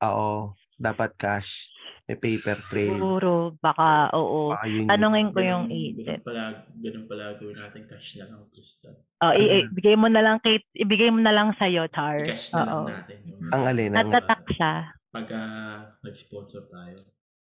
Oo. 0.01 0.53
Dapat 0.75 1.11
cash. 1.15 1.69
May 2.05 2.17
paper 2.17 2.57
trail. 2.67 2.95
Siguro, 2.95 3.33
baka, 3.59 4.09
oo. 4.11 4.49
Baka 4.49 4.65
yun. 4.65 4.89
Tanungin 4.89 5.29
ko 5.29 5.39
Ganun- 5.39 5.45
yung 5.45 5.65
Ganun 5.67 5.93
agent. 6.01 6.21
pala, 6.25 6.43
ganun 6.75 7.05
pala 7.05 7.25
gawin 7.37 7.57
natin 7.59 7.83
cash 7.85 8.17
na 8.17 8.25
lang. 8.27 8.41
Tristan. 8.49 8.97
Oh, 9.19 9.33
i- 9.35 9.67
ibigay 9.67 9.93
mo 9.93 10.09
na 10.09 10.23
lang 10.23 10.41
kay, 10.41 10.57
ibigay 10.73 11.11
mo 11.11 11.21
na 11.21 11.31
lang 11.31 11.53
sa'yo, 11.55 11.85
Char. 11.89 12.23
I-cash 12.23 12.49
na 12.51 12.65
lang 12.65 12.73
Oo. 12.75 12.89
natin. 12.89 13.19
Yung, 13.27 13.41
Ang 13.51 13.63
alin. 13.63 13.91
Ang, 13.91 14.09
Natatak 14.09 14.41
siya. 14.49 14.73
Pag 15.09 15.27
ah, 15.33 15.97
nag-sponsor 16.01 16.69
tayo. 16.69 16.99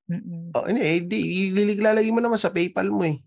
Mm-mm. 0.09 0.57
oh, 0.57 0.65
ano 0.65 0.79
eh, 0.81 1.05
di, 1.05 1.53
ililiglalagay 1.53 2.09
mo 2.09 2.21
naman 2.21 2.41
sa 2.41 2.49
PayPal 2.49 2.89
mo 2.89 3.05
eh. 3.05 3.21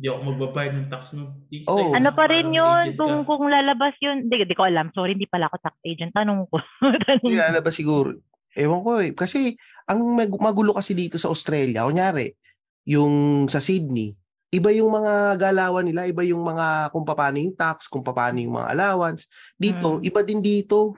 Hindi 0.00 0.06
ako 0.08 0.20
magbabayad 0.32 0.72
ng 0.80 0.88
tax 0.88 1.12
no. 1.12 1.44
Di 1.52 1.60
Oh. 1.68 1.92
Ano 1.92 2.16
pa 2.16 2.24
rin 2.24 2.48
yun? 2.56 2.96
Kung, 2.96 3.28
kung 3.28 3.52
lalabas 3.52 3.92
yun. 4.00 4.24
Hindi, 4.24 4.48
di 4.48 4.56
ko 4.56 4.64
alam. 4.64 4.88
Sorry, 4.96 5.12
hindi 5.12 5.28
pala 5.28 5.52
ako 5.52 5.60
tax 5.60 5.76
agent. 5.84 6.16
Tanong 6.16 6.48
ko. 6.48 6.56
Hindi 7.20 7.36
lalabas 7.36 7.76
siguro. 7.76 8.16
Ewan 8.56 8.80
ko 8.80 8.96
eh. 8.96 9.12
Kasi, 9.12 9.52
ang 9.84 10.00
mag- 10.16 10.40
magulo 10.40 10.72
kasi 10.72 10.96
dito 10.96 11.20
sa 11.20 11.28
Australia, 11.28 11.84
kunyari, 11.84 12.32
yung 12.88 13.44
sa 13.52 13.60
Sydney, 13.60 14.16
iba 14.48 14.72
yung 14.72 14.88
mga 14.88 15.36
galawan 15.36 15.84
nila, 15.84 16.08
iba 16.08 16.24
yung 16.24 16.48
mga 16.48 16.90
kung 16.90 17.04
paano 17.04 17.36
yung 17.36 17.52
tax, 17.52 17.84
kung 17.84 18.00
paano 18.00 18.40
yung 18.40 18.56
mga 18.56 18.72
allowance. 18.72 19.28
Dito, 19.54 20.00
Hmm. 20.00 20.08
iba 20.08 20.20
din 20.24 20.40
dito. 20.40 20.96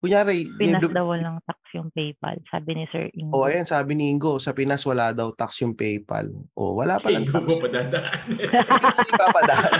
Kunyari, 0.00 0.48
Pinas 0.56 0.80
yung- 0.80 0.96
daw 0.96 1.04
walang 1.06 1.44
tax 1.44 1.60
yung 1.76 1.92
PayPal. 1.92 2.40
Sabi 2.48 2.72
ni 2.72 2.88
Sir 2.88 3.12
Ingo. 3.12 3.36
Oh, 3.36 3.44
ayan, 3.44 3.68
sabi 3.68 3.92
ni 3.92 4.08
Ingo, 4.08 4.40
sa 4.40 4.56
Pinas 4.56 4.80
wala 4.82 5.12
daw 5.12 5.28
tax 5.30 5.60
yung 5.60 5.76
PayPal. 5.76 6.32
Oh, 6.56 6.72
wala 6.72 6.96
pa 6.96 7.12
lang 7.12 7.28
Kaya 7.28 7.36
tax. 7.36 7.44
mo 7.44 7.56
pa 7.64 7.68
dadaan. 7.68 8.20
Hindi 8.32 9.12
papadaan. 9.20 9.72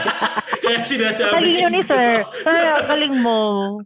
Kaya 0.61 0.79
sinasabi 0.85 1.33
Talino 1.33 1.57
ni 1.67 1.81
Ingo. 1.81 1.89
Sir. 1.89 2.13
Ay, 2.45 2.65
ang 2.69 2.87
galing 2.87 3.17
mo. 3.19 3.39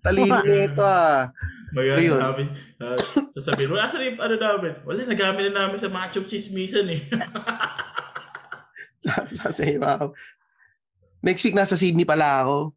Talino 0.03 0.43
nito 0.43 0.83
ah. 0.83 1.31
Maganda 1.71 2.03
Ayun. 2.03 2.19
namin. 2.21 2.47
Uh, 2.79 2.99
sasabihin, 3.31 3.71
wala 3.71 3.87
sa 3.87 3.99
yung 3.99 4.19
ano 4.19 4.35
namin. 4.35 4.73
Wala, 4.83 4.99
nagamit 5.07 5.43
na 5.49 5.67
namin 5.67 5.79
sa 5.79 5.87
macho 5.87 6.23
chismisan 6.23 6.87
eh. 6.87 6.99
Ako. 9.05 10.15
Next 11.21 11.43
week 11.43 11.57
nasa 11.57 11.75
Sydney 11.75 12.05
pala 12.05 12.43
ako. 12.43 12.75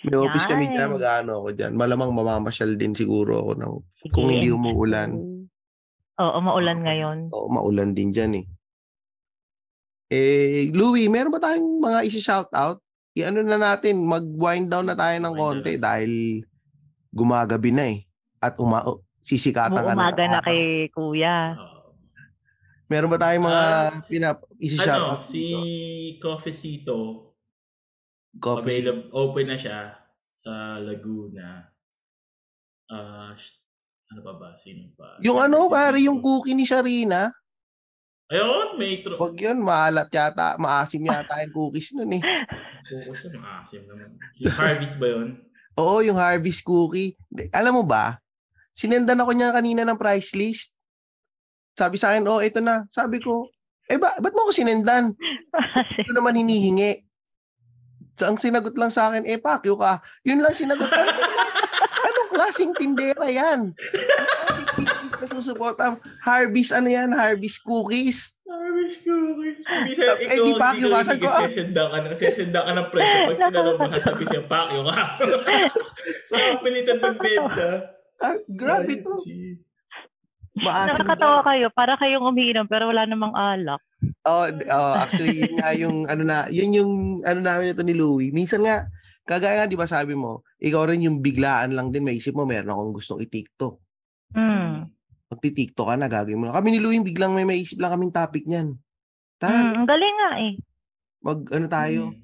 May 0.00 0.16
office 0.16 0.48
kami 0.48 0.64
Yan. 0.64 0.72
dyan, 0.72 0.90
mag-ano 0.92 1.30
ako 1.36 1.48
dyan. 1.52 1.72
Malamang 1.74 2.10
mamamasyal 2.10 2.72
din 2.74 2.92
siguro 2.92 3.36
ako 3.38 3.52
ng, 3.54 3.72
kung 4.10 4.26
Sige. 4.26 4.32
hindi 4.34 4.48
umuulan. 4.48 5.10
Oo, 6.16 6.38
maulan 6.38 6.78
ngayon. 6.80 7.18
Oo, 7.28 7.48
maulan 7.48 7.92
din 7.92 8.08
dyan 8.08 8.32
eh. 8.34 8.44
Eh, 10.08 10.72
Louie, 10.72 11.06
meron 11.06 11.30
ba 11.30 11.38
tayong 11.38 11.78
mga 11.78 12.00
isi-shout 12.02 12.50
out? 12.50 12.80
I-ano 13.12 13.40
na 13.40 13.56
natin, 13.56 14.02
mag-wind 14.02 14.66
down 14.66 14.84
na 14.84 14.94
tayo 14.94 15.14
ng 15.16 15.34
konti 15.34 15.76
dahil 15.76 16.42
gumagabi 17.10 17.70
na 17.70 17.84
eh. 17.90 17.98
At 18.38 18.56
uma 18.56 18.80
sisikatan 19.20 19.76
ka 19.76 19.92
Umaga 19.92 20.16
ng 20.18 20.26
na 20.26 20.40
araw. 20.40 20.46
kay 20.48 20.62
Kuya. 20.88 21.36
Meron 22.88 23.06
ba 23.06 23.20
tayong 23.20 23.44
mga 23.44 23.62
Ah, 23.62 23.90
pinap 24.02 24.36
isi-shout 24.56 24.98
ano, 24.98 25.22
si 25.22 25.42
Coffeecito, 26.18 27.29
Coffee. 28.38 28.84
available, 28.84 29.10
open 29.10 29.46
na 29.50 29.58
siya 29.58 29.98
sa 30.22 30.78
Laguna. 30.78 31.66
Ah, 32.90 33.34
Ano 34.10 34.20
pa 34.26 34.34
ba? 34.34 34.48
Sino 34.58 34.90
pa? 34.98 35.22
Yung 35.22 35.38
ano, 35.38 35.70
pare, 35.70 36.02
yung 36.02 36.18
cookie 36.18 36.54
ni 36.54 36.66
Sharina. 36.66 37.30
Ayun, 38.30 38.78
may 38.78 39.02
tro... 39.02 39.18
Wag 39.18 39.38
yun, 39.38 39.58
maalat 39.62 40.10
yata, 40.10 40.58
maasim 40.58 41.02
yata 41.02 41.42
yung 41.46 41.54
cookies 41.54 41.94
nun 41.94 42.18
eh. 42.18 42.22
Focus 42.90 43.26
yun, 43.26 43.38
maasim 43.38 43.82
naman. 43.86 44.14
Si 44.34 44.46
Harvest 44.50 44.98
ba 44.98 45.06
yun? 45.10 45.38
Oo, 45.78 46.02
yung 46.02 46.18
harvest 46.18 46.66
cookie. 46.66 47.14
Alam 47.54 47.80
mo 47.80 47.84
ba, 47.86 48.18
sinendan 48.74 49.22
ako 49.22 49.30
niya 49.32 49.54
kanina 49.54 49.82
ng 49.86 49.98
price 49.98 50.34
list. 50.34 50.74
Sabi 51.78 51.96
sa 51.96 52.10
akin, 52.12 52.26
oh, 52.26 52.42
ito 52.42 52.58
na. 52.58 52.84
Sabi 52.90 53.22
ko, 53.22 53.46
eh 53.86 53.96
ba, 53.96 54.12
ba't 54.18 54.34
mo 54.34 54.46
ako 54.46 54.52
sinendan? 54.54 55.14
Ito 56.02 56.10
naman 56.14 56.38
hinihingi. 56.38 57.02
So, 58.20 58.28
ang 58.28 58.36
sinagot 58.36 58.76
lang 58.76 58.92
sa 58.92 59.08
akin, 59.08 59.24
eh, 59.24 59.40
pakyo 59.40 59.80
ka. 59.80 60.04
Yun 60.28 60.44
lang 60.44 60.52
sinagot. 60.52 60.92
Ano, 60.92 61.08
anong 62.04 62.30
klaseng 62.36 62.76
tindera 62.76 63.24
yan? 63.32 63.72
Anong 63.72 64.68
cookies 64.76 65.16
na 65.16 65.26
susuporta? 65.40 65.96
Harvest, 66.20 66.76
ano 66.76 66.92
yan? 66.92 67.16
Harvest 67.16 67.64
cookies. 67.64 68.36
Harvest 68.44 69.00
cookie. 69.08 69.56
Hindi 69.64 69.92
sa 69.96 70.20
Eh, 70.20 70.36
ikaw, 70.36 70.44
di 70.44 70.52
Pacquiao 70.52 70.90
ka. 70.92 71.00
Sabi 71.08 71.24
ko, 71.24 71.32
ka 71.32 71.40
ah. 71.40 71.44
sesenda 71.48 71.82
ka 71.88 71.96
na. 71.96 72.08
Sesenda 72.12 72.60
ka 72.60 72.72
ng 72.76 72.88
presyo. 72.92 73.16
Pag 73.24 73.38
tinanong 73.48 73.76
mo, 73.80 73.86
sasabi 73.88 74.24
siya, 74.28 74.42
Pacquiao 74.44 74.82
ka. 74.84 74.94
sa 76.28 76.36
pilitan 76.60 76.98
magbenta. 77.00 77.68
Ah, 78.20 78.36
grabe 78.52 79.00
to. 79.00 79.16
Maasim 80.60 81.08
Nakakatawa 81.08 81.40
kayo. 81.40 81.72
Para 81.72 81.96
kayong 81.96 82.28
umiinom 82.28 82.68
pero 82.68 82.92
wala 82.92 83.08
namang 83.08 83.32
alak. 83.32 83.80
Oh, 84.24 84.48
oh, 84.48 84.94
actually, 84.96 85.44
yun 85.44 85.54
nga 85.60 85.70
yung, 85.76 85.96
ano 86.08 86.22
na, 86.24 86.48
yun 86.48 86.72
yung, 86.72 86.92
ano 87.24 87.40
namin 87.40 87.72
ito 87.72 87.84
ni 87.84 87.92
Louie. 87.92 88.32
Minsan 88.32 88.64
nga, 88.64 88.88
kagaya 89.28 89.64
nga, 89.64 89.70
di 89.70 89.76
ba 89.76 89.84
sabi 89.84 90.16
mo, 90.16 90.42
ikaw 90.56 90.88
rin 90.88 91.04
yung 91.04 91.20
biglaan 91.20 91.76
lang 91.76 91.92
din, 91.92 92.04
maisip 92.04 92.32
mo, 92.32 92.48
meron 92.48 92.72
akong 92.72 92.94
gustong 92.96 93.20
i-tiktok. 93.24 93.76
Hmm. 94.32 94.88
Pag 95.30 95.40
tiktok 95.44 95.86
ka 95.92 95.94
na, 95.94 96.10
gagawin 96.10 96.40
mo 96.40 96.44
na. 96.48 96.56
Kami 96.56 96.74
ni 96.74 96.80
Louie, 96.82 97.04
biglang 97.04 97.36
may 97.36 97.46
maisip 97.46 97.78
lang 97.78 97.94
kaming 97.94 98.10
topic 98.14 98.44
niyan. 98.48 98.74
Tara, 99.38 99.56
Hmm, 99.56 99.84
ang 99.84 99.88
galing 99.88 100.16
nga 100.16 100.30
eh. 100.40 100.52
mag, 101.20 101.40
ano 101.52 101.66
tayo, 101.68 102.00
Hmm. 102.10 102.20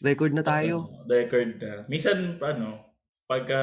record 0.00 0.32
na 0.32 0.44
tayo. 0.44 0.74
Tapos, 0.88 0.96
ano, 1.04 1.08
record 1.08 1.50
na. 1.60 1.72
Minsan, 1.86 2.16
ano, 2.40 2.68
pagka 3.28 3.60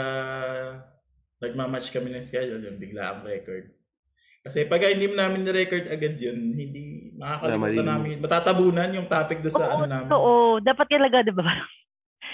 nagmamatch 1.44 1.92
kami 1.92 2.14
ng 2.14 2.24
schedule, 2.24 2.62
yun, 2.64 2.78
bigla 2.80 3.18
ang 3.20 3.22
record. 3.28 3.74
Kasi 4.44 4.68
pag 4.68 4.84
hindi 4.84 5.08
namin 5.08 5.48
na-record 5.48 5.88
agad 5.88 6.20
yun, 6.20 6.52
hindi 6.52 6.83
makakalimutan 7.24 7.88
namin. 7.88 8.16
Matatabunan 8.20 8.90
yung 8.92 9.08
topic 9.08 9.40
doon 9.40 9.56
sa 9.56 9.66
ano 9.72 9.86
namin. 9.88 10.10
Oo, 10.12 10.60
dapat 10.60 10.88
talaga, 10.88 11.24
di 11.24 11.32
ba? 11.32 11.48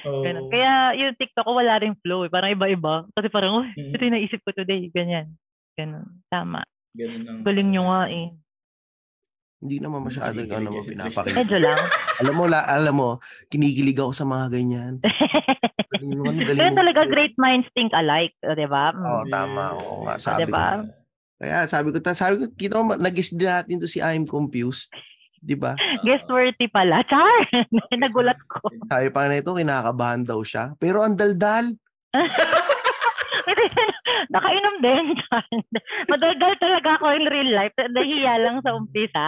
Oo. 0.05 0.23
Ganun. 0.23 0.47
Kaya 0.47 0.71
yung 0.95 1.13
TikTok 1.13 1.43
ko 1.43 1.51
wala 1.53 1.77
ring 1.77 1.93
flow 2.01 2.23
eh. 2.23 2.31
Parang 2.31 2.49
iba-iba. 2.49 3.05
Kasi 3.13 3.27
parang, 3.27 3.61
uy, 3.61 3.69
Mm. 3.75 3.93
ito 3.93 4.01
yung 4.01 4.15
naisip 4.15 4.39
ko 4.41 4.51
today. 4.51 4.89
Ganyan. 4.89 5.35
Ganun. 5.75 6.07
Tama. 6.27 6.65
Ganun 6.91 7.21
ang... 7.23 7.39
Galing 7.43 7.69
nyo 7.69 7.83
nga 7.85 8.01
eh. 8.09 8.27
Hindi 9.59 9.75
naman 9.77 10.07
masyado 10.07 10.31
Kinikilig 10.33 10.55
ano 10.55 10.69
mo 10.71 10.79
pinapakita. 10.81 11.35
Medyo 11.35 11.57
lang. 11.59 11.79
alam 12.23 12.33
mo, 12.33 12.43
la, 12.47 12.59
alam 12.63 12.95
mo, 12.95 13.09
kinikilig 13.47 13.99
ako 13.99 14.11
sa 14.15 14.23
mga 14.23 14.45
ganyan. 14.49 14.93
Galing 15.91 16.11
ano, 16.15 16.31
galing 16.31 16.55
Kaya 16.55 16.71
mo. 16.71 16.79
talaga 16.79 17.01
great 17.09 17.35
minds 17.35 17.67
think 17.73 17.91
alike. 17.91 18.31
O, 18.41 18.55
di 18.55 18.63
ba? 18.65 18.95
Mm. 18.95 19.03
Oo, 19.03 19.23
tama. 19.27 19.63
Oo 19.75 19.97
nga, 20.07 20.15
sabi 20.15 20.47
Diba? 20.47 20.79
ko. 20.79 20.98
Kaya 21.39 21.63
sabi 21.65 21.89
ko, 21.89 21.97
ta- 21.97 22.11
sabi 22.13 22.35
ko, 22.37 22.45
kita 22.51 22.75
mo, 22.77 22.93
nag-guess 22.93 23.31
din 23.31 23.47
natin 23.47 23.79
to 23.79 23.87
si 23.87 24.03
I'm 24.03 24.27
confused. 24.27 24.91
Di 25.39 25.55
ba? 25.55 25.71
Guest 26.05 26.27
worthy 26.27 26.67
pala. 26.67 26.99
Char! 27.07 27.47
Nagulat 28.03 28.35
ko. 28.45 28.59
Sabi 28.85 29.07
pa 29.07 29.25
na 29.25 29.39
ito, 29.39 29.55
kinakabahan 29.55 30.27
daw 30.27 30.43
siya. 30.43 30.75
Pero 30.75 30.99
ang 30.99 31.15
daldal. 31.15 31.79
Nakainom 34.29 34.75
din. 34.77 35.05
Madaldal 36.05 36.53
talaga 36.59 36.99
ako 36.99 37.05
in 37.15 37.25
real 37.25 37.49
life. 37.49 37.73
Nahiya 37.73 38.35
lang 38.37 38.61
sa 38.61 38.75
umpisa. 38.75 39.25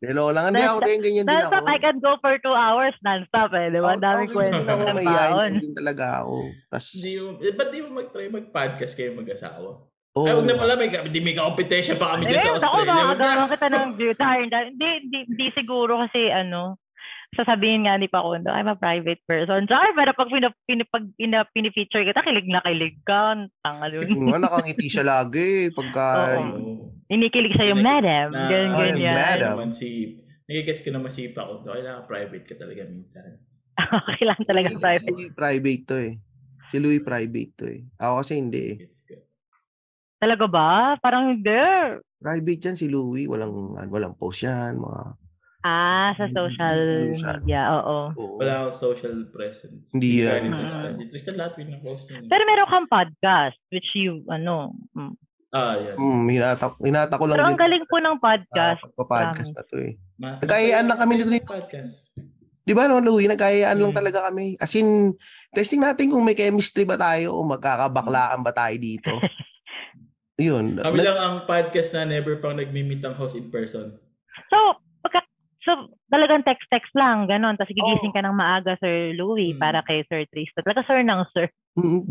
Hello 0.00 0.32
lang. 0.32 0.54
Hindi 0.54 0.64
ako 0.64 0.80
rin, 0.80 0.98
ganyan 1.02 1.26
din 1.26 1.44
ako. 1.44 1.66
I 1.66 1.76
can 1.76 1.98
go 1.98 2.16
for 2.22 2.38
two 2.40 2.54
hours 2.54 2.94
non-stop 3.02 3.52
eh. 3.52 3.68
Di 3.68 3.82
ba? 3.82 3.92
Oo, 3.92 4.00
Dami 4.00 4.24
oo, 4.24 4.32
kwento 4.32 4.64
ng 4.64 4.96
mahihayin 4.96 5.34
baon. 5.34 5.52
din 5.60 5.74
talaga 5.76 6.24
ako. 6.24 6.34
Tas, 6.70 6.86
Hindi 6.94 7.12
mo, 7.20 7.28
eh, 7.36 7.52
ba't 7.52 7.68
di 7.68 7.78
mo 7.84 7.88
mag-try 7.92 8.26
mag-podcast 8.30 8.94
kayo 8.96 9.10
mag-asawa? 9.12 9.70
Oo. 10.14 10.24
Ay, 10.24 10.32
huwag 10.32 10.46
na 10.46 10.54
pala, 10.54 10.72
may, 10.74 10.88
hindi 10.88 11.20
may 11.20 11.34
competition 11.34 11.96
pa 11.96 12.14
kami 12.14 12.24
Eh, 12.24 12.30
dyan 12.30 12.38
sa 12.38 12.48
ako 12.62 12.76
Australia. 12.76 12.86
Huwag 12.86 12.94
na. 12.94 13.24
makakagawa 13.24 13.48
kita 13.50 13.66
ng 13.68 13.88
view. 13.98 14.12
Tired. 14.14 14.50
Hindi, 14.70 14.88
hindi, 15.00 15.18
hindi 15.26 15.46
siguro 15.50 15.92
kasi 15.98 16.20
ano, 16.28 16.78
sasabihin 17.32 17.82
nga 17.82 17.94
ni 17.96 18.06
Pakundo, 18.06 18.48
I'm 18.48 18.66
a 18.66 18.74
private 18.74 19.18
person. 19.24 19.66
Sorry, 19.66 19.90
pero 19.92 20.10
pag 20.12 20.28
pinap, 20.28 20.54
pinap, 20.62 20.86
pag 20.88 21.02
ina, 21.16 21.42
pinifeature 21.46 22.04
kita, 22.04 22.22
kilig 22.22 22.46
na 22.46 22.62
kilig 22.62 23.02
ka. 23.02 23.34
Tangal 23.60 23.90
yun. 23.92 24.06
Nga, 24.24 24.38
nakangiti 24.40 24.86
siya 24.88 25.02
lagi. 25.02 25.70
Pagka, 25.70 26.06
Oo. 26.30 26.42
Oo. 26.54 26.72
Inikilig 27.04 27.52
sa'yo, 27.52 27.74
madam. 27.76 28.30
Na- 28.30 28.46
Ganyan, 28.46 28.72
Ay, 28.72 28.90
ganyan. 28.94 29.16
madam. 29.18 29.50
naman 29.52 29.70
si, 29.70 30.14
nagigets 30.44 30.80
ko 30.80 30.88
naman 30.88 31.10
si 31.10 31.28
Paco. 31.28 31.60
Kailangan 31.60 32.06
private 32.06 32.44
ka 32.46 32.54
talaga 32.54 32.86
minsan. 32.86 33.34
Kailangan 34.14 34.44
talaga 34.46 34.68
Si 34.70 34.78
private. 34.78 35.12
Private 35.34 35.82
to 35.84 35.96
eh. 35.98 36.14
Si 36.64 36.76
Louis 36.78 37.02
private 37.02 37.50
to 37.58 37.66
eh. 37.66 37.82
Ako 37.98 38.22
kasi 38.22 38.32
hindi 38.36 38.62
eh. 38.68 38.76
Gets 38.80 39.00
ko. 39.02 39.18
Talaga 40.24 40.44
ba? 40.48 40.70
Parang 40.98 41.28
hindi. 41.28 41.52
Private 42.16 42.62
yan 42.64 42.76
si 42.76 42.88
Louie. 42.88 43.28
Walang, 43.28 43.52
walang 43.86 44.16
post 44.16 44.40
yan. 44.42 44.80
Mga, 44.80 45.20
Ah, 45.60 46.12
sa 46.14 46.28
social 46.28 46.76
Social. 47.12 47.40
media, 47.40 47.72
oo. 47.74 48.12
oo. 48.12 48.36
Wala 48.36 48.68
akong 48.68 48.76
social 48.78 49.16
presence. 49.28 49.92
Hindi 49.92 50.20
yan. 50.20 50.40
ni 50.42 50.48
Mm. 50.50 50.60
Tristan. 50.60 50.92
Si 50.94 51.04
Tristan 51.08 51.34
lahat 51.36 51.52
yun 51.56 51.68
ang 51.70 51.82
post 51.82 52.04
niya. 52.06 52.20
Pero 52.22 52.42
meron 52.44 52.68
kang 52.68 52.84
podcast, 52.86 53.56
which 53.70 53.88
you, 53.94 54.20
ano, 54.28 54.76
mm. 54.92 55.12
Ah, 55.50 55.76
yan. 55.78 55.96
Hmm, 55.96 56.24
hinata, 56.26 56.68
hinata 56.78 57.14
ko 57.14 57.24
lang 57.24 57.36
pero 57.36 57.46
ang 57.46 57.54
din. 57.54 57.62
galing 57.62 57.84
po 57.86 57.96
ng 57.96 58.16
podcast. 58.18 58.80
Ah, 58.82 59.06
podcast 59.06 59.52
na 59.52 59.62
to 59.62 59.76
eh. 59.78 59.92
Ma- 60.14 60.36
Nagkayaan 60.36 60.84
lang 60.84 60.98
kami 60.98 61.12
nito 61.14 61.22
yung 61.22 61.32
ni- 61.32 61.44
podcast. 61.46 62.12
Di 62.60 62.72
ba 62.72 62.84
no, 62.84 62.98
Louie? 62.98 63.24
Nagkayaan 63.26 63.76
lang 63.78 63.92
Mm. 63.92 63.98
talaga 63.98 64.18
kami. 64.22 64.56
As 64.58 64.72
in, 64.74 65.16
testing 65.48 65.80
natin 65.80 66.10
kung 66.10 66.20
may 66.20 66.34
chemistry 66.34 66.82
ba 66.82 66.96
tayo 66.96 67.36
o 67.36 67.46
magkakabaklaan 67.46 68.40
ba 68.40 68.52
tayo 68.52 68.76
dito. 68.76 69.08
Yun. 70.36 70.78
Kami 70.78 70.98
lang 70.98 71.14
ang 71.14 71.34
podcast 71.44 71.94
na 71.94 72.02
never 72.02 72.36
pang 72.36 72.54
nagmi-meet 72.54 73.02
ang 73.02 73.14
host 73.14 73.34
in 73.34 73.48
person. 73.48 73.94
So, 74.50 74.58
pagka, 75.00 75.22
so 75.62 75.70
talagang 76.08 76.42
text-text 76.42 76.90
lang, 76.92 77.26
ganon. 77.26 77.54
Tapos 77.54 77.70
gigising 77.70 78.10
Oo. 78.10 78.16
ka 78.16 78.22
ng 78.22 78.34
maaga, 78.34 78.74
Sir 78.76 79.14
Louie, 79.14 79.54
Mm. 79.54 79.62
para 79.62 79.80
kay 79.82 80.02
Sir 80.04 80.26
Tristan. 80.26 80.66
Talaga, 80.66 80.82
Sir 80.84 81.00
nang 81.02 81.22
Sir. 81.30 81.46
Mm, 81.78 82.02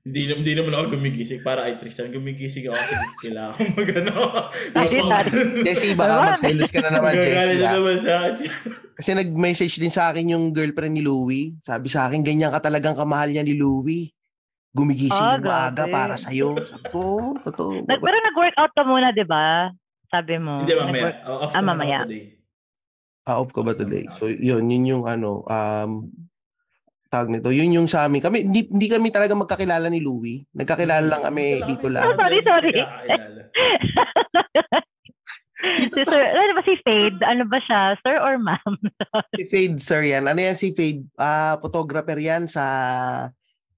Hindi, 0.00 0.32
hindi 0.32 0.52
naman 0.56 0.72
ako 0.72 0.96
gumigising 0.96 1.44
para 1.44 1.60
kay 1.60 1.76
Tristan. 1.76 2.08
Gumigising 2.08 2.64
ako 2.64 2.78
kasi 2.78 2.94
kailangan 3.20 3.52
ko 3.52 3.62
mag-ano. 3.76 4.12
Ay, 4.80 4.86
sorry. 4.88 5.30
Jessie, 5.60 5.92
baka 5.92 6.14
magselos 6.24 6.72
ka 6.72 6.80
na 6.80 6.90
naman, 6.90 7.12
Jessie. 7.20 7.60
na 7.60 7.76
naman 7.76 7.96
sa. 8.00 8.14
Kasi 8.96 9.10
nag-message 9.12 9.76
din 9.76 9.92
sa 9.92 10.08
akin 10.08 10.32
yung 10.32 10.56
girlfriend 10.56 10.96
ni 10.96 11.04
Louie. 11.04 11.52
Sabi 11.60 11.92
sa 11.92 12.08
akin, 12.08 12.24
ganyan 12.24 12.48
ka 12.48 12.64
talagang 12.64 12.96
kamahal 12.96 13.28
niya 13.28 13.44
ni 13.44 13.52
Louie. 13.52 14.08
Gumigising 14.70 15.18
Ah, 15.20 15.34
ng 15.34 15.42
maaga 15.42 15.82
grabe. 15.82 15.92
para. 15.92 16.14
Sabi 16.14 16.38
ko, 16.38 16.54
"Oo, 16.94 17.34
totoo. 17.40 17.82
Nag, 17.82 17.98
pero 17.98 18.16
nag-workout 18.22 18.70
ka 18.70 18.82
muna, 18.82 19.10
di 19.10 19.24
ba? 19.24 19.74
Sabi 20.06 20.38
mo. 20.38 20.62
Hindi, 20.62 20.74
mamaya. 20.74 21.10
Oh, 21.24 21.38
off 21.44 21.52
Ah, 21.52 21.58
mamaya. 21.60 22.00
Ah, 23.24 23.36
off 23.36 23.50
ka 23.50 23.60
ba 23.60 23.72
today? 23.72 24.06
So, 24.12 24.26
yun, 24.26 24.64
yun 24.64 24.84
yung 24.88 25.04
ano, 25.04 25.42
um, 25.44 26.06
tawag 27.06 27.28
nito. 27.28 27.50
Yun 27.50 27.70
yung 27.72 27.86
sa 27.86 28.06
amin. 28.06 28.18
Kami, 28.18 28.42
hindi, 28.44 28.64
hindi 28.64 28.86
kami 28.86 29.10
talaga 29.10 29.34
magkakilala 29.34 29.86
ni 29.86 29.98
Louie. 29.98 30.46
Nagkakilala 30.52 31.02
lang 31.04 31.22
kami 31.24 31.62
dito 31.64 31.86
lang. 31.86 32.06
sa- 32.06 32.14
Sorry, 32.16 32.38
sorry. 32.40 32.72
Si 35.60 36.00
Sir, 36.00 36.24
ano 36.24 36.52
ba 36.56 36.62
si 36.64 36.72
Fade? 36.80 37.20
Ano 37.20 37.44
ba 37.44 37.60
siya? 37.60 37.92
Sir 38.00 38.16
or 38.16 38.40
ma'am? 38.40 38.80
Si 39.36 39.44
Fade, 39.44 39.76
sir, 39.76 40.00
yan. 40.00 40.24
Ano 40.24 40.40
yan 40.40 40.56
si 40.56 40.72
Fade? 40.72 41.04
Ah, 41.14 41.60
photographer 41.60 42.16
yan 42.16 42.48
sa 42.48 42.64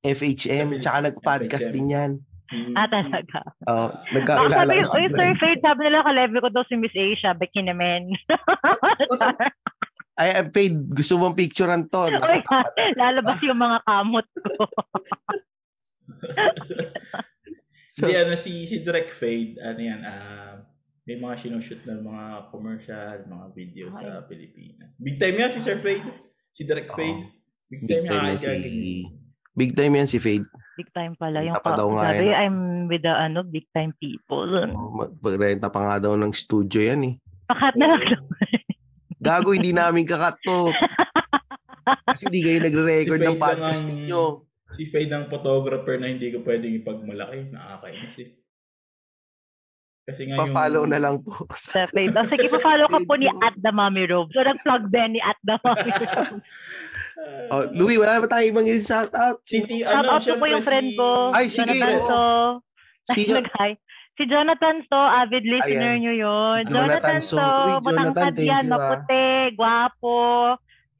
FHM. 0.02 0.82
Tsaka 0.82 0.98
nag-podcast 1.10 1.70
FHM. 1.70 1.74
din 1.74 1.94
yan. 1.94 2.12
Hmm. 2.52 2.76
ah, 2.76 2.84
talaga. 2.84 3.40
Oh, 3.64 3.88
Baka 4.12 4.12
nagkakilala 4.12 4.72
ko 4.76 4.84
sa 4.84 5.00
oy, 5.00 5.08
Sir 5.08 5.32
Fade, 5.40 5.62
sabi 5.64 5.80
nila 5.88 6.04
ka-level 6.04 6.38
ko 6.44 6.48
daw 6.52 6.64
si 6.68 6.76
Miss 6.76 6.92
Asia. 6.92 7.32
Baki 7.32 7.64
naman. 7.64 8.12
Ay, 10.20 10.28
ay, 10.36 10.44
Fade, 10.52 10.76
gusto 10.92 11.16
mong 11.16 11.32
picturean 11.32 11.88
to. 11.88 12.12
Oy, 12.12 12.40
lalabas 13.00 13.40
yung 13.40 13.56
mga 13.56 13.80
kamot 13.88 14.28
ko. 14.44 14.68
So, 17.88 18.04
Hindi, 18.12 18.14
ano, 18.20 18.36
si, 18.36 18.68
si 18.68 18.84
Direct 18.84 19.16
Fade, 19.16 19.56
ano 19.64 19.80
yan, 19.80 20.00
ah, 20.04 20.60
may 21.08 21.16
mga 21.16 21.34
sinushoot 21.40 21.82
ng 21.88 22.04
mga 22.04 22.24
commercial, 22.52 23.16
mga 23.24 23.46
video 23.56 23.88
sa 23.88 24.22
Pilipinas. 24.28 25.00
Big 25.00 25.16
time 25.16 25.40
yan 25.40 25.50
si 25.50 25.64
Sir 25.64 25.80
Fade. 25.80 26.04
Si 26.52 26.68
Direct 26.68 26.92
Oo. 26.92 26.98
Fade. 27.00 27.22
Big 27.72 27.82
big 27.88 28.04
time 28.04 28.36
time 28.36 28.36
yan. 28.36 28.60
si... 28.60 29.21
Big 29.52 29.76
time 29.76 30.00
yan 30.00 30.08
si 30.08 30.16
Fade. 30.16 30.48
Big 30.74 30.88
time 30.90 31.12
pala. 31.14 31.44
Yung 31.44 31.60
pa 31.60 31.76
daw 31.76 31.92
nga 31.92 32.10
sabi, 32.10 32.32
yan. 32.32 32.36
I'm 32.40 32.58
with 32.88 33.04
the 33.04 33.12
ano, 33.12 33.44
big 33.44 33.68
time 33.70 33.92
people. 34.00 34.48
Oh, 34.48 34.88
mag- 34.90 35.16
Magrenta 35.20 35.68
pa 35.68 35.84
nga 35.84 35.96
daw 36.00 36.16
ng 36.16 36.32
studio 36.32 36.80
yan 36.80 37.02
eh. 37.04 37.14
Pakat 37.44 37.76
na 37.76 37.92
lang. 37.92 38.00
Gago, 39.20 39.52
hindi 39.52 39.70
namin 39.70 40.08
kakat 40.08 40.40
to. 40.42 40.72
Kasi 42.08 42.26
hindi 42.26 42.40
kayo 42.42 42.58
nagre-record 42.58 43.20
Si 43.20 43.26
ng 43.26 43.36
Fade 43.36 43.42
podcast 43.42 43.82
ang- 43.84 43.90
ninyo. 43.92 44.22
Si 44.72 44.82
Fade 44.88 45.12
ang 45.12 45.26
photographer 45.28 46.00
na 46.00 46.08
hindi 46.08 46.32
ko 46.32 46.40
pwedeng 46.42 46.80
ipagmalaki. 46.80 47.52
Nakakainis 47.52 48.16
eh. 48.18 48.28
Kasi 50.02 50.26
nga 50.26 50.34
yung... 50.34 50.50
Pa-follow 50.50 50.84
na 50.90 50.98
lang 50.98 51.22
po. 51.22 51.46
Sa. 51.54 51.86
Oh, 51.86 52.26
sige, 52.26 52.46
pa-follow 52.50 52.88
ka 52.90 52.98
po 53.06 53.14
ni 53.14 53.30
At 53.30 53.54
The 53.62 53.70
Mommy 53.70 54.10
Robe. 54.10 54.34
So, 54.34 54.42
nag-plug 54.42 54.90
din 54.90 55.18
ni 55.18 55.20
At 55.22 55.38
The 55.46 55.56
Mommy 55.62 55.92
Robe. 55.94 56.42
Oh, 57.52 57.68
Louie, 57.70 58.00
wala 58.00 58.18
naman 58.18 58.34
tayo 58.34 58.44
ibang 58.50 58.66
shout 58.82 59.14
out. 59.14 59.38
Si 59.46 59.62
T, 59.62 59.86
Shout 59.86 59.94
ano, 59.94 60.18
out 60.18 60.26
po 60.26 60.46
yung 60.48 60.64
friend 60.64 60.90
ko. 60.98 61.30
Ay, 61.30 61.46
sige, 61.46 61.78
Jonathan. 61.78 62.02
So. 62.08 62.18
Nag-hi. 63.14 63.70
Si 64.12 64.28
Jonathan 64.28 64.84
So, 64.92 64.96
avid 65.00 65.40
listener 65.40 65.96
Ayan. 65.96 66.04
nyo 66.04 66.12
yun. 66.12 66.60
Jonathan 66.68 67.16
Jonathan, 67.16 67.20
So. 67.24 67.36
So, 67.40 67.46
Uy, 67.80 67.94
Jonathan, 67.96 68.32
yan, 68.36 68.64
ah. 68.68 68.72
maputi, 68.74 69.26
gwapo. 69.56 70.20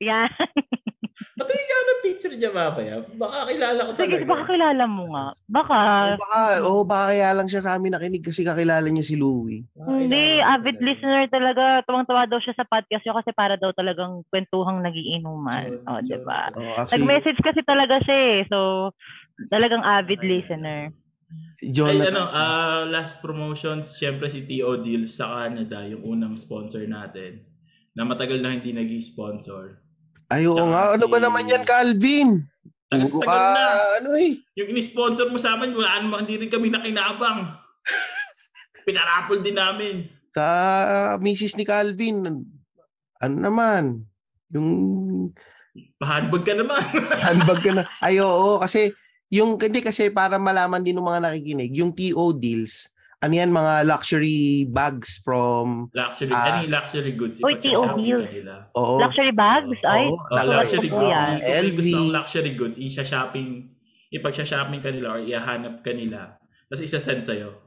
Yan. 0.00 0.30
Patingin 1.02 1.66
ka 1.66 1.76
ng 1.82 2.02
picture 2.06 2.34
niya 2.38 2.50
mamaya. 2.54 3.02
Baka 3.18 3.50
kilala 3.50 3.80
ko 3.82 3.90
Sige, 3.92 4.22
talaga. 4.22 4.30
baka 4.30 4.42
kilala 4.46 4.84
mo 4.86 5.04
nga. 5.10 5.26
Baka. 5.50 5.78
Baka, 6.14 6.38
oh, 6.62 6.82
baka 6.86 7.04
kaya 7.10 7.28
lang 7.34 7.48
siya 7.50 7.62
sa 7.62 7.74
amin 7.74 7.90
nakinig 7.90 8.22
kasi 8.22 8.46
kakilala 8.46 8.86
niya 8.86 9.02
si 9.02 9.18
Louie. 9.18 9.66
Hindi, 9.74 10.38
avid 10.38 10.78
talaga. 10.78 10.86
listener 10.86 11.22
talaga. 11.26 11.64
Tuwang-tuwa 11.84 12.22
daw 12.30 12.38
siya 12.38 12.54
sa 12.54 12.66
podcast 12.70 13.02
yun 13.02 13.18
kasi 13.18 13.30
para 13.34 13.58
daw 13.58 13.74
talagang 13.74 14.22
kwentuhang 14.30 14.78
nagiinuman. 14.78 15.74
Yun, 15.74 15.82
O, 15.82 15.90
oh, 15.90 15.98
yun. 15.98 16.06
diba? 16.06 16.40
Oh, 16.54 16.74
actually, 16.78 17.02
Nag-message 17.02 17.40
kasi 17.42 17.60
talaga 17.66 17.98
siya 18.06 18.16
eh. 18.16 18.38
So, 18.46 18.58
talagang 19.50 19.82
avid 19.82 20.22
listener. 20.22 20.94
si 21.56 21.66
Ay, 21.66 21.74
Jonathan. 21.74 22.14
ano, 22.14 22.22
ah, 22.30 22.84
last 22.86 23.18
promotions, 23.18 23.96
syempre 23.96 24.28
si 24.28 24.44
T.O. 24.44 24.78
Deals 24.78 25.16
sa 25.16 25.42
Canada, 25.42 25.82
yung 25.82 26.04
unang 26.04 26.36
sponsor 26.36 26.84
natin, 26.84 27.42
na 27.92 28.04
matagal 28.04 28.38
na 28.38 28.52
hindi 28.54 28.70
nag 28.70 28.88
sponsor 29.00 29.82
Ay, 30.32 30.48
oo 30.48 30.64
nga. 30.72 30.96
Ano 30.96 31.04
ba 31.12 31.20
naman 31.20 31.44
yan, 31.44 31.68
Calvin? 31.68 32.48
Puro 32.88 33.20
ka, 33.20 33.28
Tagal 33.28 33.52
na. 33.52 33.64
ano 34.00 34.10
eh. 34.16 34.40
Yung 34.56 34.72
in-sponsor 34.72 35.28
mo 35.28 35.36
sa 35.36 35.56
amin, 35.56 35.76
wala 35.76 36.00
naman, 36.00 36.24
hindi 36.24 36.40
rin 36.40 36.52
kami 36.52 36.72
nakinabang. 36.72 37.52
Pinarapol 38.88 39.44
din 39.44 39.56
namin. 39.60 40.08
Sa 40.32 40.44
misis 41.20 41.52
ni 41.56 41.68
Calvin. 41.68 42.24
Ano 43.20 43.36
naman? 43.36 44.08
Yung 44.56 44.68
Pahanbag 45.96 46.44
ka 46.44 46.52
naman. 46.52 46.80
handbag 47.28 47.60
ka 47.64 47.72
na. 47.72 47.84
Ay, 48.00 48.20
oo. 48.20 48.60
Kasi, 48.60 48.92
yung, 49.32 49.56
hindi 49.56 49.80
kasi 49.80 50.12
para 50.12 50.36
malaman 50.36 50.84
din 50.84 50.96
ng 50.96 51.08
mga 51.08 51.22
nakikinig, 51.28 51.72
yung 51.72 51.92
TO 51.96 52.36
deals, 52.36 52.92
ano 53.22 53.34
yan, 53.38 53.54
mga 53.54 53.86
luxury 53.86 54.66
bags 54.66 55.22
from, 55.22 55.86
luxury, 55.94 56.34
ano 56.34 56.66
yung 56.66 56.74
luxury 56.74 57.14
goods? 57.14 57.38
Oy, 57.38 57.54
Ipagsasabi 57.54 57.70
T.O. 57.70 57.82
Deals. 57.94 58.26
ka 58.26 58.32
nila. 58.34 58.54
oo. 58.74 58.94
Luxury 58.98 59.32
bags? 59.32 59.78
Ay, 59.86 60.04
Oh, 60.10 60.18
Naku, 60.34 60.50
luxury 60.58 60.88
goods. 60.90 61.12
yan. 61.14 61.34
LV. 61.40 61.76
gusto 61.78 61.96
ng 62.02 62.10
luxury 62.10 62.52
goods, 62.58 62.76
isa-shopping, 62.82 63.48
ipag-shopping 64.10 64.80
ka 64.82 64.90
nila 64.90 65.06
or 65.14 65.18
ihahanap 65.22 65.80
ka 65.86 65.94
nila. 65.94 66.36
Tapos 66.66 66.82
isa-send 66.82 67.22
sa'yo. 67.22 67.62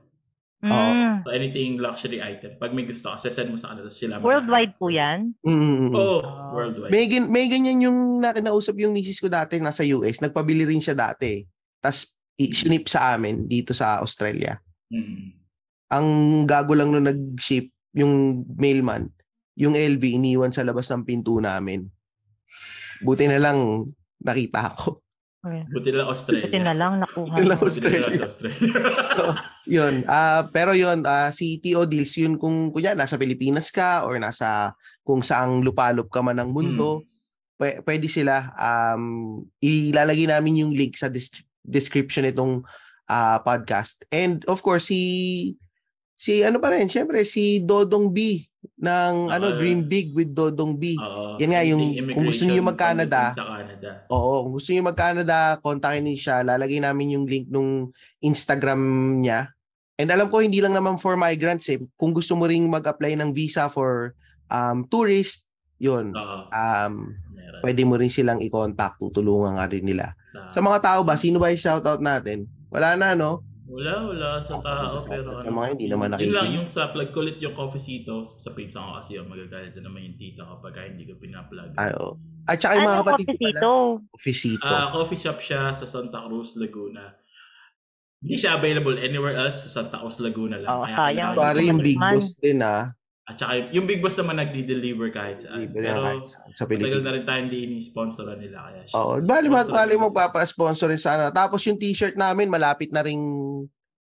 Mm. 0.65 1.21
So 1.23 1.29
anything 1.29 1.77
luxury 1.77 2.19
item. 2.19 2.57
Pag 2.57 2.73
may 2.73 2.89
gusto 2.89 3.13
ka, 3.13 3.21
send 3.21 3.53
mo 3.53 3.57
sa 3.59 3.71
kanila. 3.75 3.87
Sila 3.87 4.17
Worldwide 4.17 4.73
po 4.81 4.89
yan? 4.89 5.37
Mm. 5.45 5.93
Oo, 5.93 6.19
oh, 6.19 6.51
worldwide. 6.57 6.89
May, 6.89 7.05
gan- 7.05 7.29
may 7.29 7.45
ganyan 7.45 7.79
yung 7.85 8.19
na, 8.19 8.33
nausap 8.33 8.73
yung 8.81 8.91
misis 8.91 9.21
ko 9.21 9.29
dati 9.29 9.61
nasa 9.61 9.85
US. 9.85 10.19
Nagpabili 10.19 10.65
rin 10.65 10.81
siya 10.81 10.97
dati. 10.97 11.45
Tapos, 11.79 12.17
i-ship 12.35 12.89
sa 12.89 13.13
amin 13.15 13.45
dito 13.47 13.71
sa 13.77 14.01
Australia. 14.01 14.57
Mm. 14.89 15.44
Ang 15.93 16.07
gago 16.49 16.73
lang 16.73 16.89
nung 16.89 17.05
nag-ship, 17.05 17.69
yung 17.93 18.43
mailman, 18.57 19.09
yung 19.55 19.77
LV 19.77 20.03
iniwan 20.03 20.51
sa 20.51 20.65
labas 20.65 20.89
ng 20.91 21.05
pinto 21.05 21.37
namin. 21.39 21.85
Buti 23.03 23.29
na 23.29 23.39
lang 23.39 23.89
nakita 24.23 24.73
ko. 24.75 25.05
Buti 25.45 25.89
lang 25.93 26.09
Australia. 26.09 26.49
Buti 26.49 26.61
na 26.65 26.73
lang 26.73 26.93
nakuha. 27.05 27.35
Buti 27.37 27.43
lang 27.45 27.59
mo. 27.61 27.65
Australia. 27.69 28.01
Buti 28.09 28.17
lang 28.17 28.29
Australia. 28.29 28.69
yun. 29.77 29.95
ah 30.09 30.49
pero 30.49 30.73
yun, 30.73 31.05
ah 31.05 31.29
si 31.29 31.61
TO 31.61 31.85
Deals, 31.85 32.17
yun 32.17 32.41
kung 32.41 32.73
kunya 32.73 32.97
nasa 32.97 33.13
Pilipinas 33.21 33.69
ka 33.69 34.09
or 34.09 34.17
nasa 34.17 34.73
kung 35.05 35.21
saang 35.21 35.61
lupalop 35.61 36.09
ka 36.09 36.25
man 36.25 36.41
ng 36.41 36.49
mundo, 36.49 37.05
pwe- 37.61 37.85
pwede 37.85 38.09
sila 38.09 38.49
um 38.57 39.45
ilalagay 39.61 40.25
namin 40.25 40.65
yung 40.65 40.73
link 40.73 40.97
sa 40.97 41.13
dis- 41.13 41.45
description 41.61 42.25
nitong 42.25 42.65
ah, 43.05 43.37
podcast. 43.45 44.01
And 44.09 44.41
of 44.49 44.65
course 44.65 44.89
si 44.89 45.53
si 46.15 46.41
ano 46.41 46.57
pa 46.57 46.71
rin, 46.71 46.87
syempre 46.87 47.21
si 47.21 47.59
Dodong 47.59 48.09
B 48.09 48.41
ng 48.75 49.29
ano 49.29 49.45
Ah, 49.45 49.55
Dream 49.55 49.85
Big 49.85 50.11
with 50.11 50.31
Dodong 50.31 50.73
B. 50.73 50.95
Oo. 50.95 51.37
Yan 51.37 51.51
nga, 51.51 51.61
yung- 51.61 51.85
kung 52.09 52.25
gusto 52.25 52.43
niyo 52.43 52.59
mag-Canada, 52.61 53.29
Sa 53.29 53.45
Canada. 53.45 53.89
Oo, 54.09 54.43
kung 54.43 54.53
gusto 54.55 54.69
niyo 54.69 54.81
mag-Canada, 54.81 55.37
kontakin 55.59 56.01
niyo 56.01 56.17
siya. 56.17 56.41
Lalagay 56.41 56.79
namin 56.79 57.13
yung 57.13 57.25
link 57.25 57.45
nung 57.47 57.91
Instagram 58.19 58.79
niya. 59.19 59.53
And 59.95 60.09
alam 60.09 60.27
ko 60.27 60.39
hindi 60.39 60.59
lang 60.59 60.73
naman 60.73 60.97
for 60.97 61.15
migrants 61.15 61.69
eh. 61.69 61.79
Kung 61.95 62.11
gusto 62.11 62.35
mo 62.35 62.43
ring 62.43 62.65
mag-apply 62.65 63.15
ng 63.15 63.31
visa 63.31 63.67
for 63.67 64.11
um 64.47 64.83
tourist, 64.83 65.47
'yun. 65.77 66.11
Oo. 66.11 66.37
Um 66.49 67.15
Meron. 67.31 67.61
pwede 67.61 67.81
mo 67.83 67.95
rin 67.95 68.09
silang 68.09 68.39
i-contact, 68.39 68.99
tutulungan 68.99 69.55
nga 69.55 69.65
rin 69.65 69.83
nila. 69.83 70.11
Sa- 70.49 70.51
Sa 70.51 70.59
mga 70.61 70.79
tao 70.81 70.99
ba, 71.01 71.15
sino 71.15 71.37
ba 71.37 71.47
yung 71.47 71.61
shoutout 71.61 72.01
natin? 72.01 72.43
Wala 72.67 72.99
na 72.99 73.13
no? 73.13 73.39
Wala, 73.65 73.93
wala 74.05 74.29
sa 74.45 74.61
tao. 74.61 75.01
Pero 75.09 75.41
sa 75.41 75.49
mga 75.49 75.67
hindi 75.73 75.89
naman 75.89 76.13
Yun 76.21 76.33
lang, 76.37 76.49
yung 76.53 76.69
sa 76.69 76.93
plug 76.93 77.09
ko 77.09 77.25
ulit 77.25 77.41
yung 77.41 77.57
coffeecito. 77.57 78.21
Sa 78.37 78.53
pinsan 78.53 78.85
ko 78.85 78.91
kasi 79.01 79.17
yung 79.17 79.25
magagalit 79.25 79.73
na 79.73 79.89
naman 79.89 80.05
yung 80.05 80.17
tita 80.21 80.45
kapag 80.45 80.93
hindi 80.93 81.09
ko 81.09 81.17
pinaplug. 81.17 81.73
Ay, 81.73 81.89
oo. 81.97 82.13
At 82.45 82.61
saka 82.61 82.77
yung 82.77 82.85
mga 82.85 82.93
Ano 82.93 83.01
kapatid 83.01 83.25
ko 83.25 83.31
coffee 83.33 83.41
pala, 83.41 83.57
dito? 83.57 83.71
Officito. 84.13 84.69
Ah, 84.69 84.87
coffee 84.93 85.17
shop 85.17 85.39
siya 85.41 85.61
sa 85.73 85.85
Santa 85.89 86.19
Cruz, 86.29 86.53
Laguna. 86.61 87.05
Hindi 88.21 88.35
siya 88.37 88.57
available 88.61 88.97
anywhere 89.01 89.33
else 89.33 89.65
sa 89.65 89.81
Santa 89.81 89.97
Cruz, 89.97 90.21
Laguna 90.21 90.61
lang. 90.61 90.69
Oo, 90.69 90.85
Kaya 90.85 90.97
sayang. 90.97 91.33
Pare 91.33 91.59
yung 91.65 91.81
Big. 91.81 91.97
Boss 91.97 92.37
din 92.37 92.61
ah. 92.61 92.93
At 93.25 93.41
saka 93.41 93.73
yung- 93.73 93.89
Big 93.89 94.05
Boss 94.05 94.13
naman 94.15 94.37
nagdi-deliver 94.37 95.09
kahit 95.09 95.41
saan. 95.41 95.65
Libre 95.65 95.81
na 95.81 95.89
Pero 95.89 96.01
kahit 96.03 96.23
sa- 96.53 96.69
Pilipinas. 96.69 97.01
na 97.01 97.11
rin 97.11 97.23
tayo 97.25 97.39
hindi 97.41 97.59
ini-sponsoran 97.65 98.37
nila. 98.37 98.57
Kaya 98.63 98.81
siya. 98.85 98.95
Oo, 98.95 99.13
bali 99.19 99.47
bali 99.49 99.93
nila. 99.95 100.03
magpapa-sponsor 100.05 100.87
rin 100.87 101.01
sana. 101.01 101.33
Tapos 101.33 101.65
yung 101.65 101.75
t-shirt 101.75 102.13
namin 102.15 102.45
malapit 102.47 102.93
na 102.93 103.01
ring 103.01 103.17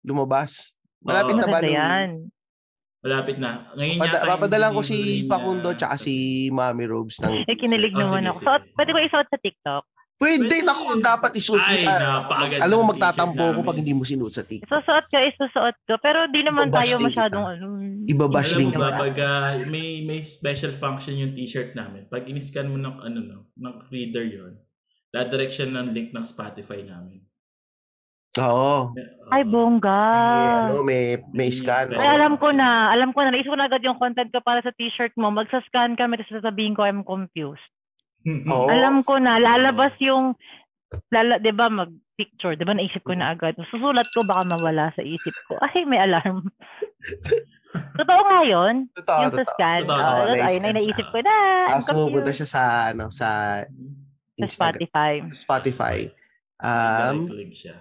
lumabas. 0.01 0.71
Malapit 0.97 1.35
Oo. 1.35 1.39
na 1.39 1.47
ba? 1.49 1.59
Louie? 1.59 1.75
yan. 1.75 2.09
Malapit 3.01 3.35
na. 3.35 3.51
Ngayon 3.73 3.97
Pada, 3.97 4.15
yata 4.15 4.29
papadalan 4.29 4.71
ko 4.71 4.81
si 4.81 4.97
Pakundo 5.25 5.73
tsaka 5.73 5.97
sa- 5.97 6.05
si 6.05 6.15
Mami 6.47 6.85
Robes 6.85 7.17
ng 7.17 7.33
Eh, 7.43 7.57
kinilig 7.57 7.91
Oh, 7.91 7.99
naman 7.99 8.21
sige, 8.21 8.29
ako. 8.29 8.37
sige. 8.37 8.45
Suot, 8.45 8.63
pwede 8.71 8.89
ko 8.91 8.99
isuot 9.01 9.27
sa 9.27 9.39
TikTok. 9.41 9.83
Pwede, 10.21 10.45
Pwede. 10.45 10.61
naku, 10.61 11.01
dapat 11.01 11.31
isuot 11.33 11.65
Ay, 11.65 11.81
mo. 11.81 11.97
napakaganda 11.97 12.61
Alam 12.69 12.77
mo, 12.77 12.83
magtatampo 12.93 13.41
ko 13.57 13.59
pag 13.65 13.77
hindi 13.81 13.89
mo 13.97 14.05
sinuot 14.05 14.29
sa 14.29 14.45
TikTok. 14.45 14.69
Isusuot 14.69 15.05
ko, 15.09 15.17
isusuot 15.17 15.77
ko. 15.89 15.93
Pero 15.97 16.29
di 16.29 16.45
naman 16.45 16.69
Ibabash 16.69 16.85
tayo 16.85 16.95
masyadong 17.01 17.45
ano. 17.49 17.65
Ibabash 18.05 18.53
din 18.53 18.69
kita. 18.69 18.77
ba, 18.77 19.01
pag 19.01 19.15
ah, 19.17 19.57
may, 19.65 20.05
may 20.05 20.21
special 20.21 20.77
function 20.77 21.17
yung 21.17 21.33
t-shirt 21.33 21.73
namin, 21.73 22.05
pag 22.05 22.29
in-scan 22.29 22.69
mo 22.69 22.77
ng, 22.77 23.01
ano, 23.01 23.19
no, 23.25 23.39
ng 23.57 23.75
reader 23.89 24.21
yon 24.29 24.61
dadirection 25.09 25.73
ng 25.73 25.89
link 25.89 26.13
ng 26.13 26.23
Spotify 26.23 26.85
namin. 26.85 27.25
Oo. 28.39 28.95
Ay, 29.33 29.43
Oo. 29.43 29.51
bongga. 29.51 29.99
May, 30.07 30.47
ano, 30.55 30.73
may, 30.85 31.03
may 31.35 31.49
scan. 31.49 31.91
Ay, 31.91 31.99
Ay, 31.99 32.09
alam 32.15 32.37
ko 32.39 32.53
na. 32.53 32.93
Alam 32.95 33.11
ko 33.11 33.25
na. 33.25 33.33
Naisip 33.33 33.51
ko 33.51 33.59
na 33.59 33.67
agad 33.67 33.83
yung 33.83 33.99
content 33.99 34.31
ko 34.31 34.39
para 34.39 34.63
sa 34.63 34.71
t-shirt 34.71 35.11
mo. 35.19 35.33
Magsascan 35.33 35.99
ka, 35.99 36.07
may 36.07 36.21
sasabihin 36.29 36.77
ko, 36.77 36.87
I'm 36.87 37.03
confused. 37.03 37.65
Oo. 38.27 38.67
Alam 38.67 39.01
ko 39.01 39.17
na. 39.17 39.37
Lalabas 39.37 39.93
yung, 39.99 40.37
lala, 41.09 41.37
di 41.37 41.49
ba, 41.49 41.67
mag-picture. 41.67 42.53
Di 42.53 42.63
ba, 42.63 42.73
naisip 42.73 43.01
ko 43.01 43.13
na 43.13 43.33
agad. 43.33 43.57
Susulat 43.69 44.05
ko, 44.11 44.21
baka 44.21 44.45
mawala 44.45 44.93
sa 44.93 45.01
isip 45.01 45.33
ko. 45.45 45.57
Ay, 45.59 45.83
may 45.83 45.97
alarm. 45.97 46.45
Totoo 47.71 48.21
nga 48.27 48.39
yun. 48.43 48.91
Totoo, 48.91 49.19
yung 49.21 49.31
sa 49.31 49.41
totoo. 49.41 49.53
scan. 49.55 49.81
Totoo, 49.87 49.95
Oh, 49.95 50.21
totoo. 50.27 50.43
ayun, 50.43 50.65
ay, 50.65 50.73
naisip 50.75 51.07
ko 51.07 51.19
na. 51.23 51.35
Tapos 51.71 51.87
pupunta 51.87 52.31
siya 52.31 52.47
sa, 52.47 52.61
ano, 52.91 53.07
sa 53.09 53.27
Sa. 54.35 54.47
Spotify. 54.47 55.21
Spotify. 55.29 55.97
Um, 56.57 57.29
siya. 57.49 57.77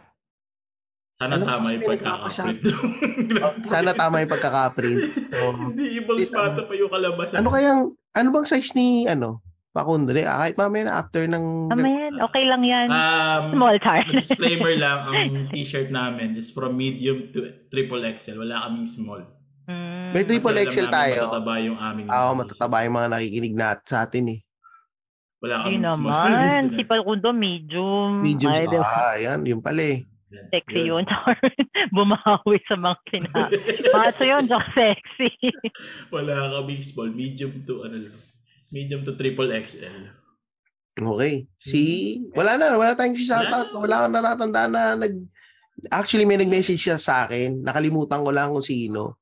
Sana 1.16 1.36
ko 1.36 1.44
tama 1.44 1.66
yung 1.70 1.84
pagkakaprint. 1.84 2.60
oh, 3.44 3.52
sana 3.66 3.90
tama 3.92 4.20
yung 4.20 4.32
pagkaka-print. 4.32 5.00
So, 5.30 5.52
Hindi 5.52 6.00
ibang 6.00 6.16
Spotify 6.20 6.74
yung 6.76 6.88
kalabasan. 6.88 7.36
ano 7.40 7.48
kayang, 7.48 7.80
ano 7.92 8.28
bang 8.30 8.46
size 8.46 8.72
ni, 8.72 9.04
ano, 9.04 9.40
Pakundo? 9.70 10.10
Eh, 10.10 10.26
ah, 10.26 10.42
kahit 10.42 10.58
mamaya 10.58 10.82
na 10.90 10.94
after 10.98 11.22
ng... 11.30 11.70
Tama 11.70 11.86
yan. 11.86 12.14
Okay 12.26 12.44
lang 12.50 12.62
yan. 12.66 12.86
Um, 12.90 13.54
Small 13.54 13.76
chart. 13.78 14.06
disclaimer 14.10 14.74
lang, 14.74 14.98
ang 15.06 15.46
t-shirt 15.54 15.94
namin 15.94 16.34
is 16.34 16.50
from 16.50 16.74
medium 16.74 17.30
to 17.30 17.46
triple 17.70 18.02
XL. 18.02 18.42
Wala 18.42 18.66
kaming 18.66 18.90
small. 18.90 19.22
Mm. 19.70 20.10
May 20.10 20.26
triple 20.26 20.58
Kasi 20.58 20.74
XL 20.74 20.88
tayo. 20.90 21.30
Matataba 21.30 21.54
yung 21.62 21.78
aming 21.78 22.06
Oo, 22.10 22.30
mga 22.34 22.38
matataba 22.42 22.76
yung 22.82 22.96
mga 22.98 23.08
nakikinig 23.14 23.54
na 23.54 23.78
sa 23.86 24.02
atin 24.02 24.24
eh. 24.34 24.40
Wala 25.38 25.54
Hindi 25.62 25.86
kaming 25.86 25.86
small. 25.86 26.30
naman. 26.34 26.62
Si 26.74 26.82
Palkundo, 26.82 27.28
medium. 27.30 28.10
Medium. 28.26 28.50
Ay, 28.50 28.66
di 28.66 28.74
ba? 28.74 28.82
ah, 28.82 29.14
yan, 29.22 29.38
yun 29.46 29.62
pala 29.62 29.82
eh. 29.86 30.02
Sexy 30.50 30.86
yun. 30.86 31.06
Bumahawi 31.94 32.58
sa 32.66 32.74
mga 32.74 32.98
sinabi. 33.06 33.54
Macho 33.94 34.24
yun, 34.26 34.46
sexy. 34.74 35.30
Wala 36.10 36.58
kaming 36.58 36.82
small. 36.82 37.10
Medium 37.10 37.62
to 37.62 37.86
ano 37.86 38.10
lang. 38.10 38.18
Medium 38.70 39.02
to 39.02 39.18
triple 39.18 39.50
XL. 39.50 40.14
Okay. 40.94 41.46
Si, 41.58 41.82
wala 42.34 42.54
na, 42.54 42.78
wala 42.78 42.94
tayong 42.94 43.18
si 43.18 43.26
shoutout. 43.26 43.74
Wala 43.74 44.06
akong 44.06 44.14
natatandaan 44.14 44.70
na 44.70 44.82
nag, 44.94 45.14
actually 45.90 46.26
may 46.26 46.38
nag-message 46.38 46.78
siya 46.78 46.98
sa 46.98 47.26
akin. 47.26 47.62
Nakalimutan 47.66 48.22
ko 48.22 48.30
lang 48.30 48.54
kung 48.54 48.64
sino. 48.64 49.18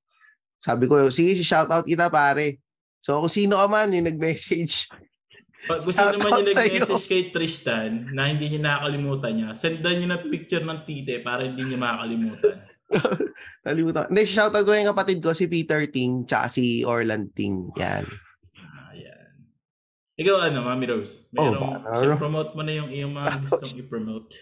Sabi 0.58 0.90
ko, 0.90 1.08
sige, 1.08 1.38
si 1.38 1.44
shoutout 1.46 1.86
kita 1.86 2.10
pare. 2.12 2.60
So 3.00 3.20
kung 3.22 3.32
sino 3.32 3.56
ka 3.56 3.66
man 3.70 3.94
yung 3.94 4.08
nag-message, 4.10 4.90
Pag 5.66 5.82
gusto 5.82 5.98
naman 5.98 6.22
yung 6.22 6.54
nag-message 6.54 7.08
kay 7.10 7.24
Tristan 7.34 8.14
na 8.14 8.30
hindi 8.30 8.46
niya 8.52 8.60
nakakalimutan 8.62 9.32
niya, 9.34 9.48
sendan 9.58 9.94
niyo 9.98 10.06
na 10.10 10.22
picture 10.22 10.62
ng 10.62 10.80
tite 10.86 11.18
para 11.22 11.46
hindi 11.46 11.62
niya 11.66 11.78
makakalimutan. 11.78 12.56
nalimutan. 13.66 14.08
Hindi, 14.08 14.22
shoutout 14.24 14.64
ko 14.64 14.72
yung 14.72 14.90
kapatid 14.92 15.18
ko, 15.20 15.30
si 15.36 15.46
Peter 15.46 15.84
Ting, 15.88 16.24
tsaka 16.24 16.46
si 16.48 16.82
Orland 16.82 17.32
Ting. 17.36 17.70
Yan. 17.76 18.06
Ikaw 20.18 20.50
ano, 20.50 20.66
Mami 20.66 20.86
Rose? 20.90 21.30
Oh, 21.38 21.46
Merong, 21.46 22.18
ba- 22.18 22.18
promote 22.18 22.50
mo 22.58 22.66
na 22.66 22.74
yung 22.74 22.90
iyong 22.90 23.14
mga 23.14 23.38
gustong 23.46 23.78
i-promote. 23.78 24.34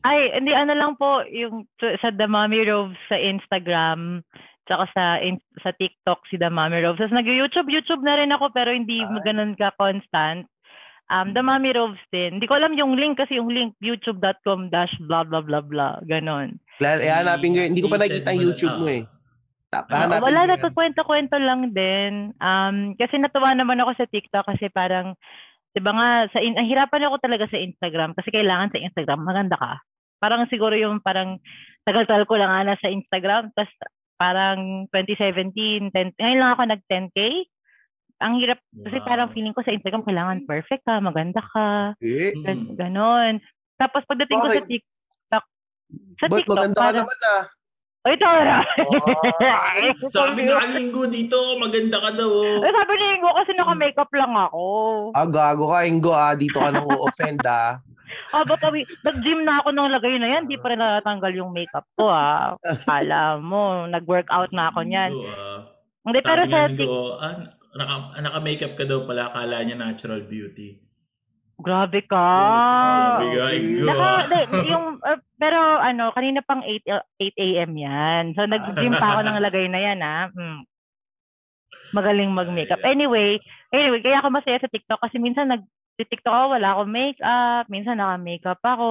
Ay, 0.00 0.32
hindi 0.32 0.56
ano 0.56 0.72
lang 0.72 0.96
po 0.96 1.20
yung 1.28 1.68
sa 2.00 2.08
The 2.08 2.24
Mommy 2.24 2.64
Roves 2.64 2.96
sa 3.12 3.20
Instagram 3.20 4.24
tsaka 4.64 4.84
sa 4.92 5.04
in, 5.20 5.40
sa 5.60 5.72
TikTok 5.76 6.24
si 6.28 6.40
The 6.40 6.48
Mommy 6.48 6.80
Roves. 6.80 7.00
Tapos 7.00 7.12
nag-YouTube, 7.12 7.68
YouTube 7.68 8.04
na 8.04 8.16
rin 8.16 8.32
ako 8.32 8.52
pero 8.56 8.72
hindi 8.72 9.04
Ay. 9.04 9.20
ganun 9.24 9.52
ka 9.56 9.72
constant. 9.76 10.48
Um, 11.08 11.32
The 11.32 11.40
Mommy 11.40 11.72
Roves 11.72 12.00
din. 12.12 12.36
Hindi 12.36 12.48
ko 12.48 12.60
alam 12.60 12.76
yung 12.76 12.92
link 12.96 13.16
kasi 13.16 13.40
yung 13.40 13.48
link 13.48 13.72
youtube.com 13.80 14.68
dash 14.68 14.92
blah 15.08 15.24
blah 15.24 15.40
blah 15.40 15.64
blah. 15.64 16.00
Ganon. 16.04 16.60
Lalo, 16.84 17.00
eh, 17.00 17.08
hanapin 17.08 17.56
ko 17.56 17.64
yun. 17.64 17.72
Hindi 17.72 17.84
ko 17.84 17.88
pa 17.88 18.00
nakita 18.00 18.32
na- 18.32 18.40
YouTube 18.40 18.76
mo 18.76 18.88
ah. 18.88 18.96
eh. 18.96 19.02
Tap, 19.68 19.84
Ah, 19.92 20.08
hanapin 20.08 20.24
wala, 20.32 20.40
nagkukwento-kwento 20.48 21.36
lang 21.36 21.76
din. 21.76 22.32
Um, 22.40 22.96
kasi 22.96 23.20
natuwa 23.20 23.52
naman 23.52 23.76
ako 23.84 24.00
sa 24.00 24.06
TikTok 24.08 24.48
kasi 24.48 24.72
parang, 24.72 25.12
di 25.76 25.80
ba 25.84 25.92
nga, 25.92 26.08
sa 26.32 26.40
in, 26.40 26.56
ang 26.56 26.64
hirapan 26.64 27.04
ako 27.04 27.20
talaga 27.20 27.44
sa 27.52 27.60
Instagram 27.60 28.16
kasi 28.16 28.32
kailangan 28.32 28.72
sa 28.72 28.80
Instagram, 28.80 29.28
maganda 29.28 29.60
ka. 29.60 29.76
Parang 30.18 30.48
siguro 30.48 30.72
yung 30.72 31.04
parang 31.04 31.36
tagal-tagal 31.84 32.24
ko 32.24 32.40
lang 32.40 32.48
ana 32.48 32.80
sa 32.80 32.88
Instagram, 32.88 33.52
tapos 33.52 33.70
parang 34.16 34.88
2017, 34.90 35.92
10, 35.92 36.16
ngayon 36.16 36.38
lang 36.40 36.50
ako 36.56 36.62
nag 36.64 36.82
10K. 36.88 37.18
Ang 38.18 38.42
hirap, 38.42 38.58
kasi 38.82 38.98
Wow. 38.98 39.06
parang 39.06 39.28
feeling 39.30 39.54
ko 39.54 39.62
sa 39.62 39.70
Instagram, 39.70 40.02
kailangan 40.02 40.42
perfect 40.42 40.82
ka, 40.82 40.98
maganda 40.98 41.38
ka, 41.38 41.92
Eh, 42.02 42.34
gan- 42.34 42.74
ganon. 42.74 43.38
Tapos 43.78 44.02
pagdating 44.10 44.42
ko 44.42 44.48
sa? 44.50 44.64
TikTok, 44.66 45.44
sa 46.18 46.26
ba't 46.26 46.38
TikTok, 46.40 46.56
maganda 46.56 46.74
ka 46.74 46.82
parang, 46.82 47.04
naman 47.06 47.18
ah? 47.30 47.42
Ay, 48.00 48.14
tara! 48.16 48.62
Oh, 48.86 50.08
Sabi 50.08 50.46
nga 50.46 50.62
linggo 50.64 51.04
dito, 51.04 51.34
maganda 51.58 51.98
ka 51.98 52.10
daw. 52.14 52.30
oh. 52.30 52.62
Eh, 52.62 52.70
sabi 52.70 52.92
ni 52.94 53.06
Ingo 53.14 53.30
kasi 53.34 53.52
naka-makeup 53.52 54.10
lang 54.14 54.32
ako. 54.32 54.64
Ah, 55.12 55.26
gago 55.26 55.68
ka, 55.68 55.82
Ingo 55.82 56.12
ah. 56.12 56.32
Dito 56.32 56.56
ka 56.56 56.70
nang 56.70 56.86
o-offend 56.86 57.42
ah. 57.44 57.78
Ah, 58.32 58.40
baka 58.42 58.72
wi- 58.72 58.88
nag-gym 59.02 59.44
na 59.44 59.60
ako 59.60 59.68
ng 59.68 59.92
lagay 59.92 60.16
na 60.16 60.28
yan, 60.30 60.48
di 60.48 60.56
pa 60.56 60.72
rin 60.72 60.80
natatanggal 60.80 61.28
yung 61.34 61.52
makeup 61.52 61.84
ko 61.92 62.08
ah. 62.08 62.56
Alam 62.88 63.44
mo, 63.44 63.62
nag-workout 63.86 64.48
na 64.50 64.72
ako 64.72 64.80
niyan. 64.82 65.12
Ah. 65.28 65.68
Hindi, 66.02 66.18
pero 66.22 66.42
Sabi 66.42 66.48
sa 66.48 66.56
nga 66.56 66.64
tik- 66.66 66.78
linggo, 66.80 67.02
ah, 67.14 67.34
naka, 67.74 67.94
naka-makeup 68.18 68.72
ka 68.74 68.84
daw 68.84 69.04
pala, 69.04 69.28
akala 69.28 69.60
niya 69.60 69.76
natural 69.76 70.24
beauty. 70.24 70.80
Grabe 71.58 72.06
ka. 72.06 72.26
Nga, 73.18 73.46
Linggo, 73.50 73.86
Naka, 73.90 74.10
yung, 74.62 75.02
uh, 75.02 75.18
pero 75.34 75.58
ano, 75.82 76.14
kanina 76.14 76.38
pang 76.40 76.62
8, 76.62 76.86
a- 76.86 77.06
8 77.18 77.34
a.m. 77.34 77.72
yan. 77.74 78.24
So, 78.38 78.46
nag-gym 78.46 78.94
pa 78.94 79.18
ako 79.18 79.20
ng 79.26 79.42
lagay 79.42 79.66
na 79.66 79.80
yan 79.82 79.98
ah. 79.98 80.30
Hmm. 80.30 80.62
Magaling 81.90 82.30
mag-makeup. 82.30 82.78
Anyway, 82.84 83.42
anyway, 83.74 83.98
kaya 83.98 84.22
ako 84.22 84.28
masaya 84.30 84.60
sa 84.60 84.70
TikTok 84.70 85.02
kasi 85.02 85.18
minsan 85.18 85.50
nag 85.50 85.66
TikTok 85.98 86.30
ako, 86.30 86.46
wala 86.54 86.78
akong 86.78 86.94
makeup, 86.94 87.64
minsan 87.66 87.98
naka-makeup 87.98 88.62
ako. 88.62 88.90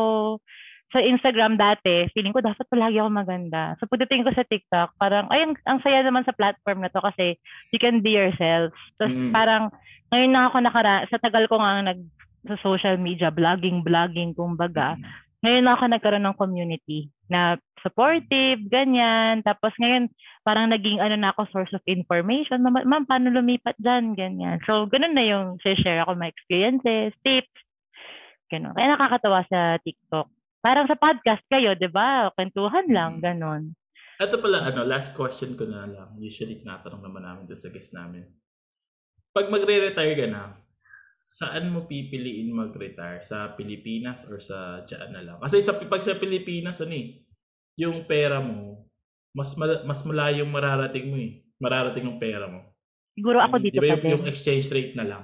Sa 0.91 0.99
Instagram 0.99 1.55
dati, 1.55 2.07
feeling 2.11 2.35
ko 2.35 2.43
dapat 2.43 2.67
palagi 2.67 2.99
ako 2.99 3.09
maganda. 3.11 3.79
So 3.79 3.87
pagdating 3.87 4.27
ko 4.27 4.35
sa 4.35 4.43
TikTok, 4.43 4.91
parang, 4.99 5.31
ayun, 5.31 5.55
ang 5.63 5.79
saya 5.79 6.03
naman 6.03 6.27
sa 6.27 6.35
platform 6.35 6.83
na 6.83 6.91
to 6.91 6.99
kasi 6.99 7.39
you 7.71 7.79
can 7.79 8.03
be 8.03 8.11
yourself. 8.11 8.75
Tapos 8.99 9.15
Mm. 9.15 9.31
parang, 9.31 9.63
ngayon 10.11 10.31
na 10.31 10.47
ako 10.47 10.57
nakara, 10.59 11.07
sa 11.07 11.19
tagal 11.19 11.47
ko 11.47 11.59
nga 11.59 11.79
nag, 11.85 11.99
sa 12.47 12.57
social 12.59 12.95
media, 12.97 13.29
vlogging, 13.29 13.83
vlogging, 13.83 14.33
kumbaga, 14.33 14.95
ngayon 15.45 15.63
na 15.69 15.73
ako 15.77 15.83
nagkaroon 15.87 16.25
ng 16.25 16.39
community 16.39 17.13
na 17.29 17.55
supportive, 17.85 18.57
ganyan. 18.67 19.45
Tapos 19.45 19.69
ngayon, 19.77 20.09
parang 20.41 20.73
naging 20.73 20.97
ano 20.97 21.13
na 21.13 21.29
ako, 21.35 21.45
source 21.53 21.73
of 21.77 21.83
information. 21.85 22.63
Ma'am, 22.65 22.81
ma'am 22.87 23.05
paano 23.05 23.29
lumipat 23.29 23.77
dyan? 23.77 24.17
Ganyan. 24.17 24.57
So, 24.65 24.89
ganun 24.89 25.13
na 25.13 25.23
yung 25.23 25.61
share 25.61 26.01
ako 26.01 26.17
my 26.17 26.31
experiences, 26.31 27.13
tips. 27.21 27.53
Ganun. 28.49 28.73
Kaya 28.73 28.95
nakakatawa 28.95 29.43
sa 29.45 29.77
TikTok. 29.83 30.27
Parang 30.63 30.87
sa 30.89 30.97
podcast 30.97 31.43
kayo, 31.51 31.77
di 31.77 31.87
ba? 31.91 32.33
Kwentuhan 32.33 32.87
lang, 32.89 33.19
Mm. 33.19 33.23
ganun. 33.23 33.63
Ito 34.17 34.41
pala, 34.41 34.65
ano, 34.65 34.81
last 34.81 35.13
question 35.13 35.53
ko 35.53 35.69
na 35.69 35.85
lang. 35.85 36.09
Usually, 36.17 36.57
tinatanong 36.57 37.05
naman 37.05 37.21
namin 37.21 37.43
doon 37.45 37.59
sa 37.61 37.69
guest 37.69 37.93
namin. 37.93 38.25
Pag 39.29 39.53
magre-retire 39.53 40.17
ka 40.17 40.25
na, 40.25 40.57
saan 41.27 41.67
mo 41.75 41.83
pipiliin 41.83 42.55
mag-retire? 42.55 43.19
Sa 43.19 43.51
Pilipinas 43.59 44.23
or 44.31 44.39
sa 44.39 44.87
dyan 44.87 45.11
na 45.11 45.21
lang? 45.27 45.37
Kasi 45.43 45.59
sa, 45.59 45.75
pag 45.75 45.99
sa 45.99 46.15
Pilipinas, 46.15 46.79
ano 46.79 46.95
eh, 46.95 47.27
yung 47.75 48.07
pera 48.07 48.39
mo, 48.39 48.87
mas 49.35 49.51
ma- 49.59 49.83
mas 49.83 49.99
malayong 50.07 50.47
mararating 50.47 51.05
mo 51.11 51.19
eh. 51.19 51.43
Mararating 51.59 52.07
yung 52.07 52.21
pera 52.21 52.47
mo. 52.47 52.71
Siguro 53.11 53.43
ako 53.43 53.59
dito 53.59 53.75
Di 53.75 53.83
ba 53.83 53.91
yung, 53.91 54.23
yung 54.23 54.25
exchange 54.29 54.71
rate 54.71 54.95
na 54.95 55.03
lang? 55.03 55.23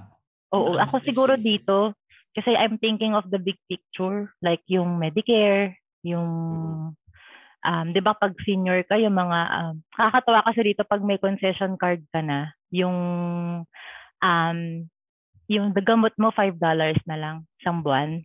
Oo, 0.52 0.76
Mataas 0.76 0.92
ako 0.92 0.96
siguro 1.08 1.34
dito 1.40 1.96
kasi 2.36 2.52
I'm 2.52 2.82
thinking 2.82 3.16
of 3.16 3.30
the 3.30 3.40
big 3.40 3.58
picture 3.70 4.34
like 4.42 4.62
yung 4.68 4.98
Medicare, 4.98 5.78
yung 6.04 6.30
um 7.64 7.88
'di 7.96 8.02
ba 8.04 8.18
pag 8.18 8.36
senior 8.44 8.84
ka 8.90 8.98
yung 8.98 9.16
mga 9.16 9.40
um, 9.50 9.74
nakakatawa 9.96 10.42
kasi 10.52 10.74
dito 10.74 10.84
pag 10.84 11.02
may 11.06 11.22
concession 11.22 11.78
card 11.78 12.02
ka 12.10 12.22
na, 12.26 12.50
yung 12.74 12.98
um 14.20 14.60
yung 15.54 15.72
gamot 15.74 16.14
mo 16.18 16.34
$5 16.34 16.58
na 17.06 17.18
lang 17.18 17.36
isang 17.62 17.86
buwan. 17.86 18.22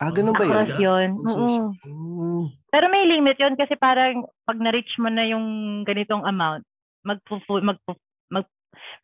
Ah, 0.00 0.08
ganun 0.08 0.32
ba 0.32 0.48
yun? 0.48 0.52
Across 0.52 0.76
yun. 0.80 1.08
Concession. 1.20 1.64
Oo. 1.84 1.84
Mm. 1.84 2.44
Pero 2.72 2.84
may 2.88 3.04
limit 3.04 3.36
yun 3.36 3.52
kasi 3.52 3.76
parang 3.76 4.24
pag 4.48 4.56
na-reach 4.56 4.96
mo 4.96 5.12
na 5.12 5.28
yung 5.28 5.44
ganitong 5.84 6.24
amount, 6.24 6.64
mag 7.04 7.20
mag 7.60 7.78
mag 8.32 8.44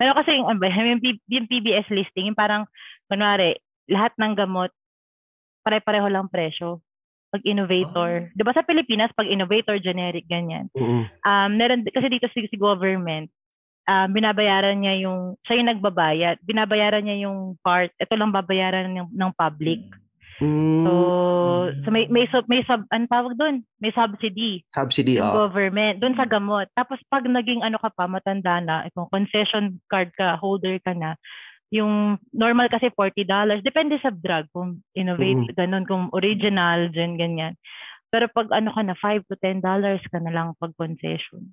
pero 0.01 0.17
kasi 0.17 0.37
yung, 0.41 0.49
ano 0.49 0.65
yung, 0.65 1.03
yung 1.29 1.49
PBS 1.49 1.89
listing, 1.93 2.33
yung 2.33 2.39
parang, 2.39 2.65
kunwari, 3.09 3.61
lahat 3.91 4.13
ng 4.17 4.33
gamot, 4.37 4.71
pare-pareho 5.67 6.09
lang 6.09 6.31
presyo. 6.31 6.81
Pag 7.35 7.43
innovator. 7.43 8.31
Di 8.33 8.43
ba 8.47 8.55
sa 8.55 8.63
Pilipinas, 8.63 9.11
pag 9.13 9.27
innovator, 9.27 9.77
generic, 9.83 10.25
ganyan. 10.31 10.71
Mm. 10.79 11.05
Um, 11.27 11.51
meron, 11.59 11.81
kasi 11.91 12.07
dito 12.09 12.31
si, 12.33 12.47
si 12.47 12.57
government, 12.57 13.29
um, 13.87 14.09
binabayaran 14.13 14.83
niya 14.83 15.07
yung, 15.07 15.39
siya 15.47 15.63
yung 15.63 15.71
nagbabayad, 15.71 16.37
binabayaran 16.43 17.07
niya 17.07 17.27
yung 17.27 17.57
part, 17.63 17.91
ito 17.97 18.15
lang 18.19 18.35
babayaran 18.35 18.93
ng, 18.93 19.11
ng 19.15 19.33
public. 19.39 19.83
Mm. 20.37 20.85
So, 20.85 20.93
so 21.81 21.89
may 21.89 22.05
may 22.13 22.29
sub 22.29 22.45
may 22.45 22.61
sub 22.69 22.85
ano 22.93 23.09
tawag 23.09 23.41
doon? 23.41 23.65
May 23.81 23.89
subsidy 23.97 24.61
Subsidy, 24.69 25.17
oh. 25.17 25.33
government 25.49 25.97
doon 25.97 26.13
sa 26.13 26.29
gamot. 26.29 26.69
Tapos 26.77 27.01
pag 27.09 27.25
naging 27.25 27.65
ano 27.65 27.81
ka 27.81 27.89
pa 27.89 28.05
matanda 28.05 28.61
na, 28.61 28.85
kung 28.93 29.09
concession 29.09 29.81
card 29.89 30.13
ka, 30.13 30.37
holder 30.37 30.77
ka 30.85 30.93
na, 30.93 31.17
yung 31.73 32.21
normal 32.37 32.69
kasi 32.69 32.93
$40. 32.93 33.65
Depende 33.65 33.97
sa 33.99 34.13
drug 34.13 34.47
kung 34.53 34.85
innovate 34.93 35.57
ganun, 35.57 35.89
kung 35.89 36.13
original, 36.13 36.93
dyan, 36.93 37.17
ganyan. 37.17 37.55
Pero 38.13 38.29
pag 38.31 38.53
ano 38.53 38.71
ka 38.71 38.85
na, 38.85 38.95
5 38.95 39.25
to 39.33 39.35
10 39.41 39.65
dollars 39.65 40.05
ka 40.13 40.21
na 40.21 40.31
lang 40.31 40.53
pag 40.61 40.77
concession. 40.77 41.49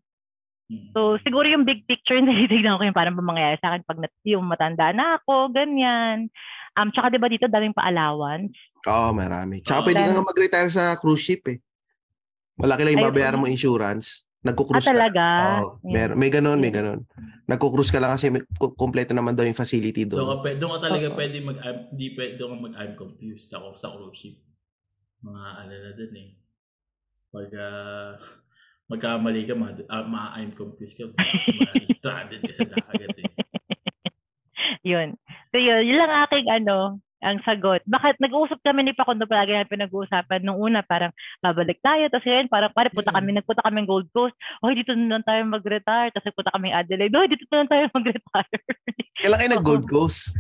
So, 0.92 1.18
siguro 1.22 1.46
yung 1.46 1.66
big 1.66 1.84
picture 1.84 2.18
na 2.22 2.30
tinitignan 2.30 2.78
ko 2.78 2.84
yung 2.84 2.96
parang 2.96 3.16
mangyayari 3.16 3.58
sa 3.58 3.72
akin 3.72 3.82
pag 3.84 4.00
nat- 4.00 4.24
yung 4.24 4.46
matanda 4.46 4.92
na 4.92 5.18
ako, 5.18 5.50
ganyan. 5.50 6.30
Um, 6.74 6.90
tsaka 6.90 7.10
'di 7.10 7.22
ba 7.22 7.30
dito 7.30 7.46
daming 7.46 7.74
pa-allowance? 7.74 8.54
Oo, 8.86 9.14
marami. 9.14 9.62
Tsaka 9.62 9.80
Oo. 9.80 9.86
pwede 9.86 10.00
ka 10.00 10.06
Then- 10.06 10.16
nga 10.16 10.26
mag-retire 10.26 10.70
sa 10.70 10.98
cruise 10.98 11.22
ship 11.22 11.46
eh. 11.48 11.58
Malaki 12.56 12.82
lang 12.82 12.94
yung 12.98 13.06
Ay, 13.06 13.10
babayaran 13.10 13.40
mo 13.40 13.46
insurance. 13.46 14.26
Ah, 14.44 14.52
Nagko-cruise 14.52 14.84
ka. 14.84 14.92
talaga? 14.92 15.24
Oo, 15.64 15.80
mer- 15.88 16.14
may 16.14 16.28
ganun, 16.28 16.60
may 16.60 16.68
ganun. 16.70 17.08
Nagko-cruise 17.48 17.90
ka 17.90 17.98
lang 17.98 18.12
kasi 18.12 18.28
may, 18.28 18.44
ku- 18.54 18.76
kumpleto 18.76 19.16
naman 19.16 19.32
daw 19.32 19.42
yung 19.42 19.56
facility 19.56 20.04
Doon 20.04 20.20
ka, 20.20 20.20
doon. 20.20 20.42
pwede, 20.44 20.58
doon 20.60 20.72
ka 20.76 20.82
talaga 20.84 21.08
Oo. 21.08 21.16
pwede 21.16 21.38
mag 21.40 21.58
I'm, 21.58 21.78
di 21.90 22.06
pwede 22.12 22.34
doon 22.36 22.50
ka 22.52 22.58
mag 22.60 22.76
I'm 22.76 22.94
confused 22.94 23.50
ako 23.50 23.72
sa 23.74 23.88
cruise 23.90 24.20
ship. 24.20 24.36
Mga 25.24 25.44
ano 25.56 25.74
na 25.74 25.92
dun 25.94 26.14
eh. 26.14 26.30
Pag 27.32 27.50
ah, 27.56 28.12
magkamali 28.94 29.42
ka, 29.50 29.58
ma, 29.58 29.74
ah, 29.90 30.06
ma 30.06 30.38
I'm 30.38 30.54
confused 30.54 30.94
ka. 30.94 31.10
Ma-stranded 31.10 32.46
ka 32.46 32.54
sa 32.54 32.70
dagat 32.70 33.18
eh. 33.18 33.30
yun. 34.94 35.18
So 35.50 35.58
yun, 35.58 35.82
yun 35.82 35.98
lang 35.98 36.14
aking 36.30 36.48
ano, 36.54 37.02
ang 37.24 37.40
sagot. 37.48 37.82
Bakit 37.88 38.20
nag-uusap 38.20 38.60
kami 38.62 38.84
ni 38.84 38.92
Pakundo 38.94 39.24
palagi 39.24 39.56
natin 39.56 39.72
pinag-uusapan 39.72 40.44
nung 40.44 40.60
una 40.60 40.84
parang 40.84 41.10
babalik 41.40 41.80
tayo 41.80 42.04
tapos 42.12 42.28
ngayon 42.28 42.52
parang 42.52 42.72
pare 42.76 42.92
punta 42.92 43.16
Mm. 43.16 43.18
kami 43.18 43.30
nagpunta 43.40 43.64
kami 43.64 43.78
ng 43.82 43.90
Gold 43.90 44.10
Coast. 44.12 44.36
Oy 44.60 44.76
dito 44.76 44.92
na 44.94 45.18
lang 45.18 45.26
tayo 45.26 45.42
mag-retire 45.48 46.12
tapos 46.12 46.28
nagpunta 46.30 46.52
kami 46.52 46.70
Adelaide. 46.76 47.16
Oy 47.16 47.28
dito 47.32 47.48
na 47.48 47.58
lang 47.64 47.72
tayo 47.72 47.84
mag-retire. 47.96 48.60
Kailan 49.24 49.40
kayo 49.40 49.52
nag-Gold 49.56 49.86
Coast? 49.88 50.36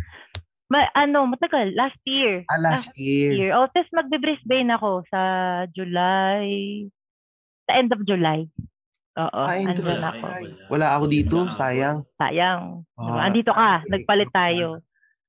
Ma, 0.67 0.89
ano, 0.97 1.29
matagal. 1.29 1.71
Last 1.77 2.01
year. 2.03 2.43
Ah, 2.51 2.59
last 2.59 2.91
year. 2.99 3.31
year. 3.31 3.51
Oh, 3.55 3.69
tapos 3.71 3.93
magbe-Brisbane 3.95 4.73
ako 4.75 5.05
sa 5.07 5.21
July. 5.71 6.83
Sa 7.63 7.71
end 7.73 7.89
of 7.89 8.01
July. 8.03 8.43
Oo, 9.13 9.39
Ah, 9.39 9.53
end 9.53 9.69
of 9.71 9.77
andun 9.77 9.93
Wala, 9.93 10.09
ako. 10.09 10.25
wala. 10.25 10.65
Wala 10.67 10.87
ako 10.91 11.05
dito, 11.07 11.37
sayang. 11.51 11.97
Sayang. 12.17 12.81
Diba? 12.89 13.13
Ah, 13.13 13.23
Andito 13.23 13.51
ka, 13.51 13.85
nagpalit 13.85 14.31
tayo. 14.31 14.81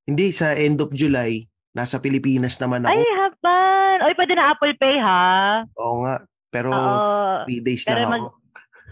Hindi, 0.05 0.32
sa 0.32 0.52
end 0.52 0.81
of 0.81 0.90
July, 0.90 1.44
nasa 1.70 1.97
Pilipinas 1.97 2.56
naman 2.56 2.82
Ay, 2.82 2.97
ako. 2.97 3.12
haban! 3.20 3.97
Oy, 4.02 4.15
pwede 4.15 4.32
na 4.32 4.44
Apple 4.51 4.74
Pay, 4.74 4.97
ha? 4.98 5.24
Oo 5.77 6.02
nga. 6.02 6.24
Pero 6.48 6.69
Oo. 6.70 7.44
three 7.44 7.61
days 7.61 7.82
Pero 7.82 8.01
lang 8.01 8.11
mag- 8.11 8.24
ako. 8.24 8.28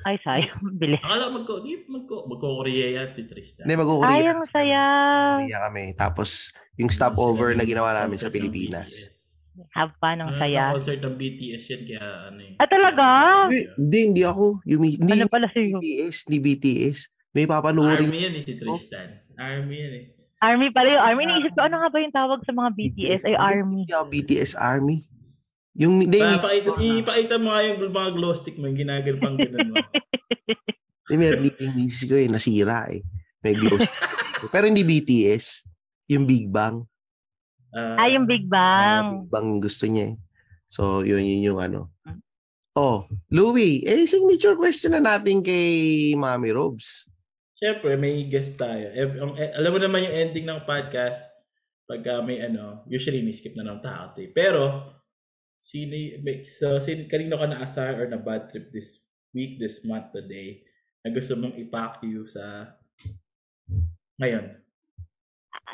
Ay, 0.03 0.17
sayang. 0.19 0.61
Bilis. 0.81 0.99
Akala 0.99 1.31
magko, 1.31 1.63
di 1.63 1.79
magko, 1.85 2.27
magko-Korea 2.27 2.87
yan 2.93 3.09
si 3.09 3.25
Tristan. 3.25 3.65
Hindi, 3.65 3.75
mag-Korea. 3.79 4.11
Ay, 4.11 4.23
ang 4.27 4.43
saya. 4.45 4.83
Korea 5.41 5.59
kami. 5.63 5.85
Tapos, 5.95 6.31
yung 6.75 6.91
stopover 6.91 7.55
na 7.55 7.63
ginawa 7.63 7.95
namin 7.95 8.19
sa 8.19 8.29
Pilipinas. 8.29 8.93
Have 9.77 9.93
fun, 10.01 10.17
ang 10.19 10.33
saya. 10.41 10.73
concert 10.73 11.01
ng 11.01 11.17
BTS 11.17 11.63
yan, 11.69 11.83
kaya 11.85 12.05
ano 12.29 12.41
yun. 12.41 12.55
Ah, 12.57 12.69
talaga? 12.69 13.07
Hindi, 13.77 13.99
hindi, 14.09 14.23
ako. 14.25 14.65
Yung, 14.65 14.83
hindi 14.83 15.13
Ano 15.13 15.29
pala 15.29 15.49
sa'yo? 15.49 15.77
BTS, 15.77 16.17
hindi 16.27 16.39
BTS. 16.41 16.99
May 17.33 17.45
papanuorin. 17.45 18.09
Army 18.09 18.21
yan 18.21 18.35
eh, 18.37 18.43
si 18.45 18.57
Tristan. 18.57 19.21
Army 19.37 19.77
yan 19.77 19.93
eh. 19.93 20.05
Army 20.43 20.69
pala 20.73 20.89
yung 20.91 21.05
Army. 21.05 21.23
Naisip 21.29 21.53
ko, 21.55 21.63
ano 21.63 21.77
nga 21.79 21.89
ba 21.89 21.99
yung 22.01 22.17
tawag 22.17 22.41
sa 22.43 22.53
mga 22.53 22.71
BTS? 22.75 23.21
Ay, 23.29 23.37
Army. 23.37 23.85
Hindi 23.85 23.95
ako 23.95 24.07
BTS 24.09 24.53
Army. 24.57 24.97
Yung, 25.73 25.95
hindi, 26.05 26.19
Pa, 26.21 26.29
yung 26.29 26.45
pakita, 26.45 26.69
store 26.69 26.81
na- 26.83 27.01
ipakita 27.01 27.35
mo 27.41 27.49
nga 27.49 27.61
yung 27.65 27.79
mga 27.89 28.11
glow 28.13 28.33
stick 28.37 28.57
mo, 28.61 28.65
yung 28.69 28.77
ginagal 28.77 29.15
pang 29.17 29.37
ganun 29.37 29.69
mo. 29.73 29.77
Hindi, 31.03 31.17
meron 31.19 31.45
yung 31.45 31.75
misis 31.77 32.09
ko 32.09 32.15
eh, 32.17 32.25
nasira 32.25 32.89
eh. 32.89 33.05
May 33.45 33.53
glow 33.53 33.77
stick. 33.77 33.93
Pero 34.55 34.65
hindi 34.65 34.81
BTS. 34.81 35.69
Yung 36.09 36.25
Big 36.25 36.49
Bang. 36.49 36.89
Ah, 37.73 38.09
yung 38.09 38.29
Big 38.29 38.45
Ah, 38.47 38.53
Bang. 38.53 39.07
Big 39.25 39.31
Bang 39.33 39.47
yung 39.57 39.63
gusto 39.65 39.85
niya 39.89 40.13
eh. 40.13 40.17
So, 40.69 41.01
yun, 41.01 41.25
yun 41.25 41.53
yung 41.53 41.61
ano. 41.61 41.93
Oh, 42.73 43.05
Louie, 43.29 43.85
eh, 43.85 44.09
signature 44.09 44.57
question 44.57 44.97
na 44.97 45.05
natin 45.05 45.45
kay 45.45 46.13
Mami 46.17 46.49
Robs. 46.53 47.05
Siyempre, 47.61 48.01
may 48.01 48.25
guest 48.25 48.57
tayo. 48.57 48.89
Eh, 48.93 49.05
ang- 49.21 49.37
eh, 49.37 49.53
alam 49.53 49.71
mo 49.73 49.79
naman 49.81 50.09
yung 50.09 50.17
ending 50.17 50.49
ng 50.49 50.65
podcast, 50.65 51.21
pag 51.85 52.01
ah, 52.09 52.25
may 52.25 52.41
ano, 52.41 52.81
usually 52.89 53.21
ni-skip 53.21 53.53
na 53.53 53.69
ng 53.69 53.81
tao. 53.85 54.17
eh. 54.17 54.33
Pero, 54.33 54.89
sino, 55.61 55.93
may- 56.25 56.49
so, 56.49 56.81
sin, 56.81 57.05
kanino 57.07 57.37
ka 57.37 57.45
na-asar 57.45 58.01
or 58.01 58.09
na 58.09 58.17
bad 58.17 58.49
trip 58.49 58.73
this 58.73 59.05
week, 59.37 59.61
this 59.61 59.85
month, 59.85 60.09
today, 60.13 60.65
na 61.05 61.13
gusto 61.13 61.37
mong 61.37 61.57
ipack 61.61 62.01
you 62.03 62.25
sa 62.25 62.73
ngayon? 64.17 64.62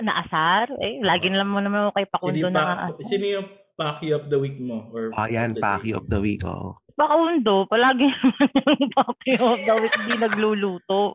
Naasar? 0.03 0.71
Eh, 0.79 1.03
lagi 1.03 1.31
na 1.31 1.43
lang 1.43 1.51
mo 1.51 1.61
naman 1.63 1.91
kay 1.95 2.07
Pakundo 2.07 2.49
na 2.49 2.91
sino 3.03 3.25
yung 3.27 3.47
you 3.79 4.11
of 4.15 4.27
the 4.27 4.39
week 4.39 4.59
mo? 4.59 4.91
Or 4.91 5.15
Ah, 5.15 5.31
yan, 5.31 5.55
of 5.55 5.59
the 5.59 5.63
Paki 5.63 5.91
of 5.95 6.07
the 6.11 6.19
Week. 6.19 6.43
Oh. 6.43 6.79
Pakundo, 6.99 7.71
palagi 7.71 8.11
naman 8.15 8.75
yung 8.83 8.95
Paki 8.95 9.33
of 9.39 9.61
the 9.63 9.75
week 9.79 9.95
di 10.11 10.15
nagluluto. 10.19 11.15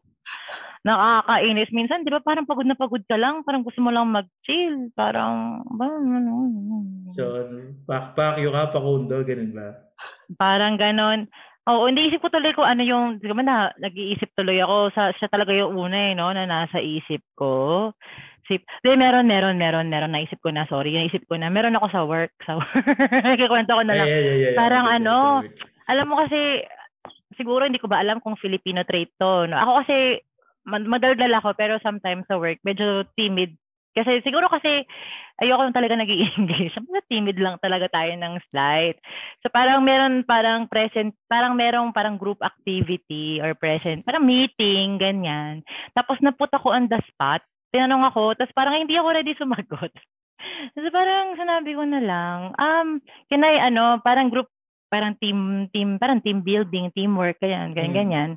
Nakakainis. 0.83 1.71
Minsan, 1.71 2.03
di 2.03 2.11
ba, 2.11 2.19
parang 2.19 2.43
pagod 2.43 2.67
na 2.67 2.75
pagod 2.75 3.03
ka 3.07 3.15
lang. 3.15 3.43
Parang 3.47 3.63
gusto 3.63 3.79
mo 3.79 3.91
lang 3.91 4.11
mag-chill. 4.11 4.91
Parang, 4.95 5.63
ba, 5.79 5.87
ano, 5.87 6.51
So, 7.07 7.39
pack, 7.87 8.15
pack 8.15 8.35
you 8.39 8.51
ka, 8.51 8.71
pakundo, 8.71 9.23
ganun 9.23 9.55
ba? 9.55 9.79
Parang 10.35 10.75
ganon. 10.75 11.27
Oo, 11.63 11.87
hindi 11.87 12.11
isip 12.11 12.19
ko 12.19 12.27
tuloy 12.27 12.51
ko 12.51 12.67
ano 12.67 12.83
yung, 12.83 13.23
di 13.23 13.31
ba 13.31 13.39
na, 13.39 13.71
nag-iisip 13.79 14.35
tuloy 14.35 14.59
ako. 14.59 14.91
Sa, 14.91 15.15
siya 15.15 15.31
talaga 15.31 15.55
yung 15.55 15.79
una 15.79 16.11
eh, 16.11 16.15
no, 16.15 16.27
na 16.35 16.43
nasa 16.43 16.83
isip 16.83 17.23
ko. 17.39 17.91
Sip, 18.43 18.61
di, 18.83 18.91
meron, 18.99 19.27
meron, 19.27 19.55
meron, 19.55 19.87
meron. 19.87 20.11
Naisip 20.11 20.39
ko 20.43 20.51
na, 20.51 20.67
sorry, 20.67 20.91
naisip 20.91 21.23
ko 21.31 21.39
na. 21.39 21.47
Meron 21.47 21.79
ako 21.79 21.87
sa 21.91 22.01
work. 22.03 22.33
Sa 22.47 22.59
work. 22.59 22.75
Kikwento 23.39 23.71
ko 23.71 23.83
na 23.87 23.95
lang. 23.95 24.07
Ay, 24.07 24.13
ay, 24.13 24.27
ay, 24.27 24.41
ay, 24.51 24.55
Parang 24.55 24.85
ay, 24.87 24.95
ano, 24.99 25.15
sorry. 25.47 25.55
Alam 25.83 26.05
mo 26.11 26.15
kasi, 26.19 26.39
siguro 27.39 27.67
hindi 27.67 27.79
ko 27.79 27.87
ba 27.87 28.03
alam 28.03 28.19
kung 28.19 28.39
Filipino 28.39 28.83
trait 28.83 29.11
to. 29.15 29.47
No? 29.47 29.55
Ako 29.55 29.71
kasi, 29.83 30.19
mad- 30.67 30.87
madaldal 30.87 31.31
ako, 31.39 31.55
pero 31.55 31.79
sometimes 31.79 32.27
sa 32.27 32.39
work, 32.39 32.59
medyo 32.67 33.07
timid. 33.15 33.55
Kasi 33.93 34.25
siguro 34.25 34.49
kasi, 34.49 34.83
ayoko 35.41 35.61
lang 35.65 35.75
talaga 35.75 35.93
nag 35.97 36.09
english 36.09 36.75
Mga 36.81 37.01
timid 37.09 37.37
lang 37.41 37.57
talaga 37.57 37.89
tayo 37.89 38.13
ng 38.13 38.33
slight. 38.49 38.97
So 39.41 39.49
parang 39.49 39.81
meron 39.81 40.25
parang 40.25 40.69
present, 40.69 41.13
parang 41.25 41.57
merong 41.57 41.89
parang 41.93 42.21
group 42.21 42.41
activity 42.41 43.41
or 43.41 43.57
present, 43.57 44.05
parang 44.05 44.25
meeting, 44.25 45.01
ganyan. 45.01 45.65
Tapos 45.97 46.21
naput 46.21 46.49
ako 46.53 46.73
on 46.73 46.85
the 46.89 46.99
spot. 47.09 47.41
Tinanong 47.73 48.13
ako, 48.13 48.37
tapos 48.37 48.53
parang 48.53 48.77
hindi 48.77 48.93
ako 48.95 49.07
ready 49.09 49.33
sumagot. 49.41 49.91
So 50.77 50.85
parang 50.93 51.33
sinabi 51.39 51.73
ko 51.73 51.83
na 51.87 52.01
lang, 52.03 52.39
um, 52.55 52.87
can 53.31 53.41
I, 53.41 53.57
ano, 53.73 53.97
parang 54.05 54.29
group 54.29 54.47
parang 54.93 55.17
team 55.17 55.65
team 55.73 55.97
parang 55.97 56.21
team 56.21 56.45
building, 56.45 56.93
teamwork 56.93 57.41
ganyan, 57.41 57.73
ganyan, 57.73 57.89
Mm. 57.89 57.97
ganyan. 57.97 58.31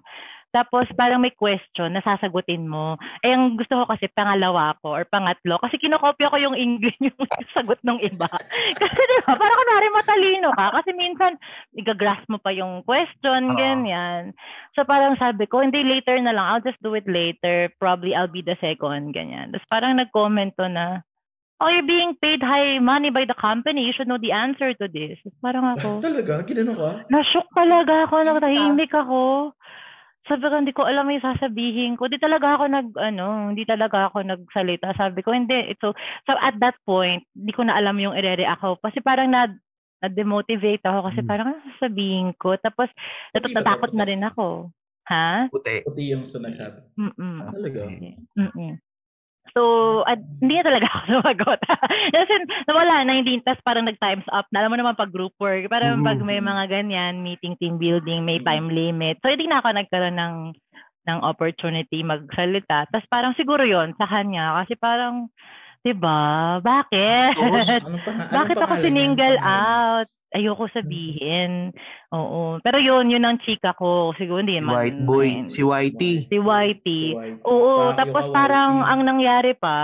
Tapos 0.57 0.89
parang 0.97 1.20
may 1.20 1.37
question 1.37 1.93
na 1.93 2.01
sasagutin 2.01 2.65
mo. 2.65 2.97
Eh 3.20 3.28
ang 3.28 3.61
gusto 3.61 3.77
ko 3.77 3.85
kasi 3.85 4.09
pangalawa 4.16 4.73
ko 4.81 4.97
or 4.97 5.05
pangatlo 5.05 5.61
kasi 5.61 5.77
kinokopya 5.77 6.33
ko 6.33 6.37
yung 6.41 6.57
English 6.57 6.97
yung 7.05 7.12
sagot 7.53 7.77
ng 7.85 8.01
iba. 8.01 8.24
kasi 8.81 8.97
di 8.97 9.16
ba, 9.28 9.37
parang 9.37 9.59
kunwari 9.61 9.89
matalino 9.93 10.49
ka 10.57 10.73
kasi 10.81 10.97
minsan 10.97 11.37
igagrasp 11.77 12.24
mo 12.33 12.41
pa 12.41 12.57
yung 12.57 12.81
question, 12.89 13.53
Oo. 13.53 13.57
ganyan. 13.61 14.33
So 14.73 14.89
parang 14.89 15.20
sabi 15.20 15.45
ko, 15.45 15.61
hindi 15.61 15.85
later 15.85 16.16
na 16.24 16.33
lang, 16.33 16.47
I'll 16.49 16.65
just 16.65 16.81
do 16.81 16.97
it 16.97 17.05
later. 17.05 17.69
Probably 17.77 18.16
I'll 18.16 18.33
be 18.33 18.41
the 18.41 18.57
second, 18.57 19.12
ganyan. 19.12 19.53
Tapos 19.53 19.69
parang 19.69 20.01
nag-comment 20.01 20.57
to 20.57 20.73
na, 20.73 21.05
Oh, 21.57 21.73
you're 21.73 21.89
being 21.89 22.12
paid 22.20 22.45
high 22.45 22.77
money 22.85 23.09
by 23.09 23.24
the 23.24 23.33
company. 23.33 23.89
You 23.89 23.97
should 23.97 24.12
know 24.12 24.20
the 24.20 24.28
answer 24.28 24.77
to 24.77 24.87
this. 24.93 25.16
Parang 25.41 25.65
ako, 25.73 26.05
Talaga? 26.05 26.45
Ginano 26.45 26.77
ka? 26.77 27.09
na-shock 27.09 27.49
talaga 27.57 28.05
ako, 28.05 28.28
natahimik 28.28 28.93
ako. 28.93 29.57
Sabi 30.27 30.43
ko, 30.51 30.55
hindi 30.59 30.74
ko 30.74 30.82
alam 30.82 31.07
yung 31.07 31.23
sasabihin 31.23 31.94
ko. 31.94 32.11
Di 32.11 32.19
talaga 32.19 32.59
ako 32.59 32.65
nag, 32.66 32.89
ano, 32.98 33.55
hindi 33.55 33.62
talaga 33.62 34.11
ako 34.11 34.27
nagsalita. 34.27 34.90
Sabi 34.98 35.23
ko, 35.23 35.31
hindi. 35.31 35.70
So, 35.78 35.94
so 36.27 36.35
at 36.35 36.59
that 36.59 36.74
point, 36.82 37.23
hindi 37.31 37.55
ko 37.55 37.62
na 37.62 37.78
alam 37.78 37.94
yung 38.03 38.15
i-react 38.19 38.59
ako. 38.59 38.82
Kasi 38.82 38.98
parang 38.98 39.31
na, 39.31 39.47
na-demotivate 40.03 40.82
ako 40.82 41.09
kasi 41.09 41.20
Hmm. 41.23 41.31
parang 41.31 41.48
ano 41.55 41.62
sasabihin 41.78 42.35
ko. 42.36 42.59
Tapos, 42.59 42.90
natatakot 43.32 43.94
na 43.94 44.05
rin 44.05 44.23
ako. 44.27 44.74
Ha? 45.07 45.47
Puti. 45.55 45.86
Puti 45.86 46.11
yung 46.11 46.27
sa 46.27 46.43
nagsabi. 46.43 46.82
Mm-mm. 46.98 47.39
Talaga? 47.47 47.86
Mm-mm. 48.35 48.74
So, 49.57 50.05
at, 50.05 50.20
hindi 50.45 50.61
na 50.61 50.69
talaga 50.69 50.87
ako 50.93 51.01
sumagot. 51.24 51.61
Kasi 52.12 52.33
nawala 52.69 53.09
na, 53.09 53.16
hindi, 53.16 53.41
tapos 53.41 53.65
parang 53.65 53.89
nag-times 53.89 54.28
up. 54.28 54.45
Na, 54.53 54.61
alam 54.61 54.70
mo 54.73 54.77
naman 54.77 55.01
pag 55.01 55.09
group 55.09 55.33
work, 55.41 55.65
parang 55.73 56.05
Mhm. 56.05 56.05
pag 56.05 56.20
may 56.20 56.45
mga 56.45 56.65
ganyan, 56.69 57.24
meeting, 57.24 57.57
team 57.57 57.81
building, 57.81 58.23
may 58.28 58.37
Mhm. 58.39 58.45
time 58.45 58.66
limit. 58.69 59.16
So, 59.24 59.33
hindi 59.33 59.49
na 59.49 59.65
ako 59.65 59.73
nagkaroon 59.73 60.19
ng 60.20 60.37
ng 61.07 61.20
opportunity 61.23 62.03
magsalita. 62.03 62.91
Tapos 62.91 63.07
parang 63.07 63.33
siguro 63.39 63.62
yon 63.62 63.95
sa 63.95 64.11
kanya. 64.11 64.59
Kasi 64.61 64.74
parang, 64.74 65.31
di 65.87 65.95
ba? 65.95 66.59
Bakit? 66.61 67.33
Anong 67.87 68.03
pa, 68.05 68.11
anong 68.11 68.33
Bakit 68.35 68.57
ako 68.59 68.74
pangalan? 68.74 68.85
out? 69.41 70.09
Ayoko 70.36 70.68
sabihin. 70.68 71.72
Oo. 72.12 72.60
Pero 72.60 72.76
yun, 72.76 73.08
yun 73.08 73.24
ang 73.24 73.40
chika 73.40 73.72
ko. 73.72 74.12
Siguro 74.12 74.44
hindi 74.44 74.60
man. 74.60 74.76
White 74.76 75.00
boy. 75.02 75.28
Si 75.48 75.60
Whitey. 75.60 76.14
Si 76.28 76.36
Whitey. 76.36 77.02
Si 77.02 77.16
Whitey. 77.16 77.40
Oo, 77.42 77.72
Bakit 77.88 77.96
tapos 77.96 78.24
parang 78.30 78.72
Whitey? 78.78 78.90
ang 78.92 79.00
nangyari 79.02 79.52
pa, 79.56 79.78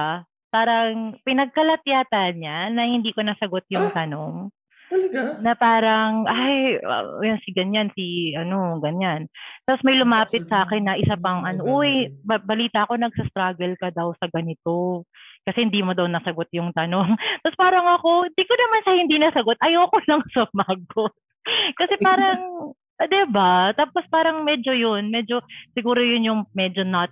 parang 0.49 1.17
pinagkalat 1.25 1.81
yata 1.83 2.29
niya 2.31 2.69
na 2.69 2.85
hindi 2.85 3.11
ko 3.11 3.25
nasagot 3.25 3.65
yung 3.67 3.89
Ah? 3.89 3.97
tanong. 3.97 4.53
Talaga? 4.93 5.41
Na 5.41 5.57
parang, 5.57 6.29
ay, 6.29 6.77
uh, 6.79 7.17
yan 7.25 7.41
si 7.41 7.51
ganyan, 7.51 7.89
si 7.97 8.37
ano, 8.37 8.77
ganyan. 8.77 9.25
Tapos 9.65 9.81
may 9.81 9.97
lumapit 9.97 10.45
sa 10.45 10.69
akin 10.69 10.85
na 10.85 11.01
isa 11.01 11.17
pang, 11.17 11.49
ano, 11.49 11.65
uy, 11.65 12.13
ba- 12.21 12.45
balita 12.45 12.85
ko 12.85 13.01
nagsa-struggle 13.01 13.81
ka 13.81 13.89
daw 13.89 14.13
sa 14.21 14.29
ganito. 14.29 15.09
Kasi 15.43 15.67
hindi 15.67 15.83
mo 15.83 15.91
daw 15.91 16.07
nasagot 16.07 16.47
yung 16.55 16.71
tanong. 16.71 17.19
Tapos 17.43 17.59
parang 17.59 17.87
ako, 17.99 18.31
di 18.35 18.45
ko 18.47 18.55
naman 18.55 18.81
sa 18.87 18.93
hindi 18.95 19.17
nasagot, 19.19 19.59
ayoko 19.59 19.99
lang 20.09 20.23
sumagot. 20.31 21.13
Kasi 21.81 21.99
parang, 21.99 22.71
ah, 23.03 23.07
'di 23.11 23.23
ba? 23.35 23.75
Tapos 23.75 24.07
parang 24.07 24.47
medyo 24.47 24.71
yun, 24.71 25.11
medyo, 25.11 25.43
siguro 25.75 25.99
yun 25.99 26.23
yung 26.23 26.41
medyo 26.55 26.87
not 26.87 27.11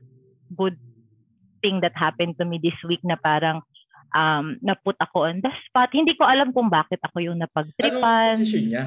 good 0.55 0.79
thing 1.61 1.83
that 1.83 1.95
happened 1.99 2.39
to 2.39 2.47
me 2.47 2.63
this 2.63 2.77
week 2.87 3.03
na 3.03 3.19
parang 3.19 3.61
um, 4.15 4.57
naput 4.63 4.97
ako 5.03 5.27
on 5.27 5.43
the 5.43 5.53
spot. 5.67 5.91
Hindi 5.91 6.15
ko 6.15 6.27
alam 6.27 6.55
kung 6.55 6.71
bakit 6.71 7.03
ako 7.03 7.23
yung 7.23 7.39
Anong 7.39 7.51
napagtripan. 7.51 8.39
position 8.39 8.65
niya? 8.71 8.85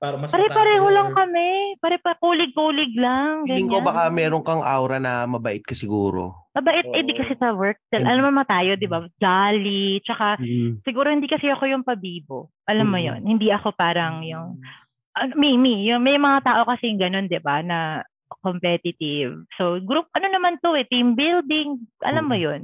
Para 0.00 0.16
mas 0.16 0.32
Pare-pareho 0.32 0.80
mataas 0.80 0.96
lang 0.96 1.08
or- 1.12 1.16
kami. 1.20 1.48
Pare-pa 1.76 2.16
kulig-kulig 2.16 2.96
lang. 2.96 3.44
Feeling 3.44 3.68
ko 3.68 3.84
ganyan. 3.84 3.88
baka 3.92 4.02
meron 4.08 4.40
kang 4.40 4.64
aura 4.64 4.96
na 4.96 5.28
mabait 5.28 5.60
ka 5.60 5.76
siguro. 5.76 6.48
Mabait, 6.56 6.88
eh 6.88 7.04
di 7.04 7.12
kasi 7.12 7.36
sa 7.36 7.52
work. 7.52 7.76
Mm. 7.92 8.08
Alam 8.08 8.32
mo 8.32 8.42
tayo, 8.48 8.80
di 8.80 8.88
ba? 8.88 9.04
Jolly. 9.20 10.00
Tsaka, 10.00 10.40
siguro 10.82 11.12
hindi 11.12 11.28
kasi 11.28 11.46
ako 11.46 11.68
yung 11.68 11.84
pabibo. 11.84 12.48
Alam 12.64 12.88
mo 12.88 12.96
Mm. 12.96 13.04
yon 13.04 13.20
Hindi 13.28 13.52
ako 13.52 13.76
parang 13.76 14.24
yung, 14.24 14.56
ano, 15.14 15.32
me, 15.36 15.60
me. 15.60 15.84
Yung, 15.84 16.00
may 16.00 16.16
mga 16.16 16.48
tao 16.48 16.64
kasi 16.64 16.96
ganun, 16.96 17.28
di 17.28 17.36
ba? 17.36 17.60
Na 17.60 18.00
competitive. 18.40 19.44
So, 19.60 19.84
group, 19.84 20.08
ano 20.16 20.32
naman 20.32 20.56
to 20.64 20.74
eh? 20.74 20.88
Team 20.88 21.12
building. 21.12 21.76
Alam 22.00 22.24
mo 22.24 22.34
Mm. 22.34 22.42
yon 22.42 22.60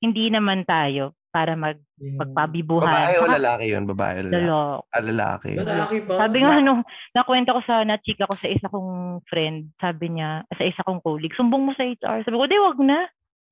Hindi 0.00 0.32
naman 0.32 0.64
tayo. 0.64 1.12
Para 1.30 1.54
mag 1.54 1.78
Yung- 1.96 2.18
magpabibuhan. 2.18 2.90
Babae 2.90 3.16
o 3.16 3.26
lalaki 3.26 3.66
yun? 3.70 3.84
Babae 3.86 4.14
o 4.18 4.22
lalaki? 4.26 4.36
Lalaki. 4.36 4.90
Ah, 4.90 5.02
lalaki. 5.02 5.50
Lalaki 5.56 5.96
ba? 6.04 6.14
Sabi 6.18 6.38
nga 6.42 6.54
nung 6.58 6.82
nakwento 7.10 7.50
ko 7.54 7.60
sa 7.62 7.82
nachika 7.82 8.26
ko 8.26 8.34
sa 8.34 8.50
isa 8.50 8.66
kong 8.66 8.90
friend, 9.24 9.70
sabi 9.78 10.10
niya, 10.10 10.42
sa 10.50 10.62
isa 10.62 10.82
kong 10.82 11.00
colleague, 11.00 11.34
sumbong 11.34 11.64
mo 11.64 11.72
sa 11.72 11.86
HR. 11.86 12.22
Sabi 12.22 12.36
ko, 12.36 12.44
di 12.44 12.58
wag 12.58 12.78
na. 12.80 13.06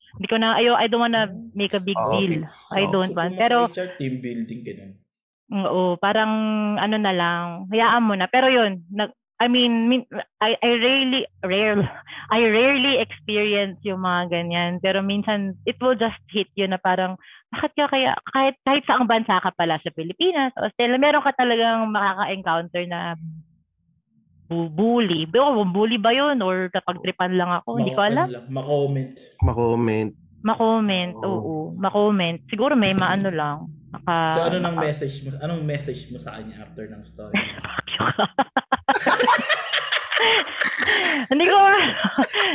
Hindi 0.09 0.27
ko 0.27 0.37
na, 0.37 0.57
ayo, 0.57 0.73
I 0.75 0.89
don't 0.89 1.05
wanna 1.05 1.29
make 1.53 1.73
a 1.73 1.79
big 1.79 1.95
Oh, 1.95 2.11
deal. 2.13 2.43
I 2.73 2.85
Oh, 2.85 2.91
don't 2.91 3.13
Sumbong 3.13 3.31
want. 3.31 3.35
Pero, 3.37 3.57
HR, 3.69 3.95
team 3.95 4.19
building, 4.19 4.61
ganun. 4.65 4.93
oo, 5.69 5.97
parang 5.97 6.33
ano 6.77 6.97
na 6.97 7.13
lang, 7.13 7.45
hayaan 7.69 8.03
mo 8.03 8.17
na. 8.17 8.27
Pero 8.27 8.49
yun, 8.49 8.83
nag, 8.89 9.13
I 9.39 9.47
mean, 9.47 9.87
min- 9.87 10.11
I, 10.39 10.59
I 10.59 10.71
rarely, 10.77 11.23
rare, 11.43 11.79
I 12.35 12.41
rarely 12.43 12.99
experience 12.99 13.79
yung 13.83 14.03
mga 14.03 14.35
ganyan. 14.35 14.83
Pero 14.83 14.99
minsan, 14.99 15.55
it 15.63 15.79
will 15.79 15.95
just 15.95 16.19
hit 16.29 16.51
you 16.55 16.67
na 16.67 16.77
parang, 16.77 17.15
bakit 17.49 17.71
ka 17.73 17.87
kaya, 17.87 18.19
kahit, 18.29 18.59
kahit 18.63 18.83
saang 18.85 19.07
bansa 19.07 19.39
ka 19.39 19.55
pala 19.55 19.79
sa 19.79 19.95
Pilipinas, 19.95 20.51
Australia, 20.59 20.99
meron 20.99 21.23
ka 21.23 21.31
talagang 21.33 21.87
makaka-encounter 21.89 22.83
na 22.85 23.15
bu- 24.49 24.69
bully. 24.69 25.23
Pero 25.25 25.63
bully 25.65 25.97
ba 25.97 26.11
yun? 26.11 26.43
Or 26.43 26.67
kapagtripan 26.69 27.39
lang 27.39 27.63
ako? 27.63 27.79
Hindi 27.79 27.95
ko 27.95 28.03
alam. 28.03 28.27
ano 28.27 28.35
lang, 28.35 28.47
Ma-comment. 28.51 29.13
Ma-comment. 29.39 30.11
Ma-comment, 30.39 31.15
Oo. 31.15 31.31
oo. 31.31 31.55
Ma-comment. 31.75 32.43
Siguro 32.47 32.75
may 32.75 32.91
maano 32.91 33.31
lang. 33.31 33.71
Maka, 33.89 34.15
So 34.35 34.41
ano 34.45 34.57
nang 34.59 34.75
maka- 34.75 34.87
message 34.87 35.23
mo? 35.23 35.31
Anong 35.39 35.63
message 35.63 36.11
mo 36.11 36.19
sa 36.19 36.35
kanya 36.35 36.63
after 36.63 36.85
ng 36.85 37.03
story? 37.03 37.35
Hindi 41.31 41.45
ko, 41.47 41.59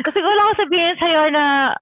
kasi 0.03 0.19
ko 0.19 0.29
lang 0.33 0.59
sabihin 0.59 0.95
sa'yo 0.99 1.21
na, 1.31 1.75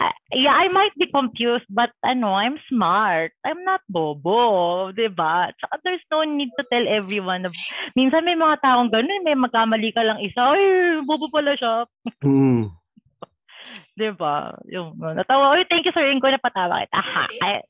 uh, 0.00 0.14
yeah, 0.32 0.54
I 0.54 0.68
might 0.68 0.94
be 0.98 1.06
confused, 1.06 1.66
but 1.70 1.92
ano, 2.02 2.34
I'm 2.34 2.58
smart. 2.68 3.32
I'm 3.44 3.62
not 3.64 3.80
bobo, 3.88 4.90
di 4.92 5.08
ba? 5.12 5.52
Tsaka 5.56 5.78
there's 5.84 6.04
no 6.10 6.24
need 6.24 6.50
to 6.58 6.64
tell 6.72 6.86
everyone. 6.88 7.46
Na, 7.46 7.50
minsan 7.94 8.24
may 8.26 8.34
mga 8.34 8.60
taong 8.64 8.90
ganun, 8.90 9.24
may 9.24 9.36
magkamali 9.36 9.92
ka 9.94 10.02
lang 10.02 10.20
isa, 10.22 10.40
ay, 10.40 11.00
bobo 11.04 11.28
pala 11.30 11.54
siya. 11.56 11.86
Hmm. 12.24 12.72
Di 13.98 14.12
ba? 14.12 14.52
Yung, 14.68 14.96
natawa, 15.00 15.56
ay, 15.56 15.64
thank 15.68 15.88
you 15.88 15.92
sir, 15.92 16.04
Inko, 16.04 16.28
napatawa 16.28 16.84
kita. 16.84 17.00
Aha, 17.00 17.24
ay. 17.40 17.60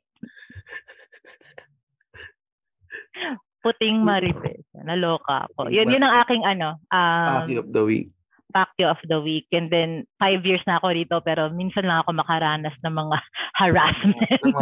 Puting 3.67 4.07
Maribes. 4.07 4.63
Naloka 4.79 5.51
ako. 5.51 5.67
Yun, 5.75 5.91
yun 5.91 6.07
ang 6.07 6.23
aking 6.23 6.47
ano, 6.47 6.79
um, 6.95 7.43
Aki 7.43 7.59
of 7.59 7.69
the 7.75 7.83
week. 7.83 8.15
Pacquiao 8.55 8.95
of 8.95 9.03
the 9.11 9.19
week. 9.19 9.51
And 9.51 9.67
then, 9.75 10.07
five 10.23 10.47
years 10.47 10.63
na 10.71 10.79
ako 10.79 10.95
rito, 10.95 11.19
pero 11.27 11.51
minsan 11.51 11.83
lang 11.83 12.07
ako 12.07 12.15
makaranas 12.15 12.79
ng 12.87 12.95
mga 12.95 13.17
harassment. 13.61 14.43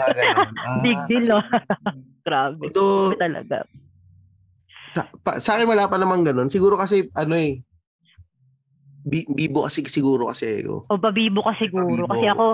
Ah, 0.64 0.80
Big 0.80 0.96
deal, 1.04 1.36
no? 1.36 1.38
Grabe. 2.26 2.72
Although, 2.72 3.12
talaga. 3.20 3.68
sa, 4.96 5.04
pa, 5.20 5.36
sa 5.36 5.60
akin 5.60 5.68
wala 5.68 5.84
pa 5.84 6.00
naman 6.00 6.24
ganun. 6.24 6.48
Siguro 6.48 6.80
kasi, 6.80 7.12
ano 7.12 7.36
eh, 7.36 7.60
bi, 9.04 9.28
bibo 9.28 9.68
kasi 9.68 9.84
siguro 9.84 10.32
kasi 10.32 10.64
ako. 10.64 10.88
O 10.88 10.96
babibo 10.96 11.44
ka 11.44 11.52
siguro. 11.60 11.84
Babibo. 11.84 12.08
Kasi 12.08 12.26
ako, 12.26 12.46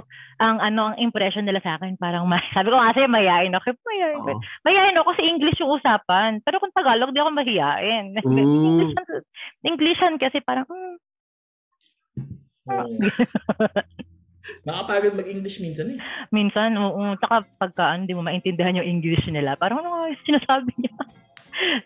ang 0.43 0.59
ano, 0.59 0.93
ang 0.93 0.97
impression 0.99 1.47
nila 1.47 1.63
sa 1.63 1.79
akin, 1.79 1.95
parang, 1.97 2.27
ma- 2.27 2.43
sabi 2.57 2.69
ko 2.69 2.77
kasi 2.77 3.07
mayayain 3.07 3.55
ako. 3.55 3.71
Mayayain, 3.87 4.19
Oo. 4.19 4.43
mayayain 4.67 4.99
ako 4.99 5.07
kasi 5.15 5.23
English 5.25 5.59
yung 5.63 5.73
usapan. 5.73 6.43
Pero 6.43 6.59
kung 6.59 6.75
Tagalog, 6.75 7.15
di 7.15 7.21
ako 7.23 7.31
mahiyain. 7.33 8.05
Mm. 8.21 8.43
Englishan, 8.91 9.07
Englishan 9.63 10.15
kasi 10.19 10.39
parang, 10.43 10.67
Oo. 10.67 10.99
Nakapagod 14.67 15.15
mag-English 15.15 15.63
minsan 15.63 15.95
eh. 15.95 15.99
minsan, 16.33 16.75
oo, 16.75 17.15
tsaka 17.21 17.47
pagka 17.61 17.95
hindi 17.95 18.17
mo 18.17 18.25
maintindihan 18.25 18.75
yung 18.83 18.99
English 18.99 19.23
nila, 19.31 19.55
parang 19.55 19.79
ano 19.79 19.89
nga 19.95 20.11
yung 20.11 20.25
sinasabi 20.27 20.73
niya. 20.75 20.95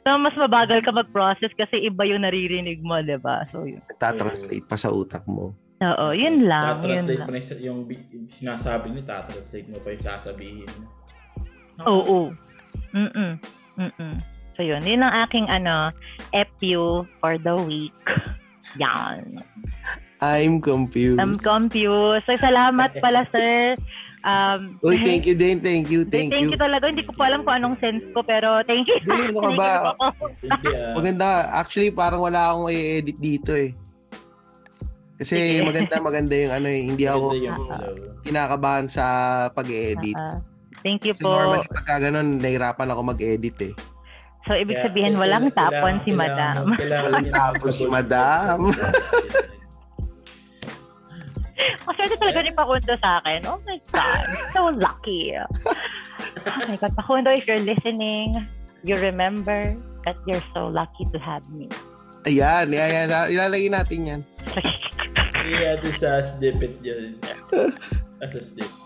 So, 0.03 0.19
mas 0.19 0.35
mabagal 0.37 0.81
ka 0.83 0.91
mag-process 0.91 1.53
kasi 1.55 1.85
iba 1.85 2.07
yung 2.07 2.23
naririnig 2.23 2.81
mo, 2.81 2.99
di 3.03 3.19
ba? 3.19 3.45
So, 3.51 3.67
yun. 3.67 3.83
Tatranslate 3.99 4.67
pa 4.67 4.77
sa 4.79 4.91
utak 4.91 5.25
mo. 5.27 5.55
Oo, 5.83 6.07
yun 6.15 6.47
lang. 6.47 6.81
Yun 6.87 7.05
Tatranslate 7.05 7.19
lang. 7.21 7.29
mo 7.29 7.33
na 7.35 7.41
yung, 7.41 7.61
yung 7.61 7.79
bi- 7.85 8.09
sinasabi 8.31 8.87
niya, 8.95 9.05
tatranslate 9.21 9.69
mo 9.69 9.79
pa 9.83 9.89
yung 9.93 10.05
sasabihin. 10.05 10.71
Oo. 11.85 12.31
Mm-mm. 12.95 13.33
Mm-mm. 13.77 14.15
So, 14.55 14.63
yun. 14.63 14.87
Yun 14.87 15.03
ang 15.03 15.27
aking, 15.27 15.51
ano, 15.51 15.91
FU 16.31 17.03
for 17.19 17.35
the 17.43 17.55
week. 17.67 17.95
Yan. 18.83 19.43
I'm 20.23 20.63
confused. 20.63 21.19
I'm 21.19 21.37
confused. 21.37 22.25
So, 22.27 22.39
salamat 22.39 22.97
pala, 23.03 23.27
sir. 23.31 23.75
Um, 24.25 24.81
Uy, 24.81 25.05
thank 25.05 25.29
you 25.29 25.37
din. 25.37 25.61
Thank 25.61 25.93
you. 25.93 26.03
Thank, 26.13 26.33
Thank, 26.33 26.49
you. 26.49 26.57
talaga. 26.57 26.89
Hindi 26.89 27.05
ko 27.05 27.13
pa 27.13 27.29
alam 27.29 27.45
kung 27.45 27.61
anong 27.61 27.77
sense 27.77 28.01
ko, 28.17 28.25
pero 28.25 28.65
thank 28.65 28.89
you. 28.89 28.97
Hindi, 29.05 29.37
ano 29.37 29.41
ka 29.45 29.53
ba? 29.53 29.73
Maganda. 30.99 31.53
Actually, 31.53 31.93
parang 31.93 32.25
wala 32.25 32.51
akong 32.51 32.73
i-edit 32.73 33.21
dito 33.21 33.53
eh. 33.53 33.77
Kasi 35.15 35.63
maganda 35.63 36.01
maganda 36.03 36.35
yung 36.35 36.53
ano 36.57 36.67
eh. 36.67 36.81
Hindi 36.89 37.05
ako 37.05 37.21
Maganda 37.31 37.45
yung 37.45 37.61
flow. 37.69 37.95
kinakabahan 38.25 38.87
sa 38.89 39.05
pag-edit. 39.53 40.17
Ah, 40.17 40.41
thank 40.81 41.05
you 41.05 41.13
Kasi 41.15 41.23
po. 41.23 41.31
normally 41.31 41.69
pagka 41.71 41.95
ganun, 42.03 42.29
nahirapan 42.41 42.89
ako 42.91 43.01
mag-edit 43.05 43.57
eh. 43.61 43.75
So, 44.45 44.53
ibig 44.57 44.77
Kaya, 44.77 44.85
sabihin, 44.89 45.15
walang 45.17 45.49
tapon 45.57 46.01
si 46.05 46.13
madam. 46.13 46.77
Walang 46.77 47.29
tapon 47.37 47.73
si 47.73 47.85
madam. 47.89 48.73
Maswerte 51.87 52.17
talaga 52.19 52.39
ni 52.43 52.51
Pakundo 52.53 52.95
sa 52.99 53.23
akin. 53.23 53.41
Oh 53.47 53.61
my 53.63 53.79
God. 53.95 54.27
So 54.53 54.61
lucky. 54.75 55.35
Oh 55.39 56.65
my 56.69 56.77
God. 56.77 56.93
Pakundo, 56.99 57.31
if 57.31 57.47
you're 57.47 57.63
listening, 57.63 58.35
you 58.83 58.97
remember 58.99 59.73
that 60.05 60.17
you're 60.27 60.43
so 60.53 60.69
lucky 60.69 61.07
to 61.15 61.19
have 61.19 61.47
me. 61.51 61.71
Ayan, 62.25 62.73
ayan, 62.73 63.09
ayan. 63.09 63.27
Ilalagay 63.33 63.69
natin 63.71 64.01
yan. 64.05 64.21
Iya, 65.45 65.77
ito 65.77 65.93
sa 66.01 66.25
snippet 66.25 66.81
yun. 66.81 67.21
As 68.25 68.33
a 68.39 68.41
snip. 68.41 68.84